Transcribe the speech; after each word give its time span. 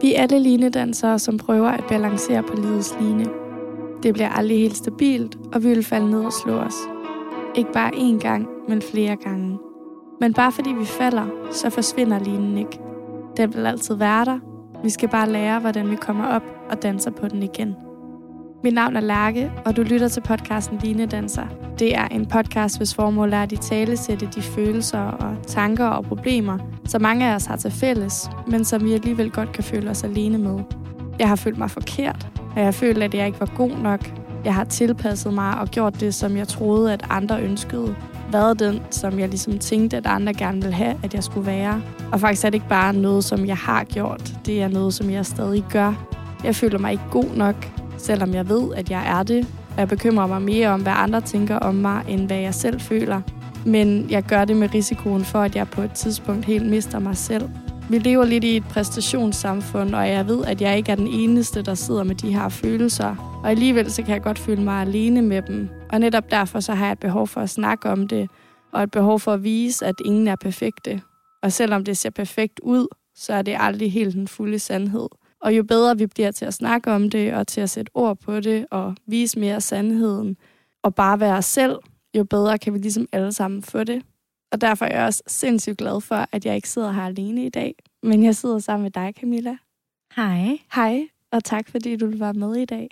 Vi 0.00 0.14
er 0.14 0.22
alle 0.22 0.38
linedansere, 0.38 1.18
som 1.18 1.38
prøver 1.38 1.68
at 1.68 1.84
balancere 1.88 2.42
på 2.42 2.56
livets 2.56 2.96
line. 3.00 3.26
Det 4.02 4.14
bliver 4.14 4.28
aldrig 4.28 4.58
helt 4.58 4.76
stabilt, 4.76 5.38
og 5.54 5.62
vi 5.62 5.68
vil 5.68 5.84
falde 5.84 6.10
ned 6.10 6.24
og 6.24 6.32
slå 6.32 6.52
os. 6.52 6.74
Ikke 7.54 7.72
bare 7.72 7.90
én 7.94 8.18
gang, 8.18 8.48
men 8.68 8.82
flere 8.82 9.16
gange. 9.16 9.58
Men 10.20 10.34
bare 10.34 10.52
fordi 10.52 10.70
vi 10.72 10.84
falder, 10.84 11.26
så 11.52 11.70
forsvinder 11.70 12.18
linen 12.18 12.58
ikke. 12.58 12.80
Den 13.36 13.54
vil 13.54 13.66
altid 13.66 13.94
være 13.94 14.24
der. 14.24 14.38
Vi 14.82 14.90
skal 14.90 15.08
bare 15.08 15.30
lære, 15.30 15.60
hvordan 15.60 15.90
vi 15.90 15.96
kommer 15.96 16.26
op 16.26 16.42
og 16.70 16.82
danser 16.82 17.10
på 17.10 17.28
den 17.28 17.42
igen. 17.42 17.85
Mit 18.64 18.74
navn 18.74 18.96
er 18.96 19.00
Lærke, 19.00 19.52
og 19.64 19.76
du 19.76 19.82
lytter 19.82 20.08
til 20.08 20.20
podcasten 20.20 20.78
Line 20.78 21.06
Danser. 21.06 21.46
Det 21.78 21.96
er 21.96 22.08
en 22.08 22.26
podcast, 22.26 22.78
hvis 22.78 22.94
formål 22.94 23.32
er 23.32 23.42
at 23.42 23.52
i 23.52 23.56
tale 23.56 23.96
sætte 23.96 24.28
de 24.34 24.42
følelser 24.42 25.00
og 25.00 25.36
tanker 25.46 25.86
og 25.86 26.04
problemer, 26.04 26.58
som 26.84 27.02
mange 27.02 27.30
af 27.30 27.34
os 27.34 27.46
har 27.46 27.56
til 27.56 27.70
fælles, 27.70 28.30
men 28.46 28.64
som 28.64 28.84
vi 28.84 28.92
alligevel 28.92 29.30
godt 29.30 29.52
kan 29.52 29.64
føle 29.64 29.90
os 29.90 30.04
alene 30.04 30.38
med. 30.38 30.58
Jeg 31.18 31.28
har 31.28 31.36
følt 31.36 31.58
mig 31.58 31.70
forkert, 31.70 32.28
og 32.38 32.56
jeg 32.56 32.64
har 32.64 32.72
følt, 32.72 33.02
at 33.02 33.14
jeg 33.14 33.26
ikke 33.26 33.40
var 33.40 33.52
god 33.56 33.70
nok. 33.82 34.12
Jeg 34.44 34.54
har 34.54 34.64
tilpasset 34.64 35.34
mig 35.34 35.60
og 35.60 35.68
gjort 35.68 36.00
det, 36.00 36.14
som 36.14 36.36
jeg 36.36 36.48
troede, 36.48 36.92
at 36.92 37.06
andre 37.10 37.42
ønskede. 37.42 37.96
Været 38.32 38.58
den, 38.58 38.80
som 38.90 39.18
jeg 39.18 39.28
ligesom 39.28 39.58
tænkte, 39.58 39.96
at 39.96 40.06
andre 40.06 40.34
gerne 40.34 40.62
ville 40.62 40.74
have, 40.74 40.94
at 41.02 41.14
jeg 41.14 41.24
skulle 41.24 41.46
være. 41.46 41.82
Og 42.12 42.20
faktisk 42.20 42.44
er 42.44 42.50
det 42.50 42.54
ikke 42.54 42.68
bare 42.68 42.92
noget, 42.92 43.24
som 43.24 43.46
jeg 43.46 43.56
har 43.56 43.84
gjort. 43.84 44.34
Det 44.46 44.62
er 44.62 44.68
noget, 44.68 44.94
som 44.94 45.10
jeg 45.10 45.26
stadig 45.26 45.64
gør. 45.72 46.06
Jeg 46.44 46.54
føler 46.54 46.78
mig 46.78 46.92
ikke 46.92 47.04
god 47.10 47.36
nok, 47.36 47.75
selvom 47.98 48.34
jeg 48.34 48.48
ved, 48.48 48.74
at 48.74 48.90
jeg 48.90 49.18
er 49.18 49.22
det. 49.22 49.46
Og 49.70 49.80
jeg 49.80 49.88
bekymrer 49.88 50.26
mig 50.26 50.42
mere 50.42 50.68
om, 50.68 50.82
hvad 50.82 50.92
andre 50.96 51.20
tænker 51.20 51.56
om 51.56 51.74
mig, 51.74 52.04
end 52.08 52.26
hvad 52.26 52.38
jeg 52.38 52.54
selv 52.54 52.80
føler. 52.80 53.20
Men 53.66 54.10
jeg 54.10 54.22
gør 54.22 54.44
det 54.44 54.56
med 54.56 54.74
risikoen 54.74 55.24
for, 55.24 55.38
at 55.38 55.56
jeg 55.56 55.68
på 55.68 55.82
et 55.82 55.92
tidspunkt 55.92 56.44
helt 56.44 56.66
mister 56.66 56.98
mig 56.98 57.16
selv. 57.16 57.48
Vi 57.90 57.98
lever 57.98 58.24
lidt 58.24 58.44
i 58.44 58.56
et 58.56 58.64
præstationssamfund, 58.64 59.94
og 59.94 60.08
jeg 60.08 60.26
ved, 60.26 60.44
at 60.44 60.60
jeg 60.60 60.76
ikke 60.76 60.92
er 60.92 60.96
den 60.96 61.06
eneste, 61.06 61.62
der 61.62 61.74
sidder 61.74 62.04
med 62.04 62.14
de 62.14 62.34
her 62.34 62.48
følelser. 62.48 63.40
Og 63.44 63.50
alligevel 63.50 63.92
så 63.92 64.02
kan 64.02 64.14
jeg 64.14 64.22
godt 64.22 64.38
føle 64.38 64.62
mig 64.62 64.80
alene 64.80 65.22
med 65.22 65.42
dem. 65.42 65.68
Og 65.92 66.00
netop 66.00 66.30
derfor 66.30 66.60
så 66.60 66.74
har 66.74 66.84
jeg 66.84 66.92
et 66.92 66.98
behov 66.98 67.26
for 67.26 67.40
at 67.40 67.50
snakke 67.50 67.90
om 67.90 68.08
det, 68.08 68.30
og 68.72 68.82
et 68.82 68.90
behov 68.90 69.20
for 69.20 69.32
at 69.32 69.44
vise, 69.44 69.86
at 69.86 69.94
ingen 70.04 70.28
er 70.28 70.36
perfekte. 70.36 71.02
Og 71.42 71.52
selvom 71.52 71.84
det 71.84 71.96
ser 71.96 72.10
perfekt 72.10 72.60
ud, 72.62 72.86
så 73.14 73.32
er 73.32 73.42
det 73.42 73.56
aldrig 73.58 73.92
helt 73.92 74.14
den 74.14 74.28
fulde 74.28 74.58
sandhed. 74.58 75.08
Og 75.40 75.56
jo 75.56 75.62
bedre 75.62 75.98
vi 75.98 76.06
bliver 76.06 76.30
til 76.30 76.44
at 76.44 76.54
snakke 76.54 76.92
om 76.92 77.10
det, 77.10 77.34
og 77.34 77.46
til 77.46 77.60
at 77.60 77.70
sætte 77.70 77.90
ord 77.94 78.18
på 78.18 78.40
det, 78.40 78.66
og 78.70 78.94
vise 79.06 79.38
mere 79.38 79.60
sandheden, 79.60 80.36
og 80.82 80.94
bare 80.94 81.20
være 81.20 81.36
os 81.36 81.44
selv, 81.44 81.76
jo 82.16 82.24
bedre 82.24 82.58
kan 82.58 82.74
vi 82.74 82.78
ligesom 82.78 83.08
alle 83.12 83.32
sammen 83.32 83.62
få 83.62 83.84
det. 83.84 84.02
Og 84.52 84.60
derfor 84.60 84.84
er 84.84 84.96
jeg 84.96 85.06
også 85.06 85.22
sindssygt 85.26 85.78
glad 85.78 86.00
for, 86.00 86.26
at 86.32 86.46
jeg 86.46 86.56
ikke 86.56 86.68
sidder 86.68 86.92
her 86.92 87.02
alene 87.02 87.46
i 87.46 87.48
dag, 87.48 87.74
men 88.02 88.24
jeg 88.24 88.36
sidder 88.36 88.58
sammen 88.58 88.82
med 88.82 88.90
dig, 88.90 89.14
Camilla. 89.20 89.56
Hej. 90.16 90.58
Hej, 90.74 91.08
og 91.32 91.44
tak 91.44 91.68
fordi 91.68 91.96
du 91.96 92.10
være 92.16 92.34
med 92.34 92.56
i 92.56 92.64
dag. 92.64 92.88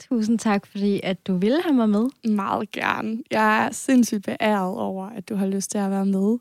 Tusind 0.00 0.38
tak, 0.38 0.66
fordi 0.66 1.00
at 1.02 1.26
du 1.26 1.36
ville 1.36 1.62
have 1.62 1.74
mig 1.74 1.88
med. 1.88 2.30
Meget 2.30 2.70
gerne. 2.70 3.22
Jeg 3.30 3.66
er 3.66 3.70
sindssygt 3.72 4.24
beæret 4.24 4.78
over, 4.78 5.06
at 5.06 5.28
du 5.28 5.34
har 5.34 5.46
lyst 5.46 5.70
til 5.70 5.78
at 5.78 5.90
være 5.90 6.06
med. 6.06 6.38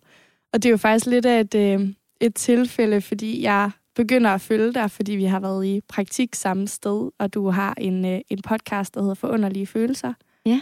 Og 0.53 0.64
det 0.64 0.66
er 0.66 0.69
jo 0.69 0.77
faktisk 0.77 1.05
lidt 1.05 1.25
af 1.25 1.39
et, 1.39 1.55
øh, 1.55 1.89
et 2.21 2.36
tilfælde, 2.36 3.02
fordi 3.02 3.42
jeg 3.42 3.71
begynder 3.98 4.31
at 4.31 4.42
følge 4.42 4.73
dig, 4.73 4.92
fordi 4.92 5.12
vi 5.12 5.26
har 5.26 5.40
været 5.40 5.66
i 5.66 5.81
praktik 5.88 6.36
samme 6.36 6.67
sted, 6.67 7.12
og 7.20 7.34
du 7.34 7.50
har 7.50 7.73
en, 7.78 8.06
øh, 8.06 8.22
en 8.30 8.42
podcast, 8.42 8.94
der 8.94 9.02
hedder 9.02 9.16
Forunderlige 9.16 9.67
Følelser. 9.67 10.14
Ja. 10.45 10.62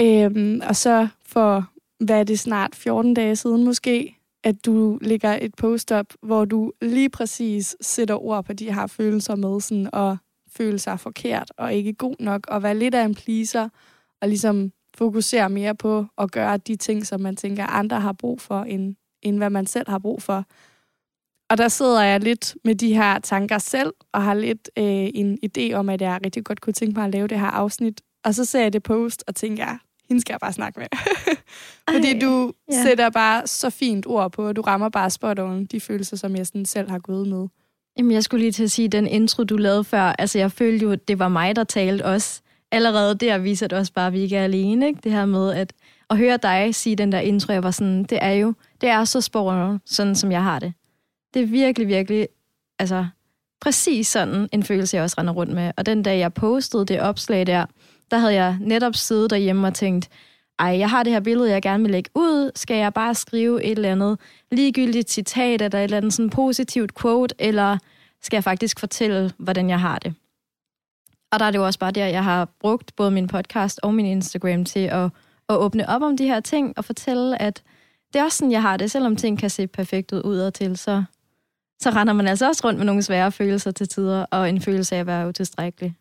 Øhm, 0.00 0.60
og 0.68 0.76
så 0.76 1.08
for, 1.26 1.70
hvad 2.04 2.20
er 2.20 2.24
det 2.24 2.38
snart, 2.38 2.74
14 2.74 3.14
dage 3.14 3.36
siden 3.36 3.64
måske, 3.64 4.16
at 4.44 4.66
du 4.66 4.98
lægger 5.02 5.38
et 5.40 5.54
post 5.54 5.92
op, 5.92 6.06
hvor 6.22 6.44
du 6.44 6.72
lige 6.82 7.10
præcis 7.10 7.76
sætter 7.80 8.24
ord 8.24 8.44
på 8.44 8.52
de 8.52 8.74
her 8.74 8.86
følelser 8.86 9.36
med, 9.36 9.60
sådan, 9.60 9.88
og 9.92 10.16
føle 10.52 10.78
sig 10.78 11.00
forkert 11.00 11.52
og 11.56 11.74
ikke 11.74 11.92
god 11.92 12.16
nok, 12.18 12.46
og 12.48 12.62
være 12.62 12.78
lidt 12.78 12.94
af 12.94 13.04
en 13.04 13.14
pleaser, 13.14 13.68
og 14.20 14.28
ligesom 14.28 14.72
fokusere 14.94 15.50
mere 15.50 15.74
på 15.74 16.06
at 16.18 16.30
gøre 16.32 16.56
de 16.56 16.76
ting, 16.76 17.06
som 17.06 17.20
man 17.20 17.36
tænker, 17.36 17.66
andre 17.66 18.00
har 18.00 18.12
brug 18.12 18.40
for, 18.40 18.62
end, 18.62 18.94
end 19.22 19.36
hvad 19.36 19.50
man 19.50 19.66
selv 19.66 19.90
har 19.90 19.98
brug 19.98 20.22
for. 20.22 20.44
Og 21.50 21.58
der 21.58 21.68
sidder 21.68 22.02
jeg 22.02 22.20
lidt 22.20 22.54
med 22.64 22.74
de 22.74 22.94
her 22.94 23.18
tanker 23.18 23.58
selv, 23.58 23.92
og 24.12 24.22
har 24.22 24.34
lidt 24.34 24.70
øh, 24.78 24.84
en 25.14 25.38
idé 25.46 25.72
om, 25.72 25.88
at 25.88 26.00
jeg 26.00 26.20
rigtig 26.24 26.44
godt 26.44 26.60
kunne 26.60 26.72
tænke 26.72 26.98
mig 26.98 27.04
at 27.04 27.12
lave 27.12 27.28
det 27.28 27.40
her 27.40 27.46
afsnit. 27.46 28.00
Og 28.24 28.34
så 28.34 28.44
ser 28.44 28.62
jeg 28.62 28.72
det 28.72 28.82
post, 28.82 29.24
og 29.26 29.34
tænker, 29.34 29.66
hende 30.08 30.20
skal 30.20 30.32
jeg 30.32 30.40
bare 30.40 30.52
snakke 30.52 30.80
med. 30.80 30.86
Fordi 31.94 32.12
Ej, 32.12 32.18
du 32.20 32.52
ja. 32.72 32.82
sætter 32.82 33.10
bare 33.10 33.46
så 33.46 33.70
fint 33.70 34.06
ord 34.06 34.32
på, 34.32 34.48
og 34.48 34.56
du 34.56 34.60
rammer 34.60 34.88
bare 34.88 35.10
spot 35.10 35.38
on 35.38 35.64
de 35.64 35.80
følelser, 35.80 36.16
som 36.16 36.36
jeg 36.36 36.46
sådan 36.46 36.64
selv 36.64 36.90
har 36.90 36.98
gået 36.98 37.28
med. 37.28 37.48
Jamen, 37.98 38.12
jeg 38.12 38.24
skulle 38.24 38.40
lige 38.40 38.52
til 38.52 38.64
at 38.64 38.70
sige, 38.70 38.88
den 38.88 39.06
intro, 39.06 39.44
du 39.44 39.56
lavede 39.56 39.84
før, 39.84 40.02
altså 40.02 40.38
jeg 40.38 40.52
følte 40.52 40.84
jo, 40.84 40.92
at 40.92 41.08
det 41.08 41.18
var 41.18 41.28
mig, 41.28 41.56
der 41.56 41.64
talte 41.64 42.04
også. 42.04 42.40
Allerede 42.72 43.14
der 43.14 43.38
viser 43.38 43.66
det 43.66 43.78
også 43.78 43.92
bare, 43.92 44.06
at 44.06 44.12
vi 44.12 44.20
ikke 44.20 44.36
er 44.36 44.44
alene. 44.44 44.86
Ikke? 44.86 45.00
Det 45.04 45.12
her 45.12 45.26
med 45.26 45.52
at, 45.52 45.72
at 46.10 46.16
høre 46.16 46.36
dig 46.36 46.74
sige 46.74 46.96
den 46.96 47.12
der 47.12 47.20
intro, 47.20 47.52
jeg 47.52 47.62
var 47.62 47.70
sådan, 47.70 48.04
det 48.04 48.18
er 48.22 48.30
jo, 48.30 48.54
det 48.80 48.88
er 48.88 49.04
så 49.04 49.20
spor, 49.20 49.78
sådan 49.86 50.14
som 50.14 50.32
jeg 50.32 50.42
har 50.42 50.58
det. 50.58 50.72
Det 51.34 51.42
er 51.42 51.46
virkelig, 51.46 51.88
virkelig, 51.88 52.28
altså 52.78 53.06
præcis 53.60 54.08
sådan 54.08 54.48
en 54.52 54.62
følelse, 54.62 54.96
jeg 54.96 55.04
også 55.04 55.16
render 55.18 55.32
rundt 55.32 55.52
med. 55.52 55.72
Og 55.76 55.86
den 55.86 56.02
dag, 56.02 56.18
jeg 56.18 56.34
postede 56.34 56.86
det 56.86 57.00
opslag 57.00 57.46
der, 57.46 57.66
der 58.10 58.18
havde 58.18 58.34
jeg 58.34 58.56
netop 58.60 58.94
siddet 58.94 59.30
derhjemme 59.30 59.66
og 59.66 59.74
tænkt, 59.74 60.08
ej, 60.58 60.78
jeg 60.78 60.90
har 60.90 61.02
det 61.02 61.12
her 61.12 61.20
billede, 61.20 61.50
jeg 61.50 61.62
gerne 61.62 61.82
vil 61.82 61.92
lægge 61.92 62.10
ud. 62.14 62.50
Skal 62.56 62.76
jeg 62.76 62.94
bare 62.94 63.14
skrive 63.14 63.64
et 63.64 63.70
eller 63.70 63.92
andet 63.92 64.18
ligegyldigt 64.50 65.10
citat, 65.10 65.62
eller 65.62 65.78
et 65.78 65.84
eller 65.84 65.96
andet 65.96 66.12
sådan 66.12 66.30
positivt 66.30 66.94
quote, 66.94 67.34
eller 67.38 67.78
skal 68.22 68.36
jeg 68.36 68.44
faktisk 68.44 68.80
fortælle, 68.80 69.32
hvordan 69.38 69.70
jeg 69.70 69.80
har 69.80 69.98
det? 69.98 70.14
Og 71.32 71.38
der 71.38 71.44
er 71.44 71.50
det 71.50 71.58
jo 71.58 71.66
også 71.66 71.78
bare 71.78 71.90
der, 71.90 72.06
jeg 72.06 72.24
har 72.24 72.48
brugt 72.60 72.96
både 72.96 73.10
min 73.10 73.26
podcast 73.26 73.80
og 73.82 73.94
min 73.94 74.06
Instagram 74.06 74.64
til 74.64 74.80
at, 74.80 75.10
at 75.48 75.56
åbne 75.56 75.88
op 75.88 76.02
om 76.02 76.16
de 76.16 76.26
her 76.26 76.40
ting, 76.40 76.74
og 76.76 76.84
fortælle, 76.84 77.42
at 77.42 77.62
det 78.12 78.20
er 78.20 78.24
også 78.24 78.38
sådan, 78.38 78.52
jeg 78.52 78.62
har 78.62 78.76
det. 78.76 78.90
Selvom 78.90 79.16
ting 79.16 79.38
kan 79.38 79.50
se 79.50 79.66
perfekt 79.66 80.12
ud 80.12 80.24
udadtil, 80.24 80.76
så, 80.76 81.04
så 81.80 81.90
render 81.90 82.12
man 82.12 82.26
altså 82.26 82.46
også 82.46 82.62
rundt 82.64 82.78
med 82.78 82.86
nogle 82.86 83.02
svære 83.02 83.32
følelser 83.32 83.70
til 83.70 83.88
tider, 83.88 84.26
og 84.30 84.48
en 84.48 84.60
følelse 84.60 84.96
af 84.96 85.00
at 85.00 85.06
være 85.06 85.28
utilstrækkelig. 85.28 85.94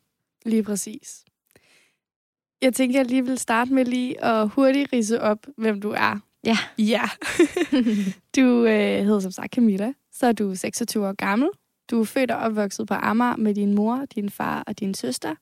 Lige 0.45 0.63
præcis. 0.63 1.25
Jeg 2.61 2.73
tænker, 2.73 2.99
jeg 2.99 3.05
lige 3.05 3.25
vil 3.25 3.37
starte 3.37 3.73
med 3.73 3.85
lige 3.85 4.23
at 4.23 4.49
hurtigt 4.49 4.93
rise 4.93 5.21
op, 5.21 5.47
hvem 5.57 5.81
du 5.81 5.91
er. 5.91 6.19
Ja. 6.43 6.57
Ja. 6.77 7.01
du 8.35 8.65
øh, 8.65 9.05
hedder 9.05 9.19
som 9.19 9.31
sagt 9.31 9.53
Camilla, 9.53 9.93
så 10.11 10.25
er 10.25 10.31
du 10.31 10.55
26 10.55 11.07
år 11.07 11.13
gammel. 11.13 11.49
Du 11.91 12.01
er 12.01 12.05
født 12.05 12.31
og 12.31 12.37
opvokset 12.37 12.87
på 12.87 12.93
Amager 12.93 13.35
med 13.35 13.55
din 13.55 13.75
mor, 13.75 14.05
din 14.15 14.29
far 14.29 14.63
og 14.67 14.79
din 14.79 14.93
søster. 14.93 15.35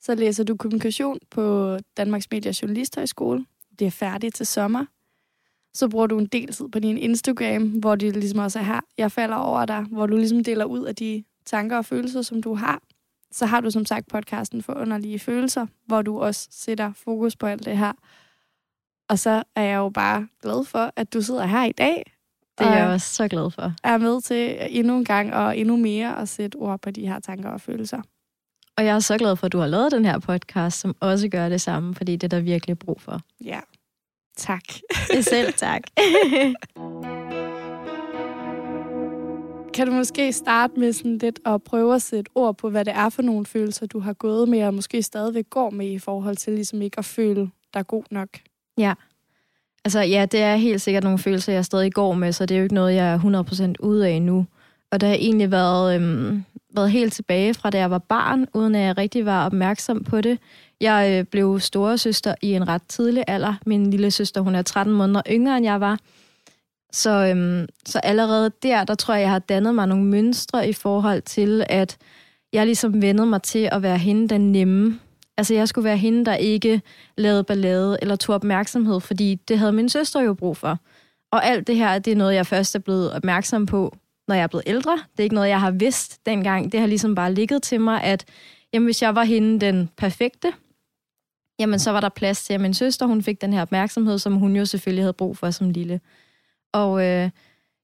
Så 0.00 0.14
læser 0.14 0.44
du 0.44 0.56
kommunikation 0.56 1.18
på 1.30 1.76
Danmarks 1.96 2.26
Media 2.30 2.52
Journalisthøjskole. 2.62 3.46
Det 3.78 3.86
er 3.86 3.90
færdigt 3.90 4.34
til 4.34 4.46
sommer. 4.46 4.84
Så 5.76 5.88
bruger 5.88 6.06
du 6.06 6.18
en 6.18 6.26
del 6.26 6.52
tid 6.52 6.68
på 6.68 6.78
din 6.78 6.98
Instagram, 6.98 7.62
hvor 7.62 7.94
det 7.94 8.16
ligesom 8.16 8.38
også 8.38 8.58
er 8.58 8.62
her, 8.62 8.80
jeg 8.98 9.12
falder 9.12 9.36
over 9.36 9.64
dig, 9.64 9.80
hvor 9.90 10.06
du 10.06 10.16
ligesom 10.16 10.44
deler 10.44 10.64
ud 10.64 10.84
af 10.84 10.94
de 10.94 11.24
tanker 11.46 11.76
og 11.76 11.84
følelser, 11.84 12.22
som 12.22 12.42
du 12.42 12.54
har 12.54 12.80
så 13.36 13.46
har 13.46 13.60
du 13.60 13.70
som 13.70 13.84
sagt 13.84 14.08
podcasten 14.08 14.62
for 14.62 14.74
underlige 14.74 15.18
følelser, 15.18 15.66
hvor 15.86 16.02
du 16.02 16.20
også 16.20 16.48
sætter 16.50 16.92
fokus 16.92 17.36
på 17.36 17.46
alt 17.46 17.64
det 17.64 17.78
her. 17.78 17.92
Og 19.08 19.18
så 19.18 19.42
er 19.56 19.62
jeg 19.62 19.76
jo 19.76 19.88
bare 19.88 20.28
glad 20.42 20.64
for, 20.64 20.92
at 20.96 21.12
du 21.12 21.22
sidder 21.22 21.46
her 21.46 21.64
i 21.64 21.72
dag. 21.72 22.12
Det 22.58 22.66
er 22.66 22.76
jeg 22.76 22.86
også 22.86 23.14
så 23.14 23.28
glad 23.28 23.50
for. 23.50 23.72
Er 23.84 23.98
med 23.98 24.20
til 24.20 24.58
endnu 24.70 24.96
en 24.96 25.04
gang 25.04 25.34
og 25.34 25.58
endnu 25.58 25.76
mere 25.76 26.18
at 26.18 26.28
sætte 26.28 26.56
ord 26.56 26.80
på 26.80 26.90
de 26.90 27.08
her 27.08 27.20
tanker 27.20 27.50
og 27.50 27.60
følelser. 27.60 28.02
Og 28.76 28.84
jeg 28.84 28.94
er 28.94 28.98
så 28.98 29.18
glad 29.18 29.36
for, 29.36 29.46
at 29.46 29.52
du 29.52 29.58
har 29.58 29.66
lavet 29.66 29.92
den 29.92 30.04
her 30.04 30.18
podcast, 30.18 30.80
som 30.80 30.96
også 31.00 31.28
gør 31.28 31.48
det 31.48 31.60
samme, 31.60 31.94
fordi 31.94 32.12
det 32.16 32.24
er 32.24 32.36
der 32.36 32.40
virkelig 32.40 32.78
brug 32.78 33.00
for. 33.00 33.20
Ja, 33.44 33.60
tak. 34.36 34.62
Selv 35.20 35.52
tak. 35.52 35.82
Kan 39.74 39.86
du 39.86 39.92
måske 39.92 40.32
starte 40.32 40.80
med 40.80 40.92
sådan 40.92 41.18
lidt 41.18 41.40
at 41.46 41.62
prøve 41.62 41.94
at 41.94 42.02
sætte 42.02 42.30
ord 42.34 42.56
på, 42.56 42.70
hvad 42.70 42.84
det 42.84 42.92
er 42.96 43.08
for 43.08 43.22
nogle 43.22 43.46
følelser, 43.46 43.86
du 43.86 43.98
har 43.98 44.12
gået 44.12 44.48
med, 44.48 44.62
og 44.62 44.74
måske 44.74 45.02
stadigvæk 45.02 45.50
går 45.50 45.70
med 45.70 45.90
i 45.90 45.98
forhold 45.98 46.36
til 46.36 46.52
ligesom 46.52 46.82
ikke 46.82 46.98
at 46.98 47.04
føle 47.04 47.50
dig 47.74 47.86
god 47.86 48.02
nok? 48.10 48.28
Ja. 48.78 48.94
Altså 49.84 50.00
ja, 50.00 50.26
det 50.32 50.42
er 50.42 50.56
helt 50.56 50.80
sikkert 50.80 51.04
nogle 51.04 51.18
følelser, 51.18 51.52
jeg 51.52 51.64
stadig 51.64 51.92
går 51.92 52.14
med, 52.14 52.32
så 52.32 52.46
det 52.46 52.54
er 52.54 52.58
jo 52.58 52.62
ikke 52.62 52.74
noget, 52.74 52.94
jeg 52.94 53.12
er 53.12 53.18
100% 53.78 53.86
ude 53.86 54.08
af 54.08 54.22
nu. 54.22 54.46
Og 54.90 55.00
det 55.00 55.08
har 55.08 55.16
egentlig 55.16 55.50
været, 55.50 55.94
øhm, 55.94 56.44
været 56.74 56.90
helt 56.90 57.12
tilbage 57.12 57.54
fra, 57.54 57.70
da 57.70 57.78
jeg 57.78 57.90
var 57.90 57.98
barn, 57.98 58.46
uden 58.54 58.74
at 58.74 58.82
jeg 58.82 58.98
rigtig 58.98 59.26
var 59.26 59.46
opmærksom 59.46 60.04
på 60.04 60.20
det. 60.20 60.38
Jeg 60.80 61.18
øh, 61.18 61.24
blev 61.24 61.60
storesøster 61.60 62.34
i 62.42 62.52
en 62.52 62.68
ret 62.68 62.82
tidlig 62.88 63.24
alder. 63.26 63.54
Min 63.66 63.90
lille 63.90 64.10
søster, 64.10 64.40
hun 64.40 64.54
er 64.54 64.62
13 64.62 64.94
måneder 64.94 65.22
yngre, 65.30 65.56
end 65.56 65.66
jeg 65.66 65.80
var. 65.80 65.98
Så, 66.92 67.10
øhm, 67.10 67.66
så 67.86 67.98
allerede 67.98 68.50
der, 68.62 68.84
der 68.84 68.94
tror 68.94 69.14
jeg, 69.14 69.20
jeg 69.20 69.30
har 69.30 69.38
dannet 69.38 69.74
mig 69.74 69.86
nogle 69.86 70.04
mønstre 70.04 70.68
i 70.68 70.72
forhold 70.72 71.22
til, 71.22 71.64
at 71.68 71.96
jeg 72.52 72.66
ligesom 72.66 73.02
vendede 73.02 73.26
mig 73.26 73.42
til 73.42 73.68
at 73.72 73.82
være 73.82 73.98
hende 73.98 74.28
den 74.28 74.52
nemme. 74.52 75.00
Altså 75.36 75.54
jeg 75.54 75.68
skulle 75.68 75.84
være 75.84 75.96
hende, 75.96 76.24
der 76.24 76.34
ikke 76.34 76.82
lavede 77.16 77.44
ballade 77.44 77.98
eller 78.02 78.16
tog 78.16 78.34
opmærksomhed, 78.34 79.00
fordi 79.00 79.34
det 79.34 79.58
havde 79.58 79.72
min 79.72 79.88
søster 79.88 80.20
jo 80.20 80.34
brug 80.34 80.56
for. 80.56 80.78
Og 81.32 81.46
alt 81.46 81.66
det 81.66 81.76
her, 81.76 81.98
det 81.98 82.12
er 82.12 82.16
noget, 82.16 82.34
jeg 82.34 82.46
først 82.46 82.74
er 82.74 82.78
blevet 82.78 83.12
opmærksom 83.12 83.66
på, 83.66 83.96
når 84.28 84.34
jeg 84.34 84.42
er 84.42 84.46
blevet 84.46 84.64
ældre. 84.66 84.92
Det 84.92 85.18
er 85.18 85.22
ikke 85.22 85.34
noget, 85.34 85.48
jeg 85.48 85.60
har 85.60 85.70
vidst 85.70 86.26
dengang. 86.26 86.72
Det 86.72 86.80
har 86.80 86.86
ligesom 86.86 87.14
bare 87.14 87.34
ligget 87.34 87.62
til 87.62 87.80
mig, 87.80 88.02
at 88.02 88.24
jamen, 88.72 88.84
hvis 88.84 89.02
jeg 89.02 89.14
var 89.14 89.24
hende 89.24 89.60
den 89.60 89.90
perfekte, 89.96 90.52
jamen 91.58 91.78
så 91.78 91.90
var 91.90 92.00
der 92.00 92.08
plads 92.08 92.44
til, 92.44 92.52
at 92.52 92.60
min 92.60 92.74
søster 92.74 93.06
hun 93.06 93.22
fik 93.22 93.40
den 93.40 93.52
her 93.52 93.62
opmærksomhed, 93.62 94.18
som 94.18 94.34
hun 94.34 94.56
jo 94.56 94.64
selvfølgelig 94.64 95.04
havde 95.04 95.12
brug 95.12 95.36
for 95.36 95.50
som 95.50 95.70
lille. 95.70 96.00
Og 96.72 97.04
øh, 97.04 97.30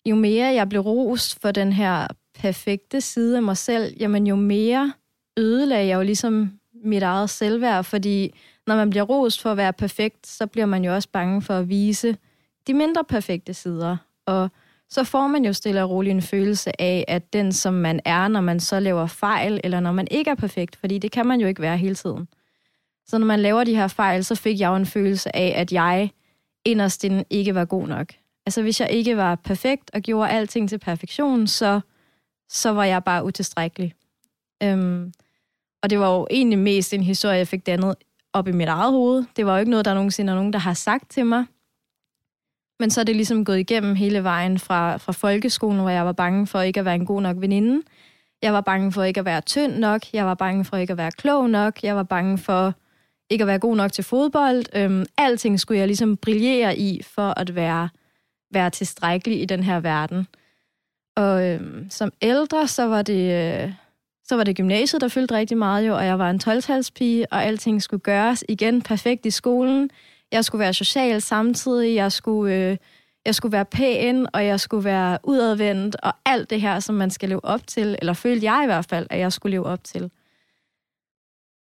jo 0.07 0.17
mere 0.17 0.55
jeg 0.55 0.69
blev 0.69 0.81
rost 0.81 1.41
for 1.41 1.51
den 1.51 1.73
her 1.73 2.07
perfekte 2.35 3.01
side 3.01 3.37
af 3.37 3.43
mig 3.43 3.57
selv, 3.57 3.97
jamen 4.01 4.27
jo 4.27 4.37
mere 4.37 4.93
ødelagde 5.39 5.89
jeg 5.89 5.97
jo 5.97 6.03
ligesom 6.03 6.53
mit 6.85 7.03
eget 7.03 7.31
selvværd, 7.31 7.85
fordi 7.85 8.35
når 8.67 8.77
man 8.77 8.91
bliver 8.91 9.05
rost 9.05 9.43
for 9.43 9.51
at 9.51 9.57
være 9.57 9.73
perfekt, 9.73 10.27
så 10.27 10.47
bliver 10.47 10.67
man 10.67 10.85
jo 10.85 10.95
også 10.95 11.09
bange 11.13 11.43
for 11.43 11.55
at 11.55 11.69
vise 11.69 12.17
de 12.67 12.75
mindre 12.75 13.05
perfekte 13.05 13.55
sider. 13.55 13.97
Og 14.27 14.51
så 14.91 15.05
får 15.05 15.27
man 15.27 15.45
jo 15.45 15.53
stille 15.53 15.83
og 15.83 15.91
roligt 15.91 16.15
en 16.15 16.23
følelse 16.23 16.81
af, 16.81 17.05
at 17.09 17.33
den, 17.33 17.53
som 17.53 17.75
man 17.75 18.01
er, 18.05 18.29
når 18.29 18.41
man 18.41 18.61
så 18.61 18.81
laver 18.81 19.07
fejl, 19.07 19.61
eller 19.65 19.81
når 19.81 19.93
man 19.93 20.09
ikke 20.11 20.31
er 20.31 20.35
perfekt, 20.35 20.77
fordi 20.77 20.99
det 20.99 21.13
kan 21.13 21.27
man 21.27 21.41
jo 21.41 21.47
ikke 21.47 21.63
være 21.63 21.77
hele 21.79 21.95
tiden. 21.95 22.29
Så 23.07 23.19
når 23.19 23.27
man 23.27 23.41
laver 23.41 23.65
de 23.65 23.77
her 23.77 23.89
fejl, 23.89 24.25
så 24.25 24.35
fik 24.35 24.61
jeg 24.61 24.69
jo 24.69 24.77
en 24.77 24.87
følelse 24.87 25.37
af, 25.37 25.55
at 25.57 25.73
jeg 25.73 26.11
inderst 26.65 27.05
inden 27.05 27.25
ikke 27.31 27.55
var 27.55 27.65
god 27.65 27.89
nok. 27.89 28.13
Altså 28.47 28.63
hvis 28.63 28.81
jeg 28.81 28.91
ikke 28.91 29.17
var 29.17 29.35
perfekt 29.35 29.91
og 29.95 30.01
gjorde 30.01 30.31
alting 30.31 30.69
til 30.69 30.79
perfektion, 30.79 31.47
så, 31.47 31.81
så 32.49 32.71
var 32.71 32.85
jeg 32.85 33.05
bare 33.05 33.25
utilstrækkelig. 33.25 33.95
Øhm, 34.63 35.13
og 35.83 35.91
det 35.91 35.99
var 35.99 36.15
jo 36.15 36.27
egentlig 36.31 36.59
mest 36.59 36.95
en 36.95 37.03
historie, 37.03 37.37
jeg 37.37 37.49
fik 37.49 37.67
dannet 37.67 37.95
op 38.33 38.49
i 38.49 38.53
mit 38.53 38.69
eget 38.69 38.93
hoved. 38.93 39.25
Det 39.37 39.47
var 39.47 39.53
jo 39.53 39.59
ikke 39.59 39.71
noget, 39.71 39.85
der 39.85 39.95
nogensinde 39.95 40.31
er 40.31 40.37
nogen, 40.37 40.53
der 40.53 40.59
har 40.59 40.75
sagt 40.75 41.11
til 41.11 41.27
mig. 41.27 41.45
Men 42.81 42.91
så 42.91 43.01
er 43.01 43.05
det 43.05 43.17
ligesom 43.17 43.45
gået 43.45 43.59
igennem 43.59 43.95
hele 43.95 44.25
vejen 44.25 44.59
fra, 44.59 44.97
fra 44.97 45.13
folkeskolen, 45.13 45.81
hvor 45.81 45.91
jeg 45.91 46.07
var 46.07 46.13
bange 46.13 46.47
for 46.47 46.61
ikke 46.61 46.81
at 46.81 46.87
være 46.87 46.95
en 46.95 47.07
god 47.07 47.23
nok 47.23 47.37
veninde. 47.41 47.83
Jeg 48.43 48.53
var 48.53 48.61
bange 48.61 48.93
for 48.93 49.03
ikke 49.03 49.21
at 49.21 49.25
være 49.25 49.41
tynd 49.41 49.77
nok. 49.77 50.13
Jeg 50.13 50.27
var 50.27 50.35
bange 50.35 50.65
for 50.65 50.77
ikke 50.77 50.91
at 50.91 50.97
være 50.97 51.11
klog 51.11 51.51
nok. 51.51 51.83
Jeg 51.83 51.97
var 51.97 52.03
bange 52.03 52.39
for 52.39 52.75
ikke 53.33 53.43
at 53.43 53.49
være 53.49 53.59
god 53.59 53.77
nok 53.77 53.93
til 53.93 54.05
fodbold. 54.05 54.65
Øhm, 54.77 55.07
alting 55.19 55.61
skulle 55.61 55.79
jeg 55.79 55.87
ligesom 55.87 56.17
brillere 56.17 56.79
i 56.79 57.03
for 57.03 57.39
at 57.41 57.55
være, 57.55 57.89
være 58.53 58.71
tilstrækkelig 58.71 59.43
i 59.43 59.45
den 59.45 59.63
her 59.63 59.81
verden. 59.81 60.27
Og 61.17 61.49
øhm, 61.49 61.91
som 61.91 62.13
ældre, 62.23 62.69
så 62.69 62.87
var 62.87 63.03
det... 63.03 63.63
Øh, 63.63 63.73
så 64.25 64.37
var 64.37 64.45
det 64.45 64.57
gymnasiet, 64.57 65.01
der 65.01 65.09
fyldte 65.09 65.35
rigtig 65.35 65.59
meget 65.59 65.87
jo, 65.87 65.97
og 65.97 66.07
jeg 66.07 66.19
var 66.19 66.31
en 66.31 66.41
12-talspige, 66.45 67.27
og 67.31 67.45
alting 67.45 67.83
skulle 67.83 68.01
gøres 68.01 68.45
igen 68.49 68.83
perfekt 68.83 69.27
i 69.27 69.31
skolen. 69.31 69.91
Jeg 70.33 70.45
skulle 70.45 70.61
være 70.61 70.73
social 70.73 71.21
samtidig, 71.21 71.95
jeg 71.95 72.13
skulle, 72.13 72.55
øh, 72.55 72.77
jeg 73.27 73.35
skulle 73.35 73.53
være 73.53 73.65
pæn, 73.65 74.27
og 74.33 74.47
jeg 74.47 74.61
skulle 74.61 74.85
være 74.85 75.19
udadvendt, 75.25 75.97
og 76.03 76.13
alt 76.25 76.51
det 76.51 76.61
her, 76.61 76.81
som 76.81 76.95
man 76.95 77.11
skal 77.11 77.29
leve 77.29 77.45
op 77.45 77.67
til, 77.67 77.97
eller 77.99 78.13
følte 78.13 78.53
jeg 78.53 78.61
i 78.65 78.67
hvert 78.67 78.87
fald, 78.87 79.07
at 79.11 79.19
jeg 79.19 79.33
skulle 79.33 79.51
leve 79.51 79.67
op 79.67 79.85
til. 79.85 80.11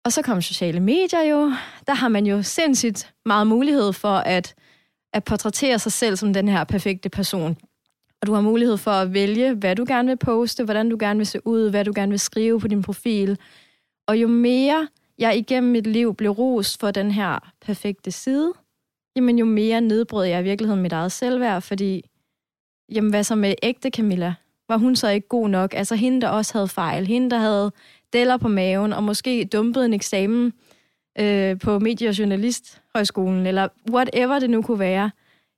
Og 0.04 0.12
så 0.12 0.22
kom 0.22 0.42
sociale 0.42 0.80
medier 0.80 1.22
jo. 1.22 1.52
Der 1.86 1.94
har 1.94 2.08
man 2.08 2.26
jo 2.26 2.42
sindssygt 2.42 3.14
meget 3.24 3.46
mulighed 3.46 3.92
for 3.92 4.16
at, 4.16 4.54
at 5.12 5.24
portrættere 5.24 5.78
sig 5.78 5.92
selv 5.92 6.16
som 6.16 6.32
den 6.32 6.48
her 6.48 6.64
perfekte 6.64 7.08
person. 7.08 7.56
Og 8.20 8.26
du 8.26 8.32
har 8.34 8.40
mulighed 8.40 8.76
for 8.76 8.90
at 8.90 9.12
vælge, 9.12 9.54
hvad 9.54 9.76
du 9.76 9.84
gerne 9.88 10.08
vil 10.08 10.16
poste, 10.16 10.64
hvordan 10.64 10.90
du 10.90 10.96
gerne 11.00 11.16
vil 11.16 11.26
se 11.26 11.46
ud, 11.46 11.70
hvad 11.70 11.84
du 11.84 11.92
gerne 11.94 12.10
vil 12.10 12.20
skrive 12.20 12.60
på 12.60 12.68
din 12.68 12.82
profil. 12.82 13.38
Og 14.06 14.16
jo 14.16 14.28
mere 14.28 14.88
jeg 15.18 15.36
igennem 15.36 15.72
mit 15.72 15.86
liv 15.86 16.14
blev 16.14 16.30
rost 16.30 16.80
for 16.80 16.90
den 16.90 17.10
her 17.10 17.52
perfekte 17.60 18.10
side, 18.10 18.52
jamen 19.16 19.38
jo 19.38 19.44
mere 19.44 19.80
nedbrød 19.80 20.24
jeg 20.24 20.40
i 20.40 20.44
virkeligheden 20.44 20.82
mit 20.82 20.92
eget 20.92 21.12
selvværd, 21.12 21.62
fordi, 21.62 22.02
jamen 22.92 23.10
hvad 23.10 23.24
så 23.24 23.34
med 23.34 23.54
ægte 23.62 23.90
Camilla? 23.90 24.34
Var 24.68 24.76
hun 24.76 24.96
så 24.96 25.08
ikke 25.08 25.28
god 25.28 25.48
nok? 25.48 25.74
Altså 25.74 25.94
hende, 25.94 26.20
der 26.20 26.28
også 26.28 26.52
havde 26.52 26.68
fejl, 26.68 27.06
hende, 27.06 27.30
der 27.30 27.38
havde 27.38 27.72
deller 28.12 28.36
på 28.36 28.48
maven, 28.48 28.92
og 28.92 29.04
måske 29.04 29.44
dumpet 29.44 29.84
en 29.84 29.94
eksamen 29.94 30.52
øh, 31.20 31.58
på 31.58 31.78
Medie- 31.78 32.08
og 32.08 32.18
Journalisthøjskolen, 32.18 33.46
eller 33.46 33.68
whatever 33.90 34.38
det 34.38 34.50
nu 34.50 34.62
kunne 34.62 34.78
være, 34.78 35.10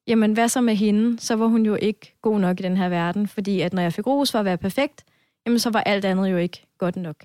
jamen 0.06 0.32
hvad 0.32 0.48
så 0.48 0.60
med 0.60 0.74
hende? 0.74 1.20
Så 1.20 1.36
var 1.36 1.46
hun 1.46 1.66
jo 1.66 1.74
ikke 1.74 2.16
god 2.22 2.38
nok 2.40 2.60
i 2.60 2.62
den 2.62 2.76
her 2.76 2.88
verden, 2.88 3.28
fordi 3.28 3.60
at 3.60 3.72
når 3.72 3.82
jeg 3.82 3.92
fik 3.92 4.06
ros 4.06 4.32
for 4.32 4.38
at 4.38 4.44
være 4.44 4.58
perfekt, 4.58 5.04
jamen 5.46 5.58
så 5.58 5.70
var 5.70 5.80
alt 5.80 6.04
andet 6.04 6.30
jo 6.30 6.36
ikke 6.36 6.66
godt 6.78 6.96
nok. 6.96 7.16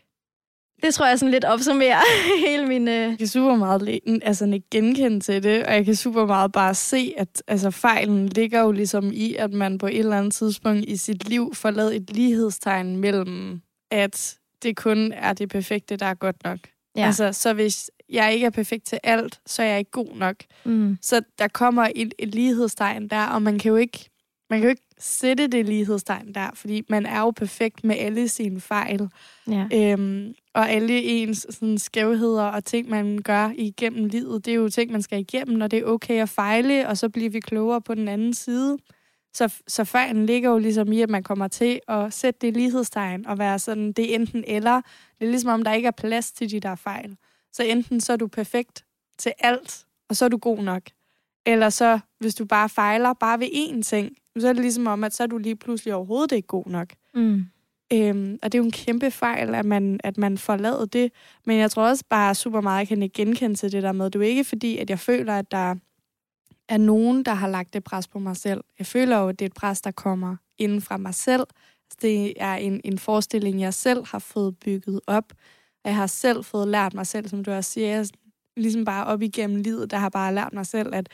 Det 0.84 0.94
tror 0.94 1.08
jeg 1.08 1.20
sådan 1.20 1.32
lidt 1.32 1.46
opsummerer 1.46 2.00
hele 2.48 2.68
min... 2.68 2.88
Øh... 2.88 2.94
Jeg 2.94 3.18
kan 3.18 3.28
super 3.28 3.56
meget 3.56 4.00
altså, 4.24 4.46
ikke 4.46 4.70
genkende 4.72 5.20
til 5.20 5.44
det, 5.44 5.64
og 5.64 5.74
jeg 5.74 5.86
kan 5.86 5.96
super 5.96 6.26
meget 6.26 6.52
bare 6.52 6.74
se, 6.74 7.14
at 7.18 7.44
altså, 7.48 7.72
fejlen 7.72 8.28
ligger 8.28 8.62
jo 8.62 8.72
ligesom 8.72 9.12
i, 9.14 9.36
at 9.36 9.54
man 9.54 9.78
på 9.78 9.88
et 9.88 10.00
eller 10.00 10.18
andet 10.18 10.34
tidspunkt 10.34 10.86
i 10.88 10.98
sit 10.98 11.30
liv 11.30 11.56
får 11.56 11.72
lavet 11.72 11.96
et 11.96 12.12
lighedstegn 12.12 12.98
mellem, 12.98 13.62
at 13.92 14.38
det 14.66 14.76
kun 14.76 15.12
er 15.12 15.34
det 15.34 15.50
perfekte, 15.50 15.96
der 15.96 16.06
er 16.06 16.14
godt 16.14 16.44
nok. 16.44 16.60
Ja. 16.96 17.06
Altså, 17.06 17.34
så 17.34 17.54
hvis 17.54 17.92
jeg 18.10 18.34
ikke 18.34 18.46
er 18.46 18.50
perfekt 18.50 18.86
til 18.86 19.00
alt, 19.04 19.40
så 19.46 19.64
er 19.64 19.68
jeg 19.68 19.80
ikke 19.80 19.92
god 19.92 20.16
nok. 20.16 20.36
Mm. 20.66 20.98
Så 21.02 21.22
der 21.40 21.48
kommer 21.48 21.90
et, 21.96 22.14
et 22.20 22.36
lighedstegn 22.36 23.08
der, 23.08 23.26
og 23.26 23.42
man 23.42 23.60
kan 23.60 23.70
jo 23.70 23.76
ikke 23.76 24.10
man 24.50 24.60
kan 24.60 24.68
jo 24.68 24.70
ikke 24.70 24.88
sætte 25.00 25.48
det 25.48 25.66
lighedstegn 25.66 26.34
der, 26.34 26.50
fordi 26.54 26.82
man 26.90 27.06
er 27.06 27.20
jo 27.20 27.32
perfekt 27.32 27.84
med 27.84 27.96
alle 28.00 28.28
sine 28.28 28.62
fejl. 28.62 29.10
Ja. 29.48 29.68
Øhm, 29.74 30.34
og 30.54 30.70
alle 30.70 31.04
ens 31.04 31.48
sådan, 31.50 31.78
skævheder 31.78 32.44
og 32.44 32.66
ting, 32.66 32.90
man 32.90 33.22
gør 33.24 33.52
igennem 33.56 34.06
livet, 34.06 34.46
det 34.46 34.52
er 34.52 34.56
jo 34.56 34.70
ting, 34.70 34.92
man 34.92 35.02
skal 35.02 35.20
igennem, 35.20 35.62
og 35.62 35.72
det 35.72 35.80
er 35.80 35.86
okay 35.86 36.22
at 36.22 36.30
fejle, 36.30 36.88
og 36.88 36.98
så 36.98 37.10
bliver 37.10 37.30
vi 37.30 37.40
klogere 37.40 37.82
på 37.82 37.96
den 37.96 38.08
anden 38.08 38.34
side. 38.34 38.78
Så, 39.36 39.54
så 39.68 39.84
fejlen 39.84 40.26
ligger 40.26 40.50
jo 40.50 40.58
ligesom 40.58 40.92
i, 40.92 41.02
at 41.02 41.10
man 41.10 41.24
kommer 41.24 41.48
til 41.48 41.80
at 41.88 42.14
sætte 42.14 42.40
det 42.42 42.54
lighedstegn 42.54 43.28
og 43.28 43.40
være 43.40 43.60
sådan, 43.60 43.92
det 43.92 44.12
er 44.12 44.16
enten 44.16 44.44
eller. 44.48 44.82
Det 45.20 45.26
er 45.26 45.30
ligesom 45.30 45.50
om, 45.50 45.64
der 45.64 45.74
ikke 45.74 45.88
er 45.88 45.92
plads 45.92 46.32
til 46.32 46.52
de 46.52 46.60
der 46.60 46.76
fejl. 46.76 47.18
Så 47.54 47.64
enten 47.64 48.02
så 48.02 48.14
er 48.14 48.18
du 48.18 48.28
perfekt 48.28 48.86
til 49.18 49.34
alt, 49.40 49.86
og 50.10 50.16
så 50.16 50.26
er 50.26 50.30
du 50.30 50.38
god 50.38 50.58
nok. 50.58 50.82
Eller 51.46 51.70
så, 51.70 52.00
hvis 52.20 52.36
du 52.36 52.46
bare 52.46 52.70
fejler 52.70 53.14
bare 53.14 53.40
ved 53.40 53.48
én 53.48 53.82
ting, 53.82 54.18
så 54.40 54.48
er 54.48 54.54
det 54.54 54.62
ligesom 54.62 54.88
om, 54.88 55.04
at 55.04 55.14
så 55.14 55.24
er 55.24 55.28
du 55.28 55.38
lige 55.38 55.56
pludselig 55.56 55.94
overhovedet 55.94 56.32
ikke 56.32 56.48
god 56.48 56.66
nok. 56.66 56.90
Mm. 57.14 57.46
Øhm, 57.94 58.40
og 58.44 58.52
det 58.52 58.58
er 58.58 58.60
jo 58.60 58.66
en 58.66 58.72
kæmpe 58.72 59.12
fejl, 59.12 59.56
at 59.56 59.66
man, 59.66 60.00
at 60.04 60.18
man 60.18 60.38
får 60.38 60.56
lavet 60.56 60.94
det. 60.94 61.12
Men 61.46 61.58
jeg 61.58 61.72
tror 61.72 61.88
også 61.88 62.04
bare 62.10 62.36
super 62.36 62.62
meget, 62.62 62.82
at 62.82 62.90
jeg 62.90 62.98
kan 63.00 63.10
genkende 63.14 63.56
til 63.56 63.72
det 63.72 63.84
der 63.84 63.92
med. 63.92 64.06
Det 64.06 64.16
er 64.16 64.20
jo 64.20 64.30
ikke 64.30 64.44
fordi, 64.44 64.78
at 64.78 64.90
jeg 64.90 65.00
føler, 65.00 65.38
at 65.38 65.52
der 65.52 65.76
er 66.70 66.78
nogen, 66.78 67.26
der 67.26 67.34
har 67.34 67.48
lagt 67.48 67.74
det 67.74 67.84
pres 67.84 68.08
på 68.08 68.20
mig 68.20 68.38
selv. 68.38 68.64
Jeg 68.80 68.88
føler 68.88 69.18
jo, 69.18 69.28
at 69.28 69.40
det 69.40 69.46
er 69.46 69.50
et 69.50 69.54
pres, 69.54 69.82
der 69.82 69.92
kommer 69.92 70.36
inden 70.58 70.82
fra 70.82 70.98
mig 70.98 71.14
selv. 71.14 71.44
Det 72.02 72.34
er 72.38 72.56
en, 72.56 72.82
en 72.84 72.98
forestilling, 72.98 73.62
jeg 73.62 73.74
selv 73.74 74.06
har 74.06 74.20
fået 74.20 74.58
bygget 74.58 75.02
op. 75.08 75.34
Jeg 75.86 75.96
har 75.96 76.08
selv 76.08 76.44
fået 76.44 76.68
lært 76.68 76.94
mig 76.94 77.08
selv, 77.08 77.28
som 77.28 77.44
du 77.44 77.52
også 77.52 77.72
siger, 77.72 77.88
jeg, 77.88 78.06
ligesom 78.58 78.86
bare 78.86 79.06
op 79.06 79.22
igennem 79.22 79.62
livet, 79.62 79.92
der 79.92 79.98
har 79.98 80.10
bare 80.10 80.34
lært 80.34 80.54
mig 80.54 80.66
selv, 80.66 80.96
at 80.96 81.10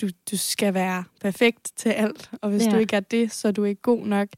du, 0.00 0.08
du 0.30 0.36
skal 0.36 0.74
være 0.74 1.04
perfekt 1.20 1.72
til 1.76 1.88
alt, 1.88 2.30
og 2.42 2.50
hvis 2.50 2.66
ja. 2.66 2.70
du 2.70 2.76
ikke 2.76 2.96
er 2.96 3.00
det, 3.00 3.32
så 3.32 3.48
er 3.48 3.52
du 3.52 3.64
ikke 3.64 3.82
god 3.82 4.06
nok. 4.06 4.28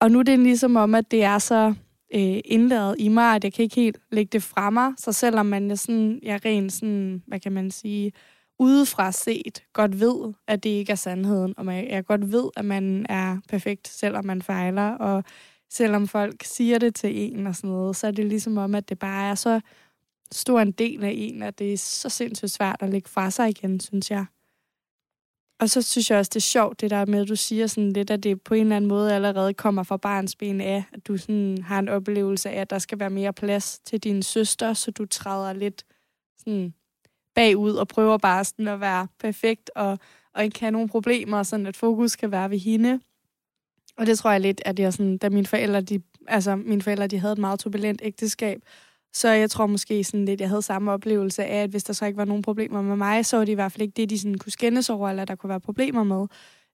Og 0.00 0.10
nu 0.10 0.18
er 0.18 0.22
det 0.22 0.38
ligesom 0.38 0.76
om, 0.76 0.94
at 0.94 1.10
det 1.10 1.24
er 1.24 1.38
så 1.38 1.74
øh, 2.14 2.40
indladet 2.44 2.96
i 2.98 3.08
mig, 3.08 3.34
at 3.34 3.44
jeg 3.44 3.52
kan 3.52 3.62
ikke 3.62 3.74
helt 3.74 4.00
lægge 4.10 4.30
det 4.32 4.42
fra 4.42 4.70
mig, 4.70 4.92
så 4.98 5.12
selvom 5.12 5.46
man 5.46 5.70
er 5.70 5.74
sådan, 5.74 6.20
jeg 6.22 6.34
er 6.34 6.44
rent 6.44 6.72
sådan, 6.72 7.22
hvad 7.26 7.40
kan 7.40 7.52
man 7.52 7.70
sige, 7.70 8.12
udefra 8.60 9.12
set 9.12 9.64
godt 9.72 10.00
ved, 10.00 10.32
at 10.46 10.64
det 10.64 10.70
ikke 10.70 10.92
er 10.92 10.96
sandheden, 10.96 11.54
og 11.56 11.64
man, 11.64 11.90
jeg 11.90 12.04
godt 12.04 12.32
ved, 12.32 12.50
at 12.56 12.64
man 12.64 13.06
er 13.08 13.38
perfekt, 13.48 13.88
selvom 13.88 14.24
man 14.24 14.42
fejler, 14.42 14.90
og 14.90 15.24
selvom 15.70 16.08
folk 16.08 16.42
siger 16.44 16.78
det 16.78 16.94
til 16.94 17.18
en 17.18 17.46
og 17.46 17.56
sådan 17.56 17.70
noget, 17.70 17.96
så 17.96 18.06
er 18.06 18.10
det 18.10 18.26
ligesom 18.26 18.58
om, 18.58 18.74
at 18.74 18.88
det 18.88 18.98
bare 18.98 19.30
er 19.30 19.34
så 19.34 19.60
stor 20.32 20.60
en 20.60 20.72
del 20.72 21.04
af 21.04 21.12
en, 21.14 21.42
at 21.42 21.58
det 21.58 21.72
er 21.72 21.78
så 21.78 22.08
sindssygt 22.08 22.50
svært 22.50 22.76
at 22.80 22.90
lægge 22.90 23.08
fra 23.08 23.30
sig 23.30 23.48
igen, 23.48 23.80
synes 23.80 24.10
jeg. 24.10 24.24
Og 25.60 25.70
så 25.70 25.82
synes 25.82 26.10
jeg 26.10 26.18
også, 26.18 26.30
det 26.34 26.36
er 26.36 26.40
sjovt, 26.40 26.80
det 26.80 26.90
der 26.90 27.06
med, 27.06 27.22
at 27.22 27.28
du 27.28 27.36
siger 27.36 27.66
sådan 27.66 27.92
lidt, 27.92 28.10
at 28.10 28.22
det 28.22 28.42
på 28.42 28.54
en 28.54 28.60
eller 28.60 28.76
anden 28.76 28.88
måde 28.88 29.14
allerede 29.14 29.54
kommer 29.54 29.82
fra 29.82 29.96
barns 29.96 30.36
ben 30.36 30.60
af, 30.60 30.84
at 30.92 31.06
du 31.06 31.16
sådan 31.16 31.62
har 31.62 31.78
en 31.78 31.88
oplevelse 31.88 32.50
af, 32.50 32.60
at 32.60 32.70
der 32.70 32.78
skal 32.78 32.98
være 33.00 33.10
mere 33.10 33.32
plads 33.32 33.78
til 33.78 34.00
din 34.00 34.22
søster, 34.22 34.72
så 34.72 34.90
du 34.90 35.06
træder 35.06 35.52
lidt 35.52 35.84
sådan 36.38 36.74
bagud 37.40 37.72
og 37.72 37.88
prøver 37.88 38.18
bare 38.18 38.44
sådan 38.44 38.68
at 38.68 38.80
være 38.80 39.06
perfekt 39.18 39.70
og, 39.74 39.98
og 40.34 40.44
ikke 40.44 40.60
have 40.60 40.70
nogen 40.70 40.88
problemer, 40.88 41.42
sådan 41.42 41.66
at 41.66 41.76
fokus 41.76 42.16
kan 42.16 42.30
være 42.30 42.50
ved 42.50 42.58
hende. 42.58 43.00
Og 43.96 44.06
det 44.06 44.18
tror 44.18 44.30
jeg 44.30 44.40
lidt, 44.40 44.62
at 44.64 44.78
jeg 44.78 44.92
sådan, 44.92 45.18
da 45.18 45.28
mine 45.28 45.46
forældre, 45.46 45.80
de, 45.80 46.02
altså 46.28 46.56
mine 46.56 46.82
forældre, 46.82 47.06
de 47.06 47.18
havde 47.18 47.32
et 47.32 47.38
meget 47.38 47.60
turbulent 47.60 48.00
ægteskab, 48.04 48.60
så 49.12 49.28
jeg 49.28 49.50
tror 49.50 49.66
måske 49.66 50.04
sådan 50.04 50.24
lidt, 50.24 50.40
jeg 50.40 50.48
havde 50.48 50.62
samme 50.62 50.92
oplevelse 50.92 51.44
af, 51.44 51.62
at 51.62 51.70
hvis 51.70 51.84
der 51.84 51.92
så 51.92 52.06
ikke 52.06 52.16
var 52.16 52.24
nogen 52.24 52.42
problemer 52.42 52.82
med 52.82 52.96
mig, 52.96 53.26
så 53.26 53.36
var 53.36 53.44
det 53.44 53.52
i 53.52 53.54
hvert 53.54 53.72
fald 53.72 53.82
ikke 53.82 53.96
det, 53.96 54.10
de 54.10 54.18
sådan 54.18 54.38
kunne 54.38 54.52
skændes 54.52 54.90
over, 54.90 55.08
eller 55.08 55.24
der 55.24 55.34
kunne 55.34 55.50
være 55.50 55.60
problemer 55.60 56.04
med. 56.04 56.26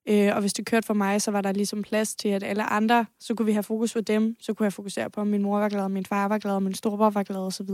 Øh, 0.09 0.35
og 0.35 0.41
hvis 0.41 0.53
det 0.53 0.65
kørte 0.65 0.85
for 0.85 0.93
mig, 0.93 1.21
så 1.21 1.31
var 1.31 1.41
der 1.41 1.51
ligesom 1.51 1.81
plads 1.81 2.15
til, 2.15 2.29
at 2.29 2.43
alle 2.43 2.63
andre, 2.63 3.05
så 3.19 3.35
kunne 3.35 3.45
vi 3.45 3.51
have 3.51 3.63
fokus 3.63 3.93
på 3.93 4.01
dem, 4.01 4.35
så 4.39 4.53
kunne 4.53 4.63
jeg 4.63 4.73
fokusere 4.73 5.09
på, 5.09 5.21
om 5.21 5.27
min 5.27 5.41
mor 5.41 5.59
var 5.59 5.69
glad, 5.69 5.89
min 5.89 6.05
far 6.05 6.27
var 6.27 6.37
glad, 6.37 6.59
min 6.59 6.73
storebror 6.73 7.09
var 7.09 7.23
glad 7.23 7.39
osv 7.39 7.69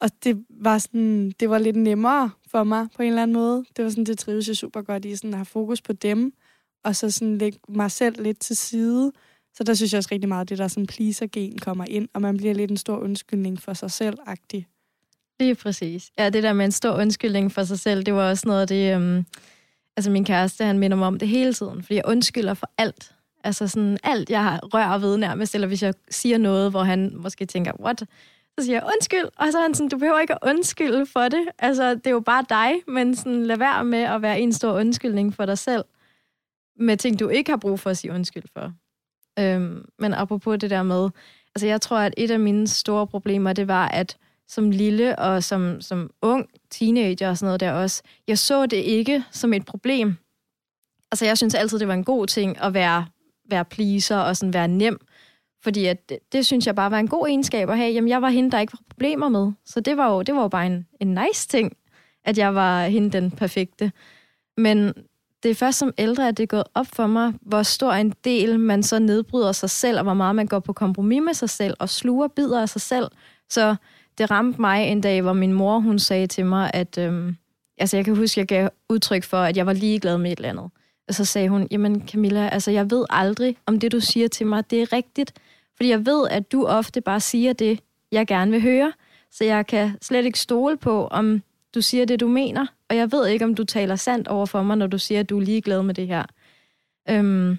og 0.00 0.10
det 0.24 0.44
var 0.50 0.78
sådan, 0.78 1.30
det 1.40 1.50
var 1.50 1.58
lidt 1.58 1.76
nemmere 1.76 2.30
for 2.50 2.64
mig 2.64 2.88
på 2.96 3.02
en 3.02 3.08
eller 3.08 3.22
anden 3.22 3.34
måde. 3.34 3.64
Det 3.76 3.84
var 3.84 3.90
sådan, 3.90 4.04
det 4.04 4.18
trives 4.18 4.48
jeg 4.48 4.56
super 4.56 4.82
godt 4.82 5.04
i, 5.04 5.16
sådan 5.16 5.30
at 5.30 5.38
have 5.38 5.46
fokus 5.46 5.82
på 5.82 5.92
dem, 5.92 6.32
og 6.84 6.96
så 6.96 7.10
sådan 7.10 7.38
lægge 7.38 7.58
mig 7.68 7.90
selv 7.90 8.22
lidt 8.22 8.40
til 8.40 8.56
side. 8.56 9.12
Så 9.54 9.64
der 9.64 9.74
synes 9.74 9.92
jeg 9.92 9.98
også 9.98 10.08
rigtig 10.12 10.28
meget, 10.28 10.40
at 10.40 10.48
det 10.48 10.58
der 10.58 10.68
sådan 10.68 10.86
pleaser-gen 10.86 11.58
kommer 11.58 11.84
ind, 11.84 12.08
og 12.14 12.22
man 12.22 12.36
bliver 12.36 12.54
lidt 12.54 12.70
en 12.70 12.76
stor 12.76 12.96
undskyldning 12.96 13.62
for 13.62 13.74
sig 13.74 13.90
selv-agtig. 13.90 14.66
Lige 15.40 15.54
præcis. 15.54 16.10
Ja, 16.18 16.30
det 16.30 16.42
der 16.42 16.52
med 16.52 16.64
en 16.64 16.72
stor 16.72 16.92
undskyldning 16.92 17.52
for 17.52 17.64
sig 17.64 17.78
selv, 17.78 18.02
det 18.02 18.14
var 18.14 18.30
også 18.30 18.48
noget 18.48 18.60
af 18.60 18.68
det, 18.68 18.94
øhm, 18.94 19.26
altså 19.96 20.10
min 20.10 20.24
kæreste, 20.24 20.64
han 20.64 20.78
minder 20.78 20.96
mig 20.96 21.06
om 21.06 21.18
det 21.18 21.28
hele 21.28 21.54
tiden, 21.54 21.82
fordi 21.82 21.94
jeg 21.94 22.04
undskylder 22.06 22.54
for 22.54 22.70
alt. 22.78 23.14
Altså 23.44 23.68
sådan 23.68 23.98
alt, 24.02 24.30
jeg 24.30 24.60
rører 24.62 24.98
ved 24.98 25.16
nærmest, 25.16 25.54
eller 25.54 25.68
hvis 25.68 25.82
jeg 25.82 25.94
siger 26.10 26.38
noget, 26.38 26.70
hvor 26.70 26.82
han 26.82 27.12
måske 27.16 27.46
tænker, 27.46 27.72
what? 27.80 28.02
Så 28.58 28.64
siger 28.64 28.76
jeg, 28.76 28.84
undskyld, 28.86 29.24
og 29.36 29.52
så 29.52 29.58
er 29.58 29.62
han 29.62 29.74
sådan, 29.74 29.88
du 29.88 29.98
behøver 29.98 30.20
ikke 30.20 30.34
at 30.34 30.50
undskylde 30.50 31.06
for 31.06 31.28
det. 31.28 31.48
Altså, 31.58 31.94
det 31.94 32.06
er 32.06 32.10
jo 32.10 32.20
bare 32.20 32.44
dig, 32.48 32.72
men 32.88 33.16
sådan, 33.16 33.46
lad 33.46 33.56
være 33.56 33.84
med 33.84 34.02
at 34.02 34.22
være 34.22 34.40
en 34.40 34.52
stor 34.52 34.72
undskyldning 34.72 35.34
for 35.34 35.46
dig 35.46 35.58
selv, 35.58 35.84
med 36.76 36.96
ting, 36.96 37.20
du 37.20 37.28
ikke 37.28 37.50
har 37.50 37.56
brug 37.56 37.80
for 37.80 37.90
at 37.90 37.96
sige 37.96 38.12
undskyld 38.12 38.44
for. 38.52 38.72
Øhm, 39.38 39.84
men 39.98 40.14
apropos 40.14 40.58
det 40.58 40.70
der 40.70 40.82
med, 40.82 41.10
altså 41.54 41.66
jeg 41.66 41.80
tror, 41.80 41.98
at 41.98 42.14
et 42.16 42.30
af 42.30 42.40
mine 42.40 42.68
store 42.68 43.06
problemer, 43.06 43.52
det 43.52 43.68
var, 43.68 43.88
at 43.88 44.16
som 44.48 44.70
lille 44.70 45.18
og 45.18 45.44
som, 45.44 45.80
som 45.80 46.10
ung 46.22 46.48
teenager 46.70 47.28
og 47.30 47.38
sådan 47.38 47.46
noget 47.46 47.60
der 47.60 47.72
også, 47.72 48.02
jeg 48.28 48.38
så 48.38 48.66
det 48.66 48.76
ikke 48.76 49.24
som 49.30 49.52
et 49.52 49.64
problem. 49.64 50.16
Altså 51.12 51.24
jeg 51.24 51.38
synes 51.38 51.54
altid, 51.54 51.78
det 51.78 51.88
var 51.88 51.94
en 51.94 52.04
god 52.04 52.26
ting 52.26 52.60
at 52.60 52.74
være, 52.74 53.06
være 53.50 53.64
pleaser 53.64 54.16
og 54.16 54.36
sådan 54.36 54.54
være 54.54 54.68
nem. 54.68 55.06
Fordi 55.64 55.86
at 55.86 56.08
det, 56.08 56.18
det 56.32 56.46
synes 56.46 56.66
jeg 56.66 56.74
bare 56.74 56.90
var 56.90 56.98
en 56.98 57.08
god 57.08 57.28
egenskab 57.28 57.70
at 57.70 57.76
have. 57.76 57.92
Jamen 57.92 58.08
jeg 58.08 58.22
var 58.22 58.28
hende, 58.28 58.50
der 58.50 58.60
ikke 58.60 58.72
var 58.72 58.80
problemer 58.90 59.28
med. 59.28 59.52
Så 59.66 59.80
det 59.80 59.96
var 59.96 60.12
jo, 60.12 60.22
det 60.22 60.34
var 60.34 60.42
jo 60.42 60.48
bare 60.48 60.66
en, 60.66 60.86
en 61.00 61.08
nice 61.08 61.48
ting, 61.48 61.76
at 62.24 62.38
jeg 62.38 62.54
var 62.54 62.86
hende 62.86 63.10
den 63.10 63.30
perfekte. 63.30 63.92
Men 64.56 64.92
det 65.42 65.50
er 65.50 65.54
først 65.54 65.78
som 65.78 65.92
ældre, 65.98 66.28
at 66.28 66.36
det 66.36 66.42
er 66.42 66.46
gået 66.46 66.64
op 66.74 66.86
for 66.86 67.06
mig, 67.06 67.32
hvor 67.40 67.62
stor 67.62 67.92
en 67.92 68.14
del 68.24 68.60
man 68.60 68.82
så 68.82 68.98
nedbryder 68.98 69.52
sig 69.52 69.70
selv, 69.70 69.98
og 69.98 70.02
hvor 70.02 70.14
meget 70.14 70.36
man 70.36 70.46
går 70.46 70.58
på 70.58 70.72
kompromis 70.72 71.22
med 71.22 71.34
sig 71.34 71.50
selv, 71.50 71.74
og 71.78 71.88
sluger 71.88 72.28
bidder 72.28 72.62
af 72.62 72.68
sig 72.68 72.80
selv. 72.80 73.10
Så 73.50 73.76
det 74.18 74.30
ramte 74.30 74.60
mig 74.60 74.86
en 74.86 75.00
dag, 75.00 75.22
hvor 75.22 75.32
min 75.32 75.52
mor 75.52 75.78
hun 75.78 75.98
sagde 75.98 76.26
til 76.26 76.46
mig, 76.46 76.70
at 76.74 76.98
øhm, 76.98 77.36
altså 77.78 77.96
jeg 77.96 78.04
kan 78.04 78.16
huske, 78.16 78.40
jeg 78.40 78.46
gav 78.46 78.68
udtryk 78.88 79.24
for, 79.24 79.38
at 79.38 79.56
jeg 79.56 79.66
var 79.66 79.72
ligeglad 79.72 80.18
med 80.18 80.32
et 80.32 80.38
eller 80.38 80.48
andet. 80.48 80.70
Og 81.08 81.14
så 81.14 81.24
sagde 81.24 81.48
hun, 81.48 81.68
jamen 81.70 82.08
Camilla, 82.08 82.48
altså 82.48 82.70
jeg 82.70 82.90
ved 82.90 83.04
aldrig, 83.10 83.56
om 83.66 83.80
det 83.80 83.92
du 83.92 84.00
siger 84.00 84.28
til 84.28 84.46
mig, 84.46 84.70
det 84.70 84.82
er 84.82 84.92
rigtigt. 84.92 85.32
Fordi 85.76 85.88
jeg 85.88 86.06
ved, 86.06 86.28
at 86.30 86.52
du 86.52 86.66
ofte 86.66 87.00
bare 87.00 87.20
siger 87.20 87.52
det, 87.52 87.80
jeg 88.12 88.26
gerne 88.26 88.50
vil 88.50 88.62
høre. 88.62 88.92
Så 89.30 89.44
jeg 89.44 89.66
kan 89.66 89.92
slet 90.02 90.24
ikke 90.24 90.38
stole 90.38 90.76
på, 90.76 91.06
om 91.06 91.42
du 91.74 91.82
siger 91.82 92.04
det, 92.04 92.20
du 92.20 92.28
mener. 92.28 92.66
Og 92.90 92.96
jeg 92.96 93.12
ved 93.12 93.26
ikke, 93.26 93.44
om 93.44 93.54
du 93.54 93.64
taler 93.64 93.96
sandt 93.96 94.28
over 94.28 94.46
for 94.46 94.62
mig, 94.62 94.76
når 94.76 94.86
du 94.86 94.98
siger, 94.98 95.20
at 95.20 95.30
du 95.30 95.36
er 95.38 95.42
ligeglad 95.42 95.82
med 95.82 95.94
det 95.94 96.06
her. 96.06 96.24
Øhm, 97.10 97.58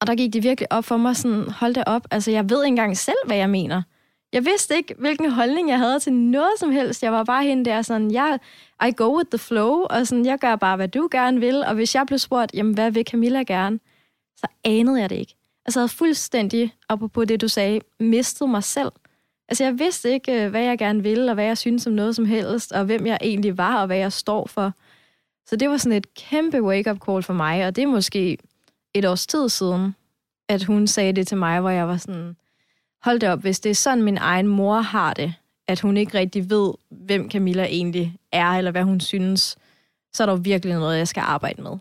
og 0.00 0.06
der 0.06 0.14
gik 0.14 0.32
det 0.32 0.42
virkelig 0.42 0.72
op 0.72 0.84
for 0.84 0.96
mig, 0.96 1.16
sådan, 1.16 1.50
hold 1.50 1.74
det 1.74 1.84
op. 1.86 2.06
Altså, 2.10 2.30
jeg 2.30 2.50
ved 2.50 2.64
ikke 2.64 2.72
engang 2.72 2.96
selv, 2.96 3.16
hvad 3.26 3.36
jeg 3.36 3.50
mener. 3.50 3.82
Jeg 4.32 4.44
vidste 4.44 4.76
ikke, 4.76 4.94
hvilken 4.98 5.30
holdning 5.30 5.68
jeg 5.68 5.78
havde 5.78 6.00
til 6.00 6.12
noget 6.12 6.52
som 6.58 6.70
helst. 6.70 7.02
Jeg 7.02 7.12
var 7.12 7.24
bare 7.24 7.44
hende 7.44 7.64
der 7.64 7.82
sådan, 7.82 8.10
jeg, 8.10 8.38
I 8.88 8.92
go 8.96 9.16
with 9.16 9.30
the 9.30 9.38
flow, 9.38 9.86
og 9.90 10.06
sådan, 10.06 10.26
jeg 10.26 10.38
gør 10.38 10.56
bare, 10.56 10.76
hvad 10.76 10.88
du 10.88 11.08
gerne 11.10 11.40
vil. 11.40 11.64
Og 11.64 11.74
hvis 11.74 11.94
jeg 11.94 12.06
blev 12.06 12.18
spurgt, 12.18 12.54
jamen, 12.54 12.74
hvad 12.74 12.90
vil 12.90 13.04
Camilla 13.10 13.42
gerne? 13.42 13.80
Så 14.36 14.46
anede 14.64 15.00
jeg 15.00 15.10
det 15.10 15.16
ikke. 15.16 15.34
Altså, 15.66 15.80
jeg 15.80 15.82
havde 15.82 15.96
fuldstændig, 15.96 16.74
apropos 16.88 17.26
det, 17.26 17.40
du 17.40 17.48
sagde, 17.48 17.80
mistet 18.00 18.48
mig 18.48 18.64
selv. 18.64 18.92
Altså, 19.48 19.64
jeg 19.64 19.78
vidste 19.78 20.12
ikke, 20.12 20.44
øh, 20.44 20.50
hvad 20.50 20.62
jeg 20.62 20.78
gerne 20.78 21.02
ville, 21.02 21.30
og 21.30 21.34
hvad 21.34 21.44
jeg 21.44 21.58
synes 21.58 21.86
om 21.86 21.92
noget 21.92 22.16
som 22.16 22.24
helst, 22.24 22.72
og 22.72 22.84
hvem 22.84 23.06
jeg 23.06 23.18
egentlig 23.20 23.58
var, 23.58 23.80
og 23.80 23.86
hvad 23.86 23.96
jeg 23.96 24.12
står 24.12 24.46
for. 24.46 24.72
Så 25.46 25.56
det 25.56 25.70
var 25.70 25.76
sådan 25.76 25.96
et 25.96 26.14
kæmpe 26.14 26.62
wake-up 26.62 26.98
call 27.06 27.22
for 27.22 27.32
mig, 27.32 27.66
og 27.66 27.76
det 27.76 27.84
er 27.84 27.88
måske 27.88 28.38
et 28.94 29.04
års 29.04 29.26
tid 29.26 29.48
siden, 29.48 29.94
at 30.48 30.64
hun 30.64 30.86
sagde 30.86 31.12
det 31.12 31.26
til 31.26 31.36
mig, 31.36 31.60
hvor 31.60 31.70
jeg 31.70 31.88
var 31.88 31.96
sådan, 31.96 32.36
hold 33.02 33.20
det 33.20 33.28
op, 33.28 33.40
hvis 33.40 33.60
det 33.60 33.70
er 33.70 33.74
sådan, 33.74 34.04
min 34.04 34.18
egen 34.18 34.46
mor 34.46 34.80
har 34.80 35.14
det, 35.14 35.34
at 35.68 35.80
hun 35.80 35.96
ikke 35.96 36.18
rigtig 36.18 36.50
ved, 36.50 36.72
hvem 36.90 37.30
Camilla 37.30 37.64
egentlig 37.64 38.16
er, 38.32 38.50
eller 38.50 38.70
hvad 38.70 38.82
hun 38.82 39.00
synes, 39.00 39.56
så 40.12 40.22
er 40.22 40.26
der 40.26 40.36
virkelig 40.36 40.74
noget, 40.74 40.98
jeg 40.98 41.08
skal 41.08 41.20
arbejde 41.20 41.62
med. 41.62 41.78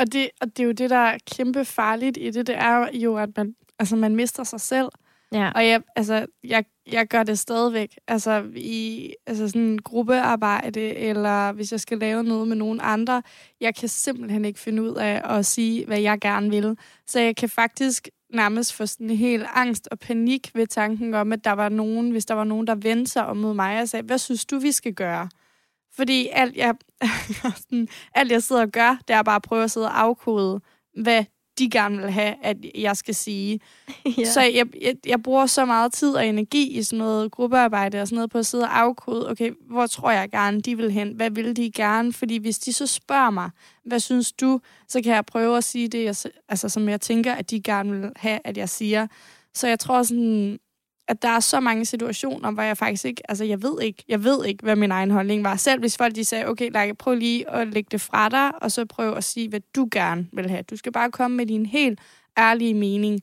Og 0.00 0.12
det, 0.12 0.30
og 0.40 0.46
det 0.46 0.62
er 0.62 0.66
jo 0.66 0.72
det, 0.72 0.90
der 0.90 0.96
er 0.96 1.18
kæmpe 1.36 1.64
farligt 1.64 2.18
i 2.20 2.30
det, 2.30 2.46
det 2.46 2.54
er 2.58 2.88
jo, 2.94 3.16
at 3.16 3.36
man, 3.36 3.54
altså, 3.78 3.96
man 3.96 4.16
mister 4.16 4.44
sig 4.44 4.60
selv. 4.60 4.88
Ja. 5.32 5.50
Og 5.54 5.66
jeg, 5.66 5.82
altså, 5.96 6.26
jeg, 6.44 6.64
jeg 6.92 7.06
gør 7.06 7.22
det 7.22 7.38
stadigvæk. 7.38 7.98
Altså, 8.08 8.44
i 8.56 9.14
altså 9.26 9.48
sådan 9.48 9.78
gruppearbejde, 9.84 10.80
eller 10.80 11.52
hvis 11.52 11.72
jeg 11.72 11.80
skal 11.80 11.98
lave 11.98 12.24
noget 12.24 12.48
med 12.48 12.56
nogen 12.56 12.80
andre. 12.82 13.22
Jeg 13.60 13.74
kan 13.74 13.88
simpelthen 13.88 14.44
ikke 14.44 14.60
finde 14.60 14.82
ud 14.82 14.94
af 14.94 15.38
at 15.38 15.46
sige, 15.46 15.86
hvad 15.86 16.00
jeg 16.00 16.20
gerne 16.20 16.50
vil. 16.50 16.76
Så 17.06 17.20
jeg 17.20 17.36
kan 17.36 17.48
faktisk 17.48 18.08
nærmest 18.34 18.74
få 18.74 18.86
sådan 18.86 19.10
en 19.10 19.16
helt 19.16 19.46
angst 19.54 19.88
og 19.90 19.98
panik 19.98 20.50
ved 20.54 20.66
tanken 20.66 21.14
om, 21.14 21.32
at 21.32 21.44
der 21.44 21.52
var 21.52 21.68
nogen, 21.68 22.10
hvis 22.10 22.26
der 22.26 22.34
var 22.34 22.44
nogen, 22.44 22.66
der 22.66 22.74
vendte 22.74 23.10
sig 23.10 23.26
om 23.26 23.36
mod 23.36 23.54
mig 23.54 23.80
og 23.80 23.88
sagde, 23.88 24.06
hvad 24.06 24.18
synes 24.18 24.44
du, 24.44 24.58
vi 24.58 24.72
skal 24.72 24.94
gøre? 24.94 25.28
Fordi 25.96 26.28
alt 26.32 26.56
jeg, 26.56 26.74
sådan, 27.62 27.88
alt 28.14 28.32
jeg 28.32 28.42
sidder 28.42 28.62
og 28.62 28.68
gør, 28.68 28.98
det 29.08 29.16
er 29.16 29.22
bare 29.22 29.36
at 29.36 29.42
prøve 29.42 29.64
at 29.64 29.70
sidde 29.70 29.86
og 29.86 30.00
afkode, 30.00 30.60
hvad 31.02 31.24
de 31.60 31.70
gerne 31.70 31.98
vil 31.98 32.10
have, 32.10 32.34
at 32.42 32.56
jeg 32.74 32.96
skal 32.96 33.14
sige. 33.14 33.60
ja. 34.18 34.24
Så 34.24 34.40
jeg, 34.40 34.66
jeg, 34.80 34.94
jeg 35.06 35.22
bruger 35.22 35.46
så 35.46 35.64
meget 35.64 35.92
tid 35.92 36.14
og 36.14 36.26
energi 36.26 36.78
i 36.78 36.82
sådan 36.82 36.98
noget 36.98 37.30
gruppearbejde 37.32 38.00
og 38.00 38.08
sådan 38.08 38.16
noget 38.16 38.30
på 38.30 38.38
at 38.38 38.46
sidde 38.46 38.64
og 38.64 38.78
afkode, 38.78 39.30
okay, 39.30 39.50
hvor 39.70 39.86
tror 39.86 40.10
jeg 40.10 40.30
gerne, 40.30 40.60
de 40.60 40.76
vil 40.76 40.92
hen? 40.92 41.12
Hvad 41.12 41.30
vil 41.30 41.56
de 41.56 41.70
gerne? 41.70 42.12
Fordi 42.12 42.38
hvis 42.38 42.58
de 42.58 42.72
så 42.72 42.86
spørger 42.86 43.30
mig, 43.30 43.50
hvad 43.84 44.00
synes 44.00 44.32
du, 44.32 44.60
så 44.88 45.02
kan 45.02 45.14
jeg 45.14 45.26
prøve 45.26 45.56
at 45.56 45.64
sige 45.64 45.88
det, 45.88 46.04
jeg, 46.04 46.32
altså, 46.48 46.68
som 46.68 46.88
jeg 46.88 47.00
tænker, 47.00 47.34
at 47.34 47.50
de 47.50 47.60
gerne 47.60 48.00
vil 48.00 48.10
have, 48.16 48.38
at 48.44 48.56
jeg 48.56 48.68
siger. 48.68 49.06
Så 49.54 49.68
jeg 49.68 49.78
tror 49.78 50.02
sådan, 50.02 50.58
at 51.10 51.22
der 51.22 51.28
er 51.28 51.40
så 51.40 51.60
mange 51.60 51.84
situationer, 51.84 52.50
hvor 52.50 52.62
jeg 52.62 52.76
faktisk 52.76 53.04
ikke, 53.04 53.22
altså 53.30 53.44
jeg 53.44 53.62
ved 53.62 53.82
ikke, 53.82 54.04
jeg 54.08 54.24
ved 54.24 54.44
ikke, 54.44 54.62
hvad 54.62 54.76
min 54.76 54.90
egen 54.90 55.10
holdning 55.10 55.44
var. 55.44 55.56
Selv 55.56 55.80
hvis 55.80 55.96
folk 55.96 56.14
de 56.14 56.24
sagde, 56.24 56.46
okay, 56.46 56.70
Lærke, 56.72 56.94
prøv 56.94 57.14
lige 57.14 57.50
at 57.50 57.68
lægge 57.68 57.88
det 57.90 58.00
fra 58.00 58.28
dig, 58.28 58.62
og 58.62 58.72
så 58.72 58.84
prøv 58.84 59.16
at 59.16 59.24
sige, 59.24 59.48
hvad 59.48 59.60
du 59.74 59.88
gerne 59.90 60.28
vil 60.32 60.50
have. 60.50 60.62
Du 60.62 60.76
skal 60.76 60.92
bare 60.92 61.10
komme 61.10 61.36
med 61.36 61.46
din 61.46 61.66
helt 61.66 62.00
ærlige 62.38 62.74
mening. 62.74 63.20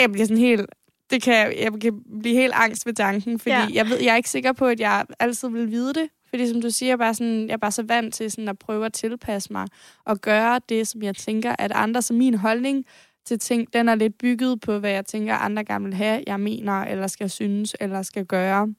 Jeg 0.00 0.12
bliver 0.12 0.26
sådan 0.26 0.42
helt, 0.42 0.66
det 1.10 1.22
kan, 1.22 1.58
jeg 1.58 1.72
kan 1.80 2.02
blive 2.20 2.34
helt 2.34 2.54
angst 2.56 2.86
ved 2.86 2.94
tanken, 2.94 3.38
fordi 3.38 3.54
ja. 3.54 3.68
jeg, 3.72 3.86
ved, 3.86 4.00
jeg 4.00 4.12
er 4.12 4.16
ikke 4.16 4.30
sikker 4.30 4.52
på, 4.52 4.66
at 4.66 4.80
jeg 4.80 5.06
altid 5.20 5.48
vil 5.48 5.70
vide 5.70 5.94
det. 5.94 6.08
Fordi 6.28 6.48
som 6.48 6.62
du 6.62 6.70
siger, 6.70 6.88
jeg 6.88 6.92
er 6.92 6.96
bare, 6.96 7.14
sådan, 7.14 7.46
jeg 7.46 7.52
er 7.52 7.56
bare 7.56 7.72
så 7.72 7.82
vant 7.82 8.14
til 8.14 8.30
sådan 8.30 8.48
at 8.48 8.58
prøve 8.58 8.86
at 8.86 8.92
tilpasse 8.92 9.52
mig 9.52 9.66
og 10.04 10.20
gøre 10.20 10.60
det, 10.68 10.88
som 10.88 11.02
jeg 11.02 11.16
tænker, 11.16 11.56
at 11.58 11.72
andre 11.72 12.02
som 12.02 12.16
min 12.16 12.34
holdning 12.34 12.84
til 13.28 13.38
ting, 13.38 13.72
den 13.72 13.88
er 13.88 13.94
lidt 13.94 14.18
bygget 14.18 14.60
på, 14.60 14.78
hvad 14.78 14.90
jeg 14.90 15.06
tænker, 15.06 15.34
andre 15.34 15.64
gerne 15.64 15.84
vil 15.84 15.94
have, 15.94 16.24
jeg 16.26 16.40
mener, 16.40 16.72
eller 16.72 17.06
skal 17.06 17.30
synes, 17.30 17.76
eller 17.80 18.02
skal 18.02 18.26
gøre. 18.26 18.74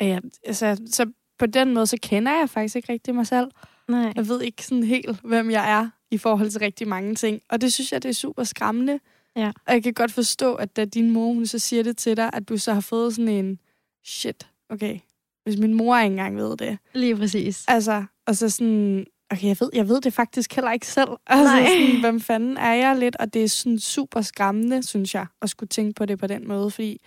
Ja, 0.00 0.20
altså, 0.44 0.80
så 0.86 1.12
på 1.38 1.46
den 1.46 1.74
måde, 1.74 1.86
så 1.86 1.96
kender 2.02 2.32
jeg 2.32 2.50
faktisk 2.50 2.76
ikke 2.76 2.92
rigtig 2.92 3.14
mig 3.14 3.26
selv. 3.26 3.50
Nej. 3.88 4.12
Jeg 4.16 4.28
ved 4.28 4.42
ikke 4.42 4.64
sådan 4.64 4.84
helt, 4.84 5.20
hvem 5.24 5.50
jeg 5.50 5.70
er 5.70 5.90
i 6.10 6.18
forhold 6.18 6.50
til 6.50 6.60
rigtig 6.60 6.88
mange 6.88 7.14
ting. 7.14 7.40
Og 7.48 7.60
det 7.60 7.72
synes 7.72 7.92
jeg, 7.92 8.02
det 8.02 8.08
er 8.08 8.12
super 8.12 8.44
skræmmende. 8.44 9.00
Ja. 9.36 9.52
Og 9.66 9.74
jeg 9.74 9.82
kan 9.82 9.94
godt 9.94 10.12
forstå, 10.12 10.54
at 10.54 10.76
da 10.76 10.84
din 10.84 11.10
mor 11.10 11.32
hun 11.32 11.46
så 11.46 11.58
siger 11.58 11.82
det 11.82 11.96
til 11.96 12.16
dig, 12.16 12.30
at 12.32 12.48
du 12.48 12.56
så 12.56 12.72
har 12.72 12.80
fået 12.80 13.14
sådan 13.14 13.28
en, 13.28 13.58
shit, 14.04 14.48
okay, 14.70 14.98
hvis 15.44 15.58
min 15.58 15.74
mor 15.74 15.98
ikke 15.98 16.12
engang 16.12 16.36
ved 16.36 16.56
det. 16.56 16.78
Lige 16.94 17.16
præcis. 17.16 17.64
Altså, 17.68 18.04
og 18.26 18.36
så 18.36 18.50
sådan, 18.50 19.06
okay, 19.30 19.46
jeg 19.46 19.56
ved, 19.60 19.70
jeg 19.72 19.88
ved 19.88 20.00
det 20.00 20.12
faktisk 20.12 20.54
heller 20.54 20.72
ikke 20.72 20.86
selv. 20.86 21.08
Altså, 21.26 21.54
Nej. 21.54 21.66
Sådan, 21.66 22.00
hvem 22.00 22.20
fanden 22.20 22.56
er 22.56 22.72
jeg 22.72 22.98
lidt? 22.98 23.16
Og 23.16 23.34
det 23.34 23.44
er 23.44 23.48
sådan 23.48 23.78
super 23.78 24.20
skræmmende, 24.20 24.82
synes 24.82 25.14
jeg, 25.14 25.26
at 25.42 25.50
skulle 25.50 25.68
tænke 25.68 25.94
på 25.94 26.06
det 26.06 26.18
på 26.18 26.26
den 26.26 26.48
måde, 26.48 26.70
fordi 26.70 27.00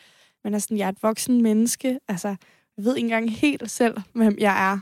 man 0.43 0.53
er 0.53 0.59
sådan, 0.59 0.77
jeg 0.77 0.85
er 0.85 0.89
et 0.89 1.03
voksen 1.03 1.41
menneske. 1.41 1.99
Altså, 2.07 2.27
jeg 2.77 2.85
ved 2.85 2.95
ikke 2.95 3.05
engang 3.05 3.31
helt 3.31 3.71
selv, 3.71 3.97
hvem 4.13 4.35
jeg 4.39 4.71
er. 4.71 4.79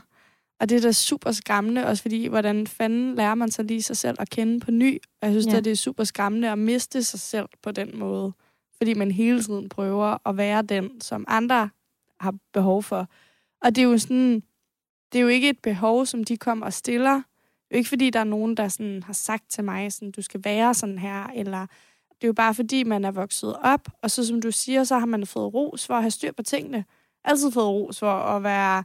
Og 0.60 0.68
det 0.68 0.76
er 0.76 0.80
da 0.80 0.92
super 0.92 1.32
skræmmende, 1.32 1.86
også 1.86 2.02
fordi, 2.02 2.26
hvordan 2.26 2.66
fanden 2.66 3.14
lærer 3.14 3.34
man 3.34 3.50
sig 3.50 3.64
lige 3.64 3.82
sig 3.82 3.96
selv 3.96 4.16
at 4.18 4.30
kende 4.30 4.60
på 4.60 4.70
ny? 4.70 4.98
Og 5.22 5.28
jeg 5.28 5.32
synes, 5.32 5.46
ja. 5.46 5.56
at 5.56 5.64
det 5.64 5.70
er 5.70 5.76
super 5.76 6.04
skræmmende 6.04 6.50
at 6.50 6.58
miste 6.58 7.04
sig 7.04 7.20
selv 7.20 7.46
på 7.62 7.72
den 7.72 7.98
måde. 7.98 8.32
Fordi 8.76 8.94
man 8.94 9.10
hele 9.10 9.42
tiden 9.42 9.68
prøver 9.68 10.28
at 10.28 10.36
være 10.36 10.62
den, 10.62 11.00
som 11.00 11.24
andre 11.28 11.70
har 12.20 12.34
behov 12.52 12.82
for. 12.82 13.08
Og 13.62 13.76
det 13.76 13.82
er 13.82 13.86
jo 13.86 13.98
sådan, 13.98 14.42
det 15.12 15.18
er 15.18 15.22
jo 15.22 15.28
ikke 15.28 15.48
et 15.48 15.58
behov, 15.62 16.06
som 16.06 16.24
de 16.24 16.36
kommer 16.36 16.66
og 16.66 16.72
stiller 16.72 17.22
jo 17.70 17.76
ikke, 17.76 17.88
fordi 17.88 18.10
der 18.10 18.20
er 18.20 18.24
nogen, 18.24 18.56
der 18.56 18.68
sådan 18.68 19.02
har 19.02 19.12
sagt 19.12 19.50
til 19.50 19.64
mig, 19.64 19.92
sådan, 19.92 20.10
du 20.10 20.22
skal 20.22 20.40
være 20.44 20.74
sådan 20.74 20.98
her, 20.98 21.26
eller 21.26 21.66
det 22.20 22.24
er 22.24 22.28
jo 22.28 22.32
bare, 22.32 22.54
fordi 22.54 22.82
man 22.82 23.04
er 23.04 23.10
vokset 23.10 23.56
op, 23.62 23.88
og 24.02 24.10
så 24.10 24.26
som 24.26 24.42
du 24.42 24.50
siger, 24.50 24.84
så 24.84 24.98
har 24.98 25.06
man 25.06 25.26
fået 25.26 25.54
ros 25.54 25.86
for 25.86 25.94
at 25.94 26.02
have 26.02 26.10
styr 26.10 26.32
på 26.32 26.42
tingene. 26.42 26.84
Altid 27.24 27.50
fået 27.52 27.68
ros 27.68 27.98
for 27.98 28.12
at 28.12 28.42
være, 28.42 28.76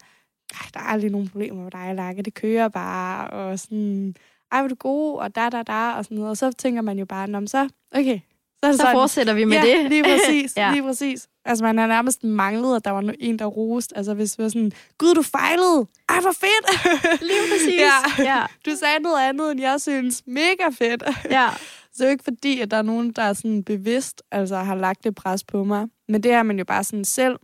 ej, 0.54 0.70
der 0.74 0.80
er 0.80 0.84
aldrig 0.84 1.12
nogen 1.12 1.30
problemer 1.30 1.64
med 1.64 1.72
dig, 1.72 1.96
Lærke, 1.96 2.22
det 2.22 2.34
kører 2.34 2.68
bare, 2.68 3.30
og 3.30 3.60
sådan, 3.60 4.16
ej, 4.52 4.62
hvor 4.62 4.68
du 4.68 4.76
god, 4.76 5.20
og 5.20 5.36
da, 5.36 5.50
da, 5.50 5.64
da, 5.64 5.92
og 5.92 6.06
sådan 6.06 6.16
noget. 6.16 6.30
Og 6.30 6.38
så 6.38 6.52
tænker 6.52 6.82
man 6.82 7.00
jo 7.00 7.06
bare, 7.06 7.28
Nå, 7.28 7.48
så, 7.48 7.70
okay, 7.92 8.20
er 8.64 8.68
det 8.68 8.76
så 8.76 8.82
sådan, 8.82 8.96
fortsætter 8.96 9.34
vi 9.34 9.44
med 9.44 9.58
ja, 9.58 9.78
det. 9.78 9.90
lige 9.90 10.04
præcis, 10.04 10.54
ja. 10.58 10.72
lige 10.72 10.84
præcis. 10.84 11.28
Altså, 11.46 11.64
man 11.64 11.78
har 11.78 11.88
nærmest 11.88 12.24
manglet, 12.24 12.76
at 12.76 12.86
der 12.86 12.92
var 12.92 13.14
en, 13.20 13.40
der 13.40 13.46
rost. 13.46 13.94
Altså, 13.96 14.14
hvis 14.14 14.32
det 14.32 14.44
var 14.44 14.50
sådan, 14.50 14.72
Gud, 14.98 15.16
du 15.16 15.22
fejlede! 15.22 15.88
Ej, 16.10 16.20
hvor 16.22 16.32
fedt! 16.32 16.96
Lige 17.30 17.42
præcis. 17.52 17.80
ja. 17.80 18.24
ja. 18.24 18.46
Du 18.66 18.72
sagde 18.80 19.00
noget 19.00 19.22
andet, 19.22 19.52
end 19.52 19.62
jeg 19.62 19.82
synes. 19.82 20.24
Mega 20.28 20.70
fedt. 20.72 21.04
ja. 21.30 21.50
Så 21.94 22.04
det 22.04 22.06
er 22.06 22.10
jo 22.10 22.12
ikke 22.12 22.24
fordi, 22.24 22.62
at 22.62 22.72
der 22.72 22.78
er 22.78 22.82
nogen, 22.82 23.12
der 23.12 23.22
er 23.22 23.34
sådan 23.34 23.64
bevidst 23.64 24.22
altså, 24.32 24.56
har 24.56 24.76
lagt 24.76 25.04
det 25.04 25.16
pres 25.16 25.44
på 25.44 25.64
mig. 25.64 25.88
Men 26.08 26.24
det 26.24 26.34
har 26.34 26.44
man 26.44 26.58
jo 26.58 26.66
bare 26.66 26.84
sådan 26.84 27.06
selv 27.06 27.36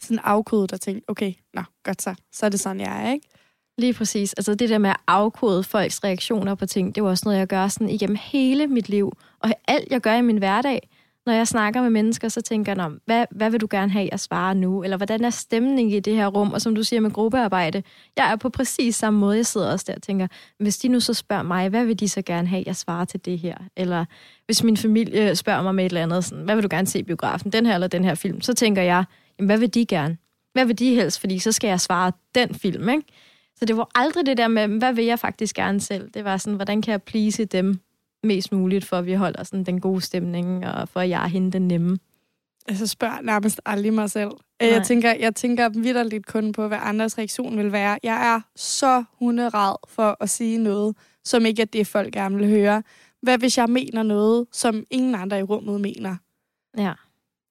sådan 0.00 0.20
afkodet 0.24 0.72
og 0.72 0.80
tænkt, 0.80 1.04
okay, 1.08 1.32
nå, 1.54 1.62
godt 1.84 2.02
så. 2.02 2.14
Så 2.32 2.46
er 2.46 2.50
det 2.50 2.60
sådan, 2.60 2.80
jeg 2.80 3.06
er, 3.06 3.12
ikke? 3.12 3.28
Lige 3.78 3.94
præcis. 3.94 4.32
Altså 4.32 4.54
det 4.54 4.68
der 4.68 4.78
med 4.78 4.90
at 4.90 4.96
afkode 5.06 5.62
folks 5.62 6.04
reaktioner 6.04 6.54
på 6.54 6.66
ting, 6.66 6.94
det 6.94 7.00
er 7.00 7.04
også 7.04 7.22
noget, 7.26 7.38
jeg 7.38 7.46
gør 7.46 7.68
sådan 7.68 7.88
igennem 7.88 8.16
hele 8.20 8.66
mit 8.66 8.88
liv. 8.88 9.12
Og 9.40 9.50
alt, 9.68 9.90
jeg 9.90 10.00
gør 10.00 10.14
i 10.14 10.22
min 10.22 10.38
hverdag, 10.38 10.88
når 11.26 11.32
jeg 11.32 11.48
snakker 11.48 11.82
med 11.82 11.90
mennesker, 11.90 12.28
så 12.28 12.40
tænker 12.40 12.74
jeg, 12.76 12.90
hvad, 13.06 13.26
hvad 13.30 13.50
vil 13.50 13.60
du 13.60 13.66
gerne 13.70 13.92
have, 13.92 14.08
jeg 14.12 14.20
svarer 14.20 14.54
nu? 14.54 14.82
Eller 14.82 14.96
hvordan 14.96 15.24
er 15.24 15.30
stemningen 15.30 15.94
i 15.94 16.00
det 16.00 16.16
her 16.16 16.26
rum? 16.26 16.52
Og 16.52 16.60
som 16.62 16.74
du 16.74 16.82
siger 16.82 17.00
med 17.00 17.10
gruppearbejde, 17.10 17.82
jeg 18.16 18.32
er 18.32 18.36
på 18.36 18.48
præcis 18.48 18.96
samme 18.96 19.20
måde. 19.20 19.36
Jeg 19.36 19.46
sidder 19.46 19.72
også 19.72 19.84
der 19.88 19.94
og 19.94 20.02
tænker, 20.02 20.26
hvis 20.58 20.78
de 20.78 20.88
nu 20.88 21.00
så 21.00 21.14
spørger 21.14 21.42
mig, 21.42 21.68
hvad 21.68 21.84
vil 21.84 22.00
de 22.00 22.08
så 22.08 22.22
gerne 22.22 22.48
have, 22.48 22.62
jeg 22.66 22.76
svarer 22.76 23.04
til 23.04 23.24
det 23.24 23.38
her? 23.38 23.56
Eller 23.76 24.04
hvis 24.46 24.64
min 24.64 24.76
familie 24.76 25.36
spørger 25.36 25.62
mig 25.62 25.74
med 25.74 25.84
et 25.86 25.90
eller 25.90 26.02
andet, 26.02 26.24
sådan, 26.24 26.44
hvad 26.44 26.54
vil 26.54 26.64
du 26.64 26.68
gerne 26.70 26.86
se 26.86 26.98
i 26.98 27.02
biografen? 27.02 27.52
Den 27.52 27.66
her 27.66 27.74
eller 27.74 27.88
den 27.88 28.04
her 28.04 28.14
film? 28.14 28.40
Så 28.40 28.54
tænker 28.54 28.82
jeg, 28.82 29.04
jamen, 29.38 29.46
hvad 29.46 29.58
vil 29.58 29.74
de 29.74 29.86
gerne? 29.86 30.16
Hvad 30.52 30.64
vil 30.64 30.78
de 30.78 30.94
helst? 30.94 31.20
Fordi 31.20 31.38
så 31.38 31.52
skal 31.52 31.68
jeg 31.68 31.80
svare 31.80 32.12
den 32.34 32.54
film, 32.54 32.88
ikke? 32.88 33.04
Så 33.58 33.64
det 33.64 33.76
var 33.76 33.90
aldrig 33.94 34.26
det 34.26 34.36
der 34.36 34.48
med, 34.48 34.68
hvad 34.68 34.92
vil 34.92 35.04
jeg 35.04 35.18
faktisk 35.18 35.56
gerne 35.56 35.80
selv? 35.80 36.10
Det 36.10 36.24
var 36.24 36.36
sådan, 36.36 36.56
hvordan 36.56 36.82
kan 36.82 36.92
jeg 36.92 37.02
please 37.02 37.44
dem 37.44 37.80
mest 38.22 38.52
muligt, 38.52 38.84
for 38.84 38.96
at 38.96 39.06
vi 39.06 39.14
holder 39.14 39.42
sådan 39.42 39.64
den 39.64 39.80
gode 39.80 40.00
stemning, 40.00 40.66
og 40.66 40.88
for 40.88 41.00
at 41.00 41.08
jeg 41.08 41.24
er 41.24 41.28
hende 41.28 41.52
den 41.52 41.68
nemme. 41.68 41.98
Altså 42.68 42.86
spørger 42.86 43.20
nærmest 43.22 43.60
aldrig 43.66 43.94
mig 43.94 44.10
selv. 44.10 44.30
Nej. 44.60 44.70
Jeg 44.70 44.86
tænker, 44.86 45.14
jeg 45.14 45.34
tænker 45.34 45.68
vidderligt 45.68 46.26
kun 46.26 46.52
på, 46.52 46.68
hvad 46.68 46.78
andres 46.80 47.18
reaktion 47.18 47.58
vil 47.58 47.72
være. 47.72 47.98
Jeg 48.02 48.34
er 48.34 48.40
så 48.56 49.04
hunderad 49.18 49.76
for 49.88 50.16
at 50.20 50.30
sige 50.30 50.58
noget, 50.58 50.96
som 51.24 51.46
ikke 51.46 51.62
er 51.62 51.66
det, 51.66 51.86
folk 51.86 52.12
gerne 52.12 52.36
vil 52.36 52.48
høre. 52.48 52.82
Hvad 53.22 53.38
hvis 53.38 53.58
jeg 53.58 53.68
mener 53.68 54.02
noget, 54.02 54.46
som 54.52 54.84
ingen 54.90 55.14
andre 55.14 55.38
i 55.38 55.42
rummet 55.42 55.80
mener? 55.80 56.16
Ja. 56.78 56.92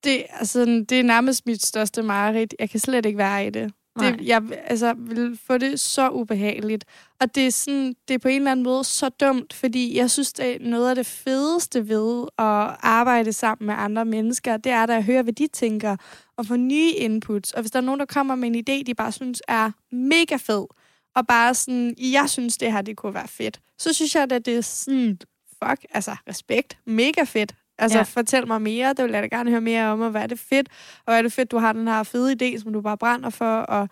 Det, 0.04 0.24
altså, 0.30 0.66
det 0.66 0.92
er 0.92 1.04
nærmest 1.04 1.46
mit 1.46 1.66
største 1.66 2.02
mareridt. 2.02 2.56
Jeg 2.60 2.70
kan 2.70 2.80
slet 2.80 3.06
ikke 3.06 3.18
være 3.18 3.48
i 3.48 3.50
det. 3.50 3.74
Det, 4.00 4.22
jeg 4.22 4.42
altså, 4.64 4.94
vil 4.98 5.40
få 5.48 5.58
det 5.58 5.80
så 5.80 6.10
ubehageligt. 6.10 6.86
Og 7.20 7.36
det 7.36 7.48
er, 7.48 7.52
sådan, 7.52 7.96
det 8.08 8.14
er 8.14 8.18
på 8.18 8.28
en 8.28 8.36
eller 8.36 8.52
anden 8.52 8.64
måde 8.64 8.84
så 8.84 9.10
dumt, 9.10 9.54
fordi 9.54 9.98
jeg 9.98 10.12
synes, 10.12 10.34
det 10.34 10.56
er 10.56 10.70
noget 10.70 10.90
af 10.90 10.96
det 10.96 11.06
fedeste 11.06 11.90
ved 11.90 12.24
at 12.38 12.78
arbejde 12.80 13.34
sammen 13.34 13.66
med 13.66 13.76
andre 13.78 14.06
mennesker, 14.06 14.58
det 14.58 14.72
er 14.72 14.86
da 14.86 14.96
at 14.96 15.04
høre, 15.04 15.24
hvad 15.24 15.34
de 15.34 15.48
tænker, 15.48 15.98
og 16.38 16.46
få 16.46 16.56
nye 16.56 16.92
inputs. 16.92 17.52
Og 17.52 17.62
hvis 17.62 17.72
der 17.72 17.80
er 17.80 17.84
nogen, 17.84 18.00
der 18.00 18.06
kommer 18.06 18.36
med 18.36 18.56
en 18.56 18.56
idé, 18.56 18.84
de 18.84 18.96
bare 18.96 19.12
synes 19.12 19.42
er 19.48 19.72
mega 19.92 20.36
fed, 20.36 20.66
og 21.16 21.28
bare 21.28 21.54
sådan, 21.54 21.96
jeg 21.98 22.30
synes, 22.30 22.58
det 22.58 22.72
her, 22.72 22.82
det 22.82 22.98
kunne 22.98 23.14
være 23.14 23.28
fedt, 23.28 23.60
så 23.78 23.94
synes 23.94 24.16
jeg, 24.16 24.24
at 24.24 24.46
det 24.46 24.58
er 24.58 24.62
sådan, 24.62 25.20
fuck, 25.64 25.86
altså 25.92 26.16
respekt, 26.30 26.78
mega 26.86 27.24
fedt. 27.24 27.56
Altså, 27.78 27.98
ja. 27.98 28.04
fortæl 28.04 28.48
mig 28.48 28.62
mere. 28.62 28.94
Det 28.94 29.06
vil 29.06 29.12
jeg 29.12 29.24
da 29.24 29.28
gerne 29.28 29.50
høre 29.50 29.62
mere 29.62 29.86
om, 29.86 30.02
og 30.02 30.12
hvad 30.12 30.22
er 30.22 30.28
det 30.28 30.40
fedt. 30.40 30.70
Og 30.98 31.04
hvad 31.06 31.18
er 31.18 31.22
det 31.22 31.34
fedt, 31.34 31.52
du 31.52 31.58
har 31.58 31.74
den 31.74 31.88
her 31.88 32.04
fede 32.04 32.36
idé, 32.42 32.60
som 32.60 32.74
du 32.74 32.82
bare 32.82 32.98
brænder 32.98 33.30
for. 33.30 33.58
Og... 33.58 33.90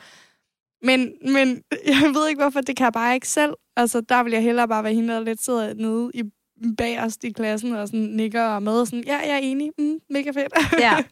Men, 0.82 1.14
men 1.26 1.64
jeg 1.88 2.12
ved 2.14 2.28
ikke, 2.30 2.42
hvorfor. 2.42 2.62
Det 2.62 2.76
kan 2.76 2.84
jeg 2.84 2.94
bare 2.94 3.14
ikke 3.16 3.28
selv. 3.28 3.54
Altså, 3.76 4.02
der 4.02 4.24
vil 4.24 4.34
jeg 4.34 4.44
hellere 4.44 4.68
bare 4.68 4.84
være 4.84 4.94
hende, 4.94 5.14
der 5.14 5.20
lidt 5.20 5.44
sidder 5.44 5.74
nede 5.74 6.12
i 6.14 6.24
bagerst 6.78 7.24
i 7.24 7.32
klassen 7.32 7.76
og 7.76 7.88
sådan 7.88 8.00
nikker 8.00 8.44
og 8.44 8.64
med 8.64 8.80
og 8.80 8.88
sådan, 8.88 9.04
ja, 9.08 9.18
jeg 9.18 9.34
er 9.34 9.40
enig. 9.44 9.72
Mm, 9.78 10.00
mega 10.10 10.32
fedt. 10.32 10.54
ja. 10.80 11.04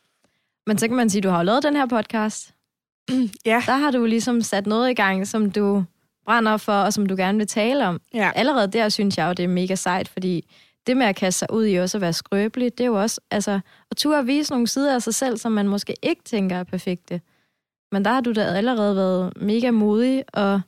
Men 0.66 0.78
så 0.78 0.88
kan 0.88 0.96
man 0.96 1.10
sige, 1.10 1.22
du 1.22 1.28
har 1.28 1.42
lavet 1.42 1.62
den 1.62 1.76
her 1.76 1.86
podcast. 1.86 2.54
ja. 3.46 3.62
Der 3.66 3.76
har 3.76 3.90
du 3.90 4.04
ligesom 4.04 4.40
sat 4.42 4.66
noget 4.66 4.90
i 4.90 4.94
gang, 4.94 5.26
som 5.26 5.50
du 5.50 5.84
brænder 6.24 6.56
for, 6.56 6.72
og 6.72 6.92
som 6.92 7.06
du 7.06 7.16
gerne 7.16 7.38
vil 7.38 7.46
tale 7.46 7.86
om. 7.86 8.00
Ja. 8.14 8.30
Allerede 8.34 8.72
der 8.72 8.88
synes 8.88 9.18
jeg 9.18 9.26
jo, 9.26 9.32
det 9.32 9.44
er 9.44 9.48
mega 9.48 9.74
sejt, 9.74 10.08
fordi 10.08 10.44
det 10.86 10.96
med 10.96 11.06
at 11.06 11.16
kaste 11.16 11.38
sig 11.38 11.52
ud 11.52 11.66
i 11.66 11.74
også 11.74 11.98
at 11.98 12.02
være 12.02 12.12
skrøbelig, 12.12 12.78
det 12.78 12.84
er 12.84 12.88
jo 12.88 13.00
også, 13.00 13.20
altså, 13.30 13.60
at 13.90 13.96
turde 13.96 14.18
at 14.18 14.26
vise 14.26 14.52
nogle 14.52 14.66
sider 14.66 14.94
af 14.94 15.02
sig 15.02 15.14
selv, 15.14 15.36
som 15.36 15.52
man 15.52 15.68
måske 15.68 15.94
ikke 16.02 16.22
tænker 16.24 16.56
er 16.56 16.64
perfekte. 16.64 17.20
Men 17.92 18.04
der 18.04 18.12
har 18.12 18.20
du 18.20 18.32
da 18.32 18.44
allerede 18.44 18.96
været 18.96 19.32
mega 19.36 19.70
modig 19.70 20.24
og 20.32 20.60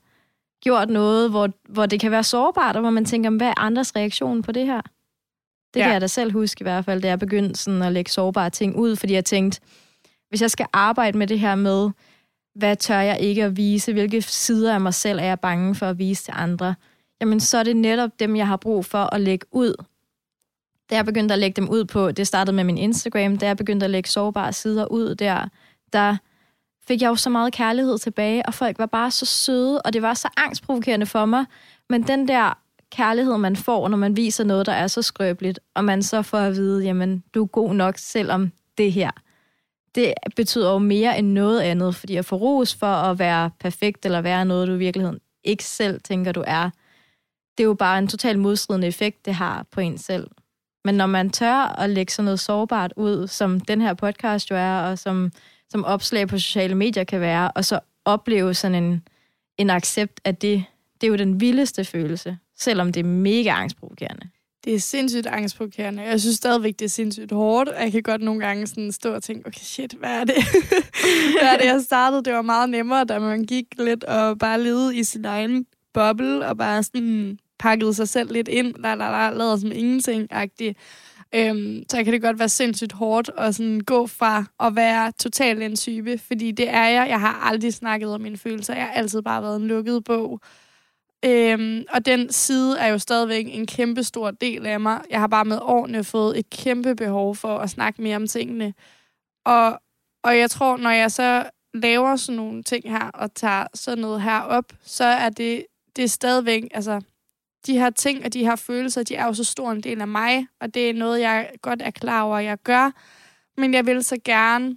gjort 0.65 0.89
noget, 0.89 1.31
hvor, 1.31 1.49
hvor 1.69 1.87
det 1.87 2.01
kan 2.01 2.11
være 2.11 2.25
sårbart, 2.25 2.77
og 2.77 2.81
hvor 2.81 2.91
man 2.91 3.05
tænker, 3.05 3.31
hvad 3.31 3.49
er 3.49 3.59
andres 3.59 3.97
reaktion 3.97 4.43
på 4.43 4.53
det 4.53 4.67
her? 4.67 4.81
Det 5.75 5.81
ja. 5.81 5.85
kan 5.85 5.93
jeg 5.93 6.01
da 6.01 6.07
selv 6.07 6.33
huske 6.33 6.63
i 6.63 6.65
hvert 6.65 6.85
fald, 6.85 7.03
da 7.03 7.09
jeg 7.09 7.19
begyndte 7.19 7.61
sådan 7.61 7.83
at 7.83 7.93
lægge 7.93 8.11
sårbare 8.11 8.51
ting 8.51 8.77
ud, 8.77 8.97
fordi 8.97 9.13
jeg 9.13 9.25
tænkte, 9.25 9.61
hvis 10.29 10.43
jeg 10.43 10.51
skal 10.51 10.67
arbejde 10.73 11.19
med 11.19 11.27
det 11.27 11.39
her 11.39 11.55
med, 11.55 11.91
hvad 12.55 12.77
tør 12.77 13.01
jeg 13.01 13.21
ikke 13.21 13.45
at 13.45 13.57
vise, 13.57 13.93
hvilke 13.93 14.23
sider 14.23 14.75
af 14.75 14.81
mig 14.81 14.95
selv 14.95 15.19
er 15.19 15.25
jeg 15.25 15.41
bange 15.41 15.75
for 15.75 15.87
at 15.87 15.99
vise 15.99 16.25
til 16.25 16.35
andre, 16.37 16.75
jamen 17.21 17.41
så 17.41 17.59
er 17.59 17.63
det 17.63 17.77
netop 17.77 18.11
dem, 18.19 18.37
jeg 18.37 18.47
har 18.47 18.57
brug 18.57 18.85
for 18.85 19.15
at 19.15 19.21
lægge 19.21 19.47
ud, 19.53 19.75
da 20.91 20.97
jeg 20.97 21.05
begyndte 21.05 21.33
at 21.33 21.39
lægge 21.39 21.61
dem 21.61 21.69
ud 21.69 21.85
på, 21.85 22.13
det 22.13 22.27
startede 22.27 22.57
med 22.57 22.65
min 22.65 22.79
Instagram, 22.79 23.37
da 23.37 23.47
jeg 23.47 23.57
begyndte 23.57 23.85
at 23.85 23.91
lægge 23.91 24.09
sårbare 24.09 24.53
sider 24.53 24.87
ud 24.87 25.15
der, 25.15 25.49
der 25.93 26.17
fik 26.89 27.03
jeg 27.03 27.09
jo 27.09 27.17
så 27.17 27.31
meget 27.31 27.53
kærlighed 27.53 27.99
tilbage, 27.99 28.47
og 28.47 28.55
folk 28.55 28.79
var 28.79 28.87
bare 28.87 29.11
så 29.11 29.27
søde, 29.27 29.83
og 29.83 29.93
det 29.93 30.03
var 30.03 30.15
så 30.15 30.29
angstprovokerende 30.37 31.07
for 31.07 31.25
mig. 31.25 31.45
Men 31.89 32.03
den 32.03 32.29
der 32.29 32.59
kærlighed, 32.91 33.37
man 33.37 33.57
får, 33.57 33.89
når 33.89 33.97
man 33.97 34.17
viser 34.17 34.45
noget, 34.45 34.67
der 34.67 34.73
er 34.73 34.87
så 34.87 35.03
skrøbeligt, 35.03 35.61
og 35.75 35.85
man 35.85 36.03
så 36.03 36.23
får 36.23 36.39
at 36.39 36.57
vide, 36.57 36.85
jamen, 36.85 37.25
du 37.35 37.43
er 37.43 37.47
god 37.47 37.75
nok, 37.75 37.95
selvom 37.99 38.53
det 38.79 38.93
her. 38.93 39.11
Det 39.95 40.15
betyder 40.37 40.73
jo 40.73 40.79
mere 40.79 41.19
end 41.19 41.29
noget 41.29 41.61
andet, 41.61 41.95
fordi 41.95 42.17
at 42.17 42.25
få 42.25 42.37
ros 42.37 42.75
for 42.75 42.87
at 42.87 43.19
være 43.19 43.51
perfekt, 43.61 44.05
eller 44.05 44.21
være 44.21 44.45
noget, 44.45 44.69
du 44.69 44.75
i 44.75 44.79
virkeligheden 44.79 45.21
ikke 45.45 45.65
selv 45.65 46.01
tænker, 46.01 46.33
du 46.33 46.45
er, 46.47 46.71
det 47.59 47.65
er 47.65 47.69
jo 47.69 47.75
bare 47.75 47.99
en 47.99 48.09
total 48.09 48.39
modstridende 48.39 48.87
effekt, 48.87 49.25
det 49.25 49.35
har 49.35 49.67
på 49.71 49.81
en 49.81 49.99
selv. 49.99 50.27
Men 50.89 50.95
når 50.95 51.07
man 51.07 51.31
tør 51.31 51.55
at 51.55 51.91
lægge 51.91 52.13
sådan 52.13 52.25
noget 52.25 52.41
sårbart 52.41 52.93
ud, 52.97 53.27
som 53.27 53.61
den 53.61 53.81
her 53.81 53.95
podcast 53.95 54.51
jo 54.51 54.57
er, 54.57 54.79
og 54.81 54.99
som, 54.99 55.33
som 55.69 55.85
opslag 55.85 56.29
på 56.29 56.39
sociale 56.39 56.75
medier 56.75 57.05
kan 57.05 57.21
være, 57.21 57.51
og 57.51 57.65
så 57.65 57.81
opleve 58.05 58.55
sådan 58.55 58.85
en, 58.85 59.03
en 59.59 59.71
accept 59.71 60.21
af 60.25 60.37
det, 60.37 60.65
det 61.01 61.07
er 61.07 61.09
jo 61.09 61.17
den 61.17 61.41
vildeste 61.41 61.85
følelse, 61.85 62.39
selvom 62.59 62.93
det 62.93 63.01
er 63.01 63.05
mega 63.05 63.51
angstprovokerende. 63.51 64.29
Det 64.65 64.75
er 64.75 64.79
sindssygt 64.79 65.27
angstprovokerende. 65.27 66.03
Jeg 66.03 66.21
synes 66.21 66.37
stadigvæk, 66.37 66.79
det 66.79 66.85
er 66.85 66.89
sindssygt 66.89 67.33
hårdt. 67.33 67.71
Jeg 67.81 67.93
kan 67.93 68.03
godt 68.03 68.23
nogle 68.23 68.47
gange 68.47 68.67
sådan 68.67 68.93
stå 68.93 69.15
og 69.15 69.23
tænke, 69.23 69.47
okay, 69.47 69.61
shit, 69.61 69.93
hvad 69.93 70.11
er 70.11 70.25
det? 70.25 70.35
hvad 71.41 71.49
er 71.53 71.57
det, 71.59 71.67
jeg 71.67 71.81
startede? 71.85 72.23
Det 72.25 72.33
var 72.33 72.43
meget 72.43 72.71
nemmere, 72.71 73.05
da 73.05 73.19
man 73.19 73.45
gik 73.45 73.67
lidt 73.79 74.05
og 74.05 74.39
bare 74.39 74.63
levede 74.63 74.97
i 74.97 75.05
sin 75.05 75.25
egen 75.25 75.67
boble, 75.95 76.47
og 76.47 76.57
bare 76.57 76.83
sådan 76.83 77.01
hmm, 77.01 77.39
pakket 77.59 77.97
sig 77.97 78.09
selv 78.09 78.33
lidt 78.33 78.49
ind, 78.49 78.75
la, 78.79 78.95
la, 78.95 79.11
la, 79.11 79.31
lavet 79.31 79.61
som 79.61 79.73
ingenting-agtigt. 79.73 80.75
Øhm, 81.35 81.85
så 81.91 82.05
kan 82.05 82.13
det 82.13 82.23
godt 82.23 82.39
være 82.39 82.49
sindssygt 82.49 82.93
hårdt 82.93 83.31
at 83.39 83.55
sådan 83.55 83.81
gå 83.81 84.07
fra 84.07 84.45
at 84.61 84.77
være 84.77 85.13
totalt 85.13 85.63
en 85.63 85.77
type, 85.77 86.19
fordi 86.19 86.51
det 86.51 86.69
er 86.69 86.87
jeg. 86.87 87.09
Jeg 87.09 87.21
har 87.21 87.35
aldrig 87.51 87.75
snakket 87.75 88.15
om 88.15 88.21
mine 88.21 88.37
følelser. 88.37 88.75
Jeg 88.75 88.85
har 88.85 88.93
altid 88.93 89.23
bare 89.23 89.43
været 89.43 89.57
en 89.57 89.69
lukket 89.69 90.05
bog. 90.05 90.41
Øhm, 91.25 91.85
og 91.91 92.07
den 92.07 92.33
side 92.33 92.79
er 92.79 92.87
jo 92.87 92.99
stadigvæk 92.99 93.47
en 93.49 93.67
kæmpe 93.67 94.03
stor 94.03 94.31
del 94.31 94.67
af 94.67 94.81
mig. 94.81 95.01
Jeg 95.11 95.21
har 95.21 95.27
bare 95.27 95.45
med 95.45 95.59
årene 95.63 96.05
fået 96.05 96.39
et 96.39 96.51
kæmpe 96.51 96.95
behov 96.95 97.37
for 97.37 97.59
at 97.59 97.71
snakke 97.71 98.03
mere 98.03 98.17
om 98.17 98.27
tingene. 98.27 98.75
Og, 99.45 99.81
og 100.25 100.39
jeg 100.39 100.51
tror, 100.51 100.77
når 100.77 100.91
jeg 100.91 101.13
så 101.13 101.51
laver 101.75 102.17
sådan 102.17 102.37
nogle 102.37 102.63
ting 102.63 102.91
her, 102.91 103.11
og 103.15 103.35
tager 103.35 103.67
sådan 103.75 104.03
noget 104.03 104.23
her 104.23 104.41
op, 104.41 104.73
så 104.83 105.05
er 105.05 105.29
det, 105.29 105.67
det 105.97 106.05
er 106.05 106.09
stadigvæk, 106.09 106.63
altså, 106.75 107.01
de 107.67 107.79
her 107.79 107.91
ting 107.91 108.25
og 108.25 108.33
de 108.33 108.45
her 108.45 108.57
følelser, 108.57 109.03
de 109.03 109.15
er 109.15 109.27
jo 109.27 109.35
så 109.35 109.45
stor 109.45 109.71
en 109.71 109.81
del 109.81 110.01
af 110.01 110.09
mig, 110.09 110.47
og 110.61 110.75
det 110.75 110.91
er 110.91 110.95
noget, 110.95 111.21
jeg 111.21 111.51
godt 111.63 111.83
er 111.83 111.91
klar 111.91 112.23
over, 112.23 112.37
at 112.37 112.45
jeg 112.45 112.59
gør. 112.65 112.91
Men 113.61 113.75
jeg 113.75 113.87
vil 113.87 114.05
så 114.05 114.17
gerne, 114.25 114.77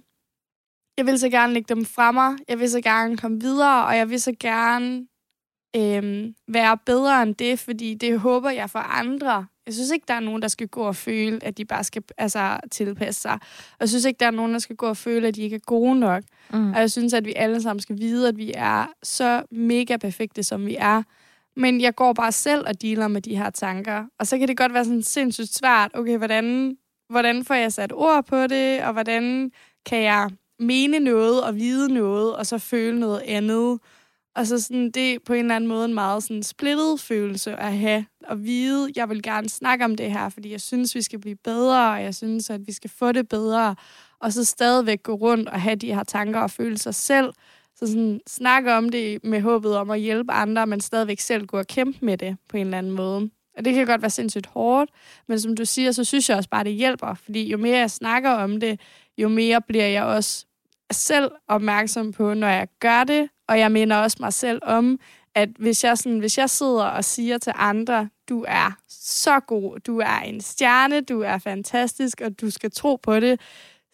jeg 0.96 1.06
vil 1.06 1.18
så 1.18 1.28
gerne 1.28 1.52
lægge 1.52 1.74
dem 1.74 1.84
fremme, 1.84 2.38
jeg 2.48 2.58
vil 2.58 2.70
så 2.70 2.80
gerne 2.80 3.16
komme 3.16 3.40
videre, 3.40 3.86
og 3.86 3.96
jeg 3.96 4.10
vil 4.10 4.20
så 4.20 4.32
gerne 4.40 5.06
øhm, 5.76 6.34
være 6.48 6.78
bedre 6.86 7.22
end 7.22 7.34
det, 7.34 7.58
fordi 7.58 7.94
det 7.94 8.20
håber 8.20 8.50
jeg 8.50 8.70
for 8.70 8.78
andre. 8.78 9.46
Jeg 9.66 9.74
synes 9.74 9.90
ikke, 9.90 10.04
der 10.08 10.14
er 10.14 10.20
nogen, 10.20 10.42
der 10.42 10.48
skal 10.48 10.68
gå 10.68 10.82
og 10.82 10.96
føle, 10.96 11.44
at 11.44 11.58
de 11.58 11.64
bare 11.64 11.84
skal 11.84 12.02
altså, 12.18 12.60
tilpasse 12.70 13.20
sig. 13.20 13.32
Og 13.32 13.76
jeg 13.80 13.88
synes 13.88 14.04
ikke, 14.04 14.18
der 14.18 14.26
er 14.26 14.30
nogen, 14.30 14.52
der 14.52 14.58
skal 14.58 14.76
gå 14.76 14.86
og 14.86 14.96
føle, 14.96 15.28
at 15.28 15.34
de 15.34 15.42
ikke 15.42 15.56
er 15.56 15.60
gode 15.66 16.00
nok. 16.00 16.22
Mm. 16.52 16.72
Og 16.72 16.80
jeg 16.80 16.90
synes, 16.90 17.14
at 17.14 17.24
vi 17.24 17.32
alle 17.36 17.62
sammen 17.62 17.80
skal 17.80 17.98
vide, 17.98 18.28
at 18.28 18.36
vi 18.36 18.52
er 18.54 18.86
så 19.02 19.42
mega 19.50 19.96
perfekte, 19.96 20.42
som 20.42 20.66
vi 20.66 20.76
er. 20.78 21.02
Men 21.56 21.80
jeg 21.80 21.94
går 21.94 22.12
bare 22.12 22.32
selv 22.32 22.64
og 22.66 22.82
dealer 22.82 23.08
med 23.08 23.22
de 23.22 23.36
her 23.36 23.50
tanker. 23.50 24.04
Og 24.18 24.26
så 24.26 24.38
kan 24.38 24.48
det 24.48 24.56
godt 24.56 24.74
være 24.74 24.84
sådan 24.84 25.02
sindssygt 25.02 25.54
svært. 25.54 25.90
Okay, 25.94 26.18
hvordan, 26.18 26.76
hvordan 27.08 27.44
får 27.44 27.54
jeg 27.54 27.72
sat 27.72 27.92
ord 27.92 28.26
på 28.26 28.46
det? 28.46 28.82
Og 28.82 28.92
hvordan 28.92 29.52
kan 29.86 30.02
jeg 30.02 30.30
mene 30.58 30.98
noget 30.98 31.44
og 31.44 31.56
vide 31.56 31.94
noget, 31.94 32.36
og 32.36 32.46
så 32.46 32.58
føle 32.58 33.00
noget 33.00 33.22
andet? 33.26 33.78
Og 34.34 34.46
så 34.46 34.60
sådan, 34.60 34.90
det 34.90 35.14
er 35.14 35.18
på 35.26 35.32
en 35.32 35.38
eller 35.40 35.56
anden 35.56 35.68
måde 35.68 35.84
en 35.84 35.94
meget 35.94 36.22
sådan 36.22 36.42
splittet 36.42 37.00
følelse 37.00 37.56
at 37.56 37.78
have, 37.78 38.06
og 38.24 38.44
vide, 38.44 38.92
jeg 38.96 39.08
vil 39.08 39.22
gerne 39.22 39.48
snakke 39.48 39.84
om 39.84 39.96
det 39.96 40.12
her, 40.12 40.28
fordi 40.28 40.50
jeg 40.50 40.60
synes, 40.60 40.94
vi 40.94 41.02
skal 41.02 41.18
blive 41.18 41.36
bedre, 41.36 41.92
og 41.92 42.02
jeg 42.02 42.14
synes, 42.14 42.50
at 42.50 42.66
vi 42.66 42.72
skal 42.72 42.90
få 42.90 43.12
det 43.12 43.28
bedre, 43.28 43.76
og 44.20 44.32
så 44.32 44.44
stadigvæk 44.44 45.02
gå 45.02 45.14
rundt 45.14 45.48
og 45.48 45.60
have 45.60 45.76
de 45.76 45.94
her 45.94 46.04
tanker 46.04 46.40
og 46.40 46.50
følelser 46.50 46.90
selv, 46.90 47.32
så 47.82 47.92
sådan, 47.92 48.20
snakke 48.26 48.74
om 48.74 48.88
det 48.88 49.24
med 49.24 49.40
håbet 49.40 49.76
om 49.76 49.90
at 49.90 50.00
hjælpe 50.00 50.32
andre, 50.32 50.66
men 50.66 50.80
stadigvæk 50.80 51.20
selv 51.20 51.46
gå 51.46 51.58
og 51.58 51.66
kæmpe 51.66 51.98
med 52.04 52.18
det 52.18 52.36
på 52.48 52.56
en 52.56 52.66
eller 52.66 52.78
anden 52.78 52.92
måde. 52.92 53.30
Og 53.56 53.64
det 53.64 53.74
kan 53.74 53.86
godt 53.86 54.02
være 54.02 54.10
sindssygt 54.10 54.46
hårdt, 54.46 54.90
men 55.28 55.40
som 55.40 55.56
du 55.56 55.64
siger, 55.64 55.92
så 55.92 56.04
synes 56.04 56.28
jeg 56.28 56.36
også 56.36 56.50
bare, 56.50 56.64
det 56.64 56.72
hjælper. 56.72 57.14
Fordi 57.14 57.50
jo 57.50 57.56
mere 57.56 57.78
jeg 57.78 57.90
snakker 57.90 58.30
om 58.30 58.60
det, 58.60 58.80
jo 59.18 59.28
mere 59.28 59.60
bliver 59.60 59.86
jeg 59.86 60.04
også 60.04 60.46
selv 60.92 61.30
opmærksom 61.48 62.12
på, 62.12 62.34
når 62.34 62.48
jeg 62.48 62.68
gør 62.80 63.04
det. 63.04 63.28
Og 63.48 63.58
jeg 63.58 63.72
minder 63.72 63.96
også 63.96 64.16
mig 64.20 64.32
selv 64.32 64.58
om, 64.62 64.98
at 65.34 65.48
hvis 65.58 65.84
jeg, 65.84 65.98
sådan, 65.98 66.18
hvis 66.18 66.38
jeg 66.38 66.50
sidder 66.50 66.84
og 66.84 67.04
siger 67.04 67.38
til 67.38 67.52
andre, 67.56 68.08
du 68.28 68.44
er 68.48 68.76
så 68.88 69.40
god, 69.40 69.78
du 69.80 69.98
er 69.98 70.18
en 70.18 70.40
stjerne, 70.40 71.00
du 71.00 71.20
er 71.20 71.38
fantastisk, 71.38 72.20
og 72.20 72.40
du 72.40 72.50
skal 72.50 72.70
tro 72.70 72.96
på 72.96 73.20
det, 73.20 73.40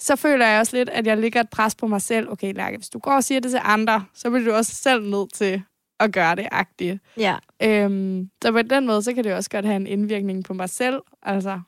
så 0.01 0.17
føler 0.17 0.47
jeg 0.47 0.61
også 0.61 0.77
lidt, 0.77 0.89
at 0.89 1.07
jeg 1.07 1.17
ligger 1.17 1.41
et 1.41 1.51
pres 1.51 1.75
på 1.75 1.87
mig 1.87 2.03
selv. 2.03 2.31
Okay, 2.31 2.55
Lærke, 2.55 2.77
hvis 2.77 2.89
du 2.89 2.99
går 2.99 3.13
og 3.13 3.25
siger 3.25 3.41
det 3.41 3.51
til 3.51 3.61
andre, 3.65 4.05
så 4.15 4.31
bliver 4.31 4.45
du 4.45 4.53
også 4.53 4.75
selv 4.75 5.11
nødt 5.11 5.33
til 5.33 5.63
at 6.01 6.13
gøre 6.13 6.37
det 6.37 6.49
agtigt. 6.51 6.99
Ja. 7.17 7.37
Øhm, 7.63 8.31
så 8.43 8.53
på 8.53 8.63
den 8.63 8.87
måde, 8.87 9.03
så 9.03 9.15
kan 9.15 9.25
det 9.25 9.35
også 9.35 9.51
godt 9.51 9.65
have 9.65 9.77
en 9.77 9.87
indvirkning 9.87 10.45
på 10.45 10.55
mig 10.55 10.71
selv. 10.71 11.01
Altså. 11.23 11.61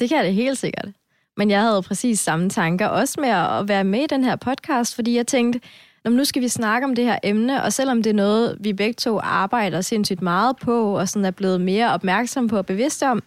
Det 0.00 0.08
kan 0.08 0.24
det 0.24 0.34
helt 0.34 0.58
sikkert. 0.58 0.88
Men 1.36 1.50
jeg 1.50 1.60
havde 1.60 1.82
præcis 1.82 2.20
samme 2.20 2.50
tanker, 2.50 2.86
også 2.86 3.20
med 3.20 3.28
at 3.28 3.68
være 3.68 3.84
med 3.84 4.00
i 4.00 4.06
den 4.06 4.24
her 4.24 4.36
podcast, 4.36 4.94
fordi 4.94 5.16
jeg 5.16 5.26
tænkte, 5.26 5.60
nu 6.04 6.24
skal 6.24 6.42
vi 6.42 6.48
snakke 6.48 6.84
om 6.84 6.94
det 6.94 7.04
her 7.04 7.18
emne, 7.22 7.62
og 7.62 7.72
selvom 7.72 8.02
det 8.02 8.10
er 8.10 8.14
noget, 8.14 8.56
vi 8.60 8.72
begge 8.72 8.94
to 8.94 9.20
arbejder 9.22 9.80
sindssygt 9.80 10.22
meget 10.22 10.56
på, 10.56 10.98
og 10.98 11.08
sådan 11.08 11.24
er 11.24 11.30
blevet 11.30 11.60
mere 11.60 11.92
opmærksom 11.92 12.48
på 12.48 12.56
og 12.58 12.66
bevidst 12.66 13.02
om, 13.02 13.22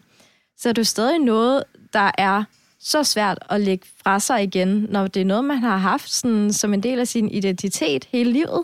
så 0.57 0.69
er 0.69 0.73
det 0.73 0.87
stadig 0.87 1.19
noget, 1.19 1.63
der 1.93 2.11
er 2.17 2.43
så 2.79 3.03
svært 3.03 3.39
at 3.49 3.61
lægge 3.61 3.87
fra 4.03 4.19
sig 4.19 4.43
igen, 4.43 4.87
når 4.89 5.07
det 5.07 5.21
er 5.21 5.25
noget, 5.25 5.45
man 5.45 5.57
har 5.57 5.77
haft 5.77 6.09
sådan, 6.09 6.53
som 6.53 6.73
en 6.73 6.83
del 6.83 6.99
af 6.99 7.07
sin 7.07 7.29
identitet 7.29 8.05
hele 8.11 8.31
livet. 8.31 8.63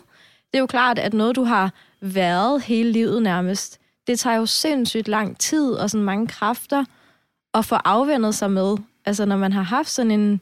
Det 0.51 0.57
er 0.57 0.59
jo 0.59 0.65
klart, 0.65 0.99
at 0.99 1.13
noget, 1.13 1.35
du 1.35 1.43
har 1.43 1.73
været 2.01 2.61
hele 2.61 2.91
livet 2.91 3.21
nærmest, 3.21 3.79
det 4.07 4.19
tager 4.19 4.37
jo 4.37 4.45
sindssygt 4.45 5.07
lang 5.07 5.39
tid 5.39 5.71
og 5.71 5.89
sådan 5.89 6.03
mange 6.03 6.27
kræfter 6.27 6.85
at 7.53 7.65
få 7.65 7.75
afvendet 7.75 8.35
sig 8.35 8.51
med. 8.51 8.77
Altså, 9.05 9.25
når 9.25 9.37
man 9.37 9.53
har 9.53 9.61
haft 9.61 9.89
sådan 9.89 10.11
en, 10.11 10.41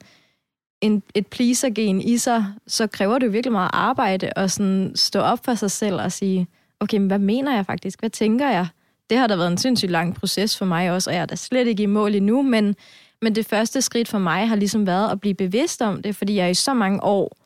en, 0.82 1.04
et 1.16 1.28
pleaser-gen 1.28 2.02
i 2.02 2.18
sig, 2.18 2.46
så 2.68 2.88
kræver 2.88 3.20
det 3.20 3.26
jo 3.26 3.32
virkelig 3.32 3.52
meget 3.52 3.70
arbejde 3.74 4.30
at 4.36 4.52
sådan 4.52 4.92
stå 4.96 5.20
op 5.20 5.46
for 5.46 5.56
sig 5.56 5.72
selv 5.72 5.96
og 5.96 6.12
sige, 6.12 6.48
okay, 6.80 6.98
men 6.98 7.08
hvad 7.08 7.20
mener 7.20 7.56
jeg 7.56 7.66
faktisk? 7.66 8.00
Hvad 8.00 8.10
tænker 8.10 8.50
jeg? 8.50 8.68
Det 9.10 9.18
har 9.18 9.28
da 9.28 9.36
været 9.36 9.52
en 9.52 9.58
sindssygt 9.58 9.92
lang 9.92 10.16
proces 10.16 10.58
for 10.58 10.66
mig 10.66 10.92
også, 10.92 11.10
og 11.10 11.16
jeg 11.16 11.22
er 11.22 11.26
da 11.26 11.36
slet 11.36 11.68
ikke 11.68 11.84
i 11.84 11.86
mål 11.86 12.16
endnu, 12.16 12.42
men 12.42 12.76
men 13.24 13.36
det 13.36 13.46
første 13.46 13.82
skridt 13.82 14.08
for 14.08 14.20
mig 14.20 14.48
har 14.48 14.56
ligesom 14.56 14.88
været 14.88 15.12
at 15.12 15.22
blive 15.22 15.36
bevidst 15.36 15.82
om 15.82 16.02
det, 16.02 16.16
fordi 16.16 16.36
jeg 16.36 16.52
i 16.52 16.54
så 16.54 16.74
mange 16.74 17.04
år 17.04 17.38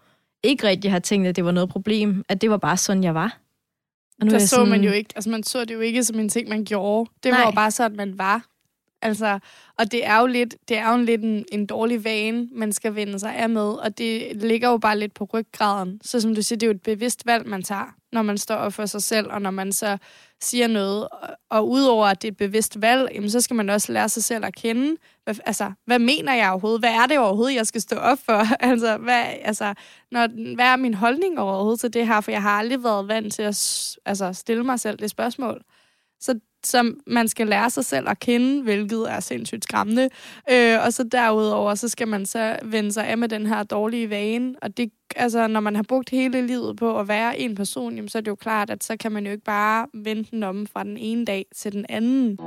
ikke 0.43 0.67
rigtig 0.67 0.91
har 0.91 0.99
tænkt, 0.99 1.27
at 1.27 1.35
det 1.35 1.45
var 1.45 1.51
noget 1.51 1.69
problem, 1.69 2.23
at 2.29 2.41
det 2.41 2.49
var 2.49 2.57
bare 2.57 2.77
sådan, 2.77 3.03
jeg 3.03 3.15
var. 3.15 3.37
Og 4.19 4.25
nu 4.25 4.31
Der 4.31 4.39
så 4.39 4.47
sådan... 4.47 4.69
man 4.69 4.83
jo 4.83 4.91
ikke, 4.91 5.09
altså 5.15 5.29
man 5.29 5.43
så 5.43 5.65
det 5.65 5.73
jo 5.73 5.79
ikke 5.79 6.03
som 6.03 6.19
en 6.19 6.29
ting, 6.29 6.49
man 6.49 6.65
gjorde. 6.65 7.09
Det 7.23 7.31
Nej. 7.31 7.39
var 7.39 7.45
jo 7.45 7.51
bare 7.51 7.71
sådan, 7.71 7.97
man 7.97 8.17
var. 8.17 8.45
Altså, 9.01 9.39
og 9.79 9.91
det 9.91 10.05
er 10.05 10.19
jo 10.19 10.25
lidt, 10.25 10.55
det 10.69 10.77
er 10.77 10.97
jo 10.97 11.03
lidt 11.03 11.21
en, 11.21 11.45
en 11.51 11.65
dårlig 11.65 12.03
vane, 12.03 12.49
man 12.51 12.71
skal 12.71 12.95
vende 12.95 13.19
sig 13.19 13.35
af 13.35 13.49
med, 13.49 13.67
og 13.67 13.97
det 13.97 14.43
ligger 14.43 14.69
jo 14.69 14.77
bare 14.77 14.99
lidt 14.99 15.13
på 15.13 15.29
ryggraden. 15.33 15.99
Så 16.03 16.21
som 16.21 16.35
du 16.35 16.41
siger, 16.41 16.57
det 16.57 16.67
er 16.67 16.67
jo 16.67 16.73
et 16.73 16.81
bevidst 16.81 17.25
valg, 17.25 17.47
man 17.47 17.63
tager, 17.63 17.95
når 18.11 18.21
man 18.21 18.37
står 18.37 18.55
op 18.55 18.73
for 18.73 18.85
sig 18.85 19.03
selv, 19.03 19.27
og 19.31 19.41
når 19.41 19.51
man 19.51 19.71
så 19.71 19.97
siger 20.41 20.67
noget. 20.67 21.07
Og 21.49 21.69
udover 21.69 22.05
at 22.05 22.21
det 22.21 22.27
er 22.27 22.31
et 22.31 22.37
bevidst 22.37 22.81
valg, 22.81 23.11
jamen, 23.13 23.29
så 23.29 23.41
skal 23.41 23.55
man 23.55 23.69
også 23.69 23.91
lære 23.91 24.09
sig 24.09 24.23
selv 24.23 24.45
at 24.45 24.55
kende. 24.55 24.95
Hvad, 25.23 25.35
altså, 25.45 25.71
hvad 25.85 25.99
mener 25.99 26.33
jeg 26.33 26.49
overhovedet? 26.49 26.81
Hvad 26.81 26.93
er 26.93 27.05
det 27.05 27.19
overhovedet, 27.19 27.55
jeg 27.55 27.67
skal 27.67 27.81
stå 27.81 27.95
op 27.95 28.19
for? 28.25 28.43
altså, 28.69 28.97
hvad, 28.97 29.23
altså, 29.41 29.73
når, 30.11 30.55
hvad 30.55 30.65
er 30.65 30.75
min 30.75 30.93
holdning 30.93 31.39
overhovedet 31.39 31.79
til 31.79 31.93
det 31.93 32.07
her? 32.07 32.21
For 32.21 32.31
jeg 32.31 32.41
har 32.41 32.59
aldrig 32.59 32.83
været 32.83 33.07
vant 33.07 33.33
til 33.33 33.41
at 33.41 33.95
altså, 34.05 34.33
stille 34.33 34.63
mig 34.63 34.79
selv 34.79 34.99
det 34.99 35.09
spørgsmål. 35.09 35.61
Så 36.19 36.39
som 36.63 36.99
man 37.07 37.27
skal 37.27 37.47
lære 37.47 37.69
sig 37.69 37.85
selv 37.85 38.09
at 38.09 38.19
kende, 38.19 38.63
hvilket 38.63 39.11
er 39.11 39.19
sindssygt 39.19 39.63
skræmmende. 39.63 40.09
Øh, 40.51 40.77
og 40.85 40.93
så 40.93 41.03
derudover, 41.03 41.75
så 41.75 41.89
skal 41.89 42.07
man 42.07 42.25
så 42.25 42.59
vende 42.63 42.91
sig 42.91 43.07
af 43.07 43.17
med 43.17 43.29
den 43.29 43.45
her 43.45 43.63
dårlige 43.63 44.09
vane. 44.09 44.55
Og 44.61 44.77
det, 44.77 44.91
altså, 45.15 45.47
når 45.47 45.59
man 45.59 45.75
har 45.75 45.83
brugt 45.83 46.09
hele 46.09 46.47
livet 46.47 46.77
på 46.77 46.99
at 46.99 47.07
være 47.07 47.39
en 47.39 47.55
person, 47.55 47.95
jamen, 47.95 48.09
så 48.09 48.17
er 48.17 48.21
det 48.21 48.31
jo 48.31 48.35
klart, 48.35 48.69
at 48.69 48.83
så 48.83 48.97
kan 48.97 49.11
man 49.11 49.25
jo 49.25 49.31
ikke 49.31 49.43
bare 49.43 49.87
vende 49.93 50.23
den 50.31 50.43
om 50.43 50.67
fra 50.67 50.83
den 50.83 50.97
ene 50.97 51.25
dag 51.25 51.45
til 51.55 51.71
den 51.71 51.85
anden. 51.89 52.37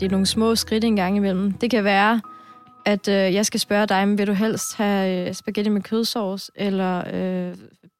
Det 0.00 0.06
er 0.06 0.10
nogle 0.10 0.26
små 0.26 0.54
skridt 0.54 0.84
en 0.84 0.96
gang 0.96 1.16
imellem. 1.16 1.52
Det 1.52 1.70
kan 1.70 1.84
være, 1.84 2.20
at 2.84 3.08
øh, 3.08 3.14
jeg 3.34 3.46
skal 3.46 3.60
spørge 3.60 3.86
dig, 3.86 4.18
vil 4.18 4.26
du 4.26 4.32
helst 4.32 4.76
have 4.76 5.28
øh, 5.28 5.34
spaghetti 5.34 5.70
med 5.70 5.82
kødsovs 5.82 6.50
eller 6.54 6.98
øh, 6.98 7.56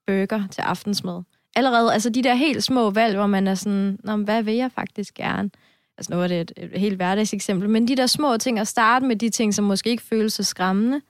burger 0.06 0.46
til 0.50 0.60
aftensmad? 0.60 1.22
Allerede, 1.56 1.92
altså 1.92 2.10
de 2.10 2.22
der 2.22 2.34
helt 2.34 2.64
små 2.64 2.90
valg, 2.90 3.16
hvor 3.16 3.26
man 3.26 3.46
er 3.46 3.54
sådan, 3.54 3.98
Nå, 4.04 4.16
hvad 4.16 4.42
vil 4.42 4.54
jeg 4.54 4.70
faktisk 4.72 5.14
gerne? 5.14 5.50
Altså 5.98 6.14
nu 6.14 6.20
er 6.20 6.28
det 6.28 6.40
et, 6.40 6.52
et 6.56 6.80
helt 6.80 6.96
hverdagseksempel, 6.96 7.68
men 7.68 7.88
de 7.88 7.96
der 7.96 8.06
små 8.06 8.36
ting, 8.36 8.58
at 8.58 8.68
starte 8.68 9.06
med 9.06 9.16
de 9.16 9.30
ting, 9.30 9.54
som 9.54 9.64
måske 9.64 9.90
ikke 9.90 10.02
føles 10.02 10.32
så 10.32 10.42
skræmmende, 10.42 11.00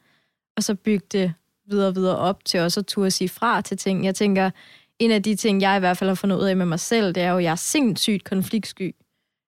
og 0.57 0.63
så 0.63 0.75
bygge 0.75 1.07
det 1.13 1.35
videre 1.67 1.89
og 1.89 1.95
videre 1.95 2.17
op 2.17 2.45
til 2.45 2.61
også 2.61 2.81
at 2.81 2.87
turde 2.87 3.11
sige 3.11 3.29
fra 3.29 3.61
til 3.61 3.77
ting. 3.77 4.05
Jeg 4.05 4.15
tænker, 4.15 4.51
en 4.99 5.11
af 5.11 5.23
de 5.23 5.37
ting, 5.37 5.61
jeg 5.61 5.77
i 5.77 5.81
hvert 5.81 5.97
fald 5.97 6.11
har 6.11 6.15
fundet 6.15 6.37
ud 6.37 6.45
af 6.45 6.57
med 6.57 6.67
mig 6.67 6.81
selv, 6.81 7.15
det 7.15 7.23
er 7.23 7.31
jo, 7.31 7.39
at 7.39 7.45
jeg 7.45 7.51
er 7.51 7.57
sindssygt 7.57 8.25
konfliktsky. 8.25 8.95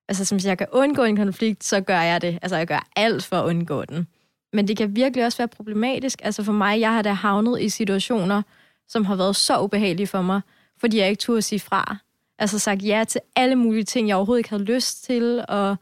Altså, 0.09 0.35
hvis 0.35 0.47
jeg 0.47 0.59
kan 0.59 0.67
undgå 0.73 1.03
en 1.03 1.17
konflikt, 1.17 1.65
så 1.65 1.81
gør 1.81 2.01
jeg 2.01 2.23
det. 2.23 2.39
Altså, 2.43 2.57
jeg 2.57 2.67
gør 2.67 2.89
alt 2.97 3.25
for 3.25 3.37
at 3.37 3.45
undgå 3.45 3.85
den. 3.85 4.07
Men 4.53 4.69
det 4.69 4.77
kan 4.77 4.97
virkelig 4.97 5.25
også 5.25 5.39
være 5.39 5.49
problematisk. 5.49 6.19
Altså 6.23 6.43
for 6.43 6.53
mig, 6.53 6.81
jeg 6.81 6.93
har 6.93 7.03
da 7.03 7.13
havnet 7.13 7.61
i 7.61 7.69
situationer, 7.69 8.43
som 8.89 9.05
har 9.05 9.17
været 9.17 9.37
så 9.37 9.61
ubehagelige 9.61 10.07
for 10.07 10.23
mig, 10.23 10.41
fordi 10.79 10.99
jeg 10.99 11.11
ikke 11.11 11.21
turde 11.21 11.43
sige 11.43 11.61
fra. 11.61 11.97
Altså 12.39 12.59
sagt 12.59 12.83
ja 12.83 13.05
til 13.09 13.21
alle 13.37 13.57
mulige 13.57 13.85
ting, 13.85 14.09
jeg 14.09 14.17
overhovedet 14.17 14.41
ikke 14.41 14.51
havde 14.51 14.65
lyst 14.65 15.05
til, 15.05 15.45
og, 15.49 15.77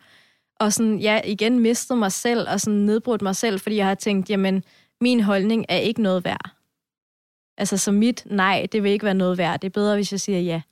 og 0.61 0.73
sådan, 0.73 0.99
ja, 0.99 1.21
igen 1.25 1.59
mistet 1.59 1.99
mig 1.99 2.13
selv, 2.13 2.49
og 2.49 2.61
sådan 2.61 2.79
nedbrudt 2.79 3.23
mig 3.23 3.37
selv, 3.37 3.61
fordi 3.61 3.77
jeg 3.77 3.87
har 3.87 3.95
tænkt, 3.95 4.31
jamen, 4.31 4.65
min 5.01 5.21
holdning 5.21 5.65
er 5.69 5.77
ikke 5.77 6.03
noget 6.03 6.25
værd. 6.25 6.51
Altså, 7.57 7.77
så 7.77 7.93
mit 7.93 8.23
nej, 8.27 8.67
det 8.73 8.83
vil 8.83 8.91
ikke 8.91 9.05
være 9.05 9.15
noget 9.15 9.39
værd. 9.39 9.61
Det 9.61 9.69
er 9.69 9.71
bedre, 9.71 9.95
hvis 9.95 10.13
jeg 10.13 10.21
siger 10.21 10.41
ja. 10.41 10.63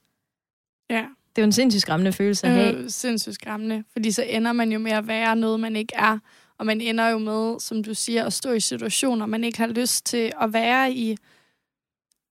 Ja. 0.90 1.06
Det 1.36 1.38
er 1.38 1.42
jo 1.42 1.46
en 1.46 1.52
sindssygt 1.52 1.82
skræmmende 1.82 2.12
følelse 2.12 2.46
at 2.46 2.52
have. 2.52 2.76
Øh, 2.76 2.90
sindssygt 2.90 3.34
skræmmende, 3.34 3.84
fordi 3.92 4.10
så 4.10 4.22
ender 4.22 4.52
man 4.52 4.72
jo 4.72 4.78
med 4.78 4.92
at 4.92 5.06
være 5.06 5.36
noget, 5.36 5.60
man 5.60 5.76
ikke 5.76 5.94
er. 5.96 6.18
Og 6.62 6.66
man 6.66 6.80
ender 6.80 7.08
jo 7.08 7.18
med, 7.18 7.60
som 7.60 7.84
du 7.84 7.94
siger, 7.94 8.24
at 8.24 8.32
stå 8.32 8.52
i 8.52 8.60
situationer, 8.60 9.26
man 9.26 9.44
ikke 9.44 9.58
har 9.58 9.66
lyst 9.66 10.06
til 10.06 10.32
at 10.40 10.52
være 10.52 10.92
i. 10.92 11.16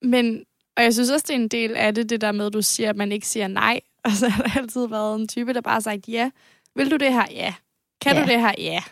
Men, 0.01 0.43
og 0.77 0.83
jeg 0.83 0.93
synes 0.93 1.09
også, 1.09 1.25
det 1.27 1.33
er 1.35 1.39
en 1.39 1.47
del 1.47 1.75
af 1.75 1.95
det, 1.95 2.09
det 2.09 2.21
der 2.21 2.31
med, 2.31 2.45
at 2.45 2.53
du 2.53 2.61
siger, 2.61 2.89
at 2.89 2.95
man 2.95 3.11
ikke 3.11 3.27
siger 3.27 3.47
nej. 3.47 3.79
Og 4.05 4.11
så 4.11 4.29
har 4.29 4.43
der 4.43 4.59
altid 4.59 4.87
været 4.87 5.19
en 5.19 5.27
type, 5.27 5.53
der 5.53 5.61
bare 5.61 5.73
har 5.73 5.79
sagt 5.79 6.07
ja. 6.07 6.29
Vil 6.75 6.91
du 6.91 6.97
det 6.97 7.13
her? 7.13 7.25
Ja. 7.31 7.53
Kan 8.01 8.15
ja. 8.15 8.21
du 8.21 8.27
det 8.27 8.39
her? 8.39 8.53
Ja. 8.57 8.83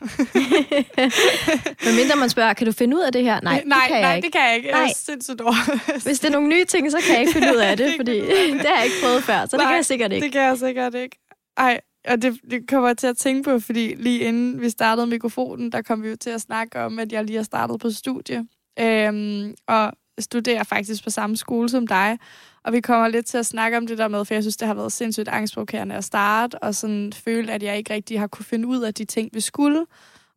Men 1.86 1.96
mindre 1.96 2.16
man 2.16 2.30
spørger, 2.30 2.54
kan 2.54 2.68
du 2.68 2.72
finde 2.72 2.98
ud 2.98 3.02
af 3.02 3.12
det 3.12 3.24
her? 3.24 3.42
Nej, 3.42 3.64
nej 3.66 3.80
det 3.80 3.88
kan 3.88 4.02
nej, 4.02 4.08
jeg 4.08 4.16
ikke. 4.16 4.26
det 4.26 4.34
kan 4.34 4.42
jeg 4.42 4.56
ikke. 4.56 4.72
Nej. 4.72 4.80
Jeg 4.80 4.90
er 4.90 4.94
sindssygt 4.96 5.42
Hvis 6.06 6.20
det 6.20 6.28
er 6.28 6.32
nogle 6.32 6.48
nye 6.48 6.66
ting, 6.66 6.92
så 6.92 6.98
kan 7.06 7.14
jeg 7.14 7.22
ikke 7.22 7.34
finde 7.34 7.52
ud 7.52 7.60
af 7.60 7.78
det, 7.78 7.94
fordi 7.98 8.20
det 8.22 8.66
har 8.66 8.76
jeg 8.76 8.86
ikke 8.86 8.98
prøvet 9.04 9.24
før, 9.24 9.46
så 9.46 9.58
nej, 9.58 9.64
det 9.64 9.70
kan 9.70 9.76
jeg 9.76 9.86
sikkert 9.86 10.12
ikke. 10.12 10.26
det 10.26 10.32
kan 10.32 10.42
jeg 10.42 10.58
sikkert 10.58 10.96
ikke. 10.96 11.18
Ej, 11.58 11.82
og 12.08 12.22
det, 12.22 12.40
det 12.52 12.68
kommer 12.70 12.90
jeg 12.90 12.98
til 12.98 13.08
at 13.08 13.18
tænke 13.18 13.44
på, 13.44 13.60
fordi 13.60 13.96
lige 13.96 14.20
inden 14.20 14.62
vi 14.62 14.70
startede 14.70 15.08
mikrofonen, 15.08 15.72
der 15.72 15.82
kom 15.82 16.04
vi 16.04 16.10
jo 16.10 16.16
til 16.16 16.30
at 16.30 16.42
snakke 16.42 16.80
om, 16.80 17.00
at 17.00 17.12
jeg 17.12 17.24
lige 17.24 17.36
har 17.36 17.44
startet 17.44 17.80
på 17.80 17.90
studie. 17.90 18.46
Øhm, 18.80 19.56
og 19.68 19.94
studerer 20.20 20.64
faktisk 20.64 21.04
på 21.04 21.10
samme 21.10 21.38
skole 21.38 21.70
som 21.70 21.88
dig. 21.88 22.20
Og 22.64 22.74
vi 22.74 22.82
kommer 22.82 23.08
lidt 23.08 23.26
til 23.26 23.38
at 23.38 23.46
snakke 23.46 23.78
om 23.78 23.88
det 23.88 23.98
der 23.98 24.08
med, 24.08 24.26
for 24.26 24.34
jeg 24.34 24.44
synes, 24.44 24.58
det 24.58 24.68
har 24.68 24.76
været 24.76 24.92
sindssygt 24.92 25.28
angstprovokerende 25.28 25.96
at 25.96 26.04
starte, 26.04 26.64
og 26.64 26.76
sådan 26.76 27.14
føle, 27.14 27.54
at 27.54 27.64
jeg 27.64 27.78
ikke 27.78 27.94
rigtig 27.94 28.20
har 28.20 28.28
kunne 28.28 28.46
finde 28.46 28.68
ud 28.68 28.82
af 28.82 28.94
de 28.94 29.06
ting, 29.06 29.30
vi 29.34 29.40
skulle. 29.40 29.86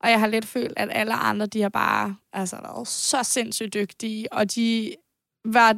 Og 0.01 0.11
jeg 0.11 0.21
har 0.21 0.27
lidt 0.27 0.45
følt, 0.45 0.73
at 0.77 0.89
alle 0.93 1.15
andre, 1.15 1.47
de 1.47 1.63
har 1.63 1.69
bare 1.69 2.17
altså, 2.33 2.57
været 2.57 2.89
så 2.89 3.23
sindssygt 3.23 3.75
dygtige, 3.75 4.33
og 4.33 4.55
de 4.55 4.95
var 5.45 5.77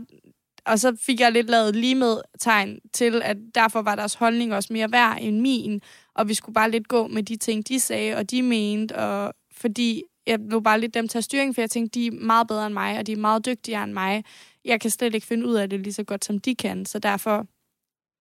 og 0.66 0.78
så 0.78 0.96
fik 1.00 1.20
jeg 1.20 1.32
lidt 1.32 1.50
lavet 1.50 1.76
lige 1.76 1.94
med 1.94 2.16
tegn 2.38 2.78
til, 2.92 3.22
at 3.24 3.36
derfor 3.54 3.82
var 3.82 3.94
deres 3.94 4.14
holdning 4.14 4.54
også 4.54 4.72
mere 4.72 4.92
værd 4.92 5.18
end 5.20 5.40
min, 5.40 5.80
og 6.14 6.28
vi 6.28 6.34
skulle 6.34 6.54
bare 6.54 6.70
lidt 6.70 6.88
gå 6.88 7.06
med 7.06 7.22
de 7.22 7.36
ting, 7.36 7.68
de 7.68 7.80
sagde, 7.80 8.16
og 8.16 8.30
de 8.30 8.42
mente, 8.42 8.96
og 8.96 9.34
fordi 9.52 10.02
jeg 10.26 10.40
blev 10.48 10.62
bare 10.62 10.80
lidt 10.80 10.94
dem 10.94 11.08
tage 11.08 11.22
styring, 11.22 11.54
for 11.54 11.62
jeg 11.62 11.70
tænkte, 11.70 12.00
de 12.00 12.06
er 12.06 12.10
meget 12.10 12.48
bedre 12.48 12.66
end 12.66 12.74
mig, 12.74 12.98
og 12.98 13.06
de 13.06 13.12
er 13.12 13.16
meget 13.16 13.46
dygtigere 13.46 13.84
end 13.84 13.92
mig. 13.92 14.24
Jeg 14.64 14.80
kan 14.80 14.90
slet 14.90 15.14
ikke 15.14 15.26
finde 15.26 15.46
ud 15.46 15.54
af 15.54 15.70
det 15.70 15.80
lige 15.80 15.92
så 15.92 16.04
godt, 16.04 16.24
som 16.24 16.38
de 16.38 16.54
kan, 16.54 16.86
så 16.86 16.98
derfor 16.98 17.46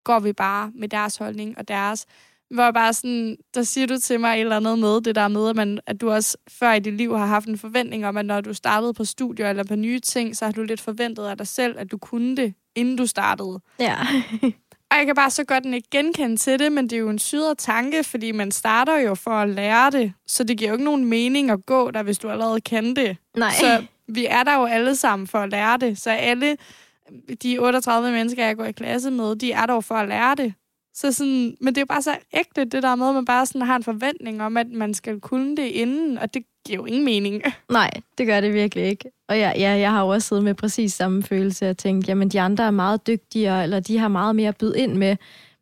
går 0.04 0.20
vi 0.20 0.34
bare 0.34 0.72
med 0.76 0.90
deres 0.90 1.18
holdning 1.18 1.58
og 1.58 1.68
deres. 1.68 2.06
Hvor 2.54 2.72
bare 2.72 2.94
sådan, 2.94 3.38
der 3.54 3.64
siger 3.64 3.88
du 3.88 3.98
til 3.98 4.20
mig 4.20 4.36
et 4.36 4.42
eller 4.42 4.58
andet 4.58 4.80
med 4.80 5.02
det 5.02 5.16
der 5.16 5.28
med, 5.28 5.50
at, 5.50 5.56
man, 5.56 5.80
at 5.86 6.02
du 6.02 6.12
også 6.12 6.38
før 6.50 6.74
i 6.74 6.80
dit 6.80 6.94
liv 6.94 7.18
har 7.18 7.26
haft 7.26 7.48
en 7.48 7.58
forventning 7.58 8.06
om, 8.06 8.18
at 8.18 8.26
når 8.26 8.42
du 8.42 8.54
startede 8.54 8.94
på 8.94 9.06
studier 9.06 9.50
eller 9.50 9.64
på 9.64 9.76
nye 9.76 10.00
ting, 10.00 10.38
så 10.38 10.46
har 10.46 10.52
du 10.52 10.64
lidt 10.64 10.82
forventet 10.82 11.26
af 11.26 11.38
dig 11.38 11.48
selv, 11.48 11.76
at 11.80 11.92
du 11.92 11.98
kunne 11.98 12.36
det, 12.36 12.54
inden 12.76 12.96
du 12.96 13.06
startede. 13.06 13.60
Ja. 13.80 13.96
Og 14.92 14.98
jeg 14.98 15.06
kan 15.06 15.16
bare 15.16 15.32
så 15.32 15.44
godt 15.44 15.66
ikke 15.66 15.88
genkende 15.92 16.38
til 16.38 16.60
det, 16.60 16.72
men 16.72 16.84
det 16.84 16.94
er 16.94 17.00
jo 17.00 17.10
en 17.10 17.20
sydere 17.20 17.56
tanke, 17.56 18.04
fordi 18.04 18.32
man 18.32 18.52
starter 18.52 18.98
jo 18.98 19.16
for 19.16 19.32
at 19.32 19.50
lære 19.50 19.92
det, 19.92 20.14
så 20.28 20.44
det 20.44 20.58
giver 20.58 20.70
jo 20.70 20.76
ikke 20.76 20.86
nogen 20.86 21.06
mening 21.06 21.50
at 21.50 21.66
gå 21.66 21.92
der, 21.92 22.04
hvis 22.04 22.18
du 22.18 22.30
allerede 22.30 22.62
kan 22.62 22.96
det. 22.96 23.18
Nej. 23.38 23.52
Så 23.60 23.86
vi 24.08 24.26
er 24.26 24.44
der 24.44 24.56
jo 24.56 24.66
alle 24.66 24.96
sammen 24.96 25.28
for 25.28 25.40
at 25.40 25.50
lære 25.50 25.78
det. 25.78 25.98
Så 25.98 26.10
alle 26.10 26.58
de 27.44 27.60
38 27.60 28.12
mennesker, 28.12 28.46
jeg 28.46 28.58
går 28.58 28.66
i 28.66 28.72
klasse 28.72 29.12
med, 29.12 29.36
de 29.36 29.52
er 29.52 29.66
der 29.66 29.82
for 29.82 29.96
at 29.96 30.08
lære 30.08 30.36
det. 30.36 30.54
Så 30.96 31.12
sådan, 31.12 31.58
men 31.62 31.68
det 31.68 31.78
er 31.78 31.82
jo 31.82 31.86
bare 31.86 32.02
så 32.02 32.18
ægte, 32.34 32.66
det 32.66 32.84
der 32.84 32.96
med, 32.96 33.08
at 33.10 33.16
man 33.16 33.26
bare 33.26 33.46
sådan 33.46 33.62
har 33.62 33.76
en 33.76 33.84
forventning 33.84 34.42
om, 34.42 34.58
at 34.58 34.68
man 34.68 34.94
skal 34.94 35.20
kunne 35.20 35.58
det 35.58 35.68
inden, 35.68 36.18
og 36.18 36.34
det 36.34 36.44
giver 36.66 36.80
jo 36.80 36.86
ingen 36.86 37.06
mening. 37.06 37.42
Nej, 37.72 37.92
det 38.18 38.28
gør 38.28 38.42
det 38.42 38.54
virkelig 38.54 38.84
ikke. 38.86 39.12
Og 39.28 39.38
ja, 39.38 39.52
ja, 39.58 39.70
jeg 39.72 39.92
har 39.92 40.02
jo 40.02 40.08
også 40.08 40.28
siddet 40.28 40.44
med 40.44 40.54
præcis 40.54 40.94
samme 40.94 41.24
følelse 41.24 41.70
og 41.70 41.78
tænkt, 41.78 42.08
jamen 42.08 42.30
de 42.30 42.42
andre 42.42 42.64
er 42.64 42.72
meget 42.72 43.08
dygtigere, 43.08 43.64
eller 43.64 43.80
de 43.80 43.98
har 43.98 44.08
meget 44.08 44.36
mere 44.36 44.48
at 44.48 44.58
byde 44.58 44.80
ind 44.80 44.94
med. 44.94 45.16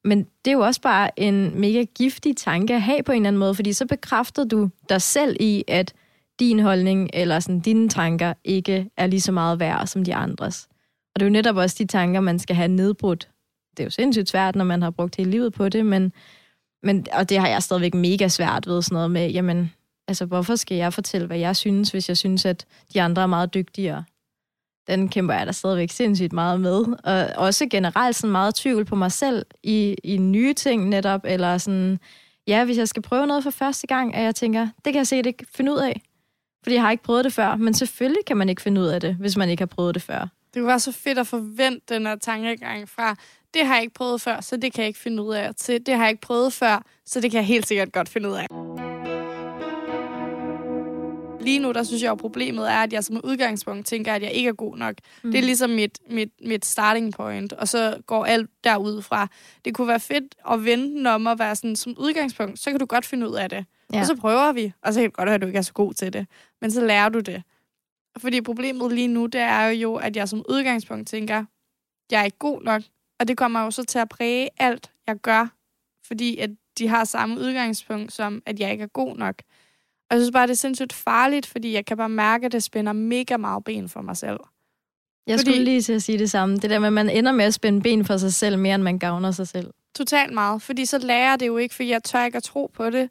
Men 0.04 0.20
det 0.46 0.52
er 0.52 0.56
jo 0.56 0.60
også 0.60 0.82
bare 0.82 1.20
en 1.20 1.60
mega 1.60 1.84
giftig 1.84 2.38
tanke 2.38 2.74
at 2.74 2.82
have 2.82 3.04
på 3.04 3.12
en 3.12 3.16
eller 3.16 3.28
anden 3.28 3.40
måde, 3.40 3.56
fordi 3.56 3.74
så 3.74 3.86
bekræfter 3.86 4.44
du 4.44 4.70
dig 4.90 5.02
selv 5.02 5.38
i, 5.40 5.64
at 5.68 5.94
din 6.40 6.60
holdning 6.60 7.10
eller 7.14 7.40
sådan, 7.40 7.60
dine 7.60 7.90
tanker 7.90 8.34
ikke 8.44 8.90
er 8.98 9.08
lige 9.08 9.22
så 9.22 9.32
meget 9.32 9.60
værd 9.60 9.88
som 9.88 10.04
de 10.04 10.16
andres. 10.16 10.68
Og 11.16 11.20
det 11.20 11.22
er 11.22 11.30
jo 11.30 11.34
netop 11.34 11.56
også 11.56 11.76
de 11.80 11.86
tanker, 11.86 12.20
man 12.20 12.40
skal 12.40 12.56
have 12.56 12.68
nedbrudt. 12.68 13.30
Det 13.78 13.80
er 13.80 13.86
jo 13.86 13.90
sindssygt 13.90 14.30
svært, 14.30 14.56
når 14.56 14.66
man 14.66 14.82
har 14.82 14.90
brugt 14.90 15.16
hele 15.16 15.32
livet 15.32 15.54
på 15.54 15.70
det, 15.70 15.86
men, 15.86 16.14
men, 16.84 17.06
og 17.14 17.30
det 17.30 17.40
har 17.40 17.48
jeg 17.48 17.64
stadigvæk 17.64 17.94
mega 17.94 18.28
svært 18.28 18.68
ved, 18.68 18.82
sådan 18.82 18.96
noget 18.96 19.12
med, 19.12 19.32
jamen, 19.32 19.72
altså 20.08 20.26
hvorfor 20.26 20.56
skal 20.56 20.78
jeg 20.78 20.94
fortælle, 20.94 21.28
hvad 21.28 21.38
jeg 21.38 21.56
synes, 21.56 21.90
hvis 21.90 22.10
jeg 22.10 22.18
synes, 22.18 22.46
at 22.46 22.66
de 22.94 23.02
andre 23.02 23.22
er 23.22 23.28
meget 23.28 23.54
dygtigere? 23.54 24.04
Den 24.88 25.10
kæmper 25.10 25.34
jeg 25.34 25.48
da 25.48 25.52
stadigvæk 25.52 25.92
sindssygt 25.92 26.34
meget 26.34 26.62
med. 26.62 26.86
Og 27.04 27.28
også 27.38 27.68
generelt 27.72 28.16
sådan 28.16 28.32
meget 28.32 28.56
tvivl 28.56 28.86
på 28.86 28.96
mig 28.96 29.12
selv 29.12 29.46
i, 29.64 29.96
i 30.04 30.18
nye 30.18 30.54
ting 30.54 30.90
netop, 30.90 31.22
eller 31.26 31.58
sådan, 31.58 32.00
ja, 32.48 32.66
hvis 32.66 32.78
jeg 32.78 32.88
skal 32.88 33.02
prøve 33.02 33.28
noget 33.28 33.44
for 33.44 33.52
første 33.52 33.88
gang, 33.88 34.16
at 34.16 34.24
jeg 34.24 34.36
tænker, 34.36 34.68
det 34.86 34.94
kan 34.94 34.96
jeg 34.96 35.08
se, 35.08 35.22
det 35.22 35.42
finde 35.56 35.72
ud 35.72 35.78
af. 35.78 36.02
Fordi 36.64 36.76
jeg 36.76 36.84
har 36.84 36.92
ikke 36.92 37.04
prøvet 37.04 37.26
det 37.26 37.34
før, 37.34 37.56
men 37.56 37.74
selvfølgelig 37.74 38.26
kan 38.26 38.38
man 38.38 38.50
ikke 38.50 38.62
finde 38.62 38.82
ud 38.82 38.88
af 38.88 39.02
det, 39.02 39.16
hvis 39.16 39.38
man 39.38 39.50
ikke 39.50 39.62
har 39.62 39.66
prøvet 39.66 39.96
det 39.96 40.04
før. 40.04 40.28
Det 40.54 40.64
var 40.64 40.78
så 40.78 40.92
fedt 40.92 41.20
at 41.20 41.28
forvente 41.28 41.94
den 41.94 42.06
her 42.06 42.16
tankegang 42.16 42.90
fra, 42.90 43.16
det 43.54 43.66
har 43.66 43.74
jeg 43.74 43.84
ikke 43.84 43.94
prøvet 43.94 44.22
før, 44.22 44.42
så 44.42 44.58
det 44.58 44.74
kan 44.74 44.82
jeg 44.82 44.88
ikke 44.88 45.00
finde 45.00 45.24
ud 45.24 45.34
af, 45.34 45.56
til 45.56 45.86
det 45.86 45.96
har 45.96 46.04
jeg 46.04 46.10
ikke 46.10 46.22
prøvet 46.22 46.54
før, 46.54 46.84
så 47.06 47.22
det 47.22 47.32
kan 47.32 47.38
jeg 47.38 47.48
helt 47.48 47.68
sikkert 47.68 47.92
godt 47.92 48.10
finde 48.10 48.30
ud 48.30 48.36
af. 48.36 48.48
Lige 51.42 51.60
nu, 51.60 51.72
der 51.72 51.84
synes 51.84 52.02
jeg 52.04 52.10
jo, 52.10 52.16
problemet 52.16 52.72
er, 52.72 52.78
at 52.78 52.94
jeg 52.94 53.04
som 53.04 53.22
udgangspunkt 53.24 53.88
tænker, 53.88 54.14
at 54.14 54.22
jeg 54.22 54.32
ikke 54.32 54.50
er 54.50 54.54
god 54.54 54.78
nok. 54.78 54.96
Mm. 55.24 55.32
Det 55.32 55.38
er 55.38 55.44
ligesom 55.44 55.70
mit, 55.70 56.00
mit, 56.10 56.30
mit 56.46 56.66
starting 56.66 57.14
point, 57.14 57.54
og 57.54 57.68
så 57.68 57.98
går 58.06 58.26
alt 58.26 58.50
derud 58.64 59.02
fra. 59.02 59.28
Det 59.66 59.76
kunne 59.76 59.88
være 59.88 60.00
fedt 60.00 60.36
at 60.52 60.66
vente 60.66 60.98
den 60.98 61.08
om 61.08 61.28
at 61.28 61.40
være 61.40 61.56
sådan, 61.56 61.76
som 61.76 61.96
udgangspunkt, 61.98 62.60
så 62.60 62.70
kan 62.72 62.80
du 62.80 62.86
godt 62.86 63.06
finde 63.06 63.30
ud 63.30 63.36
af 63.36 63.50
det. 63.50 63.66
Ja. 63.94 64.00
Og 64.00 64.06
så 64.06 64.16
prøver 64.16 64.52
vi, 64.52 64.74
og 64.82 64.94
så 64.94 65.00
kan 65.00 65.10
det 65.10 65.16
godt 65.16 65.26
være, 65.26 65.36
at 65.36 65.42
du 65.42 65.48
ikke 65.48 65.58
er 65.58 65.62
så 65.62 65.74
god 65.74 65.94
til 65.94 66.14
det. 66.14 66.28
Men 66.62 66.72
så 66.72 66.86
lærer 66.86 67.10
du 67.10 67.20
det. 67.20 67.44
Fordi 68.18 68.42
problemet 68.42 68.94
lige 68.94 69.08
nu, 69.08 69.26
det 69.26 69.42
er 69.42 69.68
jo, 69.68 69.96
at 69.96 70.16
jeg 70.16 70.30
som 70.30 70.46
udgangspunkt 70.50 71.08
tænker, 71.08 71.46
jeg 72.12 72.20
er 72.20 72.24
ikke 72.24 72.38
god 72.38 72.62
nok. 72.62 72.82
Og 73.22 73.28
det 73.28 73.38
kommer 73.38 73.64
jo 73.64 73.72
så 73.72 73.84
til 73.84 74.00
at 74.00 74.10
præge 74.10 74.50
alt, 74.58 74.92
jeg 75.08 75.16
gør. 75.16 75.48
Fordi 76.08 76.38
at 76.38 76.50
de 76.78 76.88
har 76.88 77.04
samme 77.04 77.40
udgangspunkt 77.40 78.14
som, 78.14 78.42
at 78.46 78.60
jeg 78.60 78.72
ikke 78.72 78.84
er 78.84 78.88
god 78.88 79.18
nok. 79.18 79.36
Og 80.10 80.16
jeg 80.16 80.20
synes 80.22 80.32
bare, 80.32 80.48
det 80.48 80.52
er 80.52 80.58
sindssygt 80.58 80.94
farligt, 80.94 81.46
fordi 81.46 81.74
jeg 81.74 81.86
kan 81.86 81.98
bare 81.98 82.10
mærke, 82.10 82.46
at 82.46 82.52
det 82.52 82.64
spænder 82.64 82.94
mega 82.94 83.38
meget 83.38 83.64
ben 83.64 83.90
for 83.90 84.02
mig 84.02 84.18
selv. 84.18 84.40
Jeg 85.28 85.40
fordi... 85.40 85.52
skulle 85.52 85.64
lige 85.64 85.82
til 85.82 85.94
at 85.94 86.04
sige 86.04 86.18
det 86.18 86.32
samme. 86.32 86.58
Det 86.58 86.70
der 86.70 86.80
med, 86.80 86.88
at 86.88 86.94
man 86.94 87.10
ender 87.10 87.32
med 87.32 87.46
at 87.46 87.54
spænde 87.54 87.82
ben 87.82 88.06
for 88.06 88.18
sig 88.18 88.34
selv, 88.34 88.60
mere 88.60 88.76
end 88.76 88.84
man 88.84 89.00
gavner 89.00 89.32
sig 89.32 89.48
selv. 89.48 89.74
Totalt 89.96 90.34
meget, 90.34 90.62
fordi 90.62 90.86
så 90.86 90.98
lærer 90.98 91.36
det 91.36 91.48
jo 91.48 91.58
ikke, 91.58 91.76
for 91.76 91.84
jeg 91.84 92.04
tør 92.04 92.26
ikke 92.26 92.38
at 92.38 92.44
tro 92.44 92.72
på 92.74 92.90
det. 92.90 93.10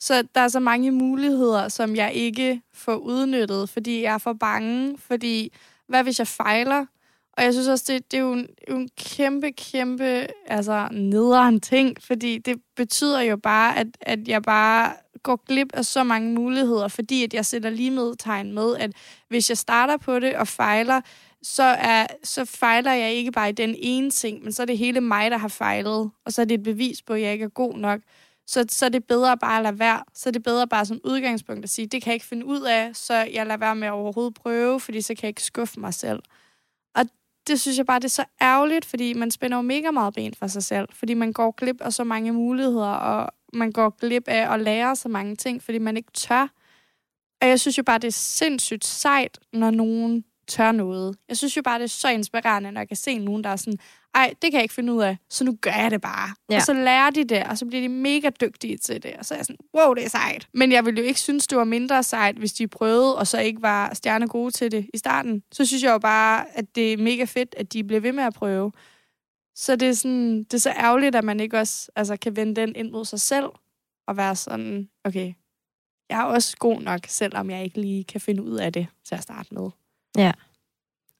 Så 0.00 0.22
der 0.34 0.40
er 0.40 0.48
så 0.48 0.60
mange 0.60 0.90
muligheder, 0.90 1.68
som 1.68 1.96
jeg 1.96 2.12
ikke 2.12 2.62
får 2.74 2.96
udnyttet, 2.96 3.68
fordi 3.68 4.02
jeg 4.02 4.14
er 4.14 4.18
for 4.18 4.32
bange. 4.32 4.98
Fordi, 4.98 5.52
hvad 5.88 6.02
hvis 6.02 6.18
jeg 6.18 6.26
fejler? 6.26 6.86
Og 7.32 7.44
jeg 7.44 7.52
synes 7.52 7.68
også, 7.68 7.84
det, 7.92 8.10
det 8.10 8.16
er 8.16 8.20
jo 8.20 8.32
en, 8.32 8.46
jo 8.70 8.76
en 8.76 8.88
kæmpe, 8.98 9.52
kæmpe 9.52 10.26
altså, 10.46 10.88
nederen 10.92 11.60
ting, 11.60 11.96
fordi 12.02 12.38
det 12.38 12.56
betyder 12.76 13.20
jo 13.20 13.36
bare, 13.36 13.78
at, 13.78 13.86
at 14.00 14.28
jeg 14.28 14.42
bare 14.42 14.92
går 15.22 15.44
glip 15.46 15.68
af 15.74 15.84
så 15.84 16.04
mange 16.04 16.34
muligheder, 16.34 16.88
fordi 16.88 17.24
at 17.24 17.34
jeg 17.34 17.46
sætter 17.46 17.70
lige 17.70 17.90
med 17.90 18.16
tegn 18.16 18.52
med, 18.52 18.76
at 18.76 18.92
hvis 19.28 19.48
jeg 19.48 19.58
starter 19.58 19.96
på 19.96 20.18
det 20.18 20.34
og 20.34 20.48
fejler, 20.48 21.00
så, 21.42 21.62
er, 21.62 22.06
så 22.24 22.44
fejler 22.44 22.92
jeg 22.92 23.12
ikke 23.12 23.32
bare 23.32 23.48
i 23.48 23.52
den 23.52 23.74
ene 23.78 24.10
ting, 24.10 24.42
men 24.42 24.52
så 24.52 24.62
er 24.62 24.66
det 24.66 24.78
hele 24.78 25.00
mig, 25.00 25.30
der 25.30 25.38
har 25.38 25.48
fejlet, 25.48 26.10
og 26.24 26.32
så 26.32 26.40
er 26.40 26.44
det 26.44 26.54
et 26.54 26.62
bevis 26.62 27.02
på, 27.02 27.12
at 27.12 27.22
jeg 27.22 27.32
ikke 27.32 27.44
er 27.44 27.48
god 27.48 27.78
nok 27.78 28.00
så, 28.50 28.64
så 28.68 28.84
er 28.84 28.88
det 28.88 29.04
bedre 29.04 29.38
bare 29.38 29.56
at 29.56 29.62
lade 29.62 29.78
være. 29.78 30.02
Så 30.14 30.28
er 30.28 30.32
det 30.32 30.42
bedre 30.42 30.68
bare 30.68 30.86
som 30.86 31.00
udgangspunkt 31.04 31.64
at 31.64 31.70
sige, 31.70 31.86
det 31.86 32.02
kan 32.02 32.10
jeg 32.10 32.14
ikke 32.14 32.26
finde 32.26 32.46
ud 32.46 32.60
af, 32.60 32.90
så 32.96 33.14
jeg 33.14 33.46
lader 33.46 33.58
være 33.58 33.76
med 33.76 33.88
at 33.88 33.92
overhovedet 33.92 34.34
prøve, 34.34 34.80
fordi 34.80 35.00
så 35.00 35.14
kan 35.14 35.22
jeg 35.22 35.28
ikke 35.28 35.42
skuffe 35.42 35.80
mig 35.80 35.94
selv. 35.94 36.22
Det 37.46 37.60
synes 37.60 37.78
jeg 37.78 37.86
bare, 37.86 37.98
det 37.98 38.04
er 38.04 38.08
så 38.08 38.24
ærgerligt, 38.42 38.84
fordi 38.84 39.12
man 39.12 39.30
spænder 39.30 39.56
jo 39.56 39.62
mega 39.62 39.90
meget 39.90 40.14
ben 40.14 40.34
for 40.34 40.46
sig 40.46 40.62
selv, 40.62 40.88
fordi 40.92 41.14
man 41.14 41.32
går 41.32 41.50
glip 41.50 41.80
af 41.80 41.92
så 41.92 42.04
mange 42.04 42.32
muligheder, 42.32 42.88
og 42.88 43.30
man 43.52 43.72
går 43.72 43.90
glip 43.90 44.28
af 44.28 44.54
at 44.54 44.60
lære 44.60 44.96
så 44.96 45.08
mange 45.08 45.36
ting, 45.36 45.62
fordi 45.62 45.78
man 45.78 45.96
ikke 45.96 46.12
tør. 46.12 46.48
Og 47.42 47.48
jeg 47.48 47.60
synes 47.60 47.78
jo 47.78 47.82
bare, 47.82 47.98
det 47.98 48.08
er 48.08 48.12
sindssygt 48.12 48.84
sejt, 48.84 49.38
når 49.52 49.70
nogen 49.70 50.24
tør 50.50 50.72
noget. 50.72 51.16
Jeg 51.28 51.36
synes 51.36 51.56
jo 51.56 51.62
bare, 51.62 51.78
det 51.78 51.84
er 51.84 51.88
så 51.88 52.08
inspirerende, 52.08 52.72
når 52.72 52.80
jeg 52.80 52.88
kan 52.88 52.96
se 52.96 53.18
nogen, 53.18 53.44
der 53.44 53.50
er 53.50 53.56
sådan, 53.56 53.78
ej, 54.14 54.34
det 54.42 54.50
kan 54.50 54.52
jeg 54.52 54.62
ikke 54.62 54.74
finde 54.74 54.92
ud 54.92 55.02
af, 55.02 55.16
så 55.30 55.44
nu 55.44 55.58
gør 55.60 55.70
jeg 55.70 55.90
det 55.90 56.00
bare. 56.00 56.28
Ja. 56.50 56.56
Og 56.56 56.62
så 56.62 56.72
lærer 56.72 57.10
de 57.10 57.24
det, 57.24 57.44
og 57.44 57.58
så 57.58 57.66
bliver 57.66 57.82
de 57.82 57.88
mega 57.88 58.30
dygtige 58.40 58.76
til 58.76 59.02
det. 59.02 59.12
Og 59.18 59.24
så 59.24 59.34
er 59.34 59.38
jeg 59.38 59.46
sådan, 59.46 59.58
wow, 59.76 59.94
det 59.94 60.04
er 60.04 60.08
sejt. 60.08 60.48
Men 60.54 60.72
jeg 60.72 60.84
ville 60.84 61.00
jo 61.00 61.06
ikke 61.06 61.20
synes, 61.20 61.46
det 61.46 61.58
var 61.58 61.64
mindre 61.64 62.02
sejt, 62.02 62.36
hvis 62.36 62.52
de 62.52 62.68
prøvede, 62.68 63.16
og 63.16 63.26
så 63.26 63.40
ikke 63.40 63.62
var 63.62 63.94
stjerne 63.94 64.28
gode 64.28 64.50
til 64.50 64.72
det 64.72 64.90
i 64.94 64.98
starten. 64.98 65.42
Så 65.52 65.66
synes 65.66 65.82
jeg 65.82 65.90
jo 65.90 65.98
bare, 65.98 66.44
at 66.58 66.74
det 66.74 66.92
er 66.92 66.96
mega 66.96 67.24
fedt, 67.24 67.54
at 67.58 67.72
de 67.72 67.84
bliver 67.84 68.00
ved 68.00 68.12
med 68.12 68.24
at 68.24 68.34
prøve. 68.34 68.72
Så 69.54 69.76
det 69.76 69.88
er, 69.88 69.92
sådan, 69.92 70.44
det 70.44 70.54
er 70.54 70.58
så 70.58 70.70
ærgerligt, 70.70 71.16
at 71.16 71.24
man 71.24 71.40
ikke 71.40 71.58
også 71.58 71.90
altså, 71.96 72.16
kan 72.16 72.36
vende 72.36 72.60
den 72.60 72.76
ind 72.76 72.90
mod 72.90 73.04
sig 73.04 73.20
selv, 73.20 73.46
og 74.06 74.16
være 74.16 74.36
sådan, 74.36 74.88
okay, 75.04 75.32
jeg 76.10 76.20
er 76.20 76.24
også 76.24 76.56
god 76.56 76.80
nok, 76.80 77.00
selvom 77.08 77.50
jeg 77.50 77.64
ikke 77.64 77.80
lige 77.80 78.04
kan 78.04 78.20
finde 78.20 78.42
ud 78.42 78.56
af 78.56 78.72
det 78.72 78.86
til 79.04 79.14
at 79.14 79.22
starte 79.22 79.54
med. 79.54 79.70
Ja. 80.18 80.32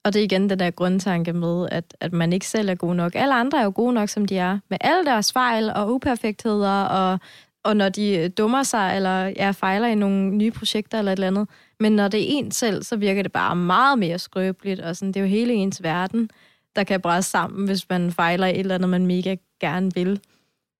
Og 0.04 0.12
det 0.12 0.20
er 0.20 0.24
igen 0.24 0.50
den 0.50 0.58
der 0.58 0.70
grundtanke 0.70 1.32
med, 1.32 1.68
at, 1.70 1.96
at 2.00 2.12
man 2.12 2.32
ikke 2.32 2.46
selv 2.46 2.68
er 2.68 2.74
god 2.74 2.94
nok. 2.94 3.12
Alle 3.14 3.34
andre 3.34 3.60
er 3.60 3.64
jo 3.64 3.72
gode 3.74 3.92
nok, 3.92 4.08
som 4.08 4.24
de 4.24 4.38
er. 4.38 4.58
Med 4.68 4.78
alle 4.80 5.04
deres 5.04 5.32
fejl 5.32 5.70
og 5.70 5.94
uperfektheder, 5.94 6.84
og, 6.84 7.18
og 7.62 7.76
når 7.76 7.88
de 7.88 8.16
øh, 8.18 8.30
dummer 8.38 8.62
sig, 8.62 8.96
eller 8.96 9.24
ja, 9.26 9.50
fejler 9.50 9.88
i 9.88 9.94
nogle 9.94 10.30
nye 10.30 10.50
projekter 10.50 10.98
eller 10.98 11.12
et 11.12 11.16
eller 11.16 11.26
andet. 11.26 11.48
Men 11.80 11.92
når 11.92 12.08
det 12.08 12.20
er 12.20 12.26
en 12.28 12.50
selv, 12.50 12.82
så 12.82 12.96
virker 12.96 13.22
det 13.22 13.32
bare 13.32 13.56
meget 13.56 13.98
mere 13.98 14.18
skrøbeligt, 14.18 14.80
og 14.80 14.96
sådan, 14.96 15.08
det 15.08 15.16
er 15.16 15.24
jo 15.24 15.30
hele 15.30 15.52
ens 15.52 15.82
verden, 15.82 16.30
der 16.76 16.84
kan 16.84 17.00
brænde 17.00 17.22
sammen, 17.22 17.66
hvis 17.66 17.88
man 17.88 18.12
fejler 18.12 18.46
et 18.46 18.58
eller 18.58 18.74
andet, 18.74 18.90
man 18.90 19.06
mega 19.06 19.36
gerne 19.60 19.94
vil. 19.94 20.20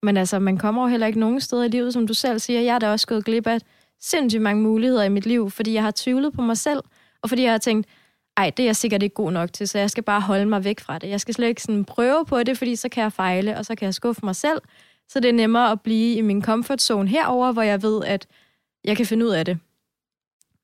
Men 0.03 0.16
altså, 0.16 0.38
man 0.38 0.59
kommer 0.59 0.83
jo 0.83 0.88
heller 0.88 1.07
ikke 1.07 1.20
nogen 1.20 1.40
steder 1.40 1.64
i 1.64 1.68
livet, 1.68 1.92
som 1.92 2.07
du 2.07 2.14
selv 2.14 2.38
siger. 2.38 2.61
Jeg 2.61 2.75
er 2.75 2.79
da 2.79 2.90
også 2.90 3.07
gået 3.07 3.25
glip 3.25 3.46
af 3.46 3.59
sindssygt 4.01 4.42
mange 4.42 4.62
muligheder 4.62 5.03
i 5.03 5.09
mit 5.09 5.27
liv, 5.27 5.51
fordi 5.51 5.75
jeg 5.75 5.83
har 5.83 5.92
tvivlet 5.96 6.33
på 6.33 6.42
mig 6.42 6.57
selv, 6.57 6.81
og 7.23 7.29
fordi 7.29 7.42
jeg 7.42 7.51
har 7.51 7.59
tænkt, 7.59 7.88
ej, 8.37 8.51
det 8.51 8.62
er 8.62 8.66
jeg 8.66 8.77
sikkert 8.77 9.03
ikke 9.03 9.14
god 9.14 9.33
nok 9.33 9.53
til, 9.53 9.69
så 9.69 9.79
jeg 9.79 9.90
skal 9.90 10.03
bare 10.03 10.21
holde 10.21 10.47
mig 10.47 10.64
væk 10.64 10.81
fra 10.81 10.99
det. 10.99 11.09
Jeg 11.09 11.21
skal 11.21 11.35
slet 11.35 11.49
ikke 11.49 11.62
sådan 11.62 11.85
prøve 11.85 12.27
på 12.27 12.43
det, 12.43 12.59
fordi 12.59 12.77
så 12.77 12.88
kan 12.88 13.03
jeg 13.03 13.12
fejle, 13.12 13.57
og 13.57 13.66
så 13.66 13.75
kan 13.75 13.87
jeg 13.87 13.95
skuffe 13.95 14.21
mig 14.25 14.37
selv. 14.37 14.61
Så 15.09 15.21
det 15.21 15.29
er 15.29 15.33
nemmere 15.33 15.71
at 15.71 15.81
blive 15.81 16.16
i 16.16 16.21
min 16.21 16.43
comfort 16.43 16.83
zone 16.83 17.09
herover, 17.09 17.53
hvor 17.53 17.62
jeg 17.62 17.83
ved, 17.83 18.05
at 18.05 18.27
jeg 18.85 18.97
kan 18.97 19.07
finde 19.07 19.27
ud 19.27 19.31
af 19.31 19.45
det. 19.45 19.59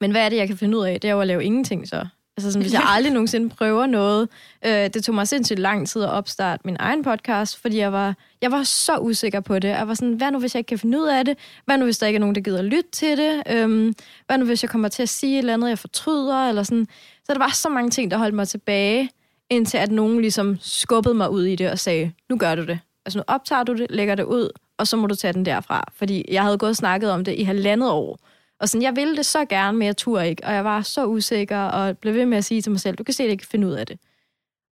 Men 0.00 0.10
hvad 0.10 0.24
er 0.24 0.28
det, 0.28 0.36
jeg 0.36 0.48
kan 0.48 0.56
finde 0.56 0.78
ud 0.78 0.84
af? 0.84 1.00
Det 1.00 1.08
er 1.08 1.12
jo 1.14 1.20
at 1.20 1.26
lave 1.26 1.44
ingenting 1.44 1.88
så. 1.88 2.06
Altså 2.36 2.52
sådan, 2.52 2.62
hvis 2.62 2.72
jeg 2.72 2.82
aldrig 2.94 3.12
nogensinde 3.12 3.48
prøver 3.48 3.86
noget. 3.86 4.28
Øh, 4.66 4.72
det 4.72 5.04
tog 5.04 5.14
mig 5.14 5.28
sindssygt 5.28 5.58
lang 5.58 5.88
tid 5.88 6.02
at 6.02 6.10
opstarte 6.10 6.62
min 6.64 6.76
egen 6.78 7.04
podcast, 7.04 7.56
fordi 7.56 7.78
jeg 7.78 7.92
var, 7.92 8.14
jeg 8.42 8.52
var 8.52 8.62
så 8.62 8.98
usikker 8.98 9.40
på 9.40 9.58
det. 9.58 9.68
Jeg 9.68 9.88
var 9.88 9.94
sådan, 9.94 10.14
hvad 10.14 10.30
nu 10.30 10.38
hvis 10.38 10.54
jeg 10.54 10.58
ikke 10.58 10.68
kan 10.68 10.78
finde 10.78 11.00
ud 11.00 11.06
af 11.06 11.24
det? 11.24 11.38
Hvad 11.64 11.78
nu 11.78 11.84
hvis 11.84 11.98
der 11.98 12.06
ikke 12.06 12.16
er 12.16 12.20
nogen, 12.20 12.34
der 12.34 12.40
gider 12.40 12.62
lytte 12.62 12.90
til 12.92 13.18
det? 13.18 13.42
Øhm, 13.50 13.94
hvad 14.26 14.38
nu 14.38 14.44
hvis 14.44 14.62
jeg 14.62 14.70
kommer 14.70 14.88
til 14.88 15.02
at 15.02 15.08
sige 15.08 15.34
et 15.34 15.38
eller 15.38 15.54
andet, 15.54 15.68
jeg 15.68 15.78
fortryder? 15.78 16.48
Eller 16.48 16.62
sådan. 16.62 16.88
Så 17.24 17.32
der 17.32 17.38
var 17.38 17.50
så 17.54 17.68
mange 17.68 17.90
ting, 17.90 18.10
der 18.10 18.16
holdt 18.18 18.34
mig 18.34 18.48
tilbage, 18.48 19.10
indtil 19.50 19.78
at 19.78 19.90
nogen 19.90 20.20
ligesom 20.20 20.58
skubbede 20.60 21.14
mig 21.14 21.30
ud 21.30 21.44
i 21.44 21.56
det 21.56 21.70
og 21.70 21.78
sagde, 21.78 22.12
nu 22.28 22.36
gør 22.36 22.54
du 22.54 22.66
det. 22.66 22.78
Altså 23.06 23.18
nu 23.18 23.24
optager 23.26 23.62
du 23.62 23.74
det, 23.74 23.86
lægger 23.90 24.14
det 24.14 24.24
ud, 24.24 24.50
og 24.78 24.86
så 24.86 24.96
må 24.96 25.06
du 25.06 25.14
tage 25.14 25.32
den 25.32 25.44
derfra. 25.44 25.84
Fordi 25.94 26.24
jeg 26.30 26.42
havde 26.42 26.58
gået 26.58 26.70
og 26.70 26.76
snakket 26.76 27.10
om 27.10 27.24
det 27.24 27.34
i 27.34 27.42
halvandet 27.42 27.90
år. 27.90 28.18
Og 28.60 28.68
sådan, 28.68 28.82
jeg 28.82 28.96
ville 28.96 29.16
det 29.16 29.26
så 29.26 29.44
gerne, 29.44 29.78
men 29.78 29.86
jeg 29.86 29.96
turde 29.96 30.28
ikke. 30.28 30.44
Og 30.44 30.52
jeg 30.52 30.64
var 30.64 30.82
så 30.82 31.06
usikker, 31.06 31.58
og 31.58 31.98
blev 31.98 32.14
ved 32.14 32.26
med 32.26 32.38
at 32.38 32.44
sige 32.44 32.62
til 32.62 32.72
mig 32.72 32.80
selv, 32.80 32.96
du 32.96 33.04
kan 33.04 33.14
se, 33.14 33.22
at 33.22 33.26
jeg 33.26 33.32
ikke 33.32 33.46
finde 33.46 33.66
ud 33.66 33.72
af 33.72 33.86
det. 33.86 33.98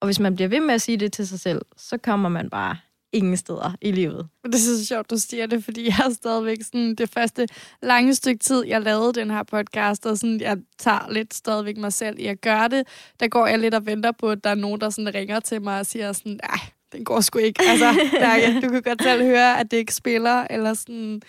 Og 0.00 0.06
hvis 0.06 0.20
man 0.20 0.34
bliver 0.34 0.48
ved 0.48 0.60
med 0.60 0.74
at 0.74 0.82
sige 0.82 0.96
det 0.96 1.12
til 1.12 1.28
sig 1.28 1.40
selv, 1.40 1.62
så 1.76 1.98
kommer 1.98 2.28
man 2.28 2.50
bare 2.50 2.76
ingen 3.12 3.36
steder 3.36 3.76
i 3.80 3.92
livet. 3.92 4.28
Det 4.44 4.54
er 4.54 4.58
så 4.58 4.86
sjovt, 4.86 5.10
du 5.10 5.16
siger 5.18 5.46
det, 5.46 5.64
fordi 5.64 5.84
jeg 5.84 5.94
har 5.94 6.10
stadigvæk 6.10 6.58
sådan 6.62 6.94
det 6.94 7.10
første 7.10 7.48
lange 7.82 8.14
stykke 8.14 8.38
tid, 8.38 8.64
jeg 8.66 8.82
lavede 8.82 9.12
den 9.12 9.30
her 9.30 9.42
podcast, 9.42 10.06
og 10.06 10.18
sådan, 10.18 10.40
jeg 10.40 10.56
tager 10.78 11.10
lidt 11.10 11.34
stadigvæk 11.34 11.76
mig 11.76 11.92
selv 11.92 12.18
i 12.18 12.26
at 12.26 12.40
gøre 12.40 12.68
det. 12.68 12.86
Der 13.20 13.28
går 13.28 13.46
jeg 13.46 13.58
lidt 13.58 13.74
og 13.74 13.86
venter 13.86 14.12
på, 14.12 14.30
at 14.30 14.44
der 14.44 14.50
er 14.50 14.54
nogen, 14.54 14.80
der 14.80 14.90
sådan 14.90 15.14
ringer 15.14 15.40
til 15.40 15.62
mig 15.62 15.80
og 15.80 15.86
siger 15.86 16.12
sådan, 16.12 16.40
nej, 16.48 16.58
den 16.92 17.04
går 17.04 17.20
sgu 17.20 17.38
ikke. 17.38 17.62
Altså, 17.68 17.94
der, 18.12 18.60
du 18.60 18.68
kan 18.68 18.82
godt 18.82 19.02
selv 19.02 19.22
høre, 19.22 19.60
at 19.60 19.70
det 19.70 19.76
ikke 19.76 19.94
spiller, 19.94 20.46
eller 20.50 20.74
sådan... 20.74 21.22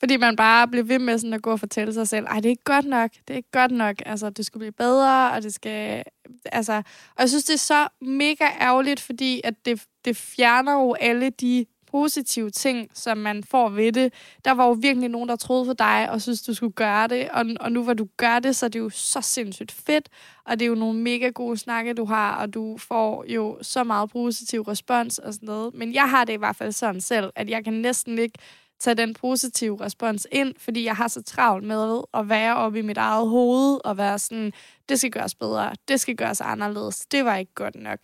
Fordi 0.00 0.16
man 0.16 0.36
bare 0.36 0.68
bliver 0.68 0.84
ved 0.84 0.98
med 0.98 1.18
sådan 1.18 1.34
at 1.34 1.42
gå 1.42 1.50
og 1.50 1.60
fortælle 1.60 1.94
sig 1.94 2.08
selv, 2.08 2.26
ej, 2.26 2.36
det 2.36 2.46
er 2.46 2.50
ikke 2.50 2.64
godt 2.64 2.86
nok, 2.86 3.10
det 3.28 3.34
er 3.34 3.36
ikke 3.36 3.50
godt 3.52 3.70
nok, 3.72 3.96
altså, 4.06 4.30
det 4.30 4.46
skal 4.46 4.58
blive 4.58 4.72
bedre, 4.72 5.32
og 5.32 5.42
det 5.42 5.54
skal, 5.54 6.04
altså, 6.44 6.72
og 7.16 7.20
jeg 7.20 7.28
synes, 7.28 7.44
det 7.44 7.54
er 7.54 7.58
så 7.58 7.88
mega 8.00 8.44
ærgerligt, 8.60 9.00
fordi 9.00 9.40
at 9.44 9.54
det, 9.64 9.84
det 10.04 10.16
fjerner 10.16 10.72
jo 10.72 10.94
alle 11.00 11.30
de 11.30 11.66
positive 11.90 12.50
ting, 12.50 12.88
som 12.94 13.18
man 13.18 13.44
får 13.44 13.68
ved 13.68 13.92
det. 13.92 14.12
Der 14.44 14.50
var 14.50 14.66
jo 14.66 14.72
virkelig 14.72 15.08
nogen, 15.08 15.28
der 15.28 15.36
troede 15.36 15.64
på 15.64 15.72
dig, 15.72 16.10
og 16.10 16.22
synes, 16.22 16.42
du 16.42 16.54
skulle 16.54 16.72
gøre 16.72 17.08
det, 17.08 17.28
og, 17.28 17.46
og 17.60 17.72
nu 17.72 17.82
hvor 17.82 17.94
du 17.94 18.06
gør 18.16 18.38
det, 18.38 18.56
så 18.56 18.66
er 18.66 18.70
det 18.70 18.78
jo 18.78 18.90
så 18.90 19.20
sindssygt 19.20 19.72
fedt, 19.72 20.08
og 20.44 20.58
det 20.58 20.64
er 20.64 20.68
jo 20.68 20.74
nogle 20.74 20.98
mega 20.98 21.28
gode 21.28 21.56
snakke, 21.56 21.94
du 21.94 22.04
har, 22.04 22.36
og 22.36 22.54
du 22.54 22.78
får 22.78 23.24
jo 23.28 23.58
så 23.62 23.84
meget 23.84 24.10
positiv 24.10 24.62
respons 24.62 25.18
og 25.18 25.34
sådan 25.34 25.46
noget. 25.46 25.74
Men 25.74 25.94
jeg 25.94 26.10
har 26.10 26.24
det 26.24 26.32
i 26.32 26.36
hvert 26.36 26.56
fald 26.56 26.72
sådan 26.72 27.00
selv, 27.00 27.32
at 27.36 27.50
jeg 27.50 27.64
kan 27.64 27.72
næsten 27.72 28.18
ikke 28.18 28.38
tage 28.80 28.94
den 28.94 29.14
positive 29.14 29.80
respons 29.80 30.26
ind, 30.32 30.54
fordi 30.58 30.84
jeg 30.84 30.96
har 30.96 31.08
så 31.08 31.22
travlt 31.22 31.64
med 31.64 32.02
at 32.14 32.28
være 32.28 32.56
oppe 32.56 32.78
i 32.78 32.82
mit 32.82 32.98
eget 32.98 33.28
hoved 33.28 33.80
og 33.84 33.96
være 33.96 34.18
sådan, 34.18 34.52
det 34.88 34.98
skal 34.98 35.10
gøres 35.10 35.34
bedre, 35.34 35.72
det 35.88 36.00
skal 36.00 36.16
gøres 36.16 36.40
anderledes, 36.40 37.06
det 37.10 37.24
var 37.24 37.36
ikke 37.36 37.54
godt 37.54 37.74
nok. 37.74 37.98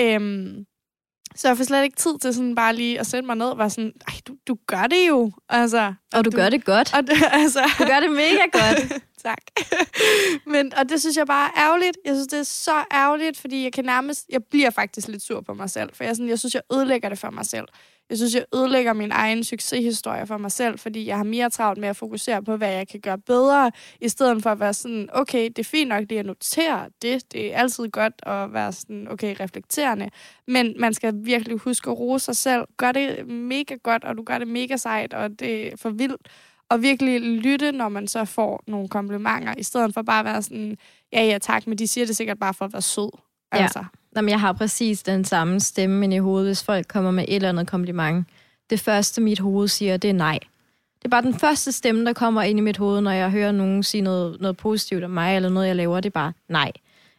Øhm, 0.00 0.66
så 1.34 1.48
jeg 1.48 1.56
får 1.56 1.64
slet 1.64 1.84
ikke 1.84 1.96
tid 1.96 2.18
til 2.18 2.34
sådan 2.34 2.54
bare 2.54 2.74
lige 2.74 3.00
at 3.00 3.06
sætte 3.06 3.26
mig 3.26 3.36
ned 3.36 3.46
og 3.46 3.58
være 3.58 3.70
sådan, 3.70 3.92
Ej, 4.08 4.14
du, 4.28 4.36
du 4.46 4.58
gør 4.66 4.86
det 4.86 5.08
jo. 5.08 5.32
Altså, 5.48 5.78
og, 5.78 6.18
og 6.18 6.24
du, 6.24 6.30
du 6.30 6.36
gør 6.36 6.50
det 6.50 6.64
godt. 6.64 6.94
Og 6.94 7.02
altså, 7.40 7.60
du 7.78 7.84
gør 7.84 8.00
det 8.00 8.10
mega 8.10 8.42
godt. 8.52 9.02
tak. 9.26 9.38
Men, 10.46 10.74
og 10.74 10.88
det 10.88 11.00
synes 11.00 11.16
jeg 11.16 11.26
bare 11.26 11.50
er 11.56 11.62
ærgerligt. 11.62 11.98
Jeg 12.04 12.14
synes, 12.14 12.26
det 12.26 12.38
er 12.38 12.42
så 12.42 12.84
ærgerligt, 12.92 13.38
fordi 13.38 13.64
jeg 13.64 13.72
kan 13.72 13.84
nærmest, 13.84 14.26
jeg 14.28 14.44
bliver 14.44 14.70
faktisk 14.70 15.08
lidt 15.08 15.22
sur 15.22 15.40
på 15.40 15.54
mig 15.54 15.70
selv, 15.70 15.90
for 15.94 16.04
jeg, 16.04 16.16
sådan, 16.16 16.28
jeg 16.28 16.38
synes, 16.38 16.54
jeg 16.54 16.62
ødelægger 16.72 17.08
det 17.08 17.18
for 17.18 17.30
mig 17.30 17.46
selv. 17.46 17.68
Jeg 18.10 18.18
synes, 18.18 18.34
jeg 18.34 18.44
ødelægger 18.54 18.92
min 18.92 19.10
egen 19.12 19.44
succeshistorie 19.44 20.26
for 20.26 20.38
mig 20.38 20.52
selv, 20.52 20.78
fordi 20.78 21.06
jeg 21.06 21.16
har 21.16 21.24
mere 21.24 21.50
travlt 21.50 21.80
med 21.80 21.88
at 21.88 21.96
fokusere 21.96 22.42
på, 22.42 22.56
hvad 22.56 22.72
jeg 22.72 22.88
kan 22.88 23.00
gøre 23.00 23.18
bedre, 23.18 23.72
i 24.00 24.08
stedet 24.08 24.42
for 24.42 24.50
at 24.50 24.60
være 24.60 24.74
sådan, 24.74 25.08
okay, 25.12 25.44
det 25.44 25.58
er 25.58 25.64
fint 25.64 25.88
nok 25.88 26.04
lige 26.08 26.18
at 26.18 26.26
notere 26.26 26.86
det. 27.02 27.32
Det 27.32 27.54
er 27.54 27.58
altid 27.58 27.88
godt 27.88 28.12
at 28.22 28.52
være 28.52 28.72
sådan, 28.72 29.08
okay, 29.10 29.36
reflekterende. 29.40 30.10
Men 30.46 30.74
man 30.78 30.94
skal 30.94 31.14
virkelig 31.16 31.56
huske 31.58 31.90
at 31.90 31.98
rose 31.98 32.24
sig 32.24 32.36
selv. 32.36 32.64
Gør 32.76 32.92
det 32.92 33.28
mega 33.28 33.76
godt, 33.82 34.04
og 34.04 34.16
du 34.16 34.22
gør 34.22 34.38
det 34.38 34.48
mega 34.48 34.76
sejt, 34.76 35.14
og 35.14 35.30
det 35.40 35.72
er 35.72 35.76
for 35.76 35.90
vildt. 35.90 36.28
Og 36.70 36.82
virkelig 36.82 37.20
lytte, 37.20 37.72
når 37.72 37.88
man 37.88 38.08
så 38.08 38.24
får 38.24 38.64
nogle 38.66 38.88
komplimenter, 38.88 39.54
i 39.58 39.62
stedet 39.62 39.94
for 39.94 40.02
bare 40.02 40.18
at 40.18 40.24
være 40.24 40.42
sådan, 40.42 40.76
ja, 41.12 41.24
ja, 41.24 41.38
tak, 41.38 41.66
men 41.66 41.78
de 41.78 41.88
siger 41.88 42.06
det 42.06 42.16
sikkert 42.16 42.38
bare 42.38 42.54
for 42.54 42.64
at 42.64 42.72
være 42.72 42.82
sød. 42.82 43.10
Altså. 43.52 43.78
Ja. 43.78 43.84
Jamen, 44.18 44.28
jeg 44.28 44.40
har 44.40 44.52
præcis 44.52 45.02
den 45.02 45.24
samme 45.24 45.60
stemme 45.60 46.14
i 46.14 46.18
hovedet, 46.18 46.48
hvis 46.48 46.62
folk 46.62 46.88
kommer 46.88 47.10
med 47.10 47.24
et 47.28 47.34
eller 47.34 47.48
andet 47.48 47.66
kompliment. 47.66 48.26
Det 48.70 48.80
første, 48.80 49.20
mit 49.20 49.38
hoved 49.38 49.68
siger, 49.68 49.96
det 49.96 50.10
er 50.10 50.14
nej. 50.14 50.38
Det 50.98 51.04
er 51.04 51.08
bare 51.08 51.22
den 51.22 51.38
første 51.38 51.72
stemme, 51.72 52.04
der 52.04 52.12
kommer 52.12 52.42
ind 52.42 52.58
i 52.58 52.62
mit 52.62 52.76
hoved, 52.76 53.00
når 53.00 53.10
jeg 53.10 53.30
hører 53.30 53.52
nogen 53.52 53.82
sige 53.82 54.00
noget, 54.00 54.40
noget 54.40 54.56
positivt 54.56 55.04
om 55.04 55.10
mig, 55.10 55.36
eller 55.36 55.48
noget, 55.48 55.66
jeg 55.66 55.76
laver, 55.76 56.00
det 56.00 56.08
er 56.08 56.10
bare 56.10 56.32
nej. 56.48 56.72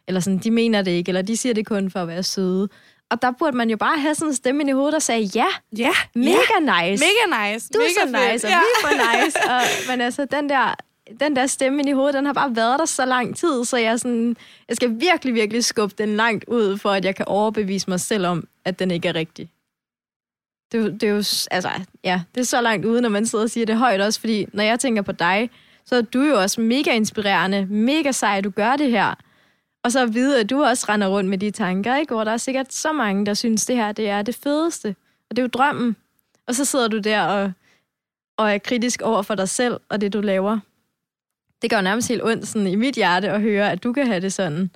Eller 0.08 0.20
sådan, 0.20 0.38
de 0.38 0.50
mener 0.50 0.82
det 0.82 0.90
ikke, 0.90 1.08
eller 1.10 1.22
de 1.22 1.36
siger 1.36 1.54
det 1.54 1.66
kun 1.66 1.90
for 1.90 2.00
at 2.00 2.08
være 2.08 2.22
søde. 2.22 2.68
Og 3.10 3.22
der 3.22 3.30
burde 3.38 3.56
man 3.56 3.70
jo 3.70 3.76
bare 3.76 3.98
have 3.98 4.14
sådan 4.14 4.28
en 4.28 4.34
stemme 4.34 4.68
i 4.68 4.72
hovedet, 4.72 4.92
der 4.92 4.98
sagde, 4.98 5.22
ja, 5.34 5.46
ja 5.78 5.92
mega 6.14 6.30
ja, 6.30 6.88
nice. 6.90 7.04
Mega 7.04 7.52
nice. 7.52 7.68
Du 7.74 7.78
mega 7.78 7.88
er 7.88 7.92
så 7.94 8.00
fedt. 8.00 8.32
nice, 8.32 8.46
og 8.46 8.50
ja. 8.50 8.58
vi 8.58 8.94
er 8.94 9.24
nice. 9.24 9.38
Og, 9.50 9.60
men 9.88 10.00
altså, 10.00 10.24
den 10.24 10.48
der 10.48 10.74
den 11.20 11.36
der 11.36 11.46
stemme 11.46 11.78
ind 11.78 11.88
i 11.88 11.92
hovedet, 11.92 12.14
den 12.14 12.26
har 12.26 12.32
bare 12.32 12.56
været 12.56 12.78
der 12.78 12.84
så 12.84 13.04
lang 13.04 13.36
tid, 13.36 13.64
så 13.64 13.76
jeg, 13.76 14.00
sådan, 14.00 14.36
jeg 14.68 14.76
skal 14.76 15.00
virkelig, 15.00 15.34
virkelig 15.34 15.64
skubbe 15.64 15.94
den 15.98 16.16
langt 16.16 16.44
ud, 16.48 16.78
for 16.78 16.90
at 16.90 17.04
jeg 17.04 17.16
kan 17.16 17.24
overbevise 17.28 17.90
mig 17.90 18.00
selv 18.00 18.26
om, 18.26 18.48
at 18.64 18.78
den 18.78 18.90
ikke 18.90 19.08
er 19.08 19.14
rigtig. 19.14 19.50
Det, 20.72 21.00
det 21.00 21.02
er 21.02 21.10
jo, 21.10 21.24
altså, 21.50 21.70
ja, 22.04 22.22
det 22.34 22.40
er 22.40 22.44
så 22.44 22.60
langt 22.60 22.86
ude, 22.86 23.00
når 23.00 23.08
man 23.08 23.26
sidder 23.26 23.44
og 23.44 23.50
siger 23.50 23.66
det 23.66 23.76
højt 23.76 24.00
også, 24.00 24.20
fordi 24.20 24.46
når 24.52 24.62
jeg 24.62 24.80
tænker 24.80 25.02
på 25.02 25.12
dig, 25.12 25.50
så 25.84 25.96
er 25.96 26.02
du 26.02 26.22
jo 26.22 26.40
også 26.40 26.60
mega 26.60 26.90
inspirerende, 26.90 27.66
mega 27.66 28.12
sej, 28.12 28.40
du 28.40 28.50
gør 28.50 28.76
det 28.76 28.90
her. 28.90 29.14
Og 29.84 29.92
så 29.92 30.02
at 30.02 30.14
vide, 30.14 30.40
at 30.40 30.50
du 30.50 30.62
også 30.62 30.86
render 30.88 31.08
rundt 31.08 31.30
med 31.30 31.38
de 31.38 31.50
tanker, 31.50 31.96
ikke? 31.96 32.14
hvor 32.14 32.24
der 32.24 32.32
er 32.32 32.36
sikkert 32.36 32.72
så 32.72 32.92
mange, 32.92 33.26
der 33.26 33.34
synes, 33.34 33.66
det 33.66 33.76
her 33.76 33.92
det 33.92 34.08
er 34.08 34.22
det 34.22 34.34
fedeste. 34.34 34.96
Og 35.30 35.36
det 35.36 35.38
er 35.38 35.42
jo 35.42 35.48
drømmen. 35.48 35.96
Og 36.46 36.54
så 36.54 36.64
sidder 36.64 36.88
du 36.88 36.98
der 36.98 37.22
og, 37.22 37.52
og 38.36 38.52
er 38.52 38.58
kritisk 38.58 39.02
over 39.02 39.22
for 39.22 39.34
dig 39.34 39.48
selv 39.48 39.80
og 39.88 40.00
det, 40.00 40.12
du 40.12 40.20
laver 40.20 40.58
det 41.62 41.70
gør 41.70 41.76
jo 41.76 41.82
nærmest 41.82 42.08
helt 42.08 42.24
ondt 42.24 42.48
sådan, 42.48 42.66
i 42.66 42.74
mit 42.74 42.94
hjerte 42.94 43.30
at 43.30 43.40
høre, 43.40 43.72
at 43.72 43.82
du 43.82 43.92
kan 43.92 44.06
have 44.06 44.20
det 44.20 44.32
sådan. 44.32 44.70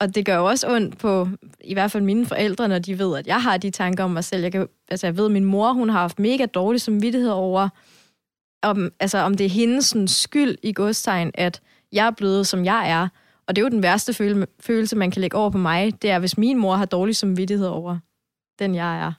Og 0.00 0.14
det 0.14 0.26
gør 0.26 0.36
jo 0.36 0.44
også 0.44 0.68
ondt 0.68 0.98
på, 0.98 1.28
i 1.60 1.74
hvert 1.74 1.90
fald 1.90 2.02
mine 2.02 2.26
forældre, 2.26 2.68
når 2.68 2.78
de 2.78 2.98
ved, 2.98 3.18
at 3.18 3.26
jeg 3.26 3.42
har 3.42 3.56
de 3.56 3.70
tanker 3.70 4.04
om 4.04 4.10
mig 4.10 4.24
selv. 4.24 4.42
Jeg, 4.42 4.52
kan, 4.52 4.68
altså, 4.88 5.06
jeg 5.06 5.16
ved, 5.16 5.24
at 5.24 5.30
min 5.30 5.44
mor 5.44 5.72
hun 5.72 5.88
har 5.88 6.00
haft 6.00 6.18
mega 6.18 6.46
dårlig 6.46 6.80
samvittighed 6.80 7.30
over, 7.30 7.68
om, 8.62 8.92
altså, 9.00 9.18
om 9.18 9.34
det 9.34 9.44
er 9.44 9.50
hendes 9.50 9.84
sådan, 9.84 10.08
skyld 10.08 10.56
i 10.62 10.72
godstegn, 10.72 11.30
at 11.34 11.60
jeg 11.92 12.06
er 12.06 12.10
blevet, 12.10 12.46
som 12.46 12.64
jeg 12.64 12.90
er. 12.90 13.08
Og 13.46 13.56
det 13.56 13.62
er 13.62 13.64
jo 13.64 13.70
den 13.70 13.82
værste 13.82 14.14
føle, 14.14 14.46
følelse, 14.60 14.96
man 14.96 15.10
kan 15.10 15.20
lægge 15.20 15.36
over 15.36 15.50
på 15.50 15.58
mig. 15.58 16.02
Det 16.02 16.10
er, 16.10 16.18
hvis 16.18 16.38
min 16.38 16.58
mor 16.58 16.74
har 16.74 16.84
dårlig 16.84 17.16
samvittighed 17.16 17.66
over 17.66 17.98
den, 18.58 18.74
jeg 18.74 18.98
er. 18.98 19.12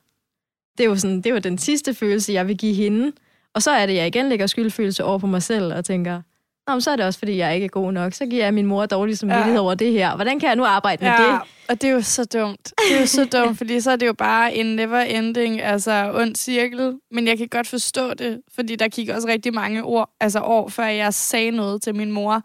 Det 0.77 0.83
er 0.83 0.87
jo, 0.87 0.95
sådan, 0.95 1.17
det 1.17 1.25
er 1.25 1.33
jo 1.33 1.39
den 1.39 1.57
sidste 1.57 1.93
følelse, 1.93 2.33
jeg 2.33 2.47
vil 2.47 2.57
give 2.57 2.73
hende. 2.73 3.11
Og 3.53 3.63
så 3.63 3.71
er 3.71 3.85
det, 3.85 3.95
jeg 3.95 4.07
igen 4.07 4.29
lægger 4.29 4.47
skyldfølelse 4.47 5.03
over 5.03 5.17
på 5.17 5.27
mig 5.27 5.43
selv 5.43 5.73
og 5.73 5.85
tænker, 5.85 6.21
Nå, 6.67 6.79
så 6.79 6.91
er 6.91 6.95
det 6.95 7.05
også, 7.05 7.19
fordi 7.19 7.37
jeg 7.37 7.55
ikke 7.55 7.65
er 7.65 7.69
god 7.69 7.91
nok. 7.91 8.13
Så 8.13 8.25
giver 8.25 8.43
jeg 8.43 8.53
min 8.53 8.65
mor 8.65 8.85
dårlig 8.85 9.17
samvittighed 9.17 9.53
ja. 9.53 9.59
over 9.59 9.73
det 9.75 9.91
her. 9.91 10.15
Hvordan 10.15 10.39
kan 10.39 10.47
jeg 10.47 10.55
nu 10.55 10.65
arbejde 10.65 11.03
med 11.03 11.11
ja, 11.11 11.31
det? 11.31 11.41
og 11.69 11.81
det 11.81 11.89
er 11.89 11.93
jo 11.93 12.01
så 12.01 12.25
dumt. 12.25 12.73
Det 12.89 12.95
er 12.95 12.99
jo 12.99 13.05
så 13.05 13.25
dumt, 13.25 13.57
fordi 13.57 13.81
så 13.81 13.91
er 13.91 13.95
det 13.95 14.07
jo 14.07 14.13
bare 14.13 14.55
en 14.55 14.75
never 14.75 14.99
ending, 14.99 15.61
altså 15.61 16.11
ond 16.13 16.35
cirkel. 16.35 16.93
Men 17.11 17.27
jeg 17.27 17.37
kan 17.37 17.47
godt 17.47 17.67
forstå 17.67 18.13
det, 18.13 18.41
fordi 18.55 18.75
der 18.75 18.87
gik 18.87 19.09
også 19.09 19.27
rigtig 19.27 19.53
mange 19.53 19.83
år, 19.83 20.15
altså 20.19 20.39
år, 20.39 20.69
før 20.69 20.85
jeg 20.85 21.13
sagde 21.13 21.51
noget 21.51 21.81
til 21.81 21.95
min 21.95 22.11
mor. 22.11 22.43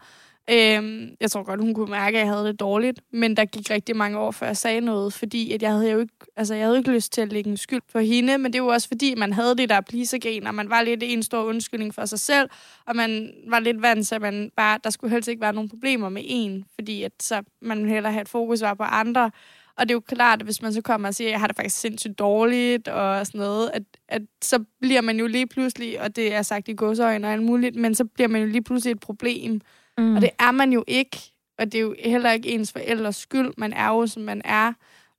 Øhm, 0.49 1.15
jeg 1.21 1.31
tror 1.31 1.43
godt, 1.43 1.61
hun 1.61 1.73
kunne 1.73 1.91
mærke, 1.91 2.17
at 2.17 2.25
jeg 2.25 2.33
havde 2.33 2.47
det 2.47 2.59
dårligt, 2.59 2.99
men 3.11 3.37
der 3.37 3.45
gik 3.45 3.69
rigtig 3.69 3.95
mange 3.95 4.19
år, 4.19 4.31
før 4.31 4.45
jeg 4.45 4.57
sagde 4.57 4.81
noget, 4.81 5.13
fordi 5.13 5.51
at 5.51 5.61
jeg 5.61 5.71
havde 5.71 5.91
jo 5.91 5.99
ikke, 5.99 6.13
altså, 6.35 6.55
jeg 6.55 6.65
havde 6.65 6.77
ikke 6.77 6.91
lyst 6.91 7.13
til 7.13 7.21
at 7.21 7.33
lægge 7.33 7.49
en 7.49 7.57
skyld 7.57 7.81
på 7.93 7.99
hende, 7.99 8.37
men 8.37 8.53
det 8.53 8.63
var 8.63 8.73
også 8.73 8.87
fordi, 8.87 9.15
man 9.15 9.33
havde 9.33 9.55
det 9.57 9.69
der 9.69 9.81
pleasergen, 9.81 10.47
og 10.47 10.55
man 10.55 10.69
var 10.69 10.81
lidt 10.81 11.03
en 11.03 11.23
stor 11.23 11.43
undskyldning 11.43 11.93
for 11.95 12.05
sig 12.05 12.19
selv, 12.19 12.49
og 12.87 12.95
man 12.95 13.33
var 13.47 13.59
lidt 13.59 13.81
vant 13.81 14.07
til, 14.07 14.15
at 14.15 14.21
man 14.21 14.51
bare, 14.57 14.79
der 14.83 14.89
skulle 14.89 15.11
helst 15.11 15.29
ikke 15.29 15.41
være 15.41 15.53
nogen 15.53 15.69
problemer 15.69 16.09
med 16.09 16.21
en, 16.25 16.65
fordi 16.75 17.03
at 17.03 17.11
så 17.19 17.41
man 17.61 17.85
heller 17.89 18.09
have 18.09 18.21
et 18.21 18.29
fokus 18.29 18.61
var 18.61 18.73
på 18.73 18.83
andre, 18.83 19.31
og 19.77 19.89
det 19.89 19.91
er 19.91 19.95
jo 19.95 19.99
klart, 19.99 20.39
at 20.39 20.45
hvis 20.45 20.61
man 20.61 20.73
så 20.73 20.81
kommer 20.81 21.07
og 21.07 21.15
siger, 21.15 21.27
at 21.27 21.31
jeg 21.31 21.39
har 21.39 21.47
det 21.47 21.55
faktisk 21.55 21.79
sindssygt 21.79 22.19
dårligt, 22.19 22.87
og 22.87 23.27
sådan 23.27 23.39
noget, 23.39 23.71
at, 23.73 23.83
at 24.07 24.21
så 24.41 24.63
bliver 24.81 25.01
man 25.01 25.19
jo 25.19 25.27
lige 25.27 25.47
pludselig, 25.47 26.01
og 26.01 26.15
det 26.15 26.33
er 26.33 26.41
sagt 26.41 26.67
i 26.67 26.73
godsøjne 26.73 27.27
og 27.27 27.33
alt 27.33 27.43
muligt, 27.43 27.75
men 27.75 27.95
så 27.95 28.05
bliver 28.05 28.27
man 28.27 28.41
jo 28.41 28.47
lige 28.47 28.63
pludselig 28.63 28.91
et 28.91 28.99
problem, 28.99 29.61
Mm. 29.97 30.15
Og 30.15 30.21
det 30.21 30.29
er 30.39 30.51
man 30.51 30.73
jo 30.73 30.83
ikke. 30.87 31.17
Og 31.59 31.65
det 31.65 31.75
er 31.75 31.81
jo 31.81 31.95
heller 31.99 32.31
ikke 32.31 32.49
ens 32.49 32.71
forældres 32.71 33.15
skyld. 33.15 33.53
Man 33.57 33.73
er 33.73 33.87
jo, 33.87 34.07
som 34.07 34.23
man 34.23 34.41
er. 34.45 34.73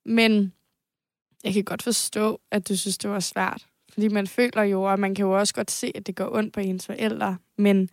Men 0.04 0.52
jeg 1.44 1.52
kan 1.52 1.64
godt 1.64 1.82
forstå, 1.82 2.40
at 2.50 2.68
du 2.68 2.76
synes, 2.76 2.98
det 2.98 3.10
var 3.10 3.20
svært. 3.20 3.66
Fordi 3.92 4.08
man 4.08 4.26
føler 4.26 4.62
jo, 4.62 4.82
og 4.82 5.00
man 5.00 5.14
kan 5.14 5.24
jo 5.24 5.38
også 5.38 5.54
godt 5.54 5.70
se, 5.70 5.92
at 5.94 6.06
det 6.06 6.16
går 6.16 6.36
ondt 6.36 6.52
på 6.52 6.60
ens 6.60 6.86
forældre. 6.86 7.36
Men 7.58 7.90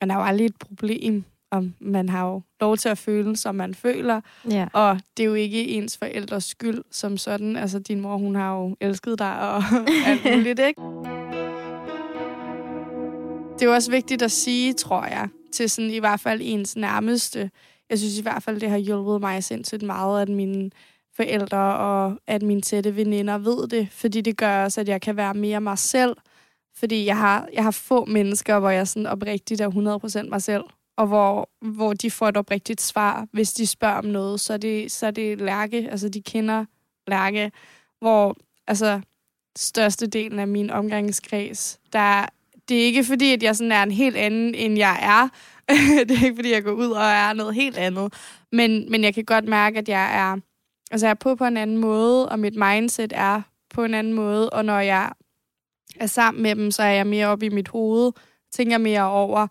man 0.00 0.10
er 0.10 0.14
jo 0.14 0.22
aldrig 0.22 0.46
et 0.46 0.56
problem, 0.56 1.24
og 1.50 1.70
man 1.80 2.08
har 2.08 2.26
jo 2.26 2.42
lov 2.60 2.76
til 2.76 2.88
at 2.88 2.98
føle, 2.98 3.36
som 3.36 3.54
man 3.54 3.74
føler. 3.74 4.20
Ja. 4.50 4.68
Og 4.72 5.00
det 5.16 5.22
er 5.22 5.26
jo 5.26 5.34
ikke 5.34 5.68
ens 5.68 5.98
forældres 5.98 6.44
skyld 6.44 6.84
som 6.90 7.16
sådan. 7.16 7.56
Altså, 7.56 7.78
din 7.78 8.00
mor, 8.00 8.16
hun 8.16 8.34
har 8.34 8.54
jo 8.54 8.76
elsket 8.80 9.18
dig 9.18 9.40
og 9.40 9.62
alt 10.06 10.24
muligt, 10.24 10.60
ikke? 10.60 10.82
Det 13.54 13.62
er 13.62 13.66
jo 13.66 13.74
også 13.74 13.90
vigtigt 13.90 14.22
at 14.22 14.30
sige, 14.30 14.72
tror 14.72 15.04
jeg, 15.04 15.28
til 15.56 15.70
sådan 15.70 15.90
i 15.90 15.98
hvert 15.98 16.20
fald 16.20 16.40
ens 16.44 16.76
nærmeste. 16.76 17.50
Jeg 17.90 17.98
synes 17.98 18.18
i 18.18 18.22
hvert 18.22 18.42
fald, 18.42 18.60
det 18.60 18.70
har 18.70 18.76
hjulpet 18.76 19.20
mig 19.20 19.44
sindssygt 19.44 19.82
meget, 19.82 20.22
at 20.22 20.28
mine 20.28 20.70
forældre 21.16 21.76
og 21.76 22.16
at 22.26 22.42
mine 22.42 22.60
tætte 22.60 22.96
veninder 22.96 23.38
ved 23.38 23.68
det, 23.68 23.88
fordi 23.90 24.20
det 24.20 24.36
gør 24.36 24.64
også, 24.64 24.80
at 24.80 24.88
jeg 24.88 25.00
kan 25.00 25.16
være 25.16 25.34
mere 25.34 25.60
mig 25.60 25.78
selv. 25.78 26.16
Fordi 26.76 27.06
jeg 27.06 27.16
har, 27.16 27.48
jeg 27.52 27.64
har 27.64 27.70
få 27.70 28.04
mennesker, 28.04 28.58
hvor 28.58 28.70
jeg 28.70 28.88
sådan 28.88 29.06
oprigtigt 29.06 29.60
er 29.60 30.20
100% 30.24 30.28
mig 30.28 30.42
selv, 30.42 30.64
og 30.96 31.06
hvor, 31.06 31.50
hvor 31.60 31.92
de 31.92 32.10
får 32.10 32.28
et 32.28 32.36
oprigtigt 32.36 32.80
svar, 32.80 33.26
hvis 33.32 33.52
de 33.52 33.66
spørger 33.66 33.98
om 33.98 34.04
noget, 34.04 34.40
så 34.40 34.52
er 34.52 34.56
det, 34.56 34.92
så 34.92 35.06
er 35.06 35.10
det 35.10 35.40
Lærke, 35.40 35.88
altså 35.90 36.08
de 36.08 36.22
kender 36.22 36.64
Lærke, 37.06 37.52
hvor 38.00 38.36
altså 38.66 39.00
størstedelen 39.56 40.38
af 40.38 40.48
min 40.48 40.70
omgangskreds, 40.70 41.80
der 41.92 42.26
det 42.68 42.80
er 42.80 42.84
ikke 42.84 43.04
fordi, 43.04 43.32
at 43.32 43.42
jeg 43.42 43.56
sådan 43.56 43.72
er 43.72 43.82
en 43.82 43.90
helt 43.90 44.16
anden, 44.16 44.54
end 44.54 44.78
jeg 44.78 44.98
er. 45.02 45.28
det 46.08 46.18
er 46.18 46.24
ikke 46.24 46.36
fordi, 46.36 46.52
jeg 46.52 46.64
går 46.64 46.72
ud 46.72 46.90
og 46.90 47.04
er 47.04 47.32
noget 47.32 47.54
helt 47.54 47.78
andet. 47.78 48.12
Men, 48.52 48.90
men 48.90 49.04
jeg 49.04 49.14
kan 49.14 49.24
godt 49.24 49.48
mærke, 49.48 49.78
at 49.78 49.88
jeg 49.88 50.16
er, 50.16 50.36
altså 50.90 51.06
jeg 51.06 51.10
er 51.10 51.14
på 51.14 51.34
på 51.34 51.44
en 51.44 51.56
anden 51.56 51.76
måde, 51.76 52.28
og 52.28 52.38
mit 52.38 52.56
mindset 52.56 53.12
er 53.16 53.42
på 53.74 53.84
en 53.84 53.94
anden 53.94 54.12
måde, 54.12 54.50
og 54.50 54.64
når 54.64 54.78
jeg 54.78 55.12
er 56.00 56.06
sammen 56.06 56.42
med 56.42 56.56
dem, 56.56 56.70
så 56.70 56.82
er 56.82 56.92
jeg 56.92 57.06
mere 57.06 57.26
oppe 57.26 57.46
i 57.46 57.48
mit 57.48 57.68
hoved, 57.68 58.12
tænker 58.52 58.78
mere 58.78 59.02
over, 59.02 59.46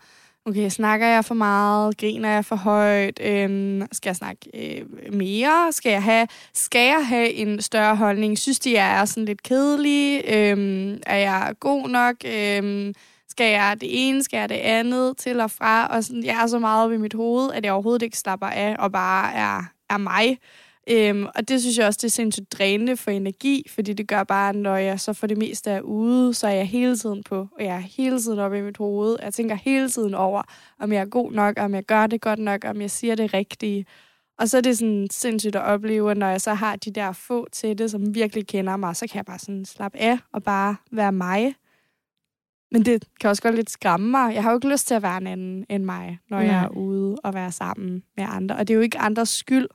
okay, 0.46 0.70
snakker 0.70 1.08
jeg 1.08 1.26
for 1.26 1.36
meget, 1.36 1.98
griner 1.98 2.30
jeg 2.30 2.46
for 2.46 2.56
højt, 2.56 3.20
øhm, 3.24 3.82
skal 3.92 4.10
jeg 4.10 4.16
snakke 4.16 4.50
øh, 4.54 5.14
mere, 5.14 5.72
skal 5.72 5.90
jeg, 5.90 6.04
have, 6.04 6.28
skal 6.54 6.88
jeg 6.88 7.08
have 7.08 7.34
en 7.34 7.62
større 7.62 7.96
holdning, 7.96 8.38
synes 8.38 8.60
de, 8.60 8.74
jeg 8.74 9.00
er 9.02 9.06
sådan 9.06 9.26
lidt 9.26 9.44
kedelig, 9.44 10.24
øhm, 10.28 11.00
er 11.06 11.18
jeg 11.18 11.54
god 11.60 11.90
nok, 11.90 12.16
øhm, 12.26 12.94
skal 13.30 13.52
jeg 13.52 13.78
det 13.82 14.08
ene, 14.08 14.24
skal 14.24 14.38
jeg 14.38 14.50
det 14.50 14.56
andet, 14.56 15.18
til 15.18 15.40
og 15.40 15.52
fra, 15.52 15.88
og 15.88 16.04
sådan, 16.04 16.26
jeg 16.26 16.44
er 16.44 16.48
så 16.48 16.60
meget 16.60 16.90
ved 16.90 16.98
i 16.98 17.02
mit 17.02 17.14
hoved, 17.14 17.52
at 17.54 17.66
jeg 17.66 17.74
overhovedet 17.74 18.02
ikke 18.02 18.18
slapper 18.18 18.48
af, 18.48 18.76
og 18.80 18.92
bare 18.92 19.34
er, 19.34 19.64
er 19.90 19.98
mig. 19.98 20.38
Øhm, 20.90 21.28
og 21.36 21.50
det 21.50 21.62
synes 21.62 21.78
jeg 21.78 21.88
også, 21.88 21.98
det 22.02 22.08
er 22.08 22.12
sindssygt 22.12 22.52
drænende 22.52 22.98
for 22.98 23.12
energi, 23.12 23.66
fordi 23.70 23.94
det 23.94 24.08
gør 24.08 24.24
bare, 24.24 24.54
når 24.54 24.76
jeg 24.76 25.00
så 25.00 25.14
for 25.14 25.28
det 25.28 25.38
meste 25.38 25.72
er 25.72 25.82
ude, 25.82 26.34
så 26.34 26.48
er 26.48 26.52
jeg 26.52 26.68
hele 26.68 26.98
tiden 26.98 27.24
på, 27.24 27.48
og 27.58 27.64
jeg 27.64 27.76
er 27.76 27.80
hele 27.80 28.20
tiden 28.20 28.40
oppe 28.40 28.58
i 28.58 28.62
mit 28.62 28.78
hoved. 28.78 29.18
Jeg 29.22 29.34
tænker 29.34 29.56
hele 29.56 29.90
tiden 29.90 30.14
over, 30.14 30.42
om 30.80 30.92
jeg 30.92 31.02
er 31.02 31.06
god 31.06 31.32
nok, 31.32 31.60
om 31.60 31.76
jeg 31.76 31.84
gør 31.84 32.08
det 32.08 32.22
godt 32.22 32.40
nok, 32.40 32.66
om 32.66 32.82
jeg 32.82 32.92
siger 32.92 33.16
det 33.16 33.34
rigtige. 33.34 33.86
Og 34.40 34.50
så 34.50 34.58
er 34.58 34.62
det 34.62 34.78
sådan 34.78 35.08
sindssygt 35.12 35.56
at 35.56 35.62
opleve, 35.62 36.16
når 36.16 36.28
jeg 36.28 36.42
så 36.42 36.54
har 36.54 36.76
de 36.76 36.92
der 36.92 37.12
få 37.12 37.48
til 37.52 37.78
det, 37.78 37.92
som 37.92 38.16
virkelig 38.16 38.48
kender 38.48 38.78
mig, 38.78 38.96
så 38.96 39.08
kan 39.08 39.18
jeg 39.18 39.26
bare 39.26 39.40
sådan 39.40 39.66
slappe 39.66 39.98
af 39.98 40.18
og 40.32 40.44
bare 40.44 40.76
være 40.92 41.12
mig. 41.12 41.56
Men 42.72 42.86
det 42.86 43.04
kan 43.22 43.30
også 43.30 43.42
godt 43.42 43.56
lidt 43.56 43.70
skræmme 43.70 44.12
mig. 44.12 44.34
Jeg 44.34 44.44
har 44.44 44.52
jo 44.52 44.58
ikke 44.58 44.70
lyst 44.70 44.88
til 44.88 44.94
at 44.94 45.02
være 45.02 45.18
en 45.18 45.28
anden 45.28 45.66
end 45.70 45.84
mig, 45.84 46.20
når 46.30 46.38
Nej. 46.38 46.48
jeg 46.48 46.64
er 46.64 46.70
ude 46.70 47.16
og 47.24 47.34
være 47.34 47.52
sammen 47.52 48.04
med 48.18 48.26
andre. 48.30 48.56
Og 48.56 48.68
det 48.68 48.74
er 48.74 48.76
jo 48.76 48.82
ikke 48.82 48.98
andres 48.98 49.30
skyld 49.30 49.68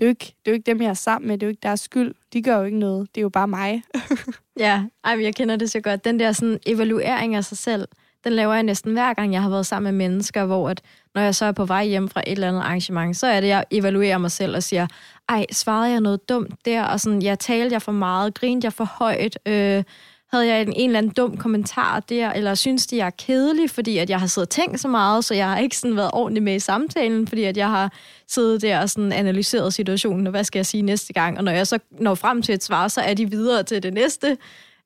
det 0.00 0.06
er, 0.06 0.08
jo 0.08 0.10
ikke, 0.10 0.24
det 0.24 0.46
er 0.46 0.50
jo 0.50 0.54
ikke 0.54 0.66
dem, 0.66 0.82
jeg 0.82 0.88
er 0.88 0.94
sammen 0.94 1.28
med. 1.28 1.38
Det 1.38 1.42
er 1.42 1.46
jo 1.46 1.50
ikke 1.50 1.62
deres 1.62 1.80
skyld. 1.80 2.14
De 2.32 2.42
gør 2.42 2.56
jo 2.58 2.64
ikke 2.64 2.78
noget. 2.78 3.08
Det 3.14 3.20
er 3.20 3.22
jo 3.22 3.28
bare 3.28 3.48
mig. 3.48 3.82
ja, 4.58 4.84
ej, 5.04 5.18
jeg 5.22 5.34
kender 5.34 5.56
det 5.56 5.70
så 5.70 5.80
godt. 5.80 6.04
Den 6.04 6.20
der 6.20 6.32
sådan, 6.32 6.58
evaluering 6.66 7.34
af 7.34 7.44
sig 7.44 7.58
selv, 7.58 7.88
den 8.24 8.32
laver 8.32 8.54
jeg 8.54 8.62
næsten 8.62 8.92
hver 8.92 9.14
gang, 9.14 9.32
jeg 9.32 9.42
har 9.42 9.50
været 9.50 9.66
sammen 9.66 9.94
med 9.94 10.08
mennesker, 10.08 10.44
hvor 10.44 10.68
at, 10.68 10.82
når 11.14 11.22
jeg 11.22 11.34
så 11.34 11.44
er 11.44 11.52
på 11.52 11.64
vej 11.64 11.86
hjem 11.86 12.08
fra 12.08 12.20
et 12.26 12.32
eller 12.32 12.48
andet 12.48 12.60
arrangement, 12.60 13.16
så 13.16 13.26
er 13.26 13.40
det, 13.40 13.48
jeg 13.48 13.64
evaluerer 13.70 14.18
mig 14.18 14.30
selv 14.30 14.56
og 14.56 14.62
siger, 14.62 14.86
ej, 15.28 15.46
svarede 15.52 15.90
jeg 15.90 16.00
noget 16.00 16.28
dumt 16.28 16.54
der? 16.64 16.84
Og 16.84 17.00
sådan, 17.00 17.22
jeg 17.22 17.38
talte 17.38 17.72
jeg 17.72 17.82
for 17.82 17.92
meget? 17.92 18.34
Grinede 18.34 18.64
jeg 18.64 18.72
for 18.72 18.84
højt? 18.84 19.38
Øh, 19.46 19.84
havde 20.32 20.46
jeg 20.46 20.62
en, 20.62 20.72
en 20.76 20.90
eller 20.90 20.98
anden 20.98 21.12
dum 21.12 21.36
kommentar 21.36 22.00
der, 22.00 22.32
eller 22.32 22.54
synes 22.54 22.86
de, 22.86 22.96
jeg 22.96 23.06
er 23.06 23.10
kedelig, 23.10 23.70
fordi 23.70 23.98
at 23.98 24.10
jeg 24.10 24.20
har 24.20 24.26
siddet 24.26 24.46
og 24.46 24.50
tænkt 24.50 24.80
så 24.80 24.88
meget, 24.88 25.24
så 25.24 25.34
jeg 25.34 25.48
har 25.48 25.58
ikke 25.58 25.76
sådan 25.76 25.96
været 25.96 26.10
ordentlig 26.12 26.42
med 26.42 26.54
i 26.54 26.58
samtalen, 26.58 27.26
fordi 27.26 27.44
at 27.44 27.56
jeg 27.56 27.68
har 27.68 27.92
siddet 28.28 28.62
der 28.62 28.80
og 28.80 28.90
sådan 28.90 29.12
analyseret 29.12 29.74
situationen, 29.74 30.26
og 30.26 30.30
hvad 30.30 30.44
skal 30.44 30.58
jeg 30.58 30.66
sige 30.66 30.82
næste 30.82 31.12
gang? 31.12 31.38
Og 31.38 31.44
når 31.44 31.52
jeg 31.52 31.66
så 31.66 31.78
når 31.90 32.14
frem 32.14 32.42
til 32.42 32.54
et 32.54 32.64
svar, 32.64 32.88
så 32.88 33.00
er 33.00 33.14
de 33.14 33.30
videre 33.30 33.62
til 33.62 33.82
det 33.82 33.94
næste. 33.94 34.38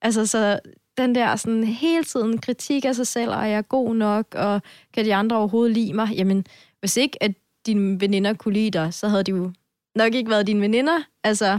Altså, 0.03 0.27
så 0.27 0.59
den 0.99 1.15
der 1.15 1.37
sådan 1.37 1.65
hele 1.65 2.05
tiden 2.05 2.39
kritik 2.39 2.85
af 2.85 2.95
sig 2.95 3.07
selv, 3.07 3.31
og 3.31 3.37
er 3.37 3.47
jeg 3.47 3.69
god 3.69 3.95
nok, 3.95 4.27
og 4.35 4.63
kan 4.95 5.05
de 5.05 5.15
andre 5.15 5.37
overhovedet 5.37 5.77
lide 5.77 5.93
mig? 5.93 6.09
Jamen, 6.17 6.47
hvis 6.81 6.97
ikke 6.97 7.23
at 7.23 7.33
dine 7.67 8.01
veninder 8.01 8.33
kunne 8.33 8.55
lide 8.55 8.71
dig, 8.71 8.95
så 8.95 9.09
havde 9.09 9.23
de 9.23 9.31
jo 9.31 9.53
nok 9.95 10.15
ikke 10.15 10.31
været 10.31 10.47
dine 10.47 10.61
veninder. 10.61 10.99
Altså, 11.25 11.59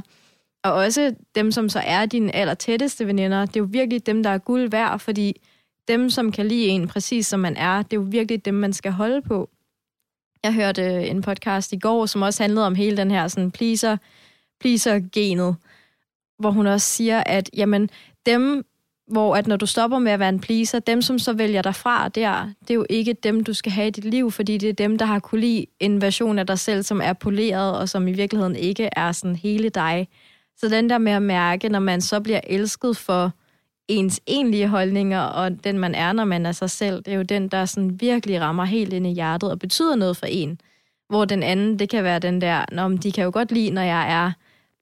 og 0.66 0.74
også 0.74 1.16
dem, 1.36 1.51
som 1.51 1.70
så 1.70 1.80
er 1.80 2.05
dine 2.05 2.36
aller 2.36 2.53
tætteste 2.53 3.07
veninder, 3.07 3.45
det 3.45 3.55
er 3.55 3.59
jo 3.59 3.68
virkelig 3.72 4.05
dem, 4.05 4.24
der 4.24 4.30
er 4.30 4.38
guld 4.38 4.72
værd, 4.72 4.99
fordi 4.99 5.41
dem, 5.88 6.09
som 6.09 6.32
kan 6.32 6.47
lide 6.47 6.68
en 6.68 6.88
præcis 6.88 7.28
som 7.28 7.39
man 7.39 7.57
er, 7.57 7.82
det 7.82 7.93
er 7.93 8.01
jo 8.01 8.07
virkelig 8.09 8.45
dem, 8.45 8.53
man 8.53 8.74
skal 8.74 8.91
holde 8.91 9.22
på. 9.22 9.49
Jeg 10.43 10.53
hørte 10.53 10.82
øh, 10.82 11.09
en 11.09 11.22
podcast 11.22 11.74
i 11.74 11.80
går, 11.80 12.05
som 12.05 12.22
også 12.22 12.43
handlede 12.43 12.66
om 12.66 12.76
hele 12.76 12.97
den 12.97 13.11
her 13.11 13.28
sådan 13.28 13.51
pleaser, 13.51 13.97
pleaser-genet, 14.59 15.55
hvor 16.39 16.51
hun 16.51 16.68
også 16.68 16.88
siger, 16.88 17.24
at 17.26 17.49
jamen, 17.53 17.89
dem, 18.26 18.66
hvor 19.07 19.36
at 19.36 19.47
når 19.47 19.55
du 19.55 19.66
stopper 19.66 19.99
med 19.99 20.11
at 20.11 20.20
være 20.20 20.30
en 20.30 20.39
pleaser, 20.39 20.80
dem, 20.80 21.01
som 21.01 21.20
så 21.20 21.34
vælger 21.34 21.61
dig 21.61 21.76
fra 21.76 22.09
der, 22.09 22.51
det 22.61 22.70
er 22.70 22.76
jo 22.76 22.86
ikke 22.89 23.13
dem, 23.13 23.43
du 23.43 23.53
skal 23.53 23.72
have 23.72 23.88
i 23.88 23.91
dit 23.91 24.05
liv, 24.05 24.32
fordi 24.32 24.57
det 24.57 24.70
er 24.70 24.74
dem, 24.74 24.97
der 24.97 25.05
har 25.05 25.20
kunne 25.20 25.41
lide 25.41 25.66
en 25.80 26.01
version 26.01 26.39
af 26.39 26.47
dig 26.47 26.59
selv, 26.59 26.84
som 26.84 27.01
er 27.03 27.13
poleret, 27.13 27.78
og 27.78 27.89
som 27.89 28.07
i 28.07 28.11
virkeligheden 28.11 28.55
ikke 28.55 28.89
er 28.91 29.11
sådan 29.11 29.36
hele 29.36 29.70
dig. 29.70 30.07
Så 30.58 30.70
den 30.70 30.89
der 30.89 30.97
med 30.97 31.12
at 31.12 31.22
mærke, 31.22 31.70
når 31.70 31.80
man 31.80 32.01
så 32.01 32.20
bliver 32.20 32.41
elsket 32.43 32.97
for 32.97 33.32
ens 33.88 34.22
egentlige 34.28 34.68
holdninger, 34.68 35.22
og 35.22 35.64
den 35.64 35.80
man 35.80 35.95
er, 35.95 36.14
når 36.14 36.26
man 36.26 36.45
er 36.45 36.51
sig 36.51 36.70
selv, 36.70 36.97
det 36.97 37.14
er 37.14 37.18
jo 37.18 37.24
den, 37.24 37.47
der 37.47 37.66
sådan 37.66 38.01
virkelig 38.01 38.41
rammer 38.41 38.66
helt 38.66 38.93
ind 38.93 39.08
i 39.08 39.14
hjertet 39.14 39.51
og 39.51 39.60
betyder 39.60 39.95
noget 39.95 40.18
for 40.18 40.26
en. 40.26 40.60
Hvor 41.10 41.26
den 41.26 41.43
anden, 41.43 41.80
det 41.80 41.89
kan 41.89 42.03
være 42.03 42.20
den 42.20 42.41
der, 42.41 42.66
når 42.72 42.88
de 42.89 43.12
kan 43.12 43.24
jo 43.24 43.32
godt 43.34 43.51
lide, 43.51 43.70
når 43.70 43.82
jeg 43.82 44.12
er 44.12 44.32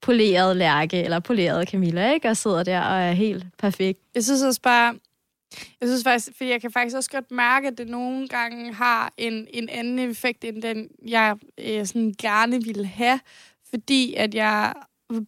poleret 0.00 0.56
Lærke 0.56 1.02
eller 1.02 1.20
poleret 1.20 1.68
Camilla, 1.68 2.12
ikke? 2.12 2.28
Og 2.28 2.36
sidder 2.36 2.62
der 2.62 2.80
og 2.80 3.02
er 3.02 3.12
helt 3.12 3.44
perfekt. 3.58 4.00
Jeg 4.14 4.24
synes 4.24 4.42
også 4.42 4.60
bare, 4.62 4.94
jeg 5.80 5.88
synes 5.88 6.04
faktisk, 6.04 6.36
fordi 6.36 6.50
jeg 6.50 6.60
kan 6.60 6.70
faktisk 6.70 6.96
også 6.96 7.10
godt 7.10 7.30
mærke, 7.30 7.68
at 7.68 7.78
det 7.78 7.88
nogle 7.88 8.28
gange 8.28 8.74
har 8.74 9.12
en, 9.16 9.46
en 9.50 9.68
anden 9.68 9.98
effekt, 9.98 10.44
end 10.44 10.62
den, 10.62 10.88
jeg 11.08 11.36
øh, 11.60 11.86
sådan 11.86 12.14
gerne 12.18 12.64
ville 12.64 12.86
have. 12.86 13.20
Fordi 13.70 14.14
at 14.14 14.34
jeg 14.34 14.72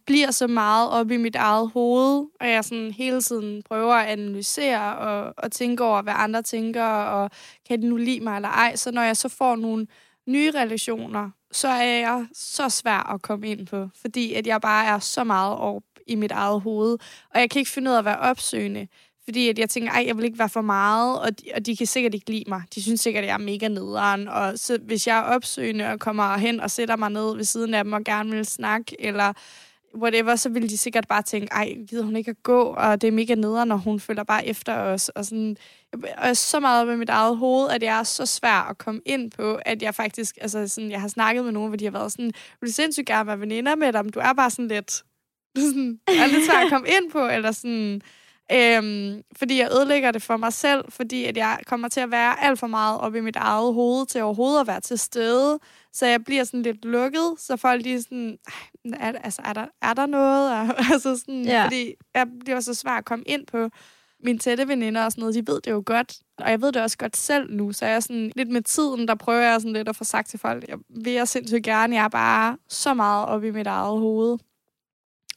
bliver 0.05 0.31
så 0.31 0.47
meget 0.47 0.89
op 0.89 1.11
i 1.11 1.17
mit 1.17 1.35
eget 1.35 1.69
hoved, 1.73 2.25
og 2.39 2.49
jeg 2.49 2.63
sådan 2.63 2.91
hele 2.91 3.21
tiden 3.21 3.63
prøver 3.63 3.93
at 3.93 4.07
analysere 4.07 4.97
og, 4.97 5.33
og 5.37 5.51
tænke 5.51 5.83
over, 5.83 6.01
hvad 6.01 6.13
andre 6.15 6.41
tænker, 6.41 6.85
og 6.85 7.31
kan 7.67 7.81
de 7.81 7.87
nu 7.87 7.95
lide 7.95 8.19
mig 8.19 8.35
eller 8.35 8.49
ej. 8.49 8.75
Så 8.75 8.91
når 8.91 9.01
jeg 9.01 9.17
så 9.17 9.29
får 9.29 9.55
nogle 9.55 9.87
nye 10.27 10.51
relationer, 10.51 11.29
så 11.51 11.67
er 11.67 11.83
jeg 11.83 12.27
så 12.33 12.69
svær 12.69 13.13
at 13.13 13.21
komme 13.21 13.47
ind 13.47 13.67
på, 13.67 13.89
fordi 14.01 14.33
at 14.33 14.47
jeg 14.47 14.61
bare 14.61 14.85
er 14.85 14.99
så 14.99 15.23
meget 15.23 15.57
op 15.57 15.83
i 16.07 16.15
mit 16.15 16.31
eget 16.31 16.61
hoved, 16.61 16.97
og 17.33 17.39
jeg 17.39 17.49
kan 17.49 17.59
ikke 17.59 17.71
finde 17.71 17.91
ud 17.91 17.95
af 17.95 17.99
at 17.99 18.05
være 18.05 18.19
opsøgende, 18.19 18.87
fordi 19.23 19.49
at 19.49 19.59
jeg 19.59 19.69
tænker, 19.69 19.91
ej, 19.91 20.03
jeg 20.07 20.17
vil 20.17 20.25
ikke 20.25 20.39
være 20.39 20.49
for 20.49 20.61
meget, 20.61 21.19
og 21.19 21.39
de, 21.39 21.43
og 21.55 21.65
de 21.65 21.77
kan 21.77 21.87
sikkert 21.87 22.13
ikke 22.13 22.29
lide 22.29 22.43
mig. 22.47 22.61
De 22.75 22.83
synes 22.83 23.01
sikkert, 23.01 23.23
at 23.23 23.27
jeg 23.27 23.33
er 23.33 23.37
mega 23.37 23.67
nederen, 23.67 24.27
og 24.27 24.59
så, 24.59 24.77
hvis 24.81 25.07
jeg 25.07 25.17
er 25.17 25.21
opsøgende 25.21 25.87
og 25.91 25.99
kommer 25.99 26.37
hen 26.37 26.59
og 26.59 26.71
sætter 26.71 26.95
mig 26.95 27.09
ned 27.09 27.35
ved 27.35 27.43
siden 27.43 27.73
af 27.73 27.83
dem 27.83 27.93
og 27.93 28.03
gerne 28.03 28.31
vil 28.31 28.45
snakke, 28.45 28.95
eller 28.99 29.33
whatever, 29.95 30.35
så 30.35 30.49
ville 30.49 30.69
de 30.69 30.77
sikkert 30.77 31.07
bare 31.07 31.21
tænke, 31.21 31.47
ej, 31.51 31.73
gider 31.89 32.03
hun 32.03 32.15
ikke 32.15 32.31
at 32.31 32.43
gå, 32.43 32.61
og 32.61 33.01
det 33.01 33.07
er 33.07 33.11
mega 33.11 33.35
nederen, 33.35 33.67
når 33.67 33.75
hun 33.75 33.99
følger 33.99 34.23
bare 34.23 34.47
efter 34.47 34.73
os. 34.73 35.09
Og, 35.09 35.25
sådan, 35.25 35.57
og 35.93 35.99
jeg 36.03 36.29
er 36.29 36.33
så 36.33 36.59
meget 36.59 36.87
med 36.87 36.97
mit 36.97 37.09
eget 37.09 37.37
hoved, 37.37 37.69
at 37.69 37.83
jeg 37.83 37.99
er 37.99 38.03
så 38.03 38.25
svær 38.25 38.69
at 38.69 38.77
komme 38.77 39.01
ind 39.05 39.31
på, 39.31 39.59
at 39.65 39.81
jeg 39.81 39.95
faktisk, 39.95 40.37
altså 40.41 40.67
sådan, 40.67 40.91
jeg 40.91 41.01
har 41.01 41.07
snakket 41.07 41.43
med 41.43 41.51
nogen, 41.51 41.69
hvor 41.69 41.77
de 41.77 41.85
har 41.85 41.91
været 41.91 42.11
sådan, 42.11 42.31
vil 42.61 42.69
du 42.69 42.73
sindssygt 42.73 43.07
gerne 43.07 43.27
være 43.27 43.39
veninder 43.39 43.75
med 43.75 43.93
dem, 43.93 44.09
du 44.09 44.19
er 44.19 44.33
bare 44.33 44.49
sådan 44.49 44.67
lidt, 44.67 44.91
sådan, 45.67 45.99
er 46.07 46.27
lidt 46.27 46.45
svær 46.45 46.65
at 46.65 46.71
komme 46.71 46.87
ind 46.87 47.11
på, 47.11 47.27
eller 47.27 47.51
sådan, 47.51 48.01
Øhm, 48.51 49.21
fordi 49.35 49.59
jeg 49.59 49.69
ødelægger 49.71 50.11
det 50.11 50.21
for 50.21 50.37
mig 50.37 50.53
selv, 50.53 50.85
fordi 50.89 51.25
at 51.25 51.37
jeg 51.37 51.59
kommer 51.65 51.87
til 51.87 51.99
at 51.99 52.11
være 52.11 52.43
alt 52.43 52.59
for 52.59 52.67
meget 52.67 52.99
op 52.99 53.15
i 53.15 53.19
mit 53.19 53.35
eget 53.35 53.73
hoved 53.73 54.05
til 54.05 54.21
overhovedet 54.21 54.61
at 54.61 54.67
være 54.67 54.81
til 54.81 54.99
stede. 54.99 55.59
Så 55.93 56.05
jeg 56.05 56.23
bliver 56.23 56.43
sådan 56.43 56.61
lidt 56.61 56.85
lukket, 56.85 57.33
så 57.37 57.57
folk 57.57 57.83
lige 57.83 58.01
sådan, 58.01 58.37
er, 58.93 59.11
altså, 59.23 59.41
er, 59.45 59.53
der, 59.53 59.65
er 59.81 59.93
der 59.93 60.05
noget? 60.05 60.51
altså 60.93 61.17
sådan, 61.17 61.45
ja. 61.45 61.65
Fordi 61.65 61.93
jeg 62.13 62.27
bliver 62.39 62.59
så 62.59 62.73
svært 62.73 62.97
at 62.97 63.05
komme 63.05 63.25
ind 63.25 63.47
på 63.47 63.69
mine 64.23 64.39
tætte 64.39 64.67
veninder 64.67 65.05
og 65.05 65.11
sådan 65.11 65.21
noget, 65.21 65.35
de 65.35 65.51
ved 65.51 65.61
det 65.61 65.71
jo 65.71 65.83
godt. 65.85 66.17
Og 66.37 66.51
jeg 66.51 66.61
ved 66.61 66.71
det 66.71 66.81
også 66.81 66.97
godt 66.97 67.17
selv 67.17 67.53
nu, 67.53 67.71
så 67.71 67.85
jeg 67.85 67.95
er 67.95 67.99
sådan 67.99 68.31
lidt 68.35 68.49
med 68.49 68.61
tiden, 68.61 69.07
der 69.07 69.15
prøver 69.15 69.41
jeg 69.41 69.61
sådan 69.61 69.73
lidt 69.73 69.89
at 69.89 69.95
få 69.95 70.03
sagt 70.03 70.29
til 70.29 70.39
folk, 70.39 70.67
jeg 70.67 70.77
vil 70.89 71.13
jeg 71.13 71.27
sindssygt 71.27 71.63
gerne, 71.63 71.95
jeg 71.95 72.03
er 72.03 72.09
bare 72.09 72.57
så 72.67 72.93
meget 72.93 73.27
op 73.27 73.43
i 73.43 73.51
mit 73.51 73.67
eget 73.67 73.99
hoved. 73.99 74.37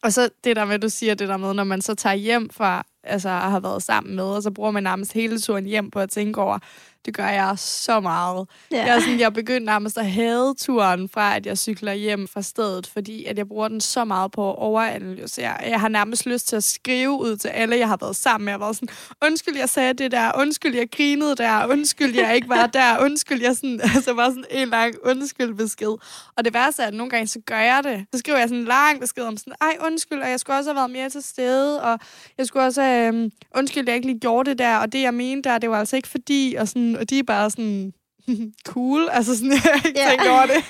Og 0.02 0.12
så 0.12 0.30
det 0.44 0.56
der 0.56 0.64
med, 0.64 0.78
du 0.78 0.88
siger 0.88 1.14
det 1.14 1.28
der 1.28 1.36
med, 1.36 1.54
når 1.54 1.64
man 1.64 1.80
så 1.80 1.94
tager 1.94 2.14
hjem 2.14 2.50
fra, 2.50 2.86
altså 3.04 3.28
har 3.28 3.60
været 3.60 3.82
sammen 3.82 4.16
med, 4.16 4.24
og 4.24 4.42
så 4.42 4.50
bruger 4.50 4.70
man 4.70 4.82
nærmest 4.82 5.12
hele 5.12 5.40
turen 5.40 5.64
hjem 5.64 5.90
på 5.90 6.00
at 6.00 6.10
tænke 6.10 6.40
over, 6.40 6.58
det 7.06 7.14
gør 7.14 7.28
jeg 7.28 7.54
så 7.58 8.00
meget. 8.00 8.48
Yeah. 8.74 8.86
Jeg, 8.86 8.96
er 8.96 9.00
sådan, 9.00 9.20
jeg 9.20 9.32
begyndte 9.32 9.66
nærmest 9.66 9.98
at 9.98 10.10
hade 10.10 10.54
turen 10.58 11.08
fra, 11.08 11.36
at 11.36 11.46
jeg 11.46 11.58
cykler 11.58 11.92
hjem 11.92 12.28
fra 12.28 12.42
stedet, 12.42 12.86
fordi 12.86 13.24
at 13.24 13.38
jeg 13.38 13.48
bruger 13.48 13.68
den 13.68 13.80
så 13.80 14.04
meget 14.04 14.32
på 14.32 14.50
at 14.50 14.58
overanalysere. 14.58 15.56
Jeg 15.66 15.80
har 15.80 15.88
nærmest 15.88 16.26
lyst 16.26 16.48
til 16.48 16.56
at 16.56 16.64
skrive 16.64 17.10
ud 17.10 17.36
til 17.36 17.48
alle, 17.48 17.76
jeg 17.76 17.88
har 17.88 17.96
været 18.00 18.16
sammen 18.16 18.44
med. 18.44 18.52
Jeg 18.52 18.60
var 18.60 18.72
sådan, 18.72 18.88
undskyld, 19.24 19.56
jeg 19.56 19.68
sagde 19.68 19.92
det 19.92 20.10
der. 20.10 20.32
Undskyld, 20.38 20.74
jeg 20.74 20.90
grinede 20.90 21.36
der. 21.36 21.66
Undskyld, 21.66 22.14
jeg 22.14 22.34
ikke 22.34 22.48
var 22.48 22.66
der. 22.66 22.98
Undskyld, 23.04 23.42
jeg 23.42 23.56
sådan, 23.56 23.80
altså 23.94 24.12
var 24.12 24.28
sådan 24.28 24.44
en 24.50 24.68
lang 24.68 24.94
undskyld 25.04 25.54
besked. 25.54 25.96
Og 26.36 26.44
det 26.44 26.54
værste 26.54 26.82
er, 26.82 26.86
at 26.86 26.94
nogle 26.94 27.10
gange 27.10 27.26
så 27.26 27.40
gør 27.46 27.60
jeg 27.60 27.80
det. 27.84 28.06
Så 28.12 28.18
skriver 28.18 28.38
jeg 28.38 28.48
sådan 28.48 28.60
en 28.60 28.68
lang 28.68 29.00
besked 29.00 29.22
om 29.22 29.36
sådan, 29.36 29.52
ej, 29.60 29.76
undskyld, 29.80 30.22
og 30.22 30.30
jeg 30.30 30.40
skulle 30.40 30.58
også 30.58 30.70
have 30.70 30.76
været 30.76 30.90
mere 30.90 31.10
til 31.10 31.22
stede, 31.22 31.82
og 31.82 31.98
jeg 32.38 32.46
skulle 32.46 32.66
også 32.66 32.82
have, 32.82 32.89
um, 33.08 33.30
undskyld, 33.56 33.84
jeg 33.86 33.96
ikke 33.96 34.06
lige 34.06 34.20
gjorde 34.20 34.50
det 34.50 34.58
der, 34.58 34.76
og 34.76 34.92
det, 34.92 35.02
jeg 35.02 35.14
mente 35.14 35.48
der, 35.48 35.58
det 35.58 35.70
var 35.70 35.78
altså 35.78 35.96
ikke 35.96 36.08
fordi, 36.08 36.56
og 36.58 36.68
sådan, 36.68 36.96
og 36.96 37.10
de 37.10 37.18
er 37.18 37.22
bare 37.22 37.50
sådan, 37.50 37.92
cool. 38.72 39.08
Altså 39.12 39.36
sådan, 39.36 39.52
jeg 39.96 40.12
ikke 40.12 40.24
ja. 40.24 40.32
over 40.32 40.46
det. 40.46 40.64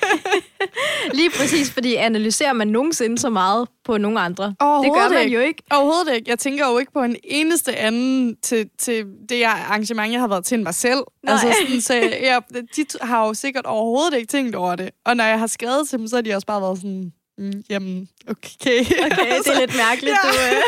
Lige 1.19 1.29
præcis, 1.29 1.71
fordi 1.71 1.95
analyserer 1.95 2.53
man 2.53 2.67
nogensinde 2.67 3.17
så 3.17 3.29
meget 3.29 3.67
på 3.85 3.97
nogle 3.97 4.19
andre? 4.19 4.45
Det 4.45 4.57
gør 4.93 5.09
man 5.09 5.23
ikke. 5.23 5.35
jo 5.35 5.41
ikke. 5.41 5.63
Overhovedet 5.71 6.15
ikke. 6.15 6.29
Jeg 6.29 6.39
tænker 6.39 6.67
jo 6.71 6.77
ikke 6.77 6.91
på 6.91 7.03
en 7.03 7.15
eneste 7.23 7.75
anden 7.75 8.35
til, 8.41 8.69
til 8.79 9.05
det 9.29 9.43
arrangement, 9.43 10.11
jeg 10.11 10.19
har 10.19 10.27
været 10.27 10.45
til 10.45 10.59
mig 10.59 10.75
selv. 10.75 10.99
Nej. 11.23 11.33
Altså 11.33 11.53
sådan, 11.61 11.81
så 11.81 11.93
jeg, 11.93 12.41
de 12.75 12.85
har 13.01 13.27
jo 13.27 13.33
sikkert 13.33 13.65
overhovedet 13.65 14.17
ikke 14.17 14.27
tænkt 14.27 14.55
over 14.55 14.75
det. 14.75 14.89
Og 15.05 15.17
når 15.17 15.23
jeg 15.23 15.39
har 15.39 15.47
skrevet 15.47 15.89
til 15.89 15.99
dem, 15.99 16.07
så 16.07 16.15
har 16.15 16.21
de 16.21 16.33
også 16.33 16.47
bare 16.47 16.61
været 16.61 16.77
sådan, 16.77 17.11
mm, 17.37 17.63
jamen, 17.69 18.07
okay. 18.27 18.79
Okay, 18.79 19.37
det 19.37 19.47
er 19.47 19.59
lidt 19.59 19.77
mærkeligt, 19.77 20.15
ja. 20.23 20.29
du... 20.29 20.55
Øh. 20.55 20.61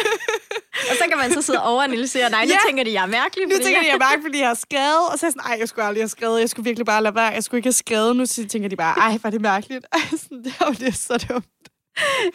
Og 0.90 0.96
så 0.98 1.04
kan 1.10 1.18
man 1.18 1.34
så 1.34 1.42
sidde 1.42 1.62
og 1.62 1.72
overanalysere, 1.74 2.30
nej, 2.30 2.46
nu 2.46 2.52
Ja. 2.52 2.58
tænker 2.68 2.84
de, 2.84 2.94
jeg 2.94 3.04
er 3.04 3.08
mærkelig. 3.08 3.46
Nu 3.48 3.52
tænker 3.64 3.80
de, 3.82 3.86
jeg- 3.86 3.92
jeg 3.92 4.00
bare, 4.00 4.22
fordi 4.22 4.40
jeg 4.40 4.48
har 4.48 4.54
skrevet, 4.68 5.06
og 5.12 5.20
så 5.20 5.26
er 5.26 5.30
sådan, 5.30 5.42
ej, 5.52 5.58
jeg 5.60 5.70
skulle 5.70 5.86
aldrig 5.86 6.02
have 6.04 6.10
skrevet, 6.10 6.40
jeg 6.40 6.50
skulle 6.50 6.64
virkelig 6.64 6.86
bare 6.86 7.04
lade 7.04 7.16
være, 7.16 7.26
jeg 7.28 7.44
skulle 7.44 7.60
ikke 7.60 7.68
have 7.68 7.74
skrevet, 7.74 8.16
nu 8.16 8.26
så 8.26 8.48
tænker 8.48 8.70
de 8.70 8.76
bare, 8.76 9.00
ej, 9.00 9.18
var 9.24 9.30
det 9.30 9.42
mærkeligt. 9.42 9.86
Ej, 9.94 10.00
sådan, 10.22 10.44
det 10.44 10.54
var 10.60 10.72
det 10.72 10.96
så 10.96 11.26
dumt. 11.30 11.46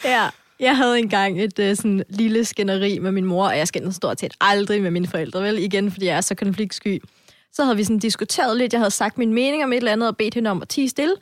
Ja. 0.05 0.29
Jeg 0.61 0.77
havde 0.77 0.99
engang 0.99 1.43
et 1.43 1.59
uh, 1.59 1.65
sådan 1.77 2.05
lille 2.09 2.45
skænderi 2.45 2.99
med 2.99 3.13
min 3.13 3.25
mor, 3.25 3.47
og 3.49 3.59
jeg 3.59 3.69
skændede 3.69 3.93
stort 3.93 4.21
set 4.21 4.35
aldrig 4.41 4.83
med 4.83 4.91
mine 4.91 5.07
forældre, 5.09 5.43
vel? 5.43 5.59
Igen, 5.59 5.93
fordi 5.93 6.07
jeg 6.07 6.17
er 6.17 6.21
så 6.21 6.35
konfliktsky. 6.35 7.03
Så 7.53 7.65
havde 7.65 7.77
vi 7.77 7.85
sådan 7.85 7.99
diskuteret 7.99 8.57
lidt, 8.57 8.73
jeg 8.73 8.81
havde 8.81 8.91
sagt 8.91 9.19
min 9.19 9.35
mening 9.35 9.65
om 9.65 9.73
et 9.73 9.77
eller 9.77 9.93
andet, 9.93 10.09
og 10.09 10.17
bedt 10.17 10.35
hende 10.35 10.51
om 10.51 10.63
at 10.63 10.69
tige 10.69 10.89
stille. 10.89 11.15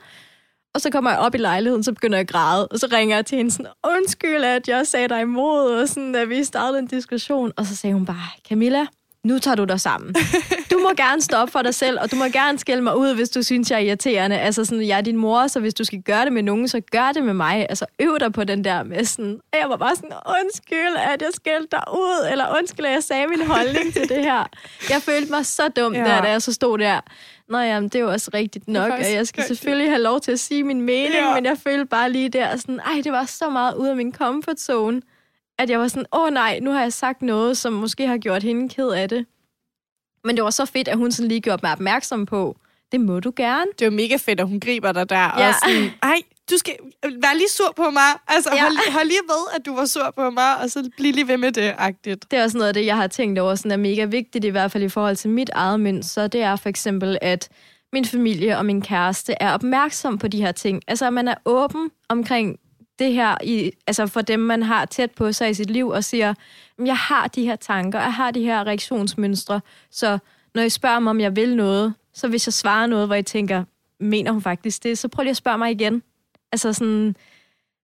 Og 0.75 0.81
så 0.81 0.89
kommer 0.89 1.09
jeg 1.11 1.19
op 1.19 1.35
i 1.35 1.37
lejligheden, 1.37 1.83
så 1.83 1.93
begynder 1.93 2.17
jeg 2.17 2.21
at 2.21 2.27
græde, 2.27 2.67
og 2.67 2.79
så 2.79 2.87
ringer 2.93 3.15
jeg 3.15 3.25
til 3.25 3.35
hende 3.37 3.51
sådan, 3.51 3.71
undskyld, 3.97 4.43
at 4.43 4.67
jeg 4.67 4.87
sagde 4.87 5.07
dig 5.07 5.21
imod, 5.21 5.81
og 5.81 5.87
sådan, 5.89 6.15
at 6.15 6.29
vi 6.29 6.43
startede 6.43 6.79
en 6.79 6.87
diskussion. 6.87 7.51
Og 7.57 7.65
så 7.65 7.75
sagde 7.75 7.93
hun 7.93 8.05
bare, 8.05 8.27
Camilla, 8.49 8.85
nu 9.23 9.39
tager 9.39 9.55
du 9.55 9.63
dig 9.63 9.79
sammen. 9.81 10.15
Du 10.71 10.79
må 10.79 10.89
gerne 10.97 11.21
stoppe 11.21 11.51
for 11.51 11.61
dig 11.61 11.75
selv, 11.75 11.99
og 12.01 12.11
du 12.11 12.15
må 12.15 12.23
gerne 12.25 12.59
skælde 12.59 12.81
mig 12.81 12.97
ud, 12.97 13.13
hvis 13.15 13.29
du 13.29 13.43
synes, 13.43 13.71
jeg 13.71 13.77
er 13.77 13.81
irriterende. 13.81 14.39
Altså 14.39 14.65
sådan, 14.65 14.87
jeg 14.87 14.97
er 14.97 15.01
din 15.01 15.17
mor, 15.17 15.47
så 15.47 15.59
hvis 15.59 15.73
du 15.73 15.83
skal 15.83 16.01
gøre 16.01 16.25
det 16.25 16.33
med 16.33 16.43
nogen, 16.43 16.67
så 16.67 16.81
gør 16.91 17.11
det 17.11 17.23
med 17.23 17.33
mig. 17.33 17.65
Altså 17.69 17.85
øv 17.99 18.17
dig 18.19 18.33
på 18.33 18.43
den 18.43 18.63
der 18.63 18.83
med 18.83 19.05
sådan, 19.05 19.39
og 19.53 19.59
jeg 19.59 19.69
var 19.69 19.77
bare 19.77 19.95
sådan, 19.95 20.11
undskyld, 20.43 20.95
at 21.13 21.21
jeg 21.21 21.29
skældte 21.33 21.67
dig 21.71 21.83
ud, 21.93 22.27
eller 22.31 22.57
undskyld, 22.57 22.85
at 22.85 22.91
jeg 22.91 23.03
sagde 23.03 23.27
min 23.27 23.47
holdning 23.47 23.93
til 23.93 24.09
det 24.09 24.23
her. 24.23 24.43
Jeg 24.89 25.01
følte 25.01 25.31
mig 25.31 25.45
så 25.45 25.63
dum, 25.75 25.93
Ja. 25.93 25.99
der, 25.99 26.21
da 26.21 26.29
jeg 26.29 26.41
så 26.41 26.53
stod 26.53 26.77
der. 26.77 26.99
Nå 27.49 27.57
jamen, 27.57 27.89
det 27.89 27.95
er 27.95 27.99
jo 27.99 28.11
også 28.11 28.31
rigtigt 28.33 28.67
nok, 28.67 28.91
at 28.91 29.13
jeg 29.13 29.27
skal 29.27 29.41
rigtigt. 29.41 29.57
selvfølgelig 29.59 29.89
have 29.91 30.01
lov 30.01 30.19
til 30.19 30.31
at 30.31 30.39
sige 30.39 30.63
min 30.63 30.81
mening, 30.81 31.13
Ja. 31.13 31.27
ja. 31.29 31.33
men 31.35 31.45
jeg 31.45 31.57
følte 31.57 31.85
bare 31.85 32.11
lige 32.11 32.29
der 32.29 32.55
sådan, 32.55 32.79
ej, 32.79 33.01
det 33.03 33.11
var 33.11 33.25
så 33.25 33.49
meget 33.49 33.75
ud 33.75 33.87
af 33.87 33.95
min 33.95 34.13
comfort 34.13 34.59
zone, 34.59 35.01
at 35.59 35.69
jeg 35.69 35.79
var 35.79 35.87
sådan, 35.87 36.05
åh 36.13 36.29
nej, 36.29 36.59
nu 36.59 36.71
har 36.71 36.81
jeg 36.81 36.93
sagt 36.93 37.21
noget, 37.21 37.57
som 37.57 37.73
måske 37.73 38.07
har 38.07 38.17
gjort 38.17 38.43
hende 38.43 38.69
ked 38.69 38.89
af 38.89 39.09
det. 39.09 39.25
Men 40.23 40.35
det 40.35 40.43
var 40.43 40.49
så 40.49 40.65
fedt, 40.65 40.87
at 40.87 40.97
hun 40.97 41.11
sådan 41.11 41.27
lige 41.27 41.41
gjorde 41.41 41.59
mig 41.63 41.71
opmærksom 41.71 42.25
på, 42.25 42.57
det 42.91 43.01
må 43.01 43.19
du 43.19 43.33
gerne. 43.35 43.71
Det 43.79 43.81
er 43.81 43.85
jo 43.89 43.95
mega 43.95 44.15
fedt, 44.15 44.39
at 44.39 44.47
hun 44.47 44.59
griber 44.59 44.91
dig 44.91 45.09
der, 45.09 45.15
Ja. 45.39 45.47
og 45.47 45.53
sådan, 45.65 45.89
ej, 46.03 46.17
du 46.51 46.57
skal 46.57 46.73
være 47.03 47.37
lige 47.37 47.49
sur 47.49 47.73
på 47.75 47.89
mig. 47.89 48.11
Altså, 48.27 48.49
Ja. 48.53 48.61
hold, 48.61 48.91
hold 48.93 49.05
lige 49.07 49.19
ved, 49.27 49.45
at 49.59 49.65
du 49.65 49.75
var 49.75 49.85
sur 49.85 50.13
på 50.15 50.29
mig, 50.29 50.57
og 50.61 50.69
så 50.69 50.89
bliv 50.97 51.13
lige 51.13 51.27
ved 51.27 51.37
med 51.37 51.51
det, 51.51 51.73
agtigt. 51.77 52.31
Det 52.31 52.39
er 52.39 52.43
også 52.43 52.57
noget 52.57 52.67
af 52.67 52.73
det, 52.73 52.85
jeg 52.85 52.95
har 52.95 53.07
tænkt 53.07 53.39
over, 53.39 53.55
sådan 53.55 53.71
er 53.71 53.77
mega 53.77 54.05
vigtigt, 54.05 54.45
i 54.45 54.49
hvert 54.49 54.71
fald 54.71 54.83
i 54.83 54.89
forhold 54.89 55.15
til 55.15 55.29
mit 55.29 55.49
eget 55.53 55.79
mønster. 55.79 56.27
Det 56.27 56.41
er 56.41 56.55
for 56.55 56.69
eksempel, 56.69 57.17
at 57.21 57.49
min 57.93 58.05
familie 58.05 58.57
og 58.57 58.65
min 58.65 58.81
kæreste 58.81 59.33
er 59.39 59.53
opmærksom 59.53 60.17
på 60.17 60.27
de 60.27 60.41
her 60.41 60.51
ting. 60.51 60.81
Altså, 60.87 61.05
at 61.07 61.13
man 61.13 61.27
er 61.27 61.35
åben 61.45 61.89
omkring 62.09 62.59
det 62.99 63.13
her, 63.13 63.37
i, 63.43 63.71
altså 63.87 64.07
for 64.07 64.21
dem, 64.21 64.39
man 64.39 64.63
har 64.63 64.85
tæt 64.85 65.11
på 65.11 65.31
sig 65.31 65.49
i 65.49 65.53
sit 65.53 65.69
liv, 65.69 65.87
og 65.87 66.03
siger, 66.03 66.33
"Jamen, 66.77 66.87
jeg 66.87 66.97
har 66.97 67.27
de 67.27 67.43
her 67.45 67.55
tanker, 67.55 67.99
jeg 67.99 68.13
har 68.13 68.31
de 68.31 68.41
her 68.43 68.67
reaktionsmønstre, 68.67 69.61
så 69.91 70.17
når 70.55 70.61
I 70.61 70.69
spørger 70.69 70.99
mig, 70.99 71.09
om 71.09 71.19
jeg 71.19 71.35
vil 71.35 71.55
noget, 71.55 71.93
så 72.13 72.27
hvis 72.27 72.47
jeg 72.47 72.53
svarer 72.53 72.87
noget, 72.87 73.07
hvor 73.07 73.15
I 73.15 73.23
tænker, 73.23 73.63
mener 73.99 74.31
hun 74.31 74.41
faktisk 74.41 74.83
det, 74.83 74.97
så 74.97 75.07
prøv 75.07 75.23
lige 75.23 75.31
at 75.31 75.37
spørge 75.37 75.57
mig 75.57 75.71
igen. 75.71 76.03
Altså 76.51 76.73
sådan, 76.73 77.15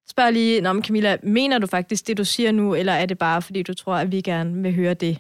spørg 0.09 0.34
lige, 0.34 0.61
Nå, 0.61 0.74
men 0.74 0.84
Camilla, 0.84 1.18
mener 1.24 1.57
du 1.57 1.68
faktisk 1.68 2.07
det, 2.07 2.18
du 2.18 2.26
siger 2.26 2.51
nu, 2.51 2.76
eller 2.76 2.93
er 2.93 3.05
det 3.05 3.18
bare, 3.18 3.41
fordi 3.41 3.64
du 3.64 3.74
tror, 3.74 3.95
at 3.95 4.11
vi 4.11 4.22
gerne 4.22 4.61
vil 4.61 4.74
høre 4.74 4.93
det? 4.93 5.18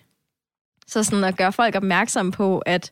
Så 0.87 1.03
sådan 1.03 1.23
at 1.23 1.37
gøre 1.37 1.53
folk 1.53 1.75
opmærksom 1.75 2.31
på, 2.31 2.59
at, 2.59 2.91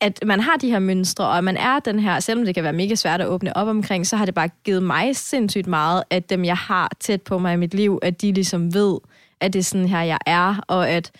at 0.00 0.24
man 0.26 0.40
har 0.40 0.56
de 0.56 0.70
her 0.70 0.78
mønstre, 0.78 1.26
og 1.26 1.38
at 1.38 1.44
man 1.44 1.56
er 1.56 1.78
den 1.78 1.98
her, 1.98 2.20
selvom 2.20 2.44
det 2.44 2.54
kan 2.54 2.64
være 2.64 2.72
mega 2.72 2.94
svært 2.94 3.20
at 3.20 3.26
åbne 3.26 3.56
op 3.56 3.68
omkring, 3.68 4.06
så 4.06 4.16
har 4.16 4.24
det 4.24 4.34
bare 4.34 4.48
givet 4.64 4.82
mig 4.82 5.16
sindssygt 5.16 5.66
meget, 5.66 6.04
at 6.10 6.30
dem, 6.30 6.44
jeg 6.44 6.56
har 6.56 6.90
tæt 7.00 7.22
på 7.22 7.38
mig 7.38 7.54
i 7.54 7.56
mit 7.56 7.74
liv, 7.74 7.98
at 8.02 8.22
de 8.22 8.32
ligesom 8.32 8.74
ved, 8.74 8.98
at 9.40 9.52
det 9.52 9.58
er 9.58 9.62
sådan 9.62 9.88
her, 9.88 10.02
jeg 10.02 10.18
er, 10.26 10.64
og 10.68 10.88
at, 10.88 11.12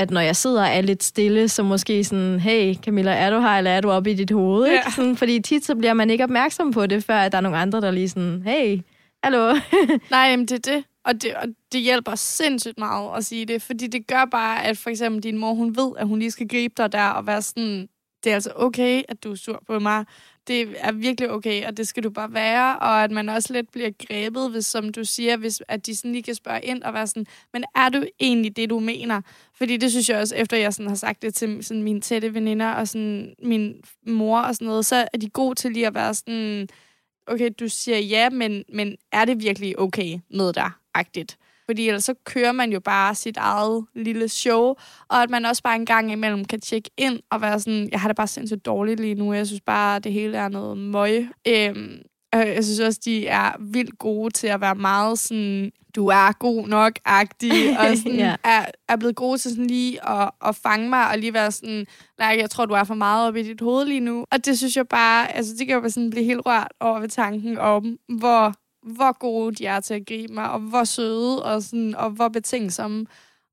at 0.00 0.10
når 0.10 0.20
jeg 0.20 0.36
sidder 0.36 0.62
og 0.62 0.68
er 0.68 0.80
lidt 0.80 1.04
stille, 1.04 1.48
så 1.48 1.62
måske 1.62 2.04
sådan, 2.04 2.40
hey 2.40 2.74
Camilla, 2.74 3.12
er 3.12 3.30
du 3.30 3.40
her, 3.40 3.58
eller 3.58 3.70
er 3.70 3.80
du 3.80 3.90
oppe 3.90 4.10
i 4.10 4.14
dit 4.14 4.30
hoved? 4.30 4.66
Ja. 4.66 4.72
Ikke? 4.72 4.92
Sådan, 4.92 5.16
fordi 5.16 5.40
tit 5.40 5.64
så 5.64 5.74
bliver 5.74 5.94
man 5.94 6.10
ikke 6.10 6.24
opmærksom 6.24 6.72
på 6.72 6.86
det, 6.86 7.04
før 7.04 7.16
at 7.16 7.32
der 7.32 7.38
er 7.38 7.42
nogle 7.42 7.58
andre, 7.58 7.80
der 7.80 7.90
lige 7.90 8.08
sådan, 8.08 8.42
hey, 8.46 8.80
hallo. 9.24 9.54
Nej, 10.10 10.36
men 10.36 10.46
det 10.46 10.68
er 10.68 10.74
det. 10.74 10.84
Og, 11.04 11.22
det. 11.22 11.34
og 11.34 11.46
det 11.72 11.80
hjælper 11.80 12.14
sindssygt 12.14 12.78
meget 12.78 13.16
at 13.16 13.24
sige 13.24 13.46
det, 13.46 13.62
fordi 13.62 13.86
det 13.86 14.06
gør 14.06 14.24
bare, 14.24 14.64
at 14.64 14.78
for 14.78 14.90
eksempel 14.90 15.22
din 15.22 15.38
mor, 15.38 15.54
hun 15.54 15.76
ved, 15.76 15.92
at 15.98 16.06
hun 16.06 16.18
lige 16.18 16.30
skal 16.30 16.48
gribe 16.48 16.74
dig 16.76 16.92
der 16.92 17.08
og 17.08 17.26
være 17.26 17.42
sådan, 17.42 17.88
det 18.24 18.30
er 18.30 18.34
altså 18.34 18.52
okay, 18.56 19.02
at 19.08 19.24
du 19.24 19.30
er 19.30 19.36
sur 19.36 19.62
på 19.66 19.78
mig. 19.78 20.04
Det 20.50 20.74
er 20.76 20.92
virkelig 20.92 21.30
okay, 21.30 21.66
og 21.66 21.76
det 21.76 21.88
skal 21.88 22.02
du 22.02 22.10
bare 22.10 22.32
være, 22.32 22.78
og 22.78 23.04
at 23.04 23.10
man 23.10 23.28
også 23.28 23.52
lidt 23.52 23.70
bliver 23.72 23.90
grebet, 24.06 24.50
hvis, 24.50 24.66
som 24.66 24.92
du 24.92 25.04
siger, 25.04 25.36
hvis, 25.36 25.62
at 25.68 25.86
de 25.86 25.96
sådan 25.96 26.12
lige 26.12 26.22
kan 26.22 26.34
spørge 26.34 26.62
ind 26.62 26.82
og 26.82 26.94
være 26.94 27.06
sådan, 27.06 27.26
men 27.52 27.64
er 27.74 27.88
du 27.88 28.04
egentlig 28.20 28.56
det, 28.56 28.70
du 28.70 28.78
mener? 28.78 29.20
Fordi 29.54 29.76
det 29.76 29.90
synes 29.90 30.08
jeg 30.08 30.18
også, 30.18 30.36
efter 30.36 30.56
jeg 30.56 30.74
sådan 30.74 30.88
har 30.88 30.96
sagt 30.96 31.22
det 31.22 31.34
til 31.34 31.64
sådan 31.64 31.82
mine 31.82 32.00
tætte 32.00 32.34
veninder 32.34 32.70
og 32.72 32.88
sådan 32.88 33.34
min 33.42 33.74
mor 34.06 34.40
og 34.40 34.54
sådan 34.54 34.66
noget, 34.66 34.86
så 34.86 35.08
er 35.12 35.18
de 35.18 35.28
gode 35.28 35.54
til 35.54 35.72
lige 35.72 35.86
at 35.86 35.94
være 35.94 36.14
sådan, 36.14 36.68
okay, 37.26 37.50
du 37.60 37.68
siger 37.68 37.98
ja, 37.98 38.30
men, 38.30 38.64
men 38.72 38.96
er 39.12 39.24
det 39.24 39.42
virkelig 39.42 39.78
okay 39.78 40.18
med 40.30 40.52
dig? 40.52 40.70
Agtigt. 40.94 41.38
Fordi 41.70 41.88
ellers 41.88 42.04
så 42.04 42.14
kører 42.24 42.52
man 42.52 42.72
jo 42.72 42.80
bare 42.80 43.14
sit 43.14 43.36
eget 43.36 43.84
lille 43.94 44.28
show, 44.28 44.74
og 45.08 45.22
at 45.22 45.30
man 45.30 45.44
også 45.44 45.62
bare 45.62 45.76
en 45.76 45.86
gang 45.86 46.12
imellem 46.12 46.44
kan 46.44 46.60
tjekke 46.60 46.90
ind 46.96 47.20
og 47.30 47.40
være 47.40 47.60
sådan, 47.60 47.88
jeg 47.92 48.00
har 48.00 48.08
det 48.08 48.16
bare 48.16 48.26
sindssygt 48.26 48.66
dårligt 48.66 49.00
lige 49.00 49.14
nu, 49.14 49.32
jeg 49.32 49.46
synes 49.46 49.60
bare, 49.66 49.98
det 49.98 50.12
hele 50.12 50.36
er 50.38 50.48
noget 50.48 50.78
møg. 50.78 51.28
Øhm, 51.48 51.98
og 52.32 52.38
jeg 52.38 52.64
synes 52.64 52.80
også, 52.80 53.00
de 53.04 53.26
er 53.26 53.52
vildt 53.60 53.98
gode 53.98 54.30
til 54.30 54.46
at 54.46 54.60
være 54.60 54.74
meget 54.74 55.18
sådan, 55.18 55.72
du 55.96 56.06
er 56.06 56.32
god 56.38 56.68
nok-agtig, 56.68 57.52
og 57.80 57.96
sådan, 57.96 58.14
Ja. 58.18 58.36
er, 58.44 58.64
er 58.88 58.96
blevet 58.96 59.16
gode 59.16 59.38
til 59.38 59.50
sådan 59.50 59.66
lige 59.66 60.08
at, 60.10 60.30
at 60.46 60.56
fange 60.56 60.88
mig, 60.88 61.08
og 61.08 61.18
lige 61.18 61.34
være 61.34 61.52
sådan, 61.52 61.86
nej, 62.18 62.36
jeg 62.40 62.50
tror, 62.50 62.66
du 62.66 62.74
er 62.74 62.84
for 62.84 62.94
meget 62.94 63.28
oppe 63.28 63.40
i 63.40 63.42
dit 63.42 63.60
hoved 63.60 63.84
lige 63.86 64.00
nu. 64.00 64.26
Og 64.32 64.44
det 64.46 64.58
synes 64.58 64.76
jeg 64.76 64.88
bare, 64.88 65.36
altså 65.36 65.52
det 65.58 65.66
kan 65.66 65.80
bare 65.80 65.90
sådan 65.90 66.10
blive 66.10 66.24
helt 66.24 66.46
rørt 66.46 66.72
over 66.80 67.00
ved 67.00 67.08
tanken 67.08 67.58
om, 67.58 67.96
hvor, 68.18 68.54
hvor 68.82 69.18
gode 69.18 69.54
de 69.54 69.66
er 69.66 69.80
til 69.80 69.94
at 69.94 70.06
gribe 70.06 70.32
mig, 70.32 70.50
og 70.50 70.60
hvor 70.60 70.84
søde, 70.84 71.44
og, 71.44 71.62
sådan, 71.62 71.94
og 71.94 72.10
hvor 72.10 72.28
betingsomme. 72.28 73.06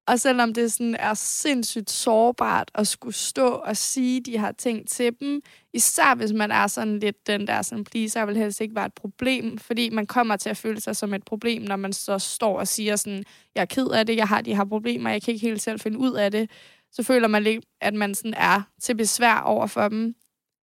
Og 0.07 0.19
selvom 0.19 0.53
det 0.53 0.73
sådan 0.73 0.95
er 0.95 1.13
sindssygt 1.13 1.89
sårbart 1.89 2.71
at 2.75 2.87
skulle 2.87 3.15
stå 3.15 3.47
og 3.47 3.77
sige 3.77 4.21
de 4.21 4.39
her 4.39 4.51
ting 4.51 4.87
til 4.87 5.19
dem, 5.19 5.41
især 5.73 6.15
hvis 6.15 6.33
man 6.33 6.51
er 6.51 6.67
sådan 6.67 6.99
lidt 6.99 7.27
den 7.27 7.47
der 7.47 7.61
sådan, 7.61 7.83
please, 7.83 8.19
jeg 8.19 8.27
vil 8.27 8.37
helst 8.37 8.61
ikke 8.61 8.75
være 8.75 8.85
et 8.85 8.93
problem, 8.93 9.57
fordi 9.57 9.89
man 9.89 10.07
kommer 10.07 10.35
til 10.35 10.49
at 10.49 10.57
føle 10.57 10.81
sig 10.81 10.95
som 10.95 11.13
et 11.13 11.25
problem, 11.25 11.61
når 11.61 11.75
man 11.75 11.93
så 11.93 12.19
står 12.19 12.59
og 12.59 12.67
siger 12.67 12.95
sådan, 12.95 13.23
jeg 13.55 13.61
er 13.61 13.65
ked 13.65 13.87
af 13.87 14.05
det, 14.05 14.15
jeg 14.15 14.27
har 14.27 14.41
de 14.41 14.55
her 14.55 14.65
problemer, 14.65 15.09
jeg 15.09 15.21
kan 15.21 15.33
ikke 15.33 15.47
helt 15.47 15.61
selv 15.61 15.79
finde 15.79 15.99
ud 15.99 16.13
af 16.13 16.31
det, 16.31 16.49
så 16.91 17.03
føler 17.03 17.27
man 17.27 17.43
lidt, 17.43 17.65
at 17.81 17.93
man 17.93 18.15
sådan 18.15 18.33
er 18.33 18.61
til 18.81 18.95
besvær 18.95 19.39
over 19.39 19.67
for 19.67 19.87
dem. 19.87 20.15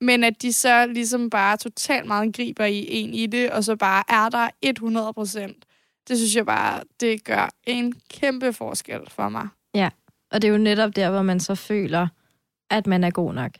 Men 0.01 0.23
at 0.23 0.41
de 0.41 0.53
så 0.53 0.85
ligesom 0.85 1.29
bare 1.29 1.57
totalt 1.57 2.07
meget 2.07 2.35
griber 2.35 2.65
i 2.65 2.87
en 2.89 3.13
i 3.13 3.25
det, 3.25 3.51
og 3.51 3.63
så 3.63 3.75
bare 3.75 4.03
er 4.09 4.29
der 4.29 4.49
100 4.61 5.13
procent. 5.13 5.65
Det 6.07 6.17
synes 6.17 6.35
jeg 6.35 6.45
bare, 6.45 6.83
det 6.99 7.23
gør 7.23 7.49
en 7.63 7.93
kæmpe 8.09 8.53
forskel 8.53 8.99
for 9.07 9.29
mig. 9.29 9.47
Og 10.31 10.41
det 10.41 10.47
er 10.47 10.51
jo 10.51 10.57
netop 10.57 10.95
der, 10.95 11.09
hvor 11.09 11.21
man 11.21 11.39
så 11.39 11.55
føler, 11.55 12.07
at 12.69 12.87
man 12.87 13.03
er 13.03 13.11
god 13.11 13.33
nok. 13.33 13.51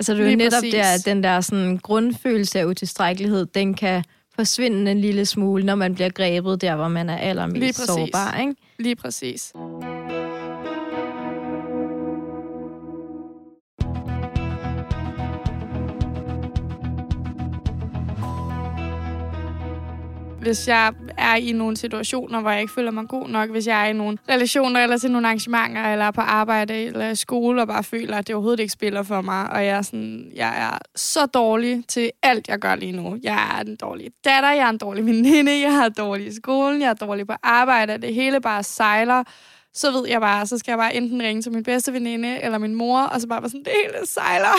Altså 0.00 0.12
det 0.12 0.18
er 0.18 0.22
jo 0.22 0.28
Lige 0.28 0.36
netop 0.36 0.60
præcis. 0.60 0.74
der, 0.74 0.84
at 0.84 1.04
den 1.04 1.22
der 1.22 1.40
sådan, 1.40 1.78
grundfølelse 1.78 2.60
af 2.60 2.64
utilstrækkelighed, 2.64 3.46
den 3.46 3.74
kan 3.74 4.04
forsvinde 4.34 4.90
en 4.90 5.00
lille 5.00 5.26
smule, 5.26 5.64
når 5.64 5.74
man 5.74 5.94
bliver 5.94 6.10
grebet 6.10 6.60
der, 6.60 6.76
hvor 6.76 6.88
man 6.88 7.10
er 7.10 7.16
allermest 7.16 7.86
sårbar. 7.86 8.40
Ikke? 8.40 8.54
Lige 8.78 8.96
præcis. 8.96 9.52
Hvis 20.42 20.68
jeg 20.68 20.92
er 21.18 21.34
i 21.34 21.52
nogle 21.52 21.76
situationer, 21.76 22.40
hvor 22.40 22.50
jeg 22.50 22.60
ikke 22.60 22.72
føler 22.72 22.90
mig 22.90 23.08
god 23.08 23.28
nok, 23.28 23.50
hvis 23.50 23.66
jeg 23.66 23.84
er 23.84 23.90
i 23.90 23.92
nogle 23.92 24.18
relationer 24.28 24.80
eller 24.80 24.98
til 24.98 25.10
nogle 25.10 25.26
arrangementer, 25.26 25.92
eller 25.92 26.10
på 26.10 26.20
arbejde 26.20 26.74
eller 26.74 27.08
i 27.08 27.14
skole, 27.14 27.62
og 27.62 27.68
bare 27.68 27.84
føler, 27.84 28.16
at 28.16 28.26
det 28.26 28.34
overhovedet 28.34 28.60
ikke 28.60 28.72
spiller 28.72 29.02
for 29.02 29.20
mig, 29.20 29.50
og 29.50 29.64
jeg 29.64 29.76
er, 29.76 29.82
sådan, 29.82 30.32
jeg 30.34 30.62
er 30.62 30.78
så 30.96 31.26
dårlig 31.26 31.84
til 31.88 32.10
alt, 32.22 32.48
jeg 32.48 32.58
gør 32.58 32.74
lige 32.74 32.92
nu. 32.92 33.16
Jeg 33.22 33.56
er 33.58 33.64
en 33.64 33.76
dårlig 33.76 34.10
datter, 34.24 34.50
jeg 34.50 34.66
er 34.66 34.70
en 34.70 34.78
dårlig 34.78 35.06
veninde, 35.06 35.60
jeg 35.60 35.84
er 35.84 35.88
dårlig 35.88 36.26
i 36.26 36.34
skolen, 36.34 36.80
jeg 36.80 36.88
er 36.88 36.94
dårlig 36.94 37.26
på 37.26 37.34
arbejde, 37.42 37.98
det 37.98 38.14
hele 38.14 38.40
bare 38.40 38.62
sejler 38.62 39.24
så 39.74 39.90
ved 39.90 40.08
jeg 40.08 40.20
bare, 40.20 40.46
så 40.46 40.58
skal 40.58 40.72
jeg 40.72 40.78
bare 40.78 40.94
enten 40.94 41.22
ringe 41.22 41.42
til 41.42 41.52
min 41.52 41.62
bedste 41.62 41.92
veninde 41.92 42.42
eller 42.42 42.58
min 42.58 42.74
mor, 42.74 43.00
og 43.00 43.20
så 43.20 43.28
bare 43.28 43.42
være 43.42 43.50
sådan, 43.50 43.64
det 43.64 43.72
hele 43.84 44.06
sejler. 44.06 44.54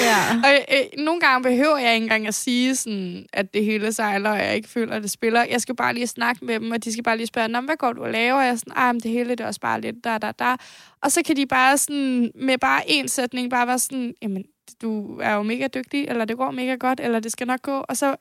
Ja. 0.00 0.18
og 0.44 0.52
øh, 0.76 1.04
nogle 1.04 1.20
gange 1.20 1.42
behøver 1.42 1.78
jeg 1.78 1.94
ikke 1.94 2.04
engang 2.04 2.26
at 2.26 2.34
sige, 2.34 2.76
sådan, 2.76 3.26
at 3.32 3.54
det 3.54 3.64
hele 3.64 3.92
sejler, 3.92 4.30
og 4.30 4.38
jeg 4.38 4.56
ikke 4.56 4.68
føler, 4.68 4.96
at 4.96 5.02
det 5.02 5.10
spiller. 5.10 5.44
Jeg 5.44 5.60
skal 5.60 5.76
bare 5.76 5.94
lige 5.94 6.06
snakke 6.06 6.44
med 6.44 6.60
dem, 6.60 6.70
og 6.70 6.84
de 6.84 6.92
skal 6.92 7.04
bare 7.04 7.16
lige 7.16 7.26
spørge, 7.26 7.48
"Nå, 7.48 7.60
hvad 7.60 7.76
går 7.76 7.92
du 7.92 8.02
og 8.02 8.10
laver? 8.10 8.38
Og 8.38 8.44
jeg 8.44 8.50
er 8.52 8.56
sådan, 8.56 8.72
ej, 8.76 8.92
men 8.92 9.00
det 9.00 9.10
hele 9.10 9.30
det 9.30 9.40
er 9.40 9.46
også 9.46 9.60
bare 9.60 9.80
lidt 9.80 9.96
der, 10.04 10.18
der, 10.18 10.32
der. 10.32 10.56
Og 11.02 11.12
så 11.12 11.22
kan 11.26 11.36
de 11.36 11.46
bare 11.46 11.78
sådan, 11.78 12.30
med 12.34 12.58
bare 12.58 12.90
en 12.90 13.08
sætning, 13.08 13.50
bare 13.50 13.66
være 13.66 13.78
sådan, 13.78 14.14
jamen, 14.22 14.44
du 14.82 15.18
er 15.20 15.34
jo 15.34 15.42
mega 15.42 15.66
dygtig, 15.74 16.04
eller 16.08 16.24
det 16.24 16.36
går 16.36 16.50
mega 16.50 16.74
godt, 16.74 17.00
eller 17.00 17.20
det 17.20 17.32
skal 17.32 17.46
nok 17.46 17.62
gå. 17.62 17.84
Og 17.88 17.96
så 17.96 18.16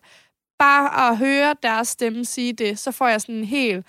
bare 0.59 1.09
at 1.09 1.17
høre 1.17 1.55
deres 1.63 1.87
stemme 1.87 2.25
sige 2.25 2.53
det, 2.53 2.79
så 2.79 2.91
får 2.91 3.07
jeg 3.07 3.21
sådan 3.21 3.35
en 3.35 3.43
helt 3.43 3.85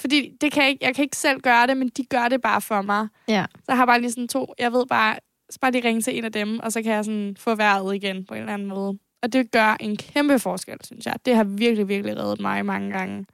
Fordi 0.00 0.36
det 0.40 0.52
kan 0.52 0.62
jeg, 0.62 0.70
ikke, 0.70 0.84
jeg 0.86 0.94
kan 0.94 1.02
ikke 1.02 1.16
selv 1.16 1.40
gøre 1.40 1.66
det, 1.66 1.76
men 1.76 1.88
de 1.88 2.04
gør 2.04 2.28
det 2.28 2.40
bare 2.42 2.60
for 2.60 2.82
mig. 2.82 3.08
Ja. 3.28 3.44
Så 3.54 3.64
jeg 3.68 3.76
har 3.76 3.86
bare 3.86 4.00
lige 4.00 4.10
sådan 4.10 4.28
to, 4.28 4.54
jeg 4.58 4.72
ved 4.72 4.86
bare, 4.86 5.16
så 5.50 5.58
bare 5.60 5.72
lige 5.72 5.88
ringe 5.88 6.02
til 6.02 6.18
en 6.18 6.24
af 6.24 6.32
dem, 6.32 6.58
og 6.58 6.72
så 6.72 6.82
kan 6.82 6.92
jeg 6.92 7.04
sådan 7.04 7.36
få 7.38 7.54
vejret 7.54 7.94
igen 7.94 8.24
på 8.24 8.34
en 8.34 8.40
eller 8.40 8.54
anden 8.54 8.68
måde. 8.68 8.98
Og 9.22 9.32
det 9.32 9.50
gør 9.50 9.76
en 9.80 9.96
kæmpe 9.96 10.38
forskel, 10.38 10.76
synes 10.84 11.06
jeg. 11.06 11.14
Det 11.24 11.36
har 11.36 11.44
virkelig, 11.44 11.88
virkelig 11.88 12.16
reddet 12.16 12.40
mig 12.40 12.66
mange 12.66 12.90
gange. 12.90 13.26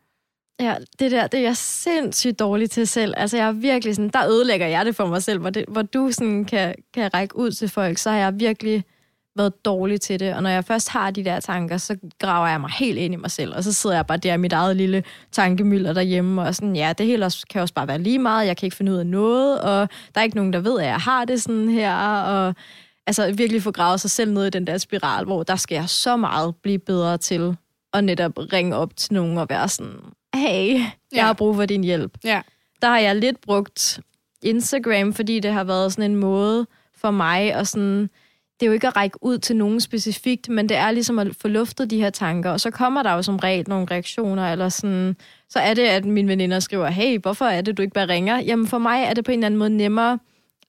Ja, 0.61 0.75
det 0.99 1.11
der, 1.11 1.27
det 1.27 1.39
er 1.39 1.43
jeg 1.43 1.57
sindssygt 1.57 2.39
dårlig 2.39 2.71
til 2.71 2.87
selv. 2.87 3.15
Altså, 3.17 3.37
jeg 3.37 3.49
er 3.49 3.53
virkelig 3.53 3.95
sådan, 3.95 4.11
der 4.11 4.29
ødelægger 4.29 4.67
jeg 4.67 4.87
det 4.87 4.97
for 4.97 5.07
mig 5.07 5.23
selv, 5.23 5.39
hvor, 5.39 5.51
det, 5.51 5.65
hvor 5.69 5.83
du 5.83 6.13
sådan 6.13 6.45
kan, 6.45 6.75
kan 6.95 7.15
række 7.15 7.37
ud 7.37 7.51
til 7.51 7.69
folk, 7.69 7.99
så 7.99 8.11
har 8.11 8.19
jeg 8.19 8.41
virkelig 8.41 8.85
været 9.37 9.65
dårlig 9.65 10.01
til 10.01 10.21
det. 10.21 10.35
Og 10.35 10.43
når 10.43 10.51
jeg 10.51 10.65
først 10.65 10.89
har 10.89 11.11
de 11.11 11.25
der 11.25 11.41
tanker, 11.41 11.77
så 11.77 11.97
graver 12.19 12.47
jeg 12.49 12.61
mig 12.61 12.71
helt 12.71 12.99
ind 12.99 13.15
i 13.15 13.17
mig 13.17 13.31
selv, 13.31 13.55
og 13.57 13.65
så 13.65 13.73
sidder 13.73 13.97
jeg 13.97 14.07
bare 14.07 14.19
der 14.19 14.35
i 14.35 14.37
mit 14.37 14.53
eget 14.53 14.77
lille 14.77 15.05
tankemylder 15.33 15.93
derhjemme, 15.93 16.43
og 16.43 16.55
sådan, 16.55 16.77
ja, 16.77 16.93
det 16.99 17.07
hele 17.07 17.25
også, 17.25 17.47
kan 17.51 17.61
også 17.63 17.75
bare 17.75 17.89
være 17.89 17.99
lige 17.99 18.19
meget, 18.19 18.47
jeg 18.47 18.57
kan 18.57 18.67
ikke 18.67 18.77
finde 18.77 18.93
ud 18.93 18.97
af 18.97 19.07
noget, 19.07 19.61
og 19.61 19.89
der 20.15 20.21
er 20.21 20.23
ikke 20.23 20.37
nogen, 20.37 20.53
der 20.53 20.61
ved, 20.61 20.81
at 20.81 20.87
jeg 20.87 20.97
har 21.01 21.25
det 21.25 21.43
sådan 21.43 21.69
her, 21.69 21.97
og 21.97 22.55
altså 23.07 23.33
virkelig 23.33 23.63
få 23.63 23.71
gravet 23.73 24.01
sig 24.01 24.11
selv 24.11 24.33
ned 24.33 24.47
i 24.47 24.51
den 24.51 24.67
der 24.67 24.79
spiral, 24.79 25.25
hvor 25.25 25.43
der 25.43 25.57
skal 25.57 25.75
jeg 25.75 25.89
så 25.89 26.17
meget 26.17 26.55
blive 26.63 26.79
bedre 26.79 27.19
til 27.19 27.57
at 27.93 28.05
netop 28.05 28.33
ringe 28.53 28.77
op 28.77 28.97
til 28.97 29.15
nogen 29.15 29.39
og 29.39 29.47
være 29.51 29.69
sådan, 29.69 29.95
hey, 30.35 30.75
jeg 30.75 30.91
Ja. 31.15 31.25
har 31.25 31.33
brug 31.33 31.57
for 31.57 31.67
din 31.67 31.85
hjælp. 31.85 32.13
Ja. 32.25 32.41
Der 32.83 32.89
har 32.89 32.99
jeg 32.99 33.17
lidt 33.17 33.41
brugt 33.41 34.01
Instagram, 34.43 35.13
fordi 35.13 35.41
det 35.41 35.53
har 35.53 35.65
været 35.65 35.93
sådan 35.93 36.11
en 36.11 36.17
måde 36.17 36.67
for 36.97 37.11
mig 37.11 37.55
at 37.55 37.69
sådan, 37.69 38.11
det 38.61 38.67
er 38.67 38.67
jo 38.67 38.73
ikke 38.73 38.87
at 38.87 38.97
række 38.97 39.19
ud 39.21 39.39
til 39.39 39.57
nogen 39.57 39.81
specifikt, 39.81 40.49
men 40.49 40.69
det 40.69 40.77
er 40.77 40.91
ligesom 40.91 41.19
at 41.19 41.29
få 41.41 41.49
luftet 41.49 41.91
de 41.91 42.01
her 42.01 42.11
tanker, 42.11 42.51
og 42.51 42.61
så 42.61 42.71
kommer 42.71 43.03
der 43.03 43.13
jo 43.13 43.23
som 43.23 43.37
regel 43.37 43.65
nogle 43.69 43.87
reaktioner, 43.91 44.53
eller 44.53 44.69
sådan, 44.69 45.17
så 45.49 45.59
er 45.59 45.75
det, 45.75 45.83
at 45.83 46.05
mine 46.05 46.29
veninder 46.29 46.61
skriver, 46.61 46.87
hey, 46.89 47.19
hvorfor 47.19 47.45
er 47.45 47.61
det, 47.61 47.77
du 47.77 47.83
ikke 47.83 47.95
bare 47.95 48.09
ringer? 48.09 48.39
Jamen 48.39 48.67
for 48.67 48.79
mig 48.79 49.03
er 49.03 49.15
det 49.15 49.25
på 49.25 49.33
en 49.33 49.39
eller 49.39 49.47
anden 49.47 49.59
måde 49.59 49.71
nemmere 49.71 50.19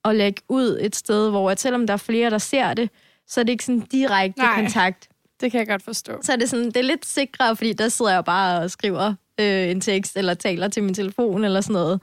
at 0.04 0.16
lægge 0.16 0.42
ud 0.48 0.78
et 0.80 0.96
sted, 0.96 1.30
hvor 1.30 1.50
at 1.50 1.60
selvom 1.60 1.86
der 1.86 1.94
er 1.94 1.98
flere, 1.98 2.30
der 2.30 2.38
ser 2.38 2.74
det, 2.74 2.90
så 3.26 3.40
er 3.40 3.44
det 3.44 3.52
ikke 3.52 3.64
sådan 3.64 3.80
direkte 3.80 4.40
Nej. 4.40 4.54
kontakt. 4.54 5.08
Det 5.40 5.50
kan 5.50 5.58
jeg 5.58 5.68
godt 5.68 5.82
forstå. 5.82 6.12
Så 6.22 6.32
er 6.32 6.36
det, 6.36 6.50
sådan, 6.50 6.66
det 6.66 6.76
er 6.76 6.82
lidt 6.82 7.06
sikrere, 7.06 7.56
fordi 7.56 7.72
der 7.72 7.88
sidder 7.88 8.12
jeg 8.12 8.24
bare 8.24 8.60
og 8.60 8.70
skriver 8.70 9.14
øh, 9.40 9.70
en 9.70 9.80
tekst, 9.80 10.16
eller 10.16 10.34
taler 10.34 10.68
til 10.68 10.82
min 10.82 10.94
telefon, 10.94 11.44
eller 11.44 11.60
sådan 11.60 11.74
noget. 11.74 12.00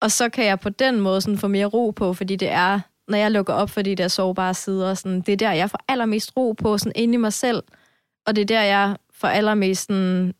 Og 0.00 0.10
så 0.10 0.28
kan 0.28 0.44
jeg 0.44 0.60
på 0.60 0.68
den 0.68 1.00
måde 1.00 1.20
sådan 1.20 1.38
få 1.38 1.48
mere 1.48 1.66
ro 1.66 1.90
på, 1.90 2.14
fordi 2.14 2.36
det 2.36 2.50
er, 2.50 2.80
når 3.08 3.18
jeg 3.18 3.30
lukker 3.30 3.52
op 3.52 3.70
for 3.70 3.82
de 3.82 3.94
der 3.94 4.08
sårbare 4.08 4.54
sider, 4.54 4.94
sådan, 4.94 5.20
det 5.20 5.32
er 5.32 5.36
der, 5.36 5.52
jeg 5.52 5.70
får 5.70 5.78
allermest 5.88 6.32
ro 6.36 6.52
på, 6.52 6.78
sådan 6.78 6.92
inde 6.96 7.14
i 7.14 7.16
mig 7.16 7.32
selv. 7.32 7.62
Og 8.26 8.36
det 8.36 8.42
er 8.42 8.46
der, 8.46 8.62
jeg 8.62 8.96
får 9.14 9.28
allermest, 9.28 9.86
sådan, 9.86 10.34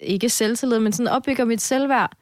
ikke 0.00 0.28
selvtillid, 0.28 0.78
men 0.78 0.92
sådan 0.92 1.12
opbygger 1.12 1.44
mit 1.44 1.60
selvværd. 1.60 2.12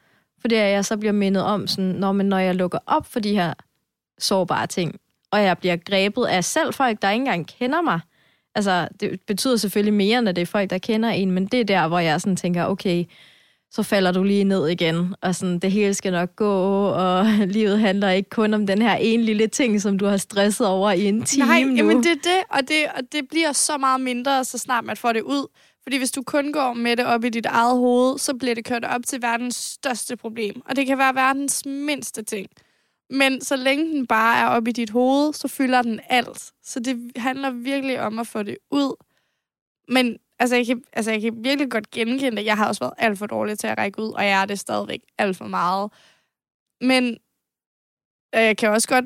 For 0.41 0.49
det 0.49 0.59
er, 0.59 0.67
jeg 0.67 0.85
så 0.85 0.97
bliver 0.97 1.13
mindet 1.13 1.43
om, 1.43 1.67
sådan, 1.67 1.91
når, 1.91 2.13
men 2.13 2.27
når 2.27 2.39
jeg 2.39 2.55
lukker 2.55 2.79
op 2.87 3.07
for 3.07 3.21
de 3.21 3.35
her 3.35 3.55
sårbare 4.19 4.67
ting, 4.67 5.01
og 5.31 5.43
jeg 5.43 5.59
bliver 5.59 5.77
grebet 5.77 6.27
af 6.27 6.45
selv 6.45 6.75
folk, 6.75 7.03
der 7.03 7.11
ikke 7.11 7.21
engang 7.21 7.47
kender 7.47 7.83
mig, 7.83 8.01
altså, 8.55 8.89
det 9.01 9.21
betyder 9.27 9.57
selvfølgelig 9.57 9.95
mere, 9.95 10.23
når 10.23 10.33
det 10.33 10.43
er 10.43 10.47
folk, 10.47 10.71
der 10.71 10.79
kender 10.79 11.09
en, 11.09 11.31
men 11.31 11.47
det 11.47 11.61
er 11.61 11.65
der, 11.65 11.89
hvor 11.89 11.99
jeg 11.99 12.21
sådan 12.21 12.37
tænker, 12.37 12.65
okay, 12.65 13.05
så 13.71 13.83
falder 13.83 14.13
du 14.13 14.23
lige 14.23 14.45
ned 14.45 14.69
igen, 14.69 15.15
og 15.21 15.35
sådan, 15.35 15.59
det 15.59 15.73
hele 15.73 15.95
skal 15.95 16.13
nok 16.13 16.37
gå, 16.37 16.87
og 16.87 17.25
livet 17.57 17.81
handler 17.81 18.11
ikke 18.11 18.31
kun 18.31 18.55
om 18.55 18.67
den 18.67 18.83
her 18.83 18.95
ene 18.95 19.23
lille 19.23 19.47
ting, 19.47 19.81
som 19.83 19.99
du 19.99 20.07
har 20.07 20.17
stresset 20.17 20.67
over 20.67 20.91
i 20.91 21.05
en 21.05 21.23
time 21.23 21.47
Nej, 21.47 21.63
nu. 21.63 21.75
jamen 21.75 22.03
det 22.03 22.11
er 22.11 22.15
det 22.15 22.43
og, 22.51 22.61
det, 22.61 22.87
og 22.97 23.13
det 23.13 23.29
bliver 23.29 23.53
så 23.53 23.79
meget 23.79 24.01
mindre, 24.01 24.45
så 24.45 24.59
snart 24.59 24.85
man 24.85 24.97
får 24.97 25.13
det 25.13 25.23
ud. 25.23 25.47
Fordi 25.83 25.97
hvis 25.99 26.11
du 26.11 26.23
kun 26.23 26.53
går 26.53 26.73
med 26.73 26.97
det 26.97 27.07
op 27.07 27.25
i 27.25 27.29
dit 27.29 27.47
eget 27.47 27.79
hoved, 27.79 28.19
så 28.19 28.35
bliver 28.35 28.55
det 28.55 28.65
kørt 28.65 28.85
op 28.85 29.01
til 29.07 29.23
verdens 29.23 29.57
største 29.57 30.17
problem. 30.17 30.63
Og 30.65 30.77
det 30.77 30.87
kan 30.87 30.99
være 30.99 31.15
verdens 31.15 31.67
mindste 31.67 32.23
ting. 32.23 32.47
Men 33.11 33.41
så 33.41 33.57
længe 33.57 33.85
den 33.85 34.07
bare 34.07 34.39
er 34.39 34.47
op 34.47 34.69
i 34.69 34.73
dit 34.73 34.91
hoved, 34.91 35.33
så 35.33 35.49
fylder 35.49 35.83
den 35.83 36.01
alt. 36.09 36.53
Så 36.63 36.81
det 36.81 37.13
handler 37.17 37.51
virkelig 37.51 38.01
om 38.01 38.19
at 38.19 38.27
få 38.27 38.43
det 38.43 38.57
ud. 38.71 39.05
Men 39.89 40.19
altså 40.39 40.57
jeg, 40.57 40.67
kan, 40.67 40.83
altså, 40.93 41.11
jeg 41.11 41.21
kan 41.21 41.45
virkelig 41.45 41.71
godt 41.71 41.91
genkende 41.91 42.37
det. 42.37 42.45
Jeg 42.45 42.57
har 42.57 42.69
også 42.69 42.81
været 42.81 42.95
alt 42.99 43.19
for 43.19 43.27
dårlig 43.27 43.59
til 43.59 43.67
at 43.67 43.79
række 43.79 44.03
ud, 44.03 44.13
og 44.13 44.25
jeg 44.25 44.43
er 44.43 44.47
det 44.47 44.59
stadigvæk 44.59 45.01
alt 45.19 45.37
for 45.37 45.47
meget. 45.47 45.93
Men 46.81 47.19
øh, 48.35 48.43
jeg 48.43 48.57
kan 48.57 48.71
også 48.71 48.89
godt 48.89 49.05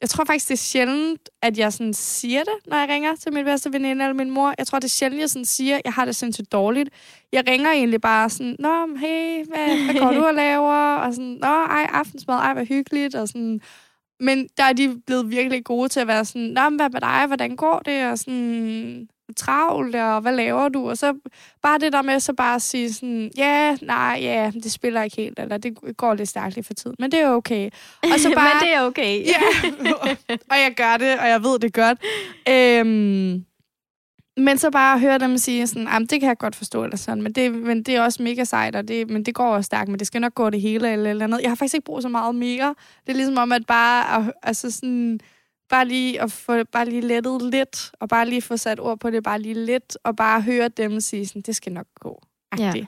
jeg 0.00 0.08
tror 0.08 0.24
faktisk, 0.24 0.48
det 0.48 0.54
er 0.54 0.58
sjældent, 0.58 1.28
at 1.42 1.58
jeg 1.58 1.72
sådan 1.72 1.94
siger 1.94 2.40
det, 2.40 2.66
når 2.66 2.76
jeg 2.76 2.88
ringer 2.88 3.16
til 3.16 3.32
min 3.32 3.44
bedste 3.44 3.72
veninde 3.72 4.04
eller 4.04 4.14
min 4.14 4.30
mor. 4.30 4.54
Jeg 4.58 4.66
tror, 4.66 4.78
det 4.78 4.84
er 4.84 4.90
sjældent, 4.90 5.20
jeg 5.20 5.30
sådan 5.30 5.44
siger, 5.44 5.80
jeg 5.84 5.92
har 5.92 6.04
det 6.04 6.16
sindssygt 6.16 6.52
dårligt. 6.52 6.90
Jeg 7.32 7.44
ringer 7.48 7.70
egentlig 7.70 8.00
bare 8.00 8.30
sådan, 8.30 8.56
Nå, 8.58 8.96
hey, 8.96 9.44
hvad, 9.46 9.84
hvad 9.84 10.00
går 10.00 10.12
du 10.12 10.24
og 10.24 10.34
laver? 10.34 10.96
Og 10.96 11.14
sådan, 11.14 11.38
Nå, 11.40 11.46
ej, 11.46 11.86
aftensmad, 11.92 12.36
ej, 12.36 12.52
hvad 12.52 12.66
hyggeligt. 12.66 13.14
Og 13.14 13.28
sådan. 13.28 13.60
Men 14.20 14.48
der 14.56 14.64
er 14.64 14.72
de 14.72 15.00
blevet 15.06 15.30
virkelig 15.30 15.64
gode 15.64 15.88
til 15.88 16.00
at 16.00 16.06
være 16.06 16.24
sådan, 16.24 16.48
Nå, 16.48 16.68
men 16.68 16.78
hvad 16.78 16.90
med 16.90 17.00
dig? 17.00 17.24
Hvordan 17.26 17.56
går 17.56 17.78
det? 17.78 18.06
Og 18.10 18.18
sådan, 18.18 19.08
travlt, 19.36 19.96
og 19.96 20.20
hvad 20.20 20.32
laver 20.32 20.68
du? 20.68 20.90
Og 20.90 20.98
så 20.98 21.14
bare 21.62 21.78
det 21.78 21.92
der 21.92 22.02
med 22.02 22.20
så 22.20 22.32
bare 22.32 22.54
at 22.54 22.62
sige 22.62 22.92
sådan, 22.92 23.30
ja, 23.36 23.76
nej, 23.82 24.18
ja, 24.22 24.50
det 24.54 24.72
spiller 24.72 25.02
ikke 25.02 25.16
helt, 25.16 25.38
eller 25.38 25.58
det 25.58 25.96
går 25.96 26.14
lidt 26.14 26.28
stærkt 26.28 26.54
lige 26.54 26.64
for 26.64 26.74
tid, 26.74 26.92
men 26.98 27.12
det 27.12 27.20
er 27.20 27.30
okay. 27.30 27.70
Og 28.02 28.18
så 28.18 28.32
bare, 28.36 28.54
men 28.54 28.68
det 28.68 28.74
er 28.74 28.82
okay. 28.82 29.26
Ja, 29.26 29.68
og 30.50 30.56
jeg 30.56 30.74
gør 30.76 30.96
det, 30.96 31.18
og 31.18 31.28
jeg 31.28 31.42
ved 31.42 31.58
det 31.58 31.72
godt. 31.72 31.98
Øhm, 32.48 33.44
men 34.36 34.58
så 34.58 34.70
bare 34.70 34.94
at 34.94 35.00
høre 35.00 35.18
dem 35.18 35.38
sige 35.38 35.66
sådan, 35.66 35.86
"Jamen, 35.86 36.06
det 36.06 36.20
kan 36.20 36.28
jeg 36.28 36.38
godt 36.38 36.56
forstå, 36.56 36.84
eller 36.84 36.96
sådan, 36.96 37.22
men 37.22 37.32
det, 37.32 37.52
men 37.52 37.82
det 37.82 37.96
er 37.96 38.02
også 38.02 38.22
mega 38.22 38.44
sejt, 38.44 38.76
og 38.76 38.88
det, 38.88 39.10
men 39.10 39.22
det 39.24 39.34
går 39.34 39.54
også 39.54 39.66
stærkt, 39.66 39.88
men 39.88 39.98
det 39.98 40.06
skal 40.06 40.20
nok 40.20 40.34
gå 40.34 40.50
det 40.50 40.60
hele, 40.60 40.92
eller, 40.92 41.10
eller 41.10 41.24
andet. 41.24 41.40
Jeg 41.42 41.50
har 41.50 41.54
faktisk 41.54 41.74
ikke 41.74 41.84
brug 41.84 42.02
så 42.02 42.08
meget 42.08 42.34
mere. 42.34 42.74
Det 43.06 43.12
er 43.12 43.16
ligesom 43.16 43.38
om, 43.38 43.52
at 43.52 43.66
bare, 43.66 44.16
at, 44.16 44.32
altså 44.42 44.70
sådan, 44.70 45.20
bare 45.70 45.84
lige 45.88 46.22
at 46.22 46.32
få 46.32 46.64
bare 46.72 46.84
lige 46.88 47.00
lettet 47.00 47.42
lidt, 47.42 47.90
og 48.00 48.08
bare 48.08 48.28
lige 48.28 48.42
få 48.42 48.56
sat 48.56 48.80
ord 48.80 48.98
på 49.00 49.10
det, 49.10 49.22
bare 49.22 49.40
lige 49.40 49.54
lidt, 49.66 49.96
og 50.04 50.16
bare 50.16 50.40
høre 50.40 50.68
dem 50.68 51.00
sige 51.00 51.26
sådan, 51.26 51.42
det 51.42 51.56
skal 51.56 51.72
nok 51.72 51.86
gå. 52.00 52.22
Ja. 52.58 52.84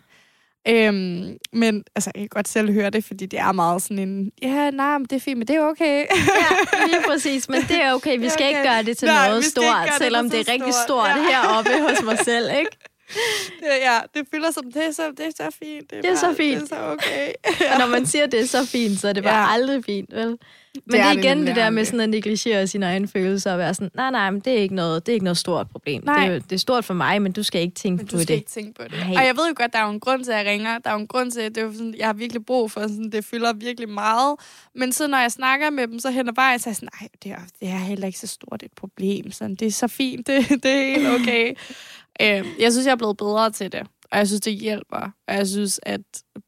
Ja. 0.66 0.86
Øhm, 0.86 1.36
men 1.52 1.84
altså, 1.96 2.10
jeg 2.14 2.20
kan 2.20 2.28
godt 2.28 2.48
selv 2.48 2.72
høre 2.72 2.90
det, 2.90 3.04
fordi 3.04 3.26
det 3.26 3.38
er 3.38 3.52
meget 3.52 3.82
sådan 3.82 3.98
en, 3.98 4.30
ja, 4.42 4.70
nej, 4.70 4.98
men 4.98 5.06
det 5.10 5.16
er 5.16 5.20
fint, 5.20 5.38
men 5.38 5.48
det 5.48 5.56
er 5.56 5.60
okay. 5.60 6.04
Ja, 6.06 6.86
lige 6.86 7.02
præcis. 7.08 7.48
Men 7.48 7.62
det 7.62 7.82
er 7.82 7.92
okay. 7.92 8.16
Vi 8.16 8.22
Det 8.22 8.26
er 8.26 8.30
skal 8.30 8.48
ikke 8.48 8.60
okay. 8.60 8.70
gøre 8.72 8.82
det 8.82 8.98
til 8.98 9.08
Nej, 9.08 9.26
noget 9.28 9.40
ikke 9.40 9.50
stort, 9.50 9.64
det 9.86 9.92
selvom 9.98 10.30
det 10.30 10.46
så 10.46 10.50
er 10.50 10.54
rigtig 10.54 10.74
stort. 10.74 10.84
stort 10.84 11.08
Ja. 11.08 11.30
heroppe 11.30 11.70
hos 11.88 12.02
mig 12.04 12.18
selv, 12.24 12.50
ikke? 12.58 12.70
Det, 13.60 13.66
ja, 13.82 13.98
det 14.14 14.26
føler 14.34 14.50
som, 14.50 14.72
det 14.72 14.86
er 14.86 14.92
så, 14.92 15.02
det 15.16 15.26
er 15.26 15.30
så 15.36 15.56
fint. 15.64 15.90
Det 15.90 16.04
er 16.04 16.14
så 16.16 16.34
fint. 16.36 16.60
Det 16.62 16.72
er 16.72 16.76
så 16.76 16.92
okay. 16.92 17.32
Og 17.72 17.78
når 17.78 17.86
man 17.86 18.06
siger, 18.06 18.26
det 18.26 18.40
er 18.40 18.46
så 18.46 18.66
fint, 18.66 19.00
så 19.00 19.08
er 19.08 19.12
det 19.12 19.22
bare 19.24 19.48
Ja. 19.48 19.52
aldrig 19.54 19.84
fint, 19.84 20.14
vel? 20.14 20.38
Men 20.84 20.92
det, 20.92 21.00
er 21.00 21.02
det 21.02 21.10
er 21.10 21.14
det 21.14 21.24
igen 21.24 21.36
nemlig 21.36 21.54
det 21.54 21.62
der 21.62 21.70
med 21.70 21.84
sådan 21.84 22.00
at 22.00 22.08
negligere 22.08 22.66
sine 22.66 22.86
egne 22.86 23.08
følelser 23.08 23.52
og 23.52 23.58
være 23.58 23.74
sådan, 23.74 23.90
nej, 23.94 24.10
nej, 24.10 24.30
men 24.30 24.40
det 24.40 24.52
er 24.52 24.58
ikke 24.58 24.74
noget, 24.74 25.06
det 25.06 25.12
er 25.12 25.14
ikke 25.14 25.24
noget 25.24 25.36
stort 25.36 25.68
problem. 25.70 26.02
Nej. 26.04 26.26
Det, 26.26 26.36
er, 26.36 26.38
det 26.38 26.52
er 26.52 26.58
stort 26.58 26.84
for 26.84 26.94
mig, 26.94 27.22
men 27.22 27.32
du 27.32 27.42
skal 27.42 27.60
ikke 27.60 27.74
tænke 27.74 27.96
Men 27.96 28.06
på 28.06 28.10
du 28.10 28.18
skal 28.22 28.28
det. 28.28 28.34
ikke 28.34 28.50
tænke 28.50 28.74
på 28.74 28.82
det. 28.82 28.92
Nej. 28.92 29.16
Og 29.16 29.26
jeg 29.26 29.36
ved 29.36 29.48
jo 29.48 29.54
godt, 29.56 29.72
der 29.72 29.78
er 29.78 29.84
jo 29.84 29.90
en 29.90 30.00
grund 30.00 30.24
til, 30.24 30.32
at 30.32 30.38
jeg 30.38 30.46
ringer. 30.46 30.78
Der 30.78 30.90
er 30.90 30.94
jo 30.94 31.00
en 31.00 31.06
grund 31.06 31.30
til, 31.30 31.40
at 31.40 31.54
det 31.54 31.62
er 31.62 31.72
sådan, 31.72 31.94
jeg 31.98 32.06
har 32.06 32.12
virkelig 32.12 32.46
brug 32.46 32.70
for, 32.70 32.80
sådan, 32.80 33.10
det 33.12 33.24
fylder 33.24 33.52
virkelig 33.52 33.88
meget. 33.88 34.36
Men 34.74 34.92
så 34.92 35.06
når 35.06 35.18
jeg 35.18 35.32
snakker 35.32 35.70
med 35.70 35.88
dem, 35.88 35.98
så 35.98 36.10
hen 36.10 36.30
vejen, 36.36 36.58
så 36.58 36.68
er 36.68 36.70
jeg 36.70 36.76
sådan, 36.76 36.88
nej, 37.00 37.08
det 37.22 37.30
er, 37.32 37.40
det 37.60 37.68
er 37.68 37.78
heller 37.78 38.06
ikke 38.06 38.18
så 38.18 38.26
stort 38.26 38.62
et 38.62 38.72
problem. 38.76 39.30
Sådan, 39.30 39.54
det 39.54 39.66
er 39.66 39.72
så 39.72 39.88
fint, 39.88 40.26
det, 40.28 40.48
det 40.48 40.70
er 40.70 40.94
helt 40.94 41.20
okay. 41.20 41.54
øhm, 42.22 42.48
jeg 42.60 42.72
synes, 42.72 42.86
jeg 42.86 42.92
er 42.92 42.96
blevet 42.96 43.16
bedre 43.16 43.50
til 43.50 43.72
det. 43.72 43.86
Og 44.12 44.18
jeg 44.18 44.26
synes, 44.26 44.40
det 44.40 44.54
hjælper. 44.54 45.11
Og 45.28 45.34
jeg 45.34 45.46
synes, 45.46 45.80
at 45.82 46.00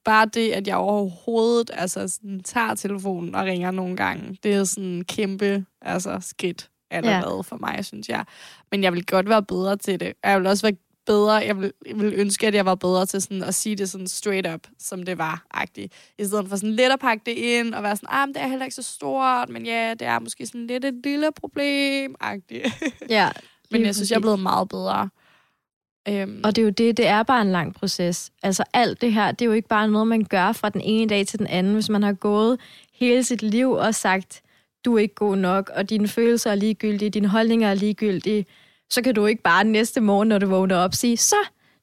bare 0.05 0.27
det, 0.27 0.51
at 0.51 0.67
jeg 0.67 0.77
overhovedet 0.77 1.71
altså, 1.75 2.09
sådan, 2.09 2.41
tager 2.41 2.75
telefonen 2.75 3.35
og 3.35 3.45
ringer 3.45 3.71
nogle 3.71 3.97
gange, 3.97 4.39
det 4.43 4.55
er 4.55 4.65
sådan 4.65 4.85
en 4.85 5.05
kæmpe 5.05 5.65
altså, 5.83 6.19
skridt 6.21 6.71
allerede 6.91 7.35
ja. 7.35 7.41
for 7.41 7.57
mig, 7.57 7.85
synes 7.85 8.09
jeg. 8.09 8.25
Men 8.71 8.83
jeg 8.83 8.93
vil 8.93 9.07
godt 9.07 9.29
være 9.29 9.43
bedre 9.43 9.77
til 9.77 10.01
det. 10.01 10.13
Og 10.23 10.31
Jeg 10.31 10.39
vil 10.39 10.47
også 10.47 10.67
være 10.67 10.77
bedre, 11.07 11.33
jeg 11.33 11.61
vil, 11.61 11.73
jeg 11.87 11.97
vil 11.97 12.13
ønske, 12.17 12.47
at 12.47 12.55
jeg 12.55 12.67
var 12.67 12.75
bedre 12.75 13.07
til 13.07 13.23
sådan 13.23 13.43
at 13.43 13.55
sige 13.55 13.77
det 13.77 13.91
sådan 13.91 14.07
straight 14.07 14.55
up, 14.55 14.61
som 14.79 15.03
det 15.03 15.19
var, 15.19 15.47
agtigt. 15.51 15.93
I 16.19 16.25
stedet 16.25 16.49
for 16.49 16.57
sådan 16.57 16.75
lidt 16.75 16.93
at 16.93 17.01
pakke 17.01 17.23
det 17.27 17.33
ind, 17.33 17.75
og 17.75 17.83
være 17.83 17.97
sådan, 17.97 18.09
ah, 18.13 18.29
men 18.29 18.35
det 18.35 18.43
er 18.43 18.47
heller 18.49 18.65
ikke 18.65 18.75
så 18.75 18.83
stort, 18.83 19.49
men 19.49 19.67
ja, 19.67 19.95
det 19.99 20.07
er 20.07 20.19
måske 20.19 20.47
sådan 20.47 20.67
lidt 20.67 20.85
et 20.85 20.95
lille 21.05 21.29
problem, 21.41 22.15
agtigt. 22.21 22.67
Ja, 23.09 23.31
men 23.71 23.85
jeg 23.85 23.95
synes, 23.95 24.11
jeg 24.11 24.17
er 24.17 24.21
blevet 24.21 24.41
meget 24.41 24.69
bedre. 24.69 25.09
Øhm, 26.09 26.41
Og 26.45 26.57
det 26.57 26.63
er 26.63 26.65
jo 26.67 26.71
det, 26.71 26.97
det 26.97 27.07
er 27.07 27.23
bare 27.23 27.43
en 27.43 27.53
lang 27.53 27.75
proces. 27.75 28.31
Altså 28.43 28.65
alt 28.73 29.01
det 29.01 29.13
her, 29.13 29.31
det 29.33 29.43
er 29.43 29.47
jo 29.47 29.53
ikke 29.53 29.69
bare 29.69 29.89
noget, 29.89 30.07
man 30.07 30.25
gør 30.25 30.53
fra 30.53 30.69
den 30.69 30.81
ene 30.81 31.09
dag 31.09 31.27
til 31.27 31.39
den 31.39 31.47
anden. 31.47 31.75
Hvis 31.75 31.89
man 31.89 32.03
har 32.03 32.13
gået 32.13 32.61
hele 32.93 33.25
sit 33.25 33.43
liv 33.43 33.71
og 33.73 33.95
sagt, 33.95 34.43
du 34.85 34.95
er 34.95 34.99
ikke 34.99 35.15
god 35.15 35.37
nok, 35.37 35.71
og 35.75 35.91
dine 35.91 36.09
følelser 36.09 36.51
er 36.51 36.55
ligegyldige, 36.55 37.11
dine 37.11 37.29
holdninger 37.29 37.71
er 37.71 37.75
ligegyldige, 37.75 38.47
så 38.91 39.03
kan 39.03 39.15
du 39.15 39.27
ikke 39.27 39.43
bare 39.43 39.65
næste 39.65 40.01
morgen, 40.01 40.29
når 40.29 40.39
du 40.39 40.47
vågner 40.47 40.77
op, 40.77 40.95
sige, 40.95 41.17
så 41.17 41.37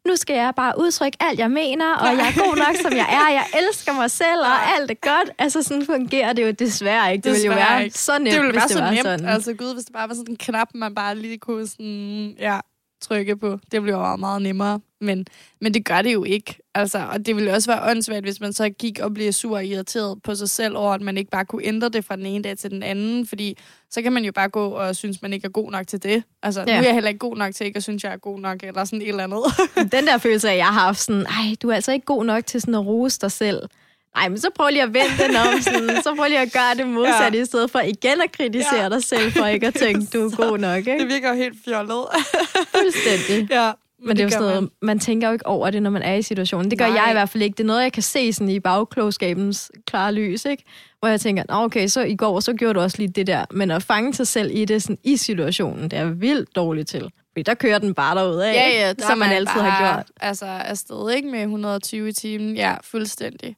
nu 0.08 0.16
skal 0.16 0.36
jeg 0.36 0.54
bare 0.56 0.74
udtrykke 0.78 1.18
alt, 1.20 1.40
jeg 1.40 1.52
mener, 1.52 1.96
og 1.96 2.08
jeg 2.08 2.28
er 2.36 2.40
god 2.48 2.56
nok, 2.58 2.76
som 2.82 2.92
jeg 2.94 3.08
er. 3.10 3.34
Jeg 3.34 3.46
elsker 3.68 3.94
mig 3.94 4.12
selv, 4.12 4.40
og 4.40 4.76
alt 4.76 4.92
er 4.92 4.96
godt. 5.02 5.30
Altså, 5.40 5.64
sådan 5.64 5.86
fungerer 5.86 6.34
det 6.34 6.46
jo 6.48 6.52
desværre 6.52 7.12
ikke. 7.14 7.24
Det 7.24 7.32
ville 7.32 7.46
jo 7.46 7.52
være 7.54 7.84
ikke. 7.84 7.98
så 7.98 8.12
nemt, 8.20 8.26
det 8.32 8.40
ville 8.42 8.52
hvis 8.52 8.56
være 8.56 8.68
det 8.68 8.72
så 8.78 8.80
var 8.80 8.92
nemt. 8.92 9.02
sådan. 9.04 9.26
Altså 9.26 9.54
gud, 9.54 9.74
hvis 9.74 9.86
det 9.86 9.94
bare 9.94 10.10
var 10.10 10.16
sådan 10.16 10.32
en 10.32 10.38
knap, 10.38 10.68
man 10.76 10.96
bare 10.96 11.16
lige 11.18 11.38
kunne 11.38 11.68
sådan, 11.68 12.36
ja, 12.40 12.60
trykke 13.08 13.38
på. 13.38 13.60
Det 13.72 13.82
bliver 13.82 14.10
jo 14.10 14.16
meget 14.16 14.42
nemmere. 14.42 14.80
Men, 15.02 15.26
men 15.62 15.74
det 15.74 15.86
gør 15.86 16.02
det 16.02 16.14
jo 16.14 16.24
ikke. 16.24 16.58
Altså, 16.76 17.08
og 17.12 17.26
det 17.26 17.36
ville 17.36 17.54
også 17.54 17.72
være 17.72 17.92
åndssvagt, 17.92 18.26
hvis 18.26 18.40
man 18.40 18.54
så 18.54 18.70
gik 18.70 19.00
og 19.00 19.14
blev 19.14 19.34
sur 19.34 19.56
og 19.56 19.66
irriteret 19.66 20.24
på 20.24 20.36
sig 20.36 20.50
selv 20.50 20.78
over, 20.78 20.94
at 20.94 21.02
man 21.02 21.18
ikke 21.18 21.32
bare 21.32 21.46
kunne 21.46 21.64
ændre 21.66 21.90
det 21.90 22.06
fra 22.06 22.16
den 22.16 22.26
ene 22.26 22.44
dag 22.44 22.58
til 22.58 22.72
den 22.72 22.84
anden. 22.84 23.28
Fordi 23.28 23.58
så 23.90 24.02
kan 24.02 24.14
man 24.14 24.26
jo 24.26 24.32
bare 24.32 24.50
gå 24.50 24.68
og 24.68 24.96
synes, 24.96 25.22
man 25.22 25.34
ikke 25.34 25.46
er 25.46 25.50
god 25.52 25.72
nok 25.72 25.88
til 25.88 26.04
det. 26.04 26.24
Altså, 26.44 26.64
ja. 26.68 26.76
nu 26.76 26.80
er 26.80 26.84
jeg 26.86 26.94
heller 26.94 27.10
ikke 27.10 27.20
god 27.20 27.38
nok 27.38 27.56
til 27.56 27.66
ikke 27.66 27.78
at 27.78 27.84
synes, 27.84 28.04
jeg 28.04 28.14
er 28.14 28.18
god 28.18 28.40
nok, 28.40 28.64
eller 28.64 28.86
sådan 28.86 29.02
et 29.02 29.08
eller 29.08 29.24
andet. 29.24 29.44
den 29.98 30.08
der 30.08 30.18
følelse 30.18 30.50
af, 30.50 30.58
jeg 30.58 30.66
har 30.66 30.86
haft 30.86 31.00
sådan, 31.00 31.26
ej, 31.26 31.56
du 31.62 31.70
er 31.70 31.76
altså 31.76 31.92
ikke 31.92 32.06
god 32.06 32.26
nok 32.26 32.46
til 32.46 32.62
sådan 32.62 32.76
at 32.76 32.86
rose 32.86 33.20
dig 33.22 33.32
selv. 33.32 33.70
Nej, 34.16 34.30
men 34.30 34.38
så 34.38 34.48
prøv 34.56 34.70
lige 34.70 34.84
at 34.84 34.94
vende 34.94 35.24
den 35.24 35.36
om. 35.36 35.62
Sådan, 35.62 36.04
så 36.04 36.14
prøv 36.18 36.28
lige 36.28 36.40
at 36.40 36.54
gøre 36.54 36.76
det 36.78 36.88
modsatte, 36.88 37.38
ja. 37.38 37.44
i 37.44 37.46
stedet 37.46 37.72
for 37.72 37.80
igen 37.80 38.22
at 38.24 38.32
kritisere 38.32 38.84
ja. 38.84 38.90
dig 38.90 39.04
selv, 39.04 39.32
for 39.32 39.46
ikke 39.46 39.68
at 39.68 39.74
tænke, 39.84 40.18
du 40.18 40.26
er 40.26 40.36
god 40.36 40.58
nok. 40.58 40.78
Ikke? 40.78 41.00
Det 41.00 41.08
virker 41.08 41.30
jo 41.30 41.36
helt 41.36 41.58
fjollet. 41.66 42.06
Fuldstændig. 42.78 43.52
Ja. 43.52 43.72
Men, 44.00 44.08
men 44.08 44.18
det, 44.18 44.18
det 44.18 44.24
er 44.24 44.38
jo 44.38 44.44
sådan 44.44 44.56
noget, 44.56 44.70
man 44.82 45.00
tænker 45.00 45.28
jo 45.28 45.34
ikke 45.34 45.48
over 45.48 45.70
det, 45.70 45.84
når 45.84 45.90
man 45.90 46.02
er 46.02 46.14
i 46.14 46.22
situationen. 46.22 46.72
Det 46.72 46.80
gør 46.80 46.88
Nej. 46.88 47.02
jeg 47.02 47.12
i 47.12 47.14
hvert 47.14 47.30
fald 47.30 47.44
ikke. 47.44 47.56
Det 47.56 47.64
er 47.64 47.68
noget, 47.68 47.84
jeg 47.84 47.94
kan 47.94 48.04
se 48.04 48.34
sådan 48.34 48.50
i 48.50 48.60
bagklogskabens 48.60 49.72
klare 49.88 50.14
lys, 50.14 50.46
ikke? 50.46 50.64
Hvor 51.00 51.10
jeg 51.10 51.22
tænker, 51.22 51.44
okay, 51.50 51.88
så 51.88 52.02
i 52.02 52.16
går, 52.16 52.40
så 52.40 52.54
gjorde 52.54 52.74
du 52.74 52.80
også 52.80 52.98
lige 52.98 53.08
det 53.08 53.28
der. 53.28 53.46
Men 53.52 53.72
at 53.72 53.84
fange 53.84 54.14
sig 54.14 54.28
selv 54.28 54.52
i 54.54 54.66
det 54.66 54.82
sådan, 54.84 54.98
i 55.04 55.18
situationen, 55.18 55.92
det 55.92 56.00
er 56.00 56.06
vildt 56.06 56.56
dårligt 56.56 56.88
til. 56.88 57.10
Der 57.44 57.54
kører 57.54 57.80
den 57.80 57.94
bare 57.94 58.16
derud 58.16 58.38
af, 58.38 58.54
ja, 58.54 58.88
ja, 58.88 58.94
som 59.00 59.18
man, 59.18 59.28
man 59.28 59.38
altid 59.38 59.62
har 59.62 59.96
gjort. 59.96 60.06
Altså 60.22 60.46
afsted, 60.46 61.12
ikke? 61.12 61.28
Med 61.28 61.42
120 61.42 62.10
i 62.10 62.12
timen. 62.12 62.56
Ja, 62.56 62.76
fuldstændig. 62.84 63.56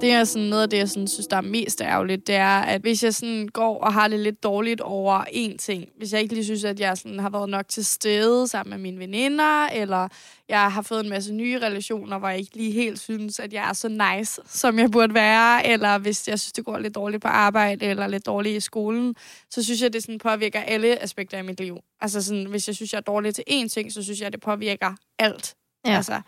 Det 0.00 0.10
er 0.10 0.24
sådan 0.24 0.48
noget 0.48 0.62
af 0.62 0.70
det, 0.70 0.76
jeg 0.76 0.88
sådan, 0.88 1.08
synes, 1.08 1.26
der 1.26 1.36
er 1.36 1.40
mest 1.40 1.80
ærgerligt, 1.80 2.26
det 2.26 2.34
er, 2.34 2.60
at 2.60 2.80
hvis 2.80 3.04
jeg 3.04 3.14
sådan 3.14 3.48
går 3.48 3.78
og 3.78 3.92
har 3.92 4.08
det 4.08 4.20
lidt 4.20 4.42
dårligt 4.42 4.80
over 4.80 5.24
én 5.24 5.56
ting, 5.56 5.88
hvis 5.96 6.12
jeg 6.12 6.20
ikke 6.20 6.34
lige 6.34 6.44
synes, 6.44 6.64
at 6.64 6.80
jeg 6.80 6.98
sådan 6.98 7.18
har 7.18 7.30
været 7.30 7.48
nok 7.48 7.68
til 7.68 7.84
stede 7.84 8.48
sammen 8.48 8.70
med 8.70 8.78
mine 8.78 8.98
veninder, 8.98 9.66
eller 9.66 10.08
jeg 10.48 10.72
har 10.72 10.82
fået 10.82 11.00
en 11.00 11.08
masse 11.08 11.34
nye 11.34 11.58
relationer, 11.58 12.18
hvor 12.18 12.28
jeg 12.28 12.38
ikke 12.38 12.56
lige 12.56 12.72
helt 12.72 13.00
synes, 13.00 13.40
at 13.40 13.52
jeg 13.52 13.68
er 13.68 13.72
så 13.72 13.88
nice, 13.88 14.40
som 14.46 14.78
jeg 14.78 14.90
burde 14.90 15.14
være, 15.14 15.66
eller 15.66 15.98
hvis 15.98 16.28
jeg 16.28 16.40
synes, 16.40 16.52
det 16.52 16.64
går 16.64 16.78
lidt 16.78 16.94
dårligt 16.94 17.22
på 17.22 17.28
arbejde, 17.28 17.86
eller 17.86 18.06
lidt 18.06 18.26
dårligt 18.26 18.56
i 18.56 18.60
skolen, 18.60 19.14
så 19.50 19.64
synes 19.64 19.82
jeg, 19.82 19.92
det 19.92 20.02
sådan 20.02 20.18
påvirker 20.18 20.60
alle 20.60 21.02
aspekter 21.02 21.38
af 21.38 21.44
mit 21.44 21.60
liv. 21.60 21.78
Altså 22.00 22.22
sådan, 22.22 22.44
hvis 22.44 22.66
jeg 22.68 22.76
synes, 22.76 22.92
jeg 22.92 22.98
er 22.98 23.02
dårlig 23.02 23.34
til 23.34 23.44
én 23.50 23.68
ting, 23.68 23.92
så 23.92 24.02
synes 24.02 24.20
jeg, 24.20 24.32
det 24.32 24.40
påvirker 24.40 24.94
alt. 25.18 25.54
Ja. 25.86 25.96
Altså, 25.96 26.20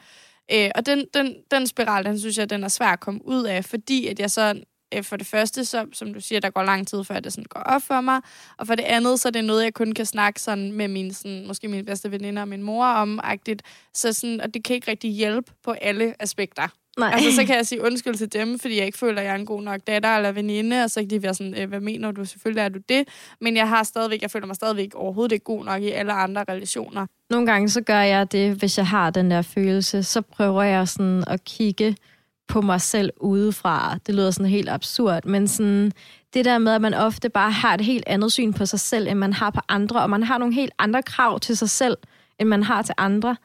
Øh, 0.52 0.70
og 0.74 0.86
den, 0.86 1.06
den, 1.14 1.36
den 1.50 1.66
spiral, 1.66 2.04
den 2.04 2.18
synes 2.18 2.38
jeg, 2.38 2.50
den 2.50 2.64
er 2.64 2.68
svær 2.68 2.86
at 2.86 3.00
komme 3.00 3.20
ud 3.24 3.44
af, 3.44 3.64
fordi 3.64 4.06
at 4.06 4.20
jeg 4.20 4.30
så 4.30 4.62
øh, 4.94 5.04
for 5.04 5.16
det 5.16 5.26
første, 5.26 5.64
så, 5.64 5.86
som 5.92 6.14
du 6.14 6.20
siger, 6.20 6.40
der 6.40 6.50
går 6.50 6.62
lang 6.62 6.88
tid, 6.88 7.04
før 7.04 7.20
det 7.20 7.32
sådan 7.32 7.44
går 7.44 7.60
op 7.60 7.82
for 7.82 8.00
mig. 8.00 8.20
Og 8.58 8.66
for 8.66 8.74
det 8.74 8.84
andet, 8.84 9.20
så 9.20 9.28
er 9.28 9.32
det 9.32 9.44
noget, 9.44 9.64
jeg 9.64 9.74
kun 9.74 9.92
kan 9.92 10.06
snakke 10.06 10.40
sådan 10.40 10.72
med 10.72 10.88
min, 10.88 11.12
sådan, 11.12 11.46
måske 11.46 11.68
mine 11.68 11.84
bedste 11.84 12.10
veninder 12.10 12.42
og 12.42 12.48
min 12.48 12.62
mor 12.62 12.86
om, 12.86 13.20
-agtigt. 13.24 13.58
Så 13.94 14.12
sådan, 14.12 14.40
og 14.40 14.54
det 14.54 14.64
kan 14.64 14.76
ikke 14.76 14.90
rigtig 14.90 15.10
hjælpe 15.10 15.52
på 15.64 15.70
alle 15.70 16.14
aspekter. 16.22 16.68
Nej. 16.98 17.10
Altså, 17.14 17.34
så 17.34 17.44
kan 17.46 17.56
jeg 17.56 17.66
sige 17.66 17.82
undskyld 17.82 18.14
til 18.14 18.32
dem, 18.32 18.58
fordi 18.58 18.76
jeg 18.76 18.86
ikke 18.86 18.98
føler, 18.98 19.20
at 19.20 19.24
jeg 19.24 19.32
er 19.32 19.38
en 19.38 19.46
god 19.46 19.62
nok 19.62 19.80
datter 19.86 20.16
eller 20.16 20.32
veninde, 20.32 20.84
og 20.84 20.90
så 20.90 21.00
kan 21.00 21.10
de 21.10 21.22
være 21.22 21.34
sådan, 21.34 21.54
øh, 21.58 21.68
hvad 21.68 21.80
mener 21.80 22.10
du? 22.10 22.24
Selvfølgelig 22.24 22.60
er 22.60 22.68
du 22.68 22.78
det. 22.88 23.08
Men 23.40 23.56
jeg 23.56 23.68
har 23.68 23.82
stadigvæk, 23.82 24.22
jeg 24.22 24.30
føler 24.30 24.46
mig 24.46 24.56
stadigvæk 24.56 24.94
overhovedet 24.94 25.32
ikke 25.32 25.44
god 25.44 25.64
nok 25.64 25.82
i 25.82 25.90
alle 25.90 26.12
andre 26.12 26.44
relationer. 26.48 27.06
Nogle 27.30 27.46
gange 27.46 27.68
så 27.68 27.80
gør 27.80 28.00
jeg 28.00 28.32
det, 28.32 28.54
hvis 28.54 28.78
jeg 28.78 28.86
har 28.86 29.10
den 29.10 29.30
der 29.30 29.42
følelse, 29.42 30.02
så 30.02 30.20
prøver 30.20 30.62
jeg 30.62 30.88
sådan 30.88 31.24
at 31.26 31.44
kigge 31.44 31.96
på 32.48 32.60
mig 32.60 32.80
selv 32.80 33.10
udefra. 33.20 33.98
Det 34.06 34.14
lyder 34.14 34.30
sådan 34.30 34.50
helt 34.50 34.68
absurd, 34.68 35.24
men 35.24 35.48
sådan 35.48 35.92
det 36.34 36.44
der 36.44 36.58
med, 36.58 36.72
at 36.72 36.80
man 36.80 36.94
ofte 36.94 37.28
bare 37.28 37.50
har 37.50 37.74
et 37.74 37.80
helt 37.80 38.04
andet 38.06 38.32
syn 38.32 38.52
på 38.52 38.66
sig 38.66 38.80
selv, 38.80 39.08
end 39.08 39.18
man 39.18 39.32
har 39.32 39.50
på 39.50 39.60
andre, 39.68 40.02
og 40.02 40.10
man 40.10 40.22
har 40.22 40.38
nogle 40.38 40.54
helt 40.54 40.72
andre 40.78 41.02
krav 41.02 41.40
til 41.40 41.56
sig 41.56 41.70
selv, 41.70 41.96
end 42.38 42.48
man 42.48 42.62
har 42.62 42.82
til 42.82 42.94
andre. 42.98 43.36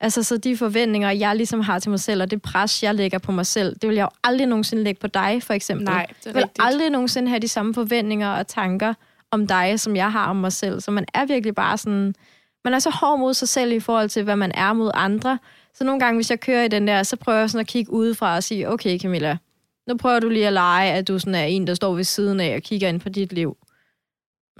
Altså, 0.00 0.22
så 0.22 0.36
de 0.36 0.56
forventninger, 0.56 1.10
jeg 1.10 1.36
ligesom 1.36 1.60
har 1.60 1.78
til 1.78 1.90
mig 1.90 2.00
selv, 2.00 2.22
og 2.22 2.30
det 2.30 2.42
pres, 2.42 2.82
jeg 2.82 2.94
lægger 2.94 3.18
på 3.18 3.32
mig 3.32 3.46
selv, 3.46 3.76
det 3.82 3.88
vil 3.88 3.96
jeg 3.96 4.02
jo 4.02 4.08
aldrig 4.24 4.46
nogensinde 4.46 4.84
lægge 4.84 5.00
på 5.00 5.06
dig, 5.06 5.42
for 5.42 5.54
eksempel. 5.54 5.84
Nej, 5.84 6.06
det 6.08 6.14
er 6.26 6.30
Jeg 6.30 6.34
vil 6.34 6.42
rigtigt. 6.42 6.66
aldrig 6.66 6.90
nogensinde 6.90 7.28
have 7.28 7.40
de 7.40 7.48
samme 7.48 7.74
forventninger 7.74 8.30
og 8.30 8.46
tanker 8.46 8.94
om 9.30 9.46
dig, 9.46 9.80
som 9.80 9.96
jeg 9.96 10.12
har 10.12 10.26
om 10.30 10.36
mig 10.36 10.52
selv. 10.52 10.80
Så 10.80 10.90
man 10.90 11.04
er 11.14 11.26
virkelig 11.26 11.54
bare 11.54 11.78
sådan... 11.78 12.14
Man 12.64 12.74
er 12.74 12.78
så 12.78 12.90
hård 12.90 13.18
mod 13.18 13.34
sig 13.34 13.48
selv 13.48 13.72
i 13.72 13.80
forhold 13.80 14.08
til, 14.08 14.22
hvad 14.24 14.36
man 14.36 14.52
er 14.54 14.72
mod 14.72 14.90
andre. 14.94 15.38
Så 15.74 15.84
nogle 15.84 16.00
gange, 16.00 16.16
hvis 16.16 16.30
jeg 16.30 16.40
kører 16.40 16.64
i 16.64 16.68
den 16.68 16.88
der, 16.88 17.02
så 17.02 17.16
prøver 17.16 17.38
jeg 17.38 17.50
sådan 17.50 17.60
at 17.60 17.66
kigge 17.66 17.92
udefra 17.92 18.36
og 18.36 18.42
sige, 18.42 18.70
okay 18.70 18.98
Camilla, 19.00 19.36
nu 19.88 19.96
prøver 19.96 20.20
du 20.20 20.28
lige 20.28 20.46
at 20.46 20.52
lege, 20.52 20.92
at 20.92 21.08
du 21.08 21.18
sådan 21.18 21.34
er 21.34 21.44
en, 21.44 21.66
der 21.66 21.74
står 21.74 21.94
ved 21.94 22.04
siden 22.04 22.40
af 22.40 22.54
og 22.56 22.62
kigger 22.62 22.88
ind 22.88 23.00
på 23.00 23.08
dit 23.08 23.32
liv 23.32 23.56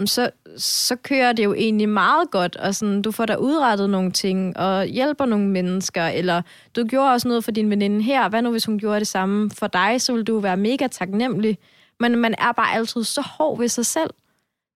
så, 0.07 0.31
så 0.57 0.97
kører 0.97 1.33
det 1.33 1.45
jo 1.45 1.55
egentlig 1.55 1.89
meget 1.89 2.31
godt, 2.31 2.57
og 2.57 2.75
sådan, 2.75 3.03
du 3.03 3.11
får 3.11 3.27
da 3.27 3.37
udrettet 3.37 3.91
nogle 3.91 4.11
ting, 4.11 4.57
og 4.57 4.85
hjælper 4.85 5.27
nogle 5.27 5.49
mennesker, 5.49 6.07
eller 6.07 6.43
du 6.77 6.85
gjorde 6.85 7.13
også 7.13 7.29
noget 7.29 7.45
for 7.45 7.51
din 7.51 7.71
veninde 7.71 8.03
her, 8.03 8.29
hvad 8.29 8.43
nu 8.43 8.51
hvis 8.51 8.65
hun 8.65 8.79
gjorde 8.79 8.99
det 8.99 9.09
samme 9.09 9.51
for 9.51 9.67
dig, 9.67 10.01
så 10.01 10.13
ville 10.13 10.25
du 10.25 10.39
være 10.39 10.57
mega 10.57 10.87
taknemmelig, 10.87 11.59
men 12.01 12.17
man 12.17 12.35
er 12.39 12.53
bare 12.53 12.75
altid 12.75 13.05
så 13.05 13.21
hård 13.21 13.59
ved 13.59 13.69
sig 13.69 13.87
selv. 13.87 14.11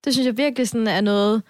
Det 0.04 0.12
synes 0.12 0.26
jeg 0.26 0.36
virkelig 0.36 0.68
sådan 0.68 0.86
er 0.86 1.00
noget, 1.00 1.42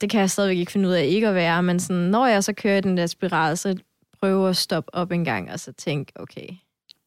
det 0.00 0.10
kan 0.10 0.20
jeg 0.20 0.30
stadigvæk 0.30 0.58
ikke 0.58 0.72
finde 0.72 0.88
ud 0.88 0.94
af 0.94 1.04
ikke 1.04 1.28
at 1.28 1.34
være, 1.34 1.62
men 1.62 1.80
sådan, 1.80 2.02
når 2.02 2.26
jeg 2.26 2.44
så 2.44 2.52
kører 2.52 2.76
i 2.76 2.80
den 2.80 2.96
der 2.96 3.06
spiral, 3.06 3.56
så 3.56 3.76
prøver 4.20 4.48
at 4.48 4.56
stoppe 4.56 4.94
op 4.94 5.12
en 5.12 5.24
gang, 5.24 5.52
og 5.52 5.60
så 5.60 5.72
tænke, 5.72 6.12
okay, 6.16 6.46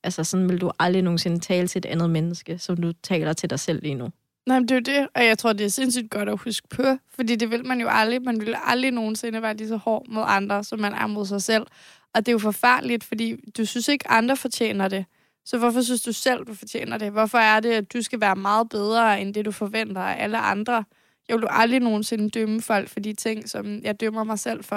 altså 0.04 0.24
sådan 0.24 0.50
vil 0.50 0.62
du 0.62 0.72
aldrig 0.80 1.02
nogensinde 1.02 1.40
tale 1.40 1.68
til 1.68 1.80
et 1.80 1.86
andet 1.86 2.10
menneske, 2.10 2.58
som 2.58 2.78
du 2.78 2.94
taler 3.04 3.34
til 3.34 3.50
dig 3.50 3.60
selv 3.60 3.82
lige 3.82 3.96
nu. 3.96 4.10
Nej, 4.46 4.60
men 4.60 4.68
det 4.68 4.72
er 4.72 4.94
jo 4.94 5.00
det, 5.00 5.08
og 5.16 5.26
jeg 5.26 5.38
tror, 5.38 5.54
det 5.54 5.66
er 5.66 5.70
sindssygt 5.70 6.10
godt 6.10 6.30
at 6.30 6.40
huske 6.40 6.68
på, 6.68 6.84
fordi 7.16 7.36
det 7.36 7.52
vil 7.52 7.66
man 7.66 7.82
jo 7.82 7.88
aldrig. 7.90 8.22
Man 8.22 8.40
vil 8.40 8.56
aldrig 8.64 8.92
nogensinde 8.92 9.42
være 9.42 9.58
lige 9.58 9.68
så 9.68 9.78
hård 9.78 10.06
mod 10.10 10.24
andre, 10.26 10.64
som 10.64 10.80
man 10.80 10.94
er 10.94 11.08
mod 11.08 11.26
sig 11.26 11.42
selv. 11.42 11.68
Og 12.14 12.26
det 12.26 12.28
er 12.28 12.32
jo 12.32 12.40
forfærdeligt, 12.40 13.04
fordi 13.04 13.36
du 13.58 13.66
synes 13.66 13.88
ikke, 13.88 14.10
andre 14.10 14.38
fortjener 14.38 14.88
det. 14.88 15.06
Så 15.46 15.58
hvorfor 15.58 15.82
synes 15.82 16.02
du 16.02 16.12
selv, 16.12 16.46
du 16.46 16.54
fortjener 16.54 16.98
det? 16.98 17.12
Hvorfor 17.12 17.38
er 17.38 17.60
det, 17.60 17.72
at 17.72 17.94
du 17.94 18.02
skal 18.02 18.22
være 18.22 18.36
meget 18.36 18.70
bedre, 18.70 19.22
end 19.22 19.34
det, 19.34 19.46
du 19.46 19.52
forventer 19.52 20.02
af 20.02 20.24
alle 20.24 20.38
andre? 20.38 20.84
Jeg 21.28 21.36
vil 21.36 21.42
jo 21.42 21.48
aldrig 21.52 21.80
nogensinde 21.80 22.30
dømme 22.30 22.62
folk 22.62 22.90
for 22.90 23.00
de 23.00 23.14
ting, 23.14 23.50
som 23.50 23.82
jeg 23.84 24.00
dømmer 24.00 24.24
mig 24.24 24.40
selv 24.40 24.64
for. 24.64 24.76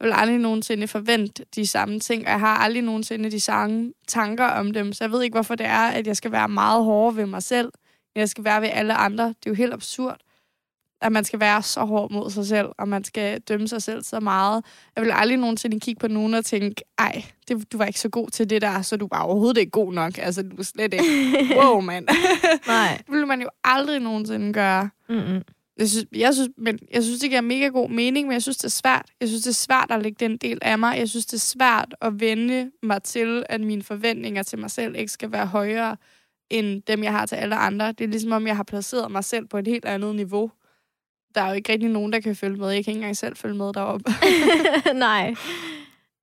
Jeg 0.00 0.06
vil 0.06 0.12
aldrig 0.16 0.38
nogensinde 0.38 0.88
forvente 0.88 1.44
de 1.54 1.66
samme 1.66 2.00
ting, 2.00 2.24
og 2.24 2.30
jeg 2.30 2.40
har 2.40 2.56
aldrig 2.56 2.82
nogensinde 2.82 3.30
de 3.30 3.40
samme 3.40 3.92
tanker 4.08 4.46
om 4.46 4.72
dem. 4.72 4.92
Så 4.92 5.04
jeg 5.04 5.12
ved 5.12 5.22
ikke, 5.22 5.34
hvorfor 5.34 5.54
det 5.54 5.66
er, 5.66 5.88
at 5.88 6.06
jeg 6.06 6.16
skal 6.16 6.32
være 6.32 6.48
meget 6.48 6.84
hård 6.84 7.14
ved 7.14 7.26
mig 7.26 7.42
selv 7.42 7.72
jeg 8.16 8.28
skal 8.28 8.44
være 8.44 8.62
ved 8.62 8.68
alle 8.72 8.94
andre. 8.94 9.24
Det 9.28 9.46
er 9.46 9.50
jo 9.50 9.54
helt 9.54 9.72
absurd, 9.72 10.20
at 11.00 11.12
man 11.12 11.24
skal 11.24 11.40
være 11.40 11.62
så 11.62 11.84
hård 11.84 12.10
mod 12.10 12.30
sig 12.30 12.46
selv, 12.46 12.68
og 12.78 12.88
man 12.88 13.04
skal 13.04 13.40
dømme 13.40 13.68
sig 13.68 13.82
selv 13.82 14.02
så 14.02 14.20
meget. 14.20 14.64
Jeg 14.96 15.04
vil 15.04 15.12
aldrig 15.14 15.38
nogensinde 15.38 15.80
kigge 15.80 16.00
på 16.00 16.08
nogen 16.08 16.34
og 16.34 16.44
tænke, 16.44 16.84
ej, 16.98 17.24
det, 17.48 17.72
du 17.72 17.78
var 17.78 17.84
ikke 17.84 18.00
så 18.00 18.08
god 18.08 18.28
til 18.28 18.50
det 18.50 18.62
der, 18.62 18.82
så 18.82 18.96
du 18.96 19.08
var 19.10 19.20
overhovedet 19.22 19.60
ikke 19.60 19.70
god 19.70 19.92
nok. 19.92 20.18
Altså, 20.18 20.42
du 20.42 20.56
er 20.58 20.62
slet 20.62 20.94
ikke... 20.94 21.06
Wow, 21.60 21.80
mand. 21.80 22.08
Nej. 22.66 22.96
det 23.06 23.14
vil 23.16 23.26
man 23.26 23.42
jo 23.42 23.48
aldrig 23.64 24.00
nogensinde 24.00 24.52
gøre. 24.52 24.90
Mm-hmm. 25.08 25.42
Jeg 25.78 25.88
synes, 25.88 26.06
jeg, 26.12 26.34
synes, 26.34 26.48
men 26.58 26.78
jeg 26.94 27.02
synes, 27.02 27.20
det 27.20 27.30
giver 27.30 27.40
mega 27.40 27.66
god 27.66 27.90
mening, 27.90 28.26
men 28.26 28.32
jeg 28.32 28.42
synes, 28.42 28.56
det 28.56 28.64
er 28.64 28.68
svært. 28.68 29.06
Jeg 29.20 29.28
synes, 29.28 29.42
det 29.42 29.50
er 29.50 29.54
svært 29.54 29.86
at 29.90 30.02
lægge 30.02 30.16
den 30.20 30.36
del 30.36 30.58
af 30.62 30.78
mig. 30.78 30.98
Jeg 30.98 31.08
synes, 31.08 31.26
det 31.26 31.34
er 31.36 31.38
svært 31.38 31.94
at 32.00 32.20
vende 32.20 32.70
mig 32.82 33.02
til, 33.02 33.44
at 33.48 33.60
mine 33.60 33.82
forventninger 33.82 34.42
til 34.42 34.58
mig 34.58 34.70
selv 34.70 34.96
ikke 34.96 35.12
skal 35.12 35.32
være 35.32 35.46
højere 35.46 35.96
end 36.50 36.82
dem, 36.82 37.02
jeg 37.02 37.12
har 37.12 37.26
til 37.26 37.36
alle 37.36 37.56
andre. 37.56 37.92
Det 37.92 38.04
er 38.04 38.08
ligesom, 38.08 38.32
om 38.32 38.46
jeg 38.46 38.56
har 38.56 38.62
placeret 38.62 39.10
mig 39.10 39.24
selv 39.24 39.46
på 39.46 39.58
et 39.58 39.66
helt 39.66 39.84
andet 39.84 40.14
niveau. 40.14 40.50
Der 41.34 41.40
er 41.40 41.48
jo 41.48 41.54
ikke 41.54 41.72
rigtig 41.72 41.88
nogen, 41.88 42.12
der 42.12 42.20
kan 42.20 42.36
følge 42.36 42.56
med. 42.56 42.68
Jeg 42.68 42.84
kan 42.84 42.90
ikke 42.90 42.98
engang 42.98 43.16
selv 43.16 43.36
følge 43.36 43.54
med 43.54 43.72
deroppe. 43.72 44.12
Nej. 44.94 45.34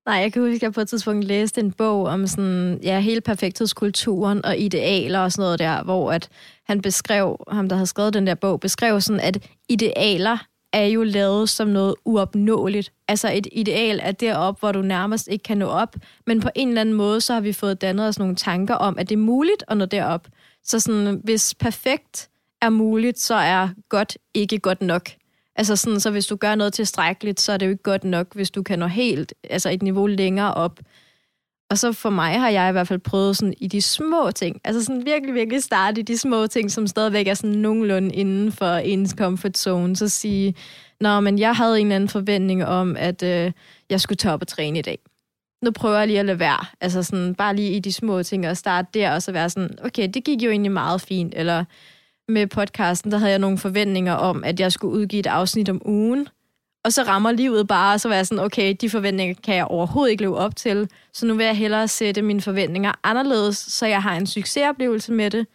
Nej, 0.06 0.16
jeg 0.16 0.32
kan 0.32 0.42
huske, 0.42 0.54
at 0.54 0.62
jeg 0.62 0.72
på 0.72 0.80
et 0.80 0.88
tidspunkt 0.88 1.24
læste 1.24 1.60
en 1.60 1.72
bog 1.72 2.04
om 2.04 2.26
sådan, 2.26 2.80
ja, 2.82 3.00
hele 3.00 3.20
perfekthedskulturen 3.20 4.44
og 4.44 4.58
idealer 4.58 5.18
og 5.18 5.32
sådan 5.32 5.42
noget 5.42 5.58
der, 5.58 5.82
hvor 5.82 6.12
at 6.12 6.28
han 6.66 6.82
beskrev, 6.82 7.44
ham 7.50 7.68
der 7.68 7.76
havde 7.76 7.86
skrevet 7.86 8.14
den 8.14 8.26
der 8.26 8.34
bog, 8.34 8.60
beskrev 8.60 9.00
sådan, 9.00 9.20
at 9.20 9.50
idealer 9.68 10.38
er 10.72 10.84
jo 10.84 11.02
lavet 11.02 11.48
som 11.48 11.68
noget 11.68 11.94
uopnåeligt. 12.04 12.92
Altså 13.08 13.30
et 13.32 13.46
ideal 13.52 14.00
er 14.02 14.12
derop, 14.12 14.60
hvor 14.60 14.72
du 14.72 14.82
nærmest 14.82 15.28
ikke 15.28 15.42
kan 15.42 15.58
nå 15.58 15.66
op, 15.66 15.96
men 16.26 16.40
på 16.40 16.48
en 16.54 16.68
eller 16.68 16.80
anden 16.80 16.94
måde, 16.94 17.20
så 17.20 17.32
har 17.32 17.40
vi 17.40 17.52
fået 17.52 17.80
dannet 17.80 18.08
os 18.08 18.18
nogle 18.18 18.36
tanker 18.36 18.74
om, 18.74 18.98
at 18.98 19.08
det 19.08 19.14
er 19.14 19.20
muligt 19.20 19.64
at 19.68 19.76
nå 19.76 19.84
derop. 19.84 20.28
Så 20.64 20.80
sådan, 20.80 21.20
hvis 21.24 21.54
perfekt 21.54 22.28
er 22.60 22.70
muligt, 22.70 23.18
så 23.18 23.34
er 23.34 23.68
godt 23.88 24.18
ikke 24.34 24.58
godt 24.58 24.82
nok. 24.82 25.08
Altså 25.56 25.76
sådan, 25.76 26.00
så 26.00 26.10
hvis 26.10 26.26
du 26.26 26.36
gør 26.36 26.54
noget 26.54 26.72
tilstrækkeligt, 26.72 27.40
så 27.40 27.52
er 27.52 27.56
det 27.56 27.66
jo 27.66 27.70
ikke 27.70 27.82
godt 27.82 28.04
nok, 28.04 28.34
hvis 28.34 28.50
du 28.50 28.62
kan 28.62 28.78
nå 28.78 28.86
helt, 28.86 29.34
altså 29.50 29.70
et 29.70 29.82
niveau 29.82 30.06
længere 30.06 30.54
op. 30.54 30.80
Og 31.70 31.78
så 31.78 31.92
for 31.92 32.10
mig 32.10 32.40
har 32.40 32.48
jeg 32.48 32.68
i 32.68 32.72
hvert 32.72 32.88
fald 32.88 32.98
prøvet 32.98 33.36
sådan 33.36 33.54
i 33.58 33.66
de 33.66 33.82
små 33.82 34.30
ting, 34.30 34.60
altså 34.64 34.84
sådan 34.84 35.04
virkelig, 35.04 35.34
virkelig 35.34 35.62
starte 35.62 36.00
i 36.00 36.04
de 36.04 36.18
små 36.18 36.46
ting, 36.46 36.70
som 36.70 36.86
stadigvæk 36.86 37.28
er 37.28 37.34
sådan 37.34 37.56
nogenlunde 37.56 38.14
inden 38.14 38.52
for 38.52 38.66
ens 38.66 39.10
comfort 39.10 39.58
zone. 39.58 39.96
Så 39.96 40.08
sige, 40.08 40.54
nå, 41.00 41.20
men 41.20 41.38
jeg 41.38 41.54
havde 41.54 41.80
en 41.80 41.86
eller 41.86 41.96
anden 41.96 42.08
forventning 42.08 42.64
om, 42.64 42.96
at 42.96 43.22
øh, 43.22 43.52
jeg 43.90 44.00
skulle 44.00 44.16
tage 44.16 44.34
op 44.34 44.40
og 44.40 44.48
træne 44.48 44.78
i 44.78 44.82
dag. 44.82 44.98
Nu 45.64 45.70
prøver 45.70 45.98
jeg 45.98 46.06
lige 46.06 46.20
at 46.20 46.26
lade 46.26 46.38
være. 46.38 46.64
Altså 46.80 47.02
sådan, 47.02 47.34
bare 47.34 47.56
lige 47.56 47.72
i 47.72 47.78
de 47.78 47.92
små 47.92 48.22
ting 48.22 48.48
og 48.48 48.56
starte 48.56 48.88
der, 48.94 49.14
og 49.14 49.22
så 49.22 49.32
være 49.32 49.50
sådan, 49.50 49.78
okay, 49.84 50.08
det 50.14 50.24
gik 50.24 50.42
jo 50.42 50.50
egentlig 50.50 50.72
meget 50.72 51.00
fint. 51.00 51.34
Eller 51.36 51.64
med 52.28 52.46
podcasten, 52.46 53.12
der 53.12 53.18
havde 53.18 53.30
jeg 53.30 53.38
nogle 53.38 53.58
forventninger 53.58 54.12
om, 54.14 54.44
at 54.44 54.60
jeg 54.60 54.72
skulle 54.72 54.94
udgive 54.94 55.20
et 55.20 55.26
afsnit 55.26 55.68
om 55.68 55.82
ugen. 55.84 56.28
Og 56.84 56.92
så 56.92 57.02
rammer 57.02 57.32
livet 57.32 57.68
bare, 57.68 57.94
og 57.94 58.00
så 58.00 58.08
var 58.08 58.16
jeg 58.16 58.26
sådan, 58.26 58.44
okay, 58.44 58.76
de 58.80 58.90
forventninger 58.90 59.34
kan 59.44 59.54
jeg 59.54 59.64
overhovedet 59.64 60.10
ikke 60.10 60.22
leve 60.22 60.36
op 60.36 60.56
til. 60.56 60.90
Så 61.12 61.26
nu 61.26 61.34
vil 61.34 61.46
jeg 61.46 61.56
hellere 61.56 61.88
sætte 61.88 62.22
mine 62.22 62.40
forventninger 62.40 62.92
anderledes, 63.04 63.56
så 63.56 63.86
jeg 63.86 64.02
har 64.02 64.16
en 64.16 64.26
succesoplevelse 64.26 65.12
med 65.12 65.30
det, 65.30 65.46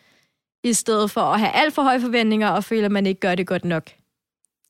i 0.64 0.74
stedet 0.74 1.12
for 1.12 1.22
at 1.22 1.40
have 1.40 1.52
alt 1.52 1.74
for 1.74 1.82
høje 1.82 2.02
forventninger 2.02 2.50
og 2.50 2.64
føle, 2.64 2.86
at 2.86 2.92
man 2.92 3.06
ikke 3.06 3.20
gør 3.20 3.36
det 3.36 3.48
godt 3.48 3.66
nok. 3.66 3.90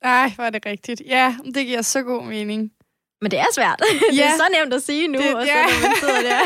Ej, 0.02 0.32
var 0.38 0.50
det 0.50 0.66
rigtigt. 0.66 1.02
Ja, 1.06 1.36
det 1.56 1.66
giver 1.66 1.82
så 1.82 2.02
god 2.02 2.24
mening. 2.24 2.72
Men 3.22 3.32
det 3.32 3.40
er 3.40 3.46
svært. 3.56 3.82
Ja. 3.82 4.08
det 4.16 4.26
er 4.26 4.38
så 4.38 4.48
nemt 4.60 4.74
at 4.74 4.84
sige 4.84 5.08
nu, 5.08 5.20
det, 5.20 5.36
og 5.36 5.42
så 5.42 5.48
ja. 5.48 5.64
når 5.64 5.88
man 5.88 5.98
sidder 6.00 6.22
der. 6.22 6.40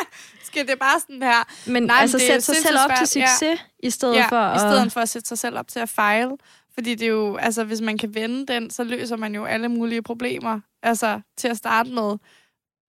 Skal 0.48 0.68
det 0.68 0.78
bare 0.78 1.00
sådan 1.00 1.22
her? 1.22 1.70
Men 1.70 1.82
Nej, 1.82 1.96
altså 2.00 2.18
sætte 2.18 2.40
sig 2.40 2.56
selv 2.56 2.78
op 2.78 2.90
svært. 2.90 2.98
til 2.98 3.06
succes, 3.08 3.42
ja. 3.42 3.56
i 3.88 3.90
stedet 3.90 4.14
ja, 4.14 4.26
for 4.26 4.36
at... 4.36 4.56
i 4.56 4.58
stedet 4.58 4.92
for 4.92 5.00
at 5.00 5.08
sætte 5.08 5.28
sig 5.28 5.38
selv 5.38 5.58
op 5.58 5.68
til 5.68 5.78
at 5.78 5.88
fejle. 5.88 6.30
Fordi 6.74 6.94
det 6.94 7.06
er 7.06 7.10
jo, 7.10 7.36
altså 7.36 7.64
hvis 7.64 7.80
man 7.80 7.98
kan 7.98 8.14
vende 8.14 8.46
den, 8.46 8.70
så 8.70 8.84
løser 8.84 9.16
man 9.16 9.34
jo 9.34 9.44
alle 9.44 9.68
mulige 9.68 10.02
problemer. 10.02 10.60
Altså 10.82 11.20
til 11.36 11.48
at 11.48 11.56
starte 11.56 11.90
med. 11.90 12.18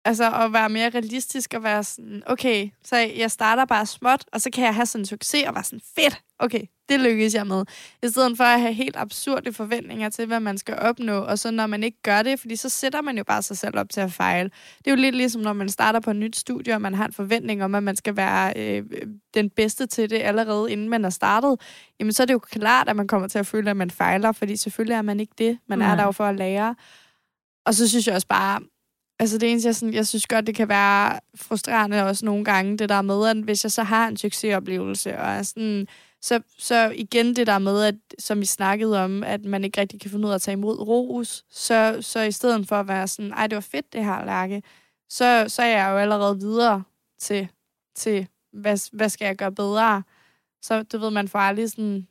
Altså 0.06 0.32
at 0.32 0.54
være 0.54 0.70
mere 0.70 0.90
realistisk 0.90 1.54
og 1.54 1.64
være 1.64 1.84
sådan, 1.84 2.24
okay, 2.26 2.70
så 2.84 2.98
jeg 2.98 3.32
starter 3.32 3.66
bare 3.66 3.86
småt, 3.86 4.26
og 4.32 4.42
så 4.42 4.50
kan 4.50 4.64
jeg 4.64 4.76
have 4.76 4.86
sådan 4.86 5.02
en 5.02 5.06
succes 5.06 5.44
og 5.48 5.56
være 5.56 5.64
sådan, 5.64 5.82
fedt, 5.96 6.22
okay, 6.40 6.62
det 6.90 7.00
lykkes 7.00 7.34
jeg 7.34 7.48
med. 7.48 7.66
I 8.04 8.08
stedet 8.08 8.38
for 8.38 8.44
at 8.44 8.62
have 8.62 8.74
helt 8.74 8.96
absurde 8.96 9.54
forventninger 9.54 10.10
til, 10.10 10.26
hvad 10.26 10.40
man 10.40 10.58
skal 10.58 10.80
opnå, 10.80 11.18
og 11.18 11.40
så 11.40 11.52
når 11.52 11.68
man 11.68 11.84
ikke 11.84 12.02
gør 12.04 12.22
det, 12.22 12.40
fordi 12.40 12.56
så 12.56 12.70
sætter 12.70 13.02
man 13.02 13.18
jo 13.18 13.24
bare 13.24 13.42
sig 13.42 13.58
selv 13.58 13.78
op 13.78 13.90
til 13.90 14.02
at 14.02 14.12
fejle. 14.12 14.50
Det 14.78 14.88
er 14.88 14.92
jo 14.92 15.02
lidt 15.02 15.16
ligesom, 15.16 15.42
når 15.42 15.54
man 15.54 15.70
starter 15.70 16.00
på 16.00 16.10
et 16.10 16.16
nyt 16.16 16.36
studie, 16.36 16.74
og 16.74 16.82
man 16.82 16.94
har 16.94 17.06
en 17.06 17.14
forventning 17.14 17.64
om, 17.64 17.76
at 17.76 17.84
man 17.84 17.96
skal 17.96 18.16
være 18.16 18.54
øh, 18.56 18.84
den 19.34 19.50
bedste 19.50 19.88
til 19.88 20.10
det 20.10 20.22
allerede, 20.22 20.72
inden 20.72 20.90
man 20.90 21.06
er 21.06 21.10
startet. 21.10 21.62
Jamen 22.00 22.14
så 22.14 22.24
er 22.24 22.28
det 22.28 22.34
jo 22.34 22.40
klart, 22.40 22.90
at 22.90 22.96
man 22.96 23.08
kommer 23.08 23.28
til 23.28 23.40
at 23.40 23.48
føle, 23.48 23.70
at 23.70 23.78
man 23.78 23.92
fejler, 23.92 24.32
fordi 24.32 24.56
selvfølgelig 24.56 24.96
er 24.96 25.02
man 25.02 25.20
ikke 25.20 25.34
det. 25.38 25.58
Man 25.68 25.82
er 25.82 25.96
der 25.96 26.04
jo 26.04 26.12
for 26.12 26.26
at 26.26 26.36
lære. 26.36 26.76
Og 27.66 27.74
så 27.74 27.90
synes 27.90 28.08
jeg 28.08 28.16
også 28.16 28.28
bare, 28.28 28.60
Altså 29.20 29.38
det 29.38 29.52
eneste, 29.52 29.68
jeg, 29.68 29.76
sådan, 29.76 29.94
jeg 29.94 30.08
synes 30.08 30.28
godt, 30.28 30.48
det 30.48 30.56
kan 30.56 30.70
være 30.70 31.20
frustrerende 31.36 32.04
også 32.04 32.26
nogle 32.26 32.46
gange, 32.46 32.78
det 32.78 32.90
der 32.90 33.02
med, 33.02 33.28
at 33.28 33.38
hvis 33.38 33.64
jeg 33.64 33.72
så 33.72 33.84
har 33.84 34.08
en 34.08 34.18
succesoplevelse, 34.18 35.18
og 35.18 35.28
er 35.28 35.44
sådan, 35.44 35.88
så, 36.22 36.42
så 36.58 36.90
igen 36.96 37.36
det 37.36 37.48
der 37.48 37.60
med, 37.60 37.84
at, 37.84 37.96
som 38.20 38.40
vi 38.40 38.46
snakkede 38.46 39.04
om, 39.04 39.24
at 39.24 39.46
man 39.46 39.64
ikke 39.64 39.82
rigtig 39.82 40.02
kan 40.02 40.12
finde 40.12 40.26
ud 40.26 40.32
af 40.32 40.36
at 40.36 40.42
tage 40.42 40.54
imod 40.54 40.80
ros, 40.80 41.46
så, 41.50 41.98
så 42.02 42.22
i 42.22 42.32
stedet 42.32 42.68
for 42.68 42.76
at 42.76 42.88
være 42.88 43.08
sådan, 43.08 43.32
ej, 43.32 43.48
det 43.48 43.56
var 43.56 43.62
fedt 43.62 43.94
det 43.94 44.06
her, 44.06 44.26
Lærke, 44.26 44.64
så, 45.10 45.46
så 45.48 45.62
er 45.62 45.68
jeg 45.68 45.90
jo 45.92 45.98
allerede 45.98 46.40
videre 46.40 46.84
til, 47.20 47.48
til 47.96 48.28
hvad, 48.54 48.96
hvad 48.96 49.10
skal 49.10 49.26
jeg 49.26 49.36
gøre 49.36 49.52
bedre? 49.52 50.04
Så 50.62 50.84
du 50.84 50.98
ved, 50.98 51.10
man 51.10 51.28
får 51.28 51.40
aldrig 51.40 51.70
sådan 51.70 52.08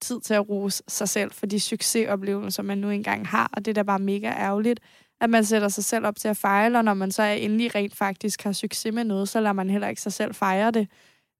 tid 0.00 0.20
til 0.20 0.34
at 0.34 0.48
rose 0.48 0.82
sig 0.88 1.08
selv 1.08 1.32
for 1.32 1.46
de 1.46 1.60
succesoplevelser, 1.60 2.62
man 2.62 2.78
nu 2.78 2.90
engang 2.90 3.28
har, 3.28 3.50
og 3.52 3.64
det 3.64 3.70
er 3.70 3.74
da 3.74 3.82
bare 3.82 3.98
mega 3.98 4.26
ærgerligt 4.26 4.80
at 5.20 5.30
man 5.30 5.44
sætter 5.44 5.68
sig 5.68 5.84
selv 5.84 6.06
op 6.06 6.16
til 6.16 6.28
at 6.28 6.36
fejle, 6.36 6.78
og 6.78 6.84
når 6.84 6.94
man 6.94 7.10
så 7.10 7.22
endelig 7.22 7.74
rent 7.74 7.96
faktisk 7.96 8.44
har 8.44 8.52
succes 8.52 8.94
med 8.94 9.04
noget, 9.04 9.28
så 9.28 9.40
lader 9.40 9.52
man 9.52 9.70
heller 9.70 9.88
ikke 9.88 10.02
sig 10.02 10.12
selv 10.12 10.34
fejre 10.34 10.70
det. 10.70 10.88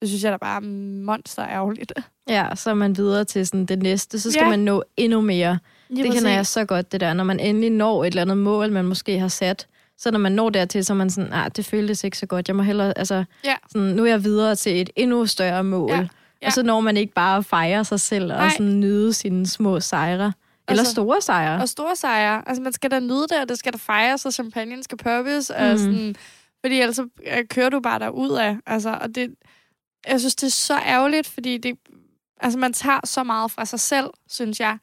Det 0.00 0.08
synes 0.08 0.24
jeg 0.24 0.32
da 0.32 0.36
bare 0.36 0.56
er 0.56 0.66
monster 1.04 1.48
ærgerligt. 1.48 1.92
Ja, 2.28 2.48
så 2.54 2.70
er 2.70 2.74
man 2.74 2.96
videre 2.96 3.24
til 3.24 3.46
sådan 3.46 3.66
det 3.66 3.82
næste, 3.82 4.20
så 4.20 4.32
skal 4.32 4.44
ja. 4.44 4.50
man 4.50 4.58
nå 4.58 4.84
endnu 4.96 5.20
mere. 5.20 5.58
Ja, 5.90 6.02
det 6.02 6.12
kender 6.12 6.30
jeg 6.30 6.46
så 6.46 6.64
godt, 6.64 6.92
det 6.92 7.00
der, 7.00 7.14
når 7.14 7.24
man 7.24 7.40
endelig 7.40 7.70
når 7.70 8.04
et 8.04 8.06
eller 8.06 8.22
andet 8.22 8.38
mål, 8.38 8.72
man 8.72 8.84
måske 8.84 9.18
har 9.18 9.28
sat, 9.28 9.66
så 9.98 10.10
når 10.10 10.18
man 10.18 10.32
når 10.32 10.50
dertil, 10.50 10.84
så 10.84 10.92
er 10.92 10.96
man 10.96 11.10
sådan, 11.10 11.30
nej, 11.30 11.48
det 11.48 11.64
føltes 11.64 12.04
ikke 12.04 12.18
så 12.18 12.26
godt. 12.26 12.48
Jeg 12.48 12.56
må 12.56 12.62
hellere, 12.62 12.98
altså, 12.98 13.24
ja. 13.44 13.54
sådan, 13.72 13.88
nu 13.88 14.04
er 14.04 14.08
jeg 14.08 14.24
videre 14.24 14.54
til 14.54 14.80
et 14.80 14.90
endnu 14.96 15.26
større 15.26 15.64
mål. 15.64 15.90
Ja. 15.90 16.06
Ja. 16.42 16.46
Og 16.46 16.52
så 16.52 16.62
når 16.62 16.80
man 16.80 16.96
ikke 16.96 17.12
bare 17.12 17.42
fejre 17.42 17.84
sig 17.84 18.00
selv 18.00 18.32
og 18.32 18.50
sådan 18.52 18.80
nyde 18.80 19.12
sine 19.12 19.46
små 19.46 19.80
sejre. 19.80 20.32
Eller 20.68 20.80
altså, 20.80 20.92
store 20.92 21.20
sejre. 21.20 21.62
Og 21.62 21.68
store 21.68 21.96
sejre. 21.96 22.48
Altså, 22.48 22.62
man 22.62 22.72
skal 22.72 22.90
da 22.90 23.00
nyde 23.00 23.22
det, 23.28 23.40
og 23.40 23.48
det 23.48 23.58
skal 23.58 23.72
da 23.72 23.78
fejres, 23.78 24.26
og 24.26 24.32
champagne 24.32 24.84
skal 24.84 24.98
poppes. 24.98 25.52
Mm. 25.58 25.64
Og 25.64 25.78
sådan, 25.78 26.16
fordi 26.64 26.80
ellers 26.80 26.96
så 26.96 27.08
øh, 27.26 27.44
kører 27.48 27.68
du 27.68 27.80
bare 27.80 27.98
derud 27.98 28.32
af. 28.32 28.56
Altså, 28.66 28.98
og 29.00 29.14
det, 29.14 29.34
jeg 30.06 30.20
synes, 30.20 30.36
det 30.36 30.46
er 30.46 30.50
så 30.50 30.78
ærgerligt, 30.78 31.26
fordi 31.26 31.58
det, 31.58 31.78
altså, 32.40 32.58
man 32.58 32.72
tager 32.72 33.00
så 33.04 33.24
meget 33.24 33.50
fra 33.50 33.64
sig 33.64 33.80
selv, 33.80 34.10
synes 34.28 34.60
jeg. 34.60 34.78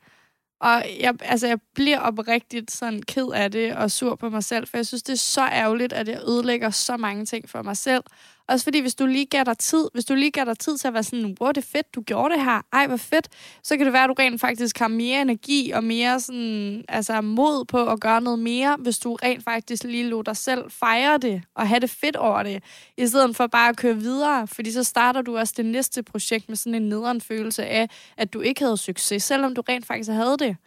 Og 0.61 0.83
jeg, 0.99 1.15
altså, 1.21 1.47
jeg 1.47 1.59
bliver 1.75 1.99
oprigtigt 1.99 2.71
sådan 2.71 3.01
ked 3.01 3.27
af 3.33 3.51
det 3.51 3.75
og 3.75 3.91
sur 3.91 4.15
på 4.15 4.29
mig 4.29 4.43
selv, 4.43 4.67
for 4.67 4.77
jeg 4.77 4.87
synes, 4.87 5.03
det 5.03 5.13
er 5.13 5.17
så 5.17 5.41
ærgerligt, 5.41 5.93
at 5.93 6.07
jeg 6.07 6.21
ødelægger 6.27 6.69
så 6.69 6.97
mange 6.97 7.25
ting 7.25 7.49
for 7.49 7.61
mig 7.61 7.77
selv. 7.77 8.03
Også 8.47 8.63
fordi, 8.63 8.79
hvis 8.79 8.95
du 8.95 9.05
lige 9.05 9.25
gav 9.25 9.43
dig 9.43 9.57
tid, 9.57 9.87
hvis 9.93 10.05
du 10.05 10.15
lige 10.15 10.31
gav 10.31 10.45
dig 10.45 10.59
tid 10.59 10.77
til 10.77 10.87
at 10.87 10.93
være 10.93 11.03
sådan, 11.03 11.37
wow, 11.41 11.51
det 11.51 11.57
er 11.57 11.67
fedt, 11.71 11.95
du 11.95 12.01
gjorde 12.01 12.33
det 12.33 12.43
her, 12.43 12.61
ej, 12.73 12.87
hvor 12.87 12.97
fedt, 12.97 13.27
så 13.63 13.77
kan 13.77 13.85
det 13.85 13.93
være, 13.93 14.03
at 14.03 14.09
du 14.09 14.15
rent 14.19 14.41
faktisk 14.41 14.79
har 14.79 14.87
mere 14.87 15.21
energi 15.21 15.71
og 15.71 15.83
mere 15.83 16.19
sådan, 16.19 16.83
altså 16.89 17.21
mod 17.21 17.65
på 17.65 17.85
at 17.85 17.99
gøre 17.99 18.21
noget 18.21 18.39
mere, 18.39 18.75
hvis 18.79 18.97
du 18.97 19.15
rent 19.15 19.43
faktisk 19.43 19.83
lige 19.83 20.03
lå 20.03 20.21
dig 20.21 20.37
selv 20.37 20.71
fejre 20.71 21.17
det 21.17 21.41
og 21.55 21.67
have 21.67 21.79
det 21.79 21.89
fedt 21.89 22.15
over 22.15 22.43
det, 22.43 22.63
i 22.97 23.07
stedet 23.07 23.35
for 23.35 23.47
bare 23.47 23.69
at 23.69 23.77
køre 23.77 23.95
videre, 23.95 24.47
fordi 24.47 24.71
så 24.71 24.83
starter 24.83 25.21
du 25.21 25.37
også 25.37 25.53
det 25.57 25.65
næste 25.65 26.03
projekt 26.03 26.49
med 26.49 26.57
sådan 26.57 26.75
en 26.75 26.89
nederen 26.89 27.21
følelse 27.21 27.65
af, 27.65 27.89
at 28.17 28.33
du 28.33 28.41
ikke 28.41 28.63
havde 28.63 28.77
succes, 28.77 29.23
selvom 29.23 29.55
du 29.55 29.61
rent 29.69 29.85
faktisk 29.85 30.09
havde 30.09 30.37
det 30.37 30.57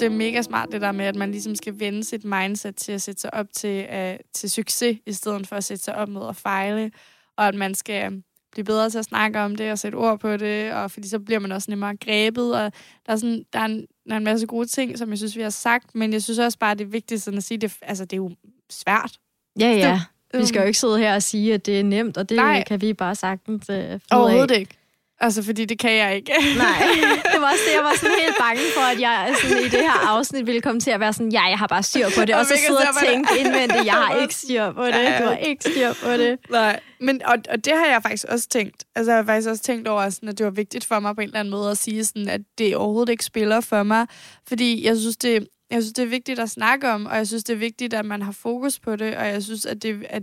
det 0.00 0.06
er 0.06 0.10
mega 0.10 0.42
smart, 0.42 0.68
det 0.72 0.80
der 0.80 0.92
med, 0.92 1.04
at 1.04 1.16
man 1.16 1.30
ligesom 1.30 1.54
skal 1.54 1.80
vende 1.80 2.04
sit 2.04 2.24
mindset 2.24 2.76
til 2.76 2.92
at 2.92 3.02
sætte 3.02 3.20
sig 3.20 3.34
op 3.34 3.46
til, 3.52 3.86
uh, 3.92 4.16
til 4.34 4.50
succes, 4.50 4.98
i 5.06 5.12
stedet 5.12 5.46
for 5.46 5.56
at 5.56 5.64
sætte 5.64 5.84
sig 5.84 5.94
op 5.94 6.08
med 6.08 6.28
at 6.28 6.36
fejle, 6.36 6.90
og 7.36 7.48
at 7.48 7.54
man 7.54 7.74
skal 7.74 8.22
blive 8.52 8.64
bedre 8.64 8.90
til 8.90 8.98
at 8.98 9.04
snakke 9.04 9.40
om 9.40 9.56
det 9.56 9.72
og 9.72 9.78
sætte 9.78 9.96
ord 9.96 10.20
på 10.20 10.36
det, 10.36 10.72
og 10.72 10.90
fordi 10.90 11.08
så 11.08 11.18
bliver 11.18 11.38
man 11.38 11.52
også 11.52 11.70
nemmere 11.70 11.96
grebet, 11.96 12.54
og 12.54 12.72
der 13.06 13.12
er, 13.12 13.16
sådan, 13.16 13.44
der 13.52 13.58
er, 13.58 13.64
en, 13.64 13.86
der 14.06 14.12
er 14.12 14.16
en 14.16 14.24
masse 14.24 14.46
gode 14.46 14.66
ting, 14.66 14.98
som 14.98 15.10
jeg 15.10 15.18
synes, 15.18 15.36
vi 15.36 15.42
har 15.42 15.50
sagt, 15.50 15.94
men 15.94 16.12
jeg 16.12 16.22
synes 16.22 16.38
også 16.38 16.58
bare, 16.58 16.74
det 16.74 16.84
er 16.84 16.88
vigtigt 16.88 17.22
sådan 17.22 17.38
at 17.38 17.44
sige, 17.44 17.58
det, 17.58 17.76
altså, 17.82 18.04
det 18.04 18.12
er 18.12 18.16
jo 18.16 18.30
svært. 18.70 19.18
Ja, 19.60 19.70
ja. 19.70 20.00
Det, 20.32 20.40
vi 20.40 20.46
skal 20.46 20.60
jo 20.60 20.66
ikke 20.66 20.78
sidde 20.78 20.98
her 20.98 21.14
og 21.14 21.22
sige, 21.22 21.54
at 21.54 21.66
det 21.66 21.80
er 21.80 21.84
nemt, 21.84 22.16
og 22.16 22.28
det 22.28 22.36
Nej. 22.36 22.64
kan 22.66 22.80
vi 22.80 22.92
bare 22.92 23.14
sagtens 23.14 23.70
uh, 23.70 23.76
Overhovedet 24.10 24.58
ikke. 24.58 24.77
Altså, 25.20 25.42
fordi 25.42 25.64
det 25.64 25.78
kan 25.78 25.92
jeg 25.92 26.16
ikke. 26.16 26.32
Nej, 26.64 26.78
det 27.32 27.40
var 27.40 27.50
også 27.52 27.64
det, 27.68 27.74
jeg 27.74 27.84
var 27.84 27.94
sådan 27.96 28.16
helt 28.20 28.36
bange 28.40 28.60
for, 28.74 28.80
at 28.80 29.00
jeg 29.00 29.34
sådan, 29.42 29.58
i 29.58 29.68
det 29.68 29.80
her 29.80 30.08
afsnit 30.08 30.46
ville 30.46 30.60
komme 30.60 30.80
til 30.80 30.90
at 30.90 31.00
være 31.00 31.12
sådan, 31.12 31.32
ja, 31.32 31.42
jeg 31.42 31.58
har 31.58 31.66
bare 31.66 31.82
styr 31.82 32.06
på 32.18 32.24
det, 32.24 32.34
og, 32.34 32.40
og 32.40 32.46
så 32.46 32.54
sidde 32.66 32.78
og 32.78 33.06
tænke 33.06 33.28
indvendigt, 33.38 33.84
jeg 33.84 33.92
har 33.94 34.14
ikke 34.22 34.34
styr 34.34 34.72
på 34.72 34.84
det, 34.86 34.94
du 35.20 35.24
har 35.24 35.36
ikke 35.36 35.64
styr 35.64 35.92
på 36.02 36.12
det. 36.12 36.38
Nej, 36.50 36.80
men, 37.00 37.22
og, 37.24 37.36
og 37.50 37.64
det 37.64 37.72
har 37.72 37.86
jeg 37.86 38.02
faktisk 38.02 38.24
også 38.28 38.48
tænkt. 38.48 38.84
Altså, 38.96 39.12
jeg 39.12 39.18
har 39.18 39.24
faktisk 39.24 39.48
også 39.48 39.62
tænkt 39.62 39.88
over, 39.88 40.10
sådan, 40.10 40.28
at 40.28 40.38
det 40.38 40.44
var 40.44 40.50
vigtigt 40.50 40.84
for 40.84 41.00
mig 41.00 41.14
på 41.14 41.20
en 41.20 41.26
eller 41.28 41.40
anden 41.40 41.50
måde 41.50 41.70
at 41.70 41.78
sige, 41.78 42.04
sådan, 42.04 42.28
at 42.28 42.40
det 42.58 42.76
overhovedet 42.76 43.12
ikke 43.12 43.24
spiller 43.24 43.60
for 43.60 43.82
mig, 43.82 44.06
fordi 44.48 44.86
jeg 44.86 44.96
synes, 44.96 45.16
det, 45.16 45.48
jeg 45.70 45.82
synes, 45.82 45.92
det 45.92 46.02
er 46.02 46.08
vigtigt 46.08 46.38
at 46.38 46.50
snakke 46.50 46.90
om, 46.90 47.06
og 47.06 47.16
jeg 47.16 47.26
synes, 47.26 47.44
det 47.44 47.52
er 47.52 47.58
vigtigt, 47.58 47.94
at 47.94 48.04
man 48.04 48.22
har 48.22 48.32
fokus 48.32 48.80
på 48.80 48.96
det, 48.96 49.16
og 49.16 49.26
jeg 49.26 49.42
synes, 49.42 49.66
at 49.66 49.82
det, 49.82 50.06
at 50.10 50.22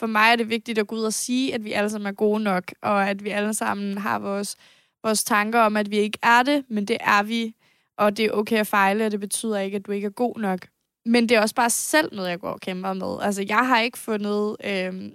for 0.00 0.06
mig 0.06 0.32
er 0.32 0.36
det 0.36 0.50
vigtigt 0.50 0.78
at 0.78 0.86
gå 0.86 0.96
ud 0.96 1.02
og 1.02 1.12
sige, 1.12 1.54
at 1.54 1.64
vi 1.64 1.72
alle 1.72 1.90
sammen 1.90 2.06
er 2.06 2.12
gode 2.12 2.42
nok, 2.42 2.72
og 2.82 3.08
at 3.08 3.24
vi 3.24 3.30
alle 3.30 3.54
sammen 3.54 3.98
har 3.98 4.18
vores, 4.18 4.56
vores 5.02 5.24
tanker 5.24 5.60
om, 5.60 5.76
at 5.76 5.90
vi 5.90 5.96
ikke 5.98 6.18
er 6.22 6.42
det, 6.42 6.64
men 6.68 6.84
det 6.84 6.96
er 7.00 7.22
vi, 7.22 7.54
og 7.98 8.16
det 8.16 8.24
er 8.24 8.30
okay 8.30 8.56
at 8.56 8.66
fejle, 8.66 9.06
og 9.06 9.10
det 9.10 9.20
betyder 9.20 9.58
ikke, 9.58 9.76
at 9.76 9.86
du 9.86 9.92
ikke 9.92 10.06
er 10.06 10.10
god 10.10 10.38
nok. 10.38 10.66
Men 11.06 11.28
det 11.28 11.36
er 11.36 11.40
også 11.40 11.54
bare 11.54 11.70
selv 11.70 12.16
noget, 12.16 12.30
jeg 12.30 12.40
går 12.40 12.48
og 12.48 12.60
kæmper 12.60 12.92
med. 12.92 13.22
Altså, 13.22 13.44
jeg 13.48 13.66
har 13.66 13.80
ikke 13.80 13.98
fundet 13.98 14.56
øh, 14.64 15.10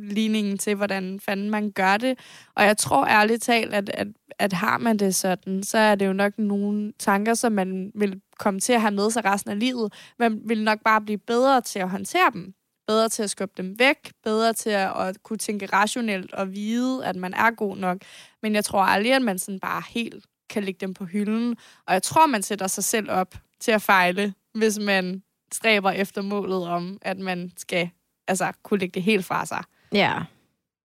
ligningen 0.00 0.58
til, 0.58 0.74
hvordan 0.74 1.20
fanden 1.20 1.50
man 1.50 1.70
gør 1.70 1.96
det, 1.96 2.18
og 2.54 2.64
jeg 2.64 2.76
tror 2.76 3.06
ærligt 3.06 3.42
talt, 3.42 3.74
at, 3.74 3.90
at, 3.94 4.06
at 4.38 4.52
har 4.52 4.78
man 4.78 4.96
det 4.96 5.14
sådan, 5.14 5.62
så 5.62 5.78
er 5.78 5.94
det 5.94 6.06
jo 6.06 6.12
nok 6.12 6.38
nogle 6.38 6.92
tanker, 6.98 7.34
som 7.34 7.52
man 7.52 7.92
vil 7.94 8.20
komme 8.38 8.60
til 8.60 8.72
at 8.72 8.80
have 8.80 8.94
med 8.94 9.10
sig 9.10 9.24
resten 9.24 9.50
af 9.50 9.58
livet. 9.58 9.92
Man 10.18 10.40
vil 10.44 10.64
nok 10.64 10.78
bare 10.84 11.00
blive 11.00 11.18
bedre 11.18 11.60
til 11.60 11.78
at 11.78 11.90
håndtere 11.90 12.30
dem 12.32 12.54
bedre 12.88 13.08
til 13.08 13.22
at 13.22 13.30
skubbe 13.30 13.54
dem 13.56 13.78
væk, 13.78 14.12
bedre 14.24 14.52
til 14.52 14.70
at, 14.70 14.92
at 14.96 15.22
kunne 15.22 15.38
tænke 15.38 15.66
rationelt 15.66 16.32
og 16.32 16.52
vide, 16.52 17.06
at 17.06 17.16
man 17.16 17.34
er 17.34 17.50
god 17.50 17.76
nok. 17.76 17.98
Men 18.42 18.54
jeg 18.54 18.64
tror 18.64 18.82
aldrig, 18.82 19.12
at 19.12 19.22
man 19.22 19.38
sådan 19.38 19.60
bare 19.60 19.82
helt 19.88 20.24
kan 20.50 20.64
lægge 20.64 20.78
dem 20.80 20.94
på 20.94 21.04
hylden. 21.04 21.56
Og 21.86 21.94
jeg 21.94 22.02
tror, 22.02 22.26
man 22.26 22.42
sætter 22.42 22.66
sig 22.66 22.84
selv 22.84 23.10
op 23.10 23.34
til 23.60 23.72
at 23.72 23.82
fejle, 23.82 24.34
hvis 24.54 24.78
man 24.78 25.22
stræber 25.52 25.90
efter 25.90 26.22
målet 26.22 26.68
om, 26.68 26.98
at 27.02 27.18
man 27.18 27.52
skal 27.56 27.90
altså, 28.28 28.52
kunne 28.62 28.80
lægge 28.80 28.94
det 28.94 29.02
helt 29.02 29.24
fra 29.24 29.46
sig. 29.46 29.62
Ja. 29.92 30.18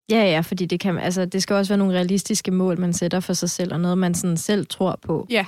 Ja, 0.09 0.23
ja, 0.23 0.39
fordi 0.39 0.65
det, 0.65 0.79
kan, 0.79 0.97
altså, 0.97 1.25
det 1.25 1.43
skal 1.43 1.55
også 1.55 1.69
være 1.69 1.77
nogle 1.77 1.93
realistiske 1.93 2.51
mål, 2.51 2.79
man 2.79 2.93
sætter 2.93 3.19
for 3.19 3.33
sig 3.33 3.49
selv, 3.49 3.73
og 3.73 3.79
noget, 3.79 3.97
man 3.97 4.13
sådan 4.13 4.37
selv 4.37 4.65
tror 4.65 4.99
på. 5.01 5.27
Ja. 5.29 5.45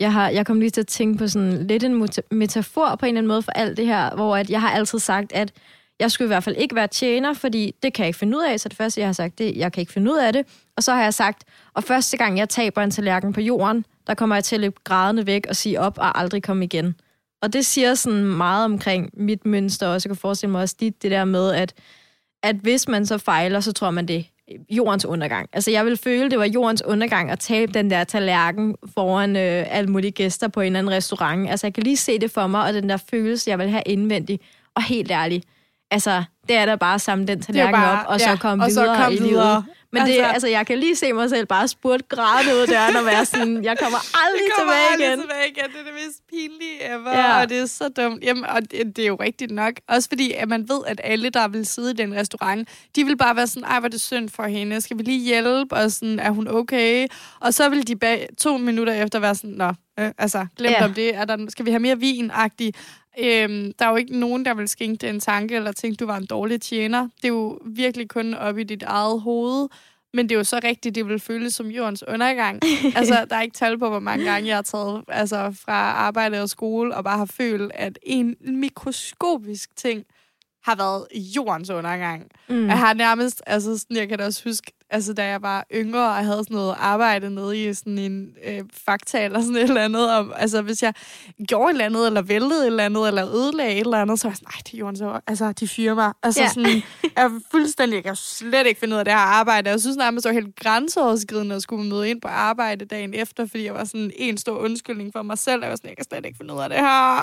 Jeg, 0.00 0.12
har, 0.12 0.28
jeg 0.28 0.46
kom 0.46 0.60
lige 0.60 0.70
til 0.70 0.80
at 0.80 0.86
tænke 0.86 1.18
på 1.18 1.28
sådan 1.28 1.66
lidt 1.66 1.84
en 1.84 2.08
metafor 2.30 2.96
på 2.96 3.06
en 3.06 3.08
eller 3.08 3.18
anden 3.18 3.28
måde 3.28 3.42
for 3.42 3.52
alt 3.52 3.76
det 3.76 3.86
her, 3.86 4.14
hvor 4.14 4.36
at 4.36 4.50
jeg 4.50 4.60
har 4.60 4.70
altid 4.70 4.98
sagt, 4.98 5.32
at 5.32 5.52
jeg 6.00 6.10
skulle 6.10 6.26
i 6.26 6.28
hvert 6.28 6.44
fald 6.44 6.56
ikke 6.56 6.74
være 6.74 6.86
tjener, 6.86 7.34
fordi 7.34 7.74
det 7.82 7.92
kan 7.92 8.02
jeg 8.02 8.08
ikke 8.08 8.18
finde 8.18 8.36
ud 8.38 8.42
af. 8.42 8.60
Så 8.60 8.68
det 8.68 8.76
første, 8.76 9.00
jeg 9.00 9.08
har 9.08 9.12
sagt, 9.12 9.38
det 9.38 9.56
jeg 9.56 9.72
kan 9.72 9.80
ikke 9.80 9.92
finde 9.92 10.12
ud 10.12 10.18
af 10.18 10.32
det. 10.32 10.46
Og 10.76 10.82
så 10.82 10.92
har 10.92 11.02
jeg 11.02 11.14
sagt, 11.14 11.44
og 11.74 11.84
første 11.84 12.16
gang 12.16 12.38
jeg 12.38 12.48
taber 12.48 12.82
en 12.82 12.90
tallerken 12.90 13.32
på 13.32 13.40
jorden, 13.40 13.84
der 14.06 14.14
kommer 14.14 14.36
jeg 14.36 14.44
til 14.44 14.56
at 14.56 14.60
løbe 14.60 14.76
grædende 14.84 15.26
væk 15.26 15.46
og 15.48 15.56
sige 15.56 15.80
op 15.80 15.98
og 15.98 16.20
aldrig 16.20 16.42
komme 16.42 16.64
igen. 16.64 16.94
Og 17.42 17.52
det 17.52 17.66
siger 17.66 17.94
sådan 17.94 18.24
meget 18.24 18.64
omkring 18.64 19.10
mit 19.12 19.46
mønster 19.46 19.86
også. 19.86 20.08
Jeg 20.08 20.10
kan 20.10 20.20
forestille 20.20 20.52
mig 20.52 20.60
også 20.60 20.76
dit, 20.80 21.02
det 21.02 21.10
der 21.10 21.24
med, 21.24 21.52
at, 21.52 21.74
at 22.42 22.56
hvis 22.56 22.88
man 22.88 23.06
så 23.06 23.18
fejler, 23.18 23.60
så 23.60 23.72
tror 23.72 23.90
man, 23.90 24.08
det 24.08 24.26
jordens 24.70 25.04
undergang. 25.04 25.48
Altså, 25.52 25.70
jeg 25.70 25.84
vil 25.84 25.96
føle, 25.96 26.30
det 26.30 26.38
var 26.38 26.44
jordens 26.44 26.82
undergang 26.82 27.30
at 27.30 27.38
tabe 27.38 27.72
den 27.72 27.90
der 27.90 28.04
tallerken 28.04 28.76
foran 28.94 29.36
øh, 29.36 29.64
alle 29.68 29.90
mulige 29.90 30.10
gæster 30.10 30.48
på 30.48 30.60
en 30.60 30.66
eller 30.66 30.78
anden 30.78 30.92
restaurant. 30.92 31.50
Altså, 31.50 31.66
jeg 31.66 31.74
kan 31.74 31.82
lige 31.82 31.96
se 31.96 32.18
det 32.18 32.30
for 32.30 32.46
mig, 32.46 32.64
og 32.64 32.72
den 32.74 32.88
der 32.88 32.96
følelse, 32.96 33.50
jeg 33.50 33.58
vil 33.58 33.68
have 33.68 33.82
indvendigt. 33.86 34.42
Og 34.74 34.82
helt 34.82 35.10
ærligt, 35.10 35.46
altså, 35.90 36.24
det 36.48 36.56
er 36.56 36.66
da 36.66 36.76
bare 36.76 36.94
at 36.94 37.00
samle 37.00 37.26
den 37.26 37.42
tallerken 37.42 37.74
bare, 37.74 38.00
op, 38.00 38.06
og 38.08 38.20
ja, 38.20 38.26
så 38.26 38.40
komme 38.40 38.64
videre 38.64 38.96
så 38.96 39.02
kom 39.02 39.12
i 39.12 39.16
livet. 39.16 39.30
Videre. 39.30 39.64
Men 39.92 40.02
altså, 40.02 40.22
det, 40.22 40.32
altså, 40.32 40.48
jeg 40.48 40.66
kan 40.66 40.78
lige 40.78 40.96
se 40.96 41.12
mig 41.12 41.30
selv 41.30 41.46
bare 41.46 41.68
spurgt 41.68 42.08
græde 42.08 42.54
ud 42.54 42.60
af 42.60 42.68
døren 42.68 42.96
og 42.96 43.04
være 43.04 43.24
sådan, 43.24 43.64
jeg 43.64 43.78
kommer 43.78 43.98
aldrig 44.24 44.42
jeg 44.42 44.52
kommer 44.58 44.72
tilbage 44.72 44.92
aldrig 44.92 45.08
igen. 45.08 45.20
tilbage 45.20 45.48
igen. 45.48 45.64
Det 45.64 45.80
er 45.80 45.84
det 45.84 45.94
mest 46.06 46.20
pinlige 46.30 46.94
ever, 46.94 47.18
ja. 47.18 47.40
og 47.40 47.48
det 47.48 47.58
er 47.58 47.66
så 47.66 47.88
dumt. 47.88 48.24
Jamen, 48.24 48.44
og 48.44 48.70
det, 48.70 48.96
det 48.96 49.02
er 49.02 49.06
jo 49.06 49.16
rigtigt 49.16 49.50
nok. 49.50 49.72
Også 49.88 50.08
fordi, 50.08 50.32
at 50.32 50.48
man 50.48 50.68
ved, 50.68 50.80
at 50.86 51.00
alle, 51.04 51.30
der 51.30 51.48
vil 51.48 51.66
sidde 51.66 51.90
i 51.90 51.94
den 51.94 52.14
restaurant, 52.14 52.68
de 52.96 53.04
vil 53.04 53.16
bare 53.16 53.36
være 53.36 53.46
sådan, 53.46 53.64
ej, 53.64 53.78
hvor 53.80 53.86
er 53.86 53.90
det 53.90 54.00
synd 54.00 54.28
for 54.28 54.42
hende. 54.42 54.80
Skal 54.80 54.98
vi 54.98 55.02
lige 55.02 55.24
hjælpe? 55.24 55.76
Og 55.76 55.92
sådan, 55.92 56.18
er 56.18 56.30
hun 56.30 56.48
okay? 56.48 57.06
Og 57.40 57.54
så 57.54 57.68
vil 57.68 57.88
de 57.88 57.96
bag, 57.96 58.28
to 58.38 58.56
minutter 58.56 58.92
efter 58.92 59.18
være 59.18 59.34
sådan, 59.34 59.50
nå, 59.50 59.72
øh, 59.98 60.10
altså, 60.18 60.46
glem 60.56 60.72
ja. 60.72 60.84
om 60.84 60.94
det. 60.94 61.16
Er 61.16 61.24
der, 61.24 61.46
skal 61.48 61.66
vi 61.66 61.70
have 61.70 61.80
mere 61.80 61.96
vin-agtig? 61.96 62.72
Øhm, 63.18 63.72
der 63.78 63.84
er 63.86 63.90
jo 63.90 63.96
ikke 63.96 64.18
nogen, 64.18 64.44
der 64.44 64.54
vil 64.54 64.68
skænke 64.68 65.00
det 65.00 65.08
en 65.08 65.20
tanke, 65.20 65.56
eller 65.56 65.72
tænke, 65.72 65.96
du 65.96 66.06
var 66.06 66.16
en 66.16 66.26
dårlig 66.26 66.60
tjener. 66.60 67.02
Det 67.16 67.24
er 67.24 67.28
jo 67.28 67.58
virkelig 67.64 68.08
kun 68.08 68.34
op 68.34 68.58
i 68.58 68.64
dit 68.64 68.82
eget 68.82 69.20
hoved. 69.20 69.68
Men 70.12 70.28
det 70.28 70.34
er 70.34 70.38
jo 70.38 70.44
så 70.44 70.60
rigtigt, 70.64 70.94
det 70.94 71.08
vil 71.08 71.18
føles 71.18 71.54
som 71.54 71.66
jordens 71.66 72.04
undergang. 72.08 72.62
altså, 72.96 73.26
der 73.30 73.36
er 73.36 73.42
ikke 73.42 73.54
tal 73.54 73.78
på, 73.78 73.88
hvor 73.88 73.98
mange 73.98 74.24
gange 74.24 74.48
jeg 74.48 74.56
har 74.56 74.62
taget 74.62 75.04
altså, 75.08 75.54
fra 75.64 75.72
arbejde 75.72 76.42
og 76.42 76.48
skole, 76.48 76.94
og 76.94 77.04
bare 77.04 77.18
har 77.18 77.26
følt, 77.26 77.72
at 77.74 77.98
en 78.02 78.36
mikroskopisk 78.40 79.76
ting 79.76 80.04
har 80.64 80.76
været 80.76 81.06
jordens 81.36 81.70
undergang. 81.70 82.30
Mm. 82.48 82.66
Jeg 82.66 82.78
har 82.78 82.94
nærmest, 82.94 83.42
altså 83.46 83.78
sådan, 83.78 83.96
jeg 83.96 84.08
kan 84.08 84.18
da 84.18 84.24
også 84.24 84.44
huske, 84.44 84.72
altså 84.90 85.12
da 85.12 85.24
jeg 85.26 85.42
var 85.42 85.66
yngre 85.74 86.06
og 86.06 86.14
havde 86.14 86.44
sådan 86.44 86.54
noget 86.54 86.76
arbejde 86.78 87.30
nede 87.30 87.64
i 87.64 87.74
sådan 87.74 87.98
en 87.98 88.28
øh, 88.46 88.62
fakta 88.86 89.24
eller 89.24 89.40
sådan 89.40 89.56
et 89.56 89.62
eller 89.62 89.84
andet, 89.84 90.10
om, 90.10 90.32
altså 90.36 90.62
hvis 90.62 90.82
jeg 90.82 90.94
gjorde 91.48 91.70
et 91.70 91.70
eller 91.70 91.84
andet, 91.84 92.06
eller 92.06 92.22
væltede 92.22 92.60
et 92.60 92.66
eller 92.66 92.84
andet, 92.84 93.08
eller 93.08 93.34
ødelagde 93.34 93.72
et 93.72 93.80
eller 93.80 94.02
andet, 94.02 94.20
så 94.20 94.28
var 94.28 94.30
jeg 94.30 94.36
sådan, 94.36 94.48
nej, 94.54 94.60
det 94.66 94.74
er 94.74 94.78
Jorden, 94.78 94.96
så, 94.96 95.20
altså 95.26 95.52
de 95.52 95.68
fyrer 95.68 95.94
mig. 95.94 96.12
Altså 96.22 96.42
ja. 96.42 96.48
sådan, 96.48 96.82
jeg 97.16 97.24
er 97.24 97.30
fuldstændig, 97.50 97.96
jeg 97.96 98.04
kan 98.04 98.16
slet 98.16 98.66
ikke 98.66 98.80
finde 98.80 98.94
ud 98.94 98.98
af 98.98 99.04
det 99.04 99.14
her 99.14 99.20
arbejde. 99.20 99.70
Jeg 99.70 99.80
synes 99.80 99.96
nærmest, 99.96 100.24
det 100.24 100.34
var 100.34 100.40
helt 100.40 100.56
grænseoverskridende 100.56 101.54
at 101.54 101.62
skulle 101.62 101.88
møde 101.88 102.10
ind 102.10 102.20
på 102.20 102.28
arbejde 102.28 102.84
dagen 102.84 103.14
efter, 103.14 103.46
fordi 103.46 103.64
jeg 103.64 103.74
var 103.74 103.84
sådan 103.84 104.10
en 104.16 104.38
stor 104.38 104.58
undskyldning 104.58 105.12
for 105.12 105.22
mig 105.22 105.38
selv. 105.38 105.62
Jeg 105.62 105.70
var 105.70 105.76
sådan, 105.76 105.88
jeg 105.88 105.96
kan 105.96 106.06
slet 106.10 106.26
ikke 106.26 106.36
finde 106.36 106.54
ud 106.54 106.58
af 106.60 106.68
det 106.68 106.78
her. 106.78 107.22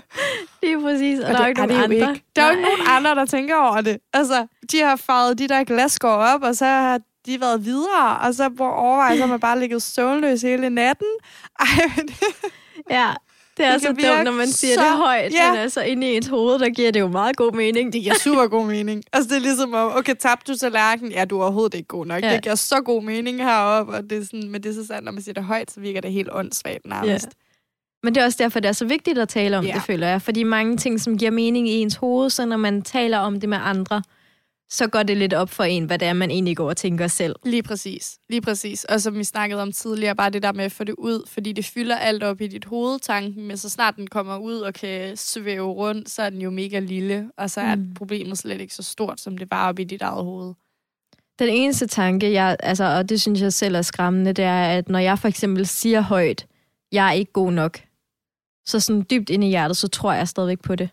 det 0.60 0.72
er 0.72 0.80
præcis, 0.80 1.20
og, 1.20 1.26
og 1.26 1.32
der 1.32 1.38
er 1.38 1.44
jo 1.44 1.48
ikke 1.48 1.66
nogen 1.66 1.82
andre. 1.82 1.96
Ikke. 1.96 2.24
Der 2.36 2.42
er 2.42 2.46
jo 2.46 2.52
ikke 2.52 2.62
nogen 2.62 2.86
andre, 2.88 3.14
der 3.14 3.24
tænker 3.24 3.56
over 3.56 3.80
det. 3.80 3.98
Altså, 4.12 4.46
de 4.72 4.80
har 4.80 4.96
farvet 4.96 5.38
de 5.38 5.48
der 5.48 5.64
glasskår 5.64 6.08
op, 6.08 6.42
og 6.42 6.56
så 6.56 6.64
har 6.64 7.00
de 7.26 7.40
været 7.40 7.64
videre, 7.64 8.18
og 8.18 8.34
så 8.34 8.50
overvejer, 8.58 9.16
så 9.16 9.26
man 9.26 9.40
bare 9.40 9.60
ligget 9.60 9.82
søvnløs 9.82 10.42
hele 10.42 10.70
natten. 10.70 11.06
Ej, 11.60 11.66
det... 11.96 12.24
Ja, 12.90 13.14
det 13.56 13.66
er 13.66 13.72
det 13.72 13.82
så 13.82 13.88
dumt, 13.88 14.24
når 14.24 14.32
man 14.32 14.48
siger 14.48 14.74
så, 14.74 14.80
det 14.80 14.90
højt, 14.90 15.32
ja. 15.32 15.50
men 15.50 15.60
altså 15.60 15.82
inde 15.82 16.12
i 16.12 16.16
ens 16.16 16.26
hoved, 16.26 16.58
der 16.58 16.68
giver 16.68 16.90
det 16.90 17.00
jo 17.00 17.08
meget 17.08 17.36
god 17.36 17.52
mening. 17.52 17.92
Det 17.92 18.02
giver 18.02 18.14
super 18.14 18.46
god 18.46 18.66
mening. 18.66 19.02
Altså 19.12 19.28
det 19.28 19.36
er 19.36 19.40
ligesom, 19.40 19.74
okay, 19.74 20.14
tabte 20.20 20.52
du 20.52 20.58
tallerken? 20.58 21.12
Ja, 21.12 21.24
du 21.24 21.38
er 21.38 21.42
overhovedet 21.42 21.74
ikke 21.74 21.88
god 21.88 22.06
nok. 22.06 22.22
Ja. 22.22 22.32
Det 22.32 22.42
giver 22.42 22.54
så 22.54 22.80
god 22.80 23.02
mening 23.02 23.44
heroppe, 23.44 23.92
og 23.92 24.02
det 24.10 24.18
er 24.18 24.24
sådan, 24.24 24.50
men 24.50 24.62
det 24.62 24.70
er 24.70 24.74
så 24.74 24.86
sandt, 24.86 25.04
når 25.04 25.12
man 25.12 25.22
siger 25.22 25.34
det 25.34 25.44
højt, 25.44 25.70
så 25.70 25.80
virker 25.80 26.00
det 26.00 26.12
helt 26.12 26.28
åndssvagt 26.32 26.86
nærmest. 26.86 27.26
Ja. 27.26 27.30
Men 28.02 28.14
det 28.14 28.20
er 28.20 28.24
også 28.24 28.38
derfor, 28.42 28.60
det 28.60 28.68
er 28.68 28.72
så 28.72 28.84
vigtigt 28.84 29.18
at 29.18 29.28
tale 29.28 29.58
om 29.58 29.64
ja. 29.64 29.74
det, 29.74 29.82
føler 29.82 30.08
jeg. 30.08 30.22
Fordi 30.22 30.42
mange 30.42 30.76
ting, 30.76 31.00
som 31.00 31.18
giver 31.18 31.30
mening 31.30 31.68
i 31.68 31.72
ens 31.72 31.94
hoved, 31.94 32.30
så 32.30 32.46
når 32.46 32.56
man 32.56 32.82
taler 32.82 33.18
om 33.18 33.40
det 33.40 33.48
med 33.48 33.58
andre, 33.62 34.02
så 34.74 34.86
går 34.86 35.02
det 35.02 35.16
lidt 35.16 35.34
op 35.34 35.50
for 35.50 35.64
en, 35.64 35.84
hvad 35.84 35.98
det 35.98 36.08
er, 36.08 36.12
man 36.12 36.30
egentlig 36.30 36.56
går 36.56 36.68
og 36.68 36.76
tænker 36.76 37.06
selv. 37.06 37.36
Lige 37.44 37.62
præcis. 37.62 38.18
Lige 38.28 38.40
præcis. 38.40 38.84
Og 38.84 39.00
som 39.00 39.18
vi 39.18 39.24
snakkede 39.24 39.62
om 39.62 39.72
tidligere, 39.72 40.16
bare 40.16 40.30
det 40.30 40.42
der 40.42 40.52
med 40.52 40.64
at 40.64 40.72
få 40.72 40.84
det 40.84 40.94
ud, 40.98 41.28
fordi 41.28 41.52
det 41.52 41.64
fylder 41.64 41.96
alt 41.96 42.22
op 42.22 42.40
i 42.40 42.46
dit 42.46 42.64
hoved, 42.64 42.98
tanken, 42.98 43.46
men 43.46 43.56
så 43.56 43.68
snart 43.68 43.96
den 43.96 44.06
kommer 44.06 44.38
ud 44.38 44.58
og 44.58 44.74
kan 44.74 45.16
svæve 45.16 45.72
rundt, 45.72 46.10
så 46.10 46.22
er 46.22 46.30
den 46.30 46.40
jo 46.40 46.50
mega 46.50 46.78
lille, 46.78 47.30
og 47.36 47.50
så 47.50 47.60
er 47.60 47.74
mm. 47.74 47.94
problemet 47.94 48.38
slet 48.38 48.60
ikke 48.60 48.74
så 48.74 48.82
stort, 48.82 49.20
som 49.20 49.38
det 49.38 49.50
var 49.50 49.68
op 49.68 49.78
i 49.78 49.84
dit 49.84 50.02
eget 50.02 50.24
hoved. 50.24 50.54
Den 51.38 51.48
eneste 51.48 51.86
tanke, 51.86 52.32
jeg, 52.32 52.56
altså, 52.60 52.84
og 52.84 53.08
det 53.08 53.20
synes 53.20 53.40
jeg 53.40 53.52
selv 53.52 53.74
er 53.74 53.82
skræmmende, 53.82 54.32
det 54.32 54.44
er, 54.44 54.64
at 54.64 54.88
når 54.88 54.98
jeg 54.98 55.18
for 55.18 55.28
eksempel 55.28 55.66
siger 55.66 56.00
højt, 56.00 56.46
jeg 56.92 57.08
er 57.08 57.12
ikke 57.12 57.32
god 57.32 57.52
nok, 57.52 57.80
så 58.66 58.80
sådan 58.80 59.06
dybt 59.10 59.30
inde 59.30 59.46
i 59.46 59.50
hjertet, 59.50 59.76
så 59.76 59.88
tror 59.88 60.12
jeg 60.12 60.28
stadigvæk 60.28 60.60
på 60.60 60.74
det. 60.74 60.88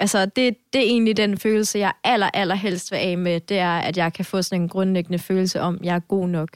Altså, 0.00 0.26
det, 0.26 0.56
det 0.72 0.78
er 0.78 0.86
egentlig 0.86 1.16
den 1.16 1.38
følelse, 1.38 1.78
jeg 1.78 1.92
aller, 2.04 2.30
aller 2.34 2.54
helst 2.54 2.90
vil 2.90 2.96
af 2.96 3.18
med, 3.18 3.40
det 3.40 3.58
er, 3.58 3.78
at 3.78 3.96
jeg 3.96 4.12
kan 4.12 4.24
få 4.24 4.42
sådan 4.42 4.62
en 4.62 4.68
grundlæggende 4.68 5.18
følelse 5.18 5.60
om, 5.60 5.74
at 5.74 5.84
jeg 5.84 5.94
er 5.94 6.00
god 6.00 6.28
nok. 6.28 6.48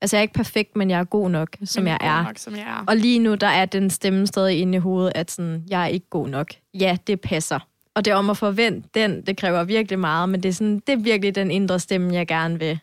Altså, 0.00 0.16
jeg 0.16 0.20
er 0.20 0.22
ikke 0.22 0.34
perfekt, 0.34 0.76
men 0.76 0.90
jeg 0.90 1.00
er 1.00 1.04
god 1.04 1.30
nok, 1.30 1.56
som, 1.64 1.86
jeg 1.86 1.98
er. 2.00 2.22
Nok, 2.22 2.38
som 2.38 2.56
jeg 2.56 2.62
er. 2.62 2.84
Og 2.88 2.96
lige 2.96 3.18
nu, 3.18 3.34
der 3.34 3.46
er 3.46 3.64
den 3.64 3.90
stemme 3.90 4.26
stadig 4.26 4.60
inde 4.60 4.76
i 4.76 4.78
hovedet, 4.78 5.12
at 5.14 5.30
sådan, 5.30 5.64
jeg 5.68 5.82
er 5.82 5.86
ikke 5.86 6.06
god 6.10 6.28
nok. 6.28 6.48
Ja, 6.74 6.96
det 7.06 7.20
passer. 7.20 7.58
Og 7.94 8.04
det 8.04 8.10
er 8.10 8.14
om 8.14 8.30
at 8.30 8.36
forvente 8.36 8.88
den, 8.94 9.26
det 9.26 9.36
kræver 9.36 9.64
virkelig 9.64 9.98
meget, 9.98 10.28
men 10.28 10.42
det 10.42 10.48
er, 10.48 10.52
sådan, 10.52 10.78
det 10.86 10.92
er 10.92 10.96
virkelig 10.96 11.34
den 11.34 11.50
indre 11.50 11.80
stemme, 11.80 12.14
jeg 12.14 12.26
gerne 12.26 12.58
vil 12.58 12.78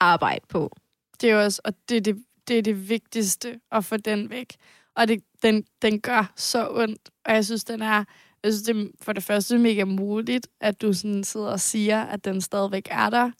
arbejde 0.00 0.44
på. 0.48 0.76
Det 1.20 1.30
er 1.30 1.36
også, 1.36 1.60
og 1.64 1.72
det 1.88 1.96
er 1.96 2.00
det, 2.00 2.22
det, 2.48 2.58
er 2.58 2.62
det 2.62 2.88
vigtigste 2.88 3.60
at 3.72 3.84
få 3.84 3.96
den 3.96 4.30
væk. 4.30 4.56
Og 4.96 5.08
det, 5.08 5.22
den, 5.42 5.64
den 5.82 6.00
gør 6.00 6.32
så 6.36 6.68
ondt, 6.70 7.10
og 7.24 7.34
jeg 7.34 7.44
synes, 7.44 7.64
den 7.64 7.82
er 7.82 8.04
jeg 8.46 8.52
synes, 8.52 8.62
det 8.62 8.76
er 8.76 8.86
for 9.02 9.12
det 9.12 9.22
første 9.22 9.58
mega 9.58 9.84
muligt, 9.84 10.48
at 10.60 10.82
du 10.82 10.92
sådan 10.92 11.24
sidder 11.24 11.48
og 11.48 11.60
siger, 11.60 12.02
at 12.02 12.24
den 12.24 12.40
stadigvæk 12.40 12.88
er 12.90 13.10
der. 13.10 13.30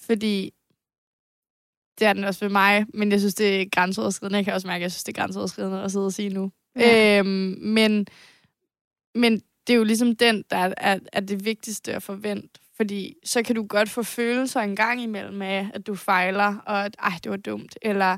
Fordi 0.00 0.52
det 1.98 2.06
er 2.06 2.12
den 2.12 2.24
også 2.24 2.44
ved 2.44 2.52
mig, 2.52 2.86
men 2.94 3.12
jeg 3.12 3.20
synes, 3.20 3.34
det 3.34 3.60
er 3.60 3.66
grænseoverskridende. 3.72 4.36
Jeg 4.36 4.44
kan 4.44 4.54
også 4.54 4.66
mærke, 4.66 4.76
at 4.76 4.82
jeg 4.82 4.92
synes, 4.92 5.04
det 5.04 5.18
er 5.18 5.22
grænseoverskridende 5.22 5.82
at 5.82 5.92
sidde 5.92 6.06
og 6.06 6.12
sige 6.12 6.28
nu. 6.28 6.50
Ja. 6.76 7.18
Øhm, 7.18 7.58
men, 7.60 8.06
men 9.14 9.42
det 9.66 9.72
er 9.72 9.76
jo 9.76 9.84
ligesom 9.84 10.16
den, 10.16 10.44
der 10.50 10.56
er, 10.56 10.74
er, 10.76 10.98
er 11.12 11.20
det 11.20 11.44
vigtigste 11.44 11.94
at 11.94 12.02
forvente. 12.02 12.60
Fordi 12.76 13.14
så 13.24 13.42
kan 13.42 13.54
du 13.54 13.66
godt 13.66 13.88
få 13.88 14.02
følelser 14.02 14.60
en 14.60 14.76
gang 14.76 15.02
imellem 15.02 15.42
af, 15.42 15.70
at 15.74 15.86
du 15.86 15.94
fejler, 15.94 16.56
og 16.66 16.84
at 16.84 16.96
ej, 16.98 17.18
det 17.24 17.30
var 17.30 17.36
dumt, 17.36 17.78
eller 17.82 18.16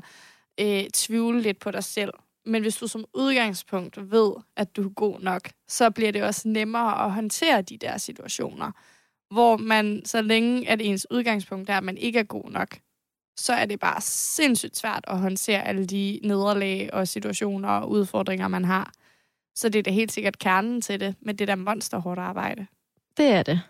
øh, 0.59 0.83
tvivle 0.93 1.41
lidt 1.41 1.59
på 1.59 1.71
dig 1.71 1.83
selv. 1.83 2.11
Men 2.45 2.61
hvis 2.61 2.75
du 2.75 2.87
som 2.87 3.05
udgangspunkt 3.13 4.11
ved, 4.11 4.31
at 4.55 4.75
du 4.75 4.83
er 4.83 4.93
god 4.93 5.19
nok, 5.19 5.49
så 5.67 5.89
bliver 5.89 6.11
det 6.11 6.23
også 6.23 6.47
nemmere 6.47 7.05
at 7.05 7.11
håndtere 7.11 7.61
de 7.61 7.77
der 7.77 7.97
situationer, 7.97 8.71
hvor 9.33 9.57
man, 9.57 10.01
så 10.05 10.21
længe 10.21 10.69
at 10.69 10.81
ens 10.81 11.07
udgangspunkt 11.11 11.69
er, 11.69 11.77
at 11.77 11.83
man 11.83 11.97
ikke 11.97 12.19
er 12.19 12.23
god 12.23 12.51
nok, 12.51 12.77
så 13.37 13.53
er 13.53 13.65
det 13.65 13.79
bare 13.79 14.01
sindssygt 14.01 14.77
svært 14.77 15.05
at 15.07 15.19
håndtere 15.19 15.67
alle 15.67 15.85
de 15.85 16.19
nederlag 16.23 16.89
og 16.93 17.07
situationer 17.07 17.69
og 17.69 17.89
udfordringer, 17.89 18.47
man 18.47 18.65
har. 18.65 18.91
Så 19.55 19.69
det 19.69 19.79
er 19.79 19.83
da 19.83 19.91
helt 19.91 20.11
sikkert 20.11 20.39
kernen 20.39 20.81
til 20.81 20.99
det, 20.99 21.15
med 21.21 21.33
det 21.33 21.47
der 21.47 21.55
monsterhårdt 21.55 22.19
arbejde. 22.19 22.67
Det 23.17 23.25
er 23.25 23.43
det. 23.43 23.61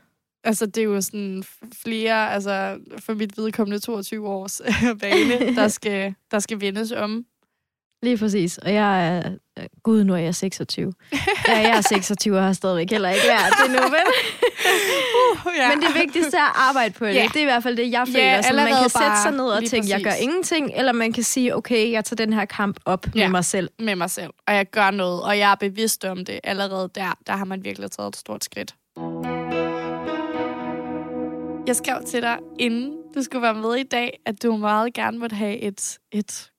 Altså, 0.43 0.65
det 0.65 0.77
er 0.77 0.85
jo 0.85 1.01
sådan 1.01 1.43
flere, 1.73 2.31
altså 2.31 2.79
for 2.99 3.13
mit 3.13 3.37
vedkommende 3.37 3.79
22 3.79 4.27
års 4.27 4.61
bane, 5.01 5.55
der 5.55 5.67
skal, 5.77 6.15
der 6.31 6.39
skal 6.39 6.61
vendes 6.61 6.91
om. 6.91 7.25
Lige 8.03 8.17
præcis. 8.17 8.57
Og 8.57 8.73
jeg 8.73 9.17
er... 9.17 9.31
Gud, 9.83 10.03
nu 10.03 10.13
er 10.13 10.17
jeg 10.17 10.35
26. 10.35 10.93
Ja, 11.47 11.57
jeg 11.57 11.77
er 11.77 11.81
26 11.81 12.37
og 12.37 12.43
har 12.43 12.53
stadigvæk 12.53 12.91
heller 12.91 13.09
ikke 13.09 13.25
lært 13.27 13.53
det 13.63 13.71
nu, 13.71 13.81
vel? 13.81 14.07
uh, 15.17 15.51
ja. 15.57 15.69
Men 15.69 15.81
det 15.81 15.95
vigtigste 15.95 16.37
er 16.37 16.41
at 16.41 16.69
arbejde 16.69 16.93
på 16.93 17.05
det. 17.05 17.15
Yeah. 17.15 17.27
Det 17.27 17.35
er 17.35 17.41
i 17.41 17.45
hvert 17.45 17.63
fald 17.63 17.77
det, 17.77 17.91
jeg 17.91 18.07
føler. 18.07 18.19
Yeah, 18.19 18.43
så 18.43 18.53
man 18.53 18.67
kan 18.67 18.89
sætte 18.89 19.21
sig 19.23 19.31
ned 19.31 19.45
og 19.45 19.59
tænke, 19.59 19.77
præcis. 19.77 19.89
jeg 19.89 20.03
gør 20.03 20.11
ingenting, 20.11 20.71
eller 20.75 20.91
man 20.91 21.13
kan 21.13 21.23
sige, 21.23 21.55
okay, 21.55 21.91
jeg 21.91 22.05
tager 22.05 22.15
den 22.15 22.33
her 22.33 22.45
kamp 22.45 22.79
op 22.85 23.05
ja, 23.15 23.21
med 23.21 23.29
mig 23.29 23.45
selv. 23.45 23.69
med 23.79 23.95
mig 23.95 24.09
selv. 24.09 24.29
Og 24.47 24.53
jeg 24.53 24.65
gør 24.71 24.91
noget, 24.91 25.23
og 25.23 25.37
jeg 25.37 25.51
er 25.51 25.55
bevidst 25.55 26.05
om 26.05 26.25
det. 26.25 26.39
Allerede 26.43 26.89
der, 26.95 27.17
der 27.27 27.33
har 27.33 27.45
man 27.45 27.63
virkelig 27.63 27.91
taget 27.91 28.09
et 28.09 28.15
stort 28.15 28.43
skridt. 28.43 28.75
Jeg 31.67 31.75
skrev 31.75 32.03
til 32.07 32.21
dig, 32.21 32.37
inden 32.59 32.97
du 33.15 33.23
skulle 33.23 33.41
være 33.41 33.53
med 33.53 33.75
i 33.75 33.83
dag, 33.83 34.19
at 34.25 34.43
du 34.43 34.57
meget 34.57 34.93
gerne 34.93 35.17
måtte 35.19 35.35
have 35.35 35.57
et, 35.57 35.97
et 36.11 36.50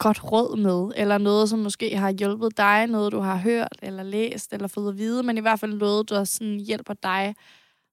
godt 0.00 0.32
råd 0.32 0.56
med, 0.56 0.92
eller 0.96 1.18
noget, 1.18 1.48
som 1.48 1.58
måske 1.58 1.96
har 1.96 2.10
hjulpet 2.10 2.56
dig, 2.56 2.86
noget 2.86 3.12
du 3.12 3.20
har 3.20 3.36
hørt, 3.36 3.76
eller 3.82 4.02
læst, 4.02 4.52
eller 4.52 4.68
fået 4.68 4.88
at 4.88 4.98
vide, 4.98 5.22
men 5.22 5.38
i 5.38 5.40
hvert 5.40 5.60
fald 5.60 5.74
noget, 5.74 6.10
der 6.10 6.24
sådan 6.24 6.60
hjælper 6.60 6.94
dig, 7.02 7.34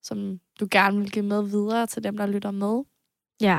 som 0.03 0.39
du 0.59 0.67
gerne 0.71 0.97
vil 0.97 1.11
give 1.11 1.25
med 1.25 1.43
videre 1.43 1.87
til 1.87 2.03
dem, 2.03 2.17
der 2.17 2.25
lytter 2.25 2.51
med. 2.51 2.83
Ja. 3.41 3.57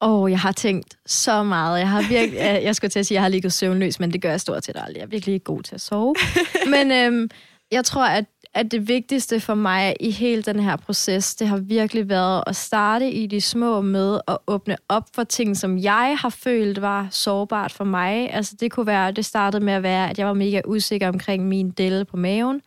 Og 0.00 0.30
jeg 0.30 0.40
har 0.40 0.52
tænkt 0.52 0.96
så 1.06 1.42
meget. 1.42 1.78
Jeg 1.78 1.88
har 1.88 2.08
virkelig, 2.08 2.38
jeg 2.66 2.76
skulle 2.76 2.90
til 2.90 2.98
at 2.98 3.06
sige, 3.06 3.16
at 3.16 3.18
jeg 3.18 3.22
har 3.22 3.28
ligget 3.28 3.52
søvnløs, 3.52 4.00
men 4.00 4.12
det 4.12 4.22
gør 4.22 4.30
jeg 4.30 4.40
stort 4.40 4.64
set 4.64 4.76
aldrig. 4.76 4.96
Jeg 4.96 5.02
er 5.02 5.06
virkelig 5.06 5.34
ikke 5.34 5.44
god 5.44 5.62
til 5.62 5.74
at 5.74 5.80
sove. 5.80 6.14
Men 6.74 6.92
øhm, 6.92 7.30
jeg 7.70 7.84
tror, 7.84 8.06
at 8.06 8.24
at 8.54 8.72
det 8.72 8.88
vigtigste 8.88 9.40
for 9.40 9.54
mig 9.54 9.96
i 10.00 10.10
hele 10.10 10.42
den 10.42 10.60
her 10.60 10.76
proces, 10.76 11.34
det 11.34 11.48
har 11.48 11.56
virkelig 11.56 12.08
været 12.08 12.42
at 12.46 12.56
starte 12.56 13.10
i 13.10 13.26
de 13.26 13.40
små 13.40 13.80
med 13.80 14.20
at 14.28 14.38
åbne 14.46 14.76
op 14.88 15.08
for 15.14 15.24
ting, 15.24 15.56
som 15.56 15.78
jeg 15.78 16.16
har 16.20 16.28
følt 16.28 16.82
var 16.82 17.08
sårbart 17.10 17.72
for 17.72 17.84
mig. 17.84 18.32
Altså 18.32 18.56
det 18.60 18.72
kunne 18.72 18.86
være, 18.86 19.12
det 19.12 19.24
startede 19.24 19.64
med 19.64 19.72
at 19.72 19.82
være, 19.82 20.10
at 20.10 20.18
jeg 20.18 20.26
var 20.26 20.32
mega 20.32 20.60
usikker 20.66 21.08
omkring 21.08 21.48
min 21.48 21.70
del 21.70 22.04
på 22.04 22.16
maven. 22.16 22.60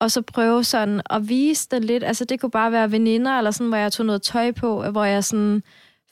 Og 0.00 0.10
så 0.10 0.22
prøve 0.22 0.64
sådan 0.64 1.00
at 1.10 1.28
vise 1.28 1.68
det 1.70 1.84
lidt. 1.84 2.04
Altså 2.04 2.24
det 2.24 2.40
kunne 2.40 2.50
bare 2.50 2.72
være 2.72 2.92
veninder, 2.92 3.38
eller 3.38 3.50
sådan, 3.50 3.68
hvor 3.68 3.76
jeg 3.76 3.92
tog 3.92 4.06
noget 4.06 4.22
tøj 4.22 4.52
på, 4.52 4.90
hvor 4.90 5.04
jeg 5.04 5.24
sådan 5.24 5.62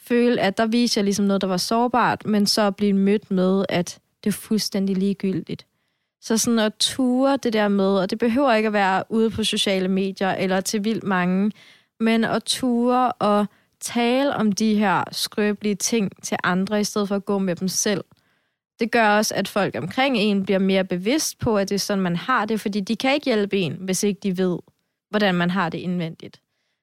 følte, 0.00 0.42
at 0.42 0.58
der 0.58 0.66
viser 0.66 1.00
jeg 1.00 1.04
ligesom 1.04 1.24
noget, 1.24 1.42
der 1.42 1.48
var 1.48 1.56
sårbart, 1.56 2.26
men 2.26 2.46
så 2.46 2.70
blive 2.70 2.92
mødt 2.92 3.30
med, 3.30 3.64
at 3.68 3.98
det 4.24 4.30
er 4.30 4.34
fuldstændig 4.34 4.96
ligegyldigt. 4.96 5.66
Så 6.22 6.38
sådan 6.38 6.58
at 6.58 6.72
ture 6.80 7.36
det 7.36 7.52
der 7.52 7.68
med, 7.68 7.98
og 7.98 8.10
det 8.10 8.18
behøver 8.18 8.54
ikke 8.54 8.66
at 8.66 8.72
være 8.72 9.04
ude 9.08 9.30
på 9.30 9.44
sociale 9.44 9.88
medier 9.88 10.30
eller 10.30 10.60
til 10.60 10.84
vildt 10.84 11.04
mange, 11.04 11.52
men 12.00 12.24
at 12.24 12.42
ture 12.44 13.12
og 13.12 13.46
tale 13.80 14.34
om 14.34 14.52
de 14.52 14.74
her 14.74 15.04
skrøbelige 15.12 15.74
ting 15.74 16.22
til 16.22 16.36
andre, 16.44 16.80
i 16.80 16.84
stedet 16.84 17.08
for 17.08 17.16
at 17.16 17.24
gå 17.24 17.38
med 17.38 17.56
dem 17.56 17.68
selv. 17.68 18.04
Det 18.80 18.90
gør 18.90 19.08
også, 19.08 19.34
at 19.34 19.48
folk 19.48 19.76
omkring 19.76 20.16
en 20.16 20.44
bliver 20.44 20.58
mere 20.58 20.84
bevidst 20.84 21.38
på, 21.38 21.58
at 21.58 21.68
det 21.68 21.74
er 21.74 21.78
sådan, 21.78 22.02
man 22.02 22.16
har 22.16 22.44
det, 22.44 22.60
fordi 22.60 22.80
de 22.80 22.96
kan 22.96 23.14
ikke 23.14 23.24
hjælpe 23.24 23.58
en, 23.58 23.76
hvis 23.80 24.02
ikke 24.02 24.20
de 24.22 24.38
ved, 24.38 24.58
hvordan 25.10 25.34
man 25.34 25.50
har 25.50 25.68
det 25.68 25.78
indvendigt. 25.78 26.40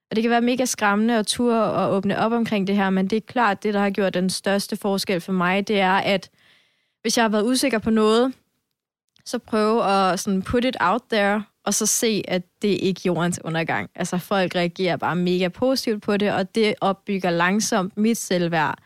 Og 0.09 0.15
det 0.15 0.21
kan 0.21 0.31
være 0.31 0.41
mega 0.41 0.65
skræmmende 0.65 1.17
at 1.17 1.27
ture 1.27 1.63
og 1.63 1.93
åbne 1.93 2.19
op 2.19 2.31
omkring 2.31 2.67
det 2.67 2.75
her, 2.75 2.89
men 2.89 3.07
det 3.07 3.15
er 3.15 3.21
klart, 3.27 3.63
det, 3.63 3.73
der 3.73 3.79
har 3.79 3.89
gjort 3.89 4.13
den 4.13 4.29
største 4.29 4.77
forskel 4.77 5.21
for 5.21 5.31
mig, 5.31 5.67
det 5.67 5.79
er, 5.79 5.93
at 5.93 6.29
hvis 7.01 7.17
jeg 7.17 7.23
har 7.23 7.29
været 7.29 7.45
usikker 7.45 7.79
på 7.79 7.89
noget, 7.89 8.33
så 9.29 9.39
prøve 9.39 9.85
at 9.85 10.19
sådan 10.19 10.41
put 10.41 10.65
it 10.65 10.77
out 10.79 11.01
there, 11.11 11.43
og 11.65 11.73
så 11.73 11.85
se, 11.85 12.23
at 12.27 12.43
det 12.61 12.73
er 12.73 12.77
ikke 12.77 13.01
jordens 13.05 13.39
undergang. 13.43 13.89
Altså 13.95 14.17
folk 14.17 14.55
reagerer 14.55 14.97
bare 14.97 15.15
mega 15.15 15.47
positivt 15.47 16.03
på 16.03 16.17
det, 16.17 16.33
og 16.33 16.55
det 16.55 16.75
opbygger 16.81 17.29
langsomt 17.29 17.97
mit 17.97 18.17
selvværd, 18.17 18.77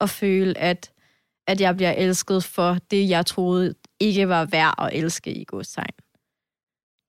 og 0.00 0.08
føle, 0.10 0.58
at, 0.58 0.90
at 1.46 1.60
jeg 1.60 1.76
bliver 1.76 1.92
elsket 1.92 2.44
for 2.44 2.76
det, 2.90 3.08
jeg 3.08 3.26
troede 3.26 3.74
ikke 4.00 4.28
var 4.28 4.44
værd 4.44 4.74
at 4.78 4.90
elske 4.92 5.32
i 5.32 5.44
godstegn. 5.44 5.94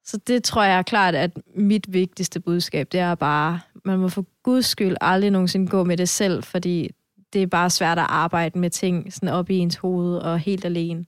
Så 0.06 0.18
det 0.18 0.44
tror 0.44 0.64
jeg 0.64 0.78
er 0.78 0.82
klart, 0.82 1.16
at 1.16 1.32
mit 1.56 1.94
vigtigste 1.94 2.40
budskab, 2.40 2.92
det 2.92 3.00
er 3.00 3.16
bare, 3.16 3.60
man 3.86 4.00
må 4.00 4.08
for 4.08 4.26
guds 4.44 4.66
skyld 4.66 4.96
aldrig 5.02 5.32
nogensinde 5.32 5.68
gå 5.68 5.84
med 5.84 5.98
det 5.98 6.10
selv, 6.10 6.44
fordi 6.44 6.90
det 7.34 7.44
er 7.44 7.48
bare 7.48 7.70
svært 7.70 8.00
at 8.00 8.06
arbejde 8.10 8.60
med 8.60 8.70
ting 8.70 9.14
sådan 9.14 9.30
op 9.30 9.50
i 9.50 9.58
ens 9.58 9.76
hoved 9.76 10.18
og 10.18 10.40
helt 10.40 10.66
alene. 10.66 11.06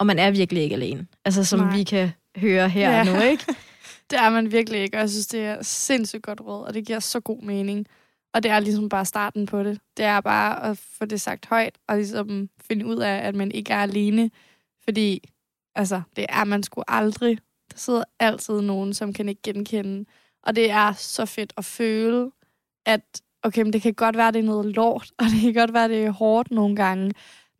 Og 0.00 0.06
man 0.06 0.18
er 0.18 0.30
virkelig 0.30 0.62
ikke 0.62 0.74
alene. 0.74 1.06
Altså 1.24 1.44
som 1.44 1.60
Nej. 1.60 1.76
vi 1.76 1.84
kan 1.84 2.10
høre 2.36 2.68
her 2.68 2.90
ja. 2.90 3.04
nu, 3.04 3.20
ikke? 3.20 3.44
det 4.10 4.18
er 4.18 4.30
man 4.30 4.52
virkelig 4.52 4.80
ikke, 4.80 4.96
og 4.96 5.00
jeg 5.00 5.10
synes, 5.10 5.26
det 5.26 5.40
er 5.40 5.62
sindssygt 5.62 6.22
godt 6.22 6.40
råd, 6.40 6.64
og 6.64 6.74
det 6.74 6.86
giver 6.86 7.00
så 7.00 7.20
god 7.20 7.42
mening. 7.42 7.86
Og 8.34 8.42
det 8.42 8.50
er 8.50 8.60
ligesom 8.60 8.88
bare 8.88 9.04
starten 9.04 9.46
på 9.46 9.62
det. 9.62 9.80
Det 9.96 10.04
er 10.04 10.20
bare 10.20 10.62
at 10.70 10.78
få 10.78 11.04
det 11.04 11.20
sagt 11.20 11.46
højt, 11.46 11.78
og 11.88 11.96
ligesom 11.96 12.48
finde 12.60 12.86
ud 12.86 12.96
af, 12.96 13.26
at 13.26 13.34
man 13.34 13.50
ikke 13.52 13.72
er 13.72 13.82
alene. 13.82 14.30
Fordi, 14.84 15.30
altså, 15.74 16.02
det 16.16 16.26
er 16.28 16.44
man 16.44 16.62
sgu 16.62 16.82
aldrig. 16.88 17.38
Der 17.72 17.78
sidder 17.78 18.04
altid 18.18 18.60
nogen, 18.60 18.94
som 18.94 19.12
kan 19.12 19.28
ikke 19.28 19.42
genkende. 19.42 20.04
Og 20.42 20.56
det 20.56 20.70
er 20.70 20.92
så 20.92 21.26
fedt 21.26 21.52
at 21.56 21.64
føle, 21.64 22.30
at 22.86 23.22
okay, 23.42 23.62
men 23.62 23.72
det 23.72 23.82
kan 23.82 23.94
godt 23.94 24.16
være, 24.16 24.32
det 24.32 24.38
er 24.38 24.42
noget 24.42 24.66
lort, 24.66 25.12
og 25.18 25.24
det 25.24 25.40
kan 25.40 25.54
godt 25.54 25.72
være, 25.72 25.88
det 25.88 26.04
er 26.04 26.10
hårdt 26.10 26.50
nogle 26.50 26.76
gange, 26.76 27.12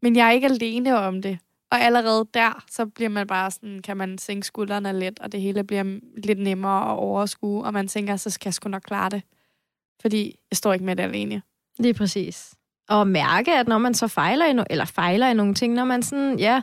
men 0.02 0.16
jeg 0.16 0.28
er 0.28 0.32
ikke 0.32 0.46
alene 0.46 0.98
om 0.98 1.22
det. 1.22 1.38
Og 1.70 1.80
allerede 1.80 2.26
der, 2.34 2.64
så 2.70 2.86
bliver 2.86 3.08
man 3.08 3.26
bare 3.26 3.50
sådan, 3.50 3.80
kan 3.84 3.96
man 3.96 4.18
sænke 4.18 4.46
skuldrene 4.46 4.98
lidt, 4.98 5.18
og 5.20 5.32
det 5.32 5.40
hele 5.40 5.64
bliver 5.64 5.98
lidt 6.24 6.38
nemmere 6.38 6.82
at 6.92 6.96
overskue, 6.98 7.64
og 7.64 7.72
man 7.72 7.88
tænker, 7.88 8.16
så 8.16 8.30
skal 8.30 8.48
jeg 8.48 8.54
sgu 8.54 8.68
nok 8.68 8.82
klare 8.82 9.10
det. 9.10 9.22
Fordi 10.00 10.38
jeg 10.50 10.56
står 10.56 10.72
ikke 10.72 10.84
med 10.84 10.96
det 10.96 11.02
alene. 11.02 11.42
Lige 11.78 11.94
præcis. 11.94 12.54
Og 12.88 13.08
mærke, 13.08 13.52
at 13.52 13.68
når 13.68 13.78
man 13.78 13.94
så 13.94 14.08
fejler 14.08 14.46
i, 14.46 14.52
no- 14.52 14.64
eller 14.70 14.84
fejler 14.84 15.28
i 15.28 15.34
nogle 15.34 15.54
ting, 15.54 15.74
når 15.74 15.84
man 15.84 16.02
sådan, 16.02 16.38
ja, 16.38 16.62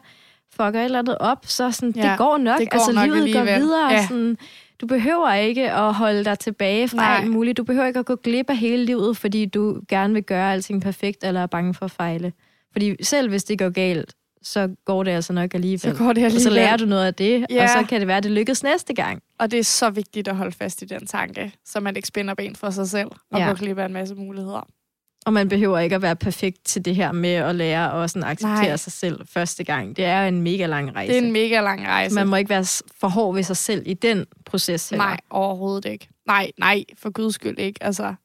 fucker 0.52 0.80
et 0.80 0.86
eller 0.86 1.00
andet 1.00 1.18
op, 1.18 1.46
så 1.46 1.72
sådan, 1.72 1.94
ja, 1.96 2.10
det 2.10 2.18
går 2.18 2.38
nok. 2.38 2.60
Det 2.60 2.72
går 2.72 2.78
altså, 2.80 2.92
nok 2.92 3.04
livet 3.06 3.18
alligevel. 3.18 3.48
går 3.48 3.60
videre. 3.60 3.92
Ja. 3.92 4.08
Sådan, 4.08 4.38
du 4.82 4.88
behøver 4.88 5.34
ikke 5.34 5.72
at 5.72 5.94
holde 5.94 6.26
dig 6.26 6.40
tilbage 6.40 6.88
fra 6.88 6.98
Nej. 6.98 7.18
alt 7.22 7.32
muligt. 7.32 7.58
Du 7.58 7.64
behøver 7.64 7.88
ikke 7.88 8.00
at 8.00 8.06
gå 8.06 8.16
glip 8.16 8.50
af 8.50 8.58
hele 8.58 8.86
livet, 8.86 9.18
fordi 9.18 9.46
du 9.46 9.82
gerne 9.90 10.14
vil 10.14 10.24
gøre 10.24 10.54
alting 10.54 10.82
perfekt, 10.82 11.24
eller 11.24 11.42
er 11.42 11.48
bange 11.48 11.74
for 11.74 11.86
at 11.86 11.92
fejle. 11.92 12.34
Fordi 12.72 13.04
selv 13.04 13.30
hvis 13.30 13.44
det 13.44 13.60
går 13.60 13.70
galt, 13.70 14.16
så 14.48 14.76
går 14.86 15.04
det 15.04 15.12
altså 15.12 15.34
nok 15.34 15.54
alligevel. 15.54 15.80
Så 15.80 16.04
går 16.04 16.14
det 16.14 16.24
alligevel. 16.24 16.36
Og 16.36 16.42
så 16.42 16.50
lærer 16.50 16.78
du 16.78 16.86
noget 16.86 17.06
af 17.06 17.14
det, 17.14 17.46
ja. 17.50 17.64
og 17.64 17.70
så 17.70 17.86
kan 17.90 18.00
det 18.00 18.08
være, 18.08 18.18
at 18.18 18.24
det 18.24 18.32
lykkes 18.32 18.64
næste 18.64 18.94
gang. 18.94 19.22
Og 19.40 19.52
det 19.52 19.60
er 19.60 19.64
så 19.64 19.90
vigtigt 19.90 20.28
at 20.28 20.36
holde 20.36 20.52
fast 20.52 20.82
i 20.82 20.86
den 20.86 21.08
tanke, 21.08 21.54
så 21.66 21.80
man 21.80 21.96
ikke 21.96 22.08
spænder 22.08 22.34
ben 22.34 22.56
for 22.56 22.70
sig 22.70 22.90
selv, 22.90 23.12
og 23.32 23.40
ja. 23.40 23.48
går 23.48 23.54
glip 23.54 23.78
af 23.78 23.86
en 23.86 23.94
masse 23.94 24.16
muligheder. 24.16 24.68
Og 25.26 25.34
man 25.34 25.50
behøver 25.50 25.80
ikke 25.80 25.96
at 25.96 26.02
være 26.02 26.16
perfekt 26.16 26.66
til 26.66 26.86
det 26.86 26.96
her 26.96 27.12
med 27.12 27.30
at 27.30 27.56
lære 27.56 27.92
og 27.92 28.10
sådan 28.10 28.30
acceptere 28.30 28.68
Nej. 28.68 28.78
sig 28.78 28.92
selv 28.92 29.28
første 29.28 29.64
gang. 29.64 29.98
Det 29.98 30.06
er 30.06 30.28
en 30.28 30.42
mega 30.42 30.66
lang 30.66 30.96
rejse. 30.96 31.14
Det 31.14 31.20
er 31.20 31.26
en 31.26 31.32
mega 31.32 31.62
lang 31.62 31.88
rejse. 31.88 32.16
Man 32.16 32.28
må 32.28 32.36
ikke 32.36 32.50
være 32.50 32.84
for 33.00 33.08
hård 33.08 33.36
ved 33.36 33.44
sig 33.44 33.58
selv 33.58 33.84
i 33.86 33.94
den 33.94 34.26
proces. 34.46 34.90
Heller. 34.90 35.06
Nej, 35.06 35.20
overhovedet 35.30 35.86
ikke. 35.86 36.08
Nej, 36.28 36.52
nej, 36.60 36.84
for 36.98 37.10
guds 37.10 37.36
skyld 37.36 37.60
ikke. 37.60 37.84
Altså, 37.84 38.16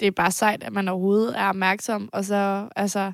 det 0.00 0.06
er 0.06 0.10
bare 0.10 0.30
sejt, 0.30 0.62
at 0.62 0.72
man 0.72 0.88
overhovedet 0.88 1.38
er 1.38 1.48
opmærksom, 1.48 2.08
og 2.12 2.24
så, 2.24 2.68
altså, 2.76 3.12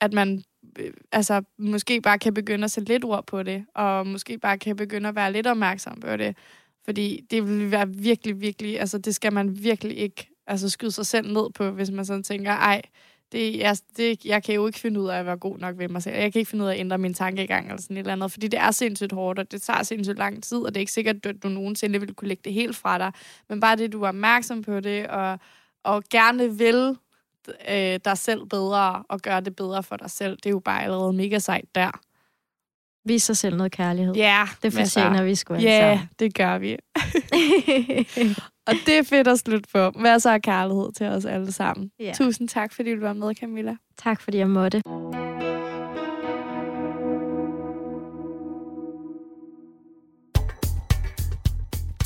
at 0.00 0.12
man 0.12 0.42
øh, 0.78 0.92
altså, 1.12 1.42
måske 1.58 2.00
bare 2.00 2.18
kan 2.18 2.34
begynde 2.34 2.64
at 2.64 2.70
sætte 2.70 2.92
lidt 2.92 3.04
ord 3.04 3.26
på 3.26 3.42
det, 3.42 3.64
og 3.74 4.06
måske 4.06 4.38
bare 4.38 4.58
kan 4.58 4.76
begynde 4.76 5.08
at 5.08 5.14
være 5.14 5.32
lidt 5.32 5.46
opmærksom 5.46 6.00
på 6.00 6.16
det. 6.16 6.36
Fordi 6.84 7.20
det 7.30 7.48
vil 7.48 7.70
være 7.70 7.88
virkelig, 7.88 8.40
virkelig, 8.40 8.80
altså 8.80 8.98
det 8.98 9.14
skal 9.14 9.32
man 9.32 9.62
virkelig 9.62 9.96
ikke 9.96 10.28
altså 10.46 10.68
skyde 10.68 10.90
sig 10.90 11.06
selv 11.06 11.32
ned 11.32 11.50
på, 11.50 11.70
hvis 11.70 11.90
man 11.90 12.04
sådan 12.04 12.22
tænker, 12.22 12.52
ej, 12.52 12.82
det, 13.32 13.58
jeg, 13.58 13.76
det, 13.96 14.24
jeg 14.24 14.42
kan 14.42 14.54
jo 14.54 14.66
ikke 14.66 14.78
finde 14.78 15.00
ud 15.00 15.08
af 15.08 15.18
at 15.18 15.26
være 15.26 15.36
god 15.36 15.58
nok 15.58 15.78
ved 15.78 15.88
mig 15.88 16.02
selv. 16.02 16.16
Jeg 16.16 16.32
kan 16.32 16.38
ikke 16.38 16.50
finde 16.50 16.64
ud 16.64 16.68
af 16.68 16.74
at 16.74 16.80
ændre 16.80 16.98
min 16.98 17.14
tankegang 17.14 17.66
eller 17.66 17.82
sådan 17.82 17.96
et 17.96 18.00
eller 18.00 18.12
andet, 18.12 18.32
fordi 18.32 18.48
det 18.48 18.60
er 18.60 18.70
sindssygt 18.70 19.12
hårdt, 19.12 19.38
og 19.38 19.52
det 19.52 19.62
tager 19.62 19.82
sindssygt 19.82 20.18
lang 20.18 20.42
tid, 20.42 20.58
og 20.58 20.74
det 20.74 20.76
er 20.76 20.80
ikke 20.80 20.92
sikkert, 20.92 21.26
at 21.26 21.42
du 21.42 21.48
nogensinde 21.48 22.00
vil 22.00 22.14
kunne 22.14 22.28
lægge 22.28 22.42
det 22.44 22.52
helt 22.52 22.76
fra 22.76 22.98
dig. 22.98 23.12
Men 23.48 23.60
bare 23.60 23.76
det, 23.76 23.92
du 23.92 24.02
er 24.02 24.08
opmærksom 24.08 24.62
på 24.62 24.80
det, 24.80 25.06
og, 25.06 25.38
og 25.84 26.02
gerne 26.10 26.58
vil 26.58 26.96
øh, 27.68 28.00
dig 28.04 28.18
selv 28.18 28.46
bedre, 28.46 29.02
og 29.08 29.20
gøre 29.20 29.40
det 29.40 29.56
bedre 29.56 29.82
for 29.82 29.96
dig 29.96 30.10
selv, 30.10 30.36
det 30.36 30.46
er 30.46 30.50
jo 30.50 30.58
bare 30.58 30.82
allerede 30.82 31.12
mega 31.12 31.38
sejt 31.38 31.74
der. 31.74 31.90
Vis 33.04 33.22
sig 33.22 33.36
selv 33.36 33.56
noget 33.56 33.72
kærlighed. 33.72 34.14
Ja. 34.14 34.22
Yeah, 34.22 34.48
det 34.62 34.72
fortjener 34.72 35.22
vi 35.22 35.34
sgu 35.34 35.54
Ja, 35.54 35.94
yeah, 35.94 35.98
det 36.18 36.34
gør 36.34 36.58
vi. 36.58 36.72
og 38.66 38.74
det 38.86 38.98
er 38.98 39.02
fedt 39.02 39.28
at 39.28 39.38
slutte 39.38 39.68
på. 39.72 39.90
Masser 39.90 40.30
af 40.30 40.42
kærlighed 40.42 40.92
til 40.92 41.06
os 41.06 41.24
alle 41.24 41.52
sammen. 41.52 41.90
Yeah. 42.00 42.14
Tusind 42.14 42.48
tak, 42.48 42.72
fordi 42.72 42.94
du 42.94 43.00
var 43.00 43.12
med, 43.12 43.34
Camilla. 43.34 43.76
Tak, 43.98 44.20
fordi 44.20 44.38
jeg 44.38 44.48
måtte. 44.48 44.82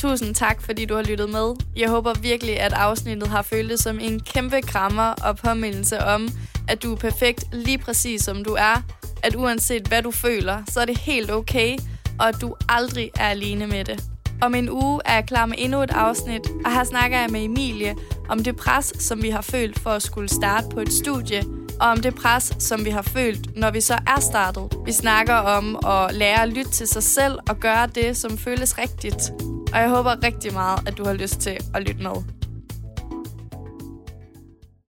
Tusind 0.06 0.34
tak, 0.34 0.62
fordi 0.62 0.84
du 0.84 0.94
har 0.94 1.02
lyttet 1.02 1.30
med. 1.30 1.54
Jeg 1.76 1.88
håber 1.88 2.14
virkelig, 2.14 2.60
at 2.60 2.72
afsnittet 2.72 3.28
har 3.28 3.42
føltes 3.42 3.80
som 3.80 3.98
en 4.00 4.20
kæmpe 4.20 4.60
krammer 4.62 5.02
og 5.24 5.36
påmindelse 5.36 5.98
om, 5.98 6.28
at 6.68 6.82
du 6.82 6.92
er 6.92 6.96
perfekt 6.96 7.44
lige 7.52 7.78
præcis 7.78 8.22
som 8.22 8.44
du 8.44 8.52
er. 8.58 8.82
At 9.22 9.34
uanset 9.34 9.86
hvad 9.88 10.02
du 10.02 10.10
føler, 10.10 10.62
så 10.68 10.80
er 10.80 10.84
det 10.84 10.98
helt 10.98 11.30
okay, 11.30 11.76
og 12.18 12.28
at 12.28 12.34
du 12.40 12.54
aldrig 12.68 13.10
er 13.18 13.28
alene 13.28 13.66
med 13.66 13.84
det. 13.84 14.04
Om 14.42 14.54
en 14.54 14.70
uge 14.70 15.00
er 15.04 15.14
jeg 15.14 15.26
klar 15.26 15.46
med 15.46 15.56
endnu 15.58 15.82
et 15.82 15.90
afsnit, 15.90 16.50
og 16.64 16.72
her 16.72 16.84
snakker 16.84 17.20
jeg 17.20 17.30
med 17.30 17.44
Emilie 17.44 17.94
om 18.28 18.44
det 18.44 18.56
pres, 18.56 18.92
som 18.98 19.22
vi 19.22 19.30
har 19.30 19.42
følt 19.42 19.78
for 19.78 19.90
at 19.90 20.02
skulle 20.02 20.28
starte 20.28 20.66
på 20.74 20.80
et 20.80 20.92
studie, 20.92 21.42
og 21.80 21.88
om 21.88 22.00
det 22.00 22.14
pres, 22.14 22.52
som 22.58 22.84
vi 22.84 22.90
har 22.90 23.02
følt, 23.02 23.56
når 23.56 23.70
vi 23.70 23.80
så 23.80 23.94
er 23.94 24.20
startet. 24.20 24.78
Vi 24.84 24.92
snakker 24.92 25.34
om 25.34 25.86
at 25.86 26.14
lære 26.14 26.42
at 26.42 26.48
lytte 26.48 26.70
til 26.70 26.88
sig 26.88 27.02
selv 27.02 27.38
og 27.48 27.60
gøre 27.60 27.86
det, 27.86 28.16
som 28.16 28.38
føles 28.38 28.78
rigtigt. 28.78 29.32
Og 29.72 29.80
jeg 29.80 29.90
håber 29.90 30.24
rigtig 30.24 30.52
meget, 30.52 30.88
at 30.88 30.98
du 30.98 31.04
har 31.04 31.12
lyst 31.12 31.40
til 31.40 31.58
at 31.74 31.82
lytte 31.82 32.02
med. 32.02 32.35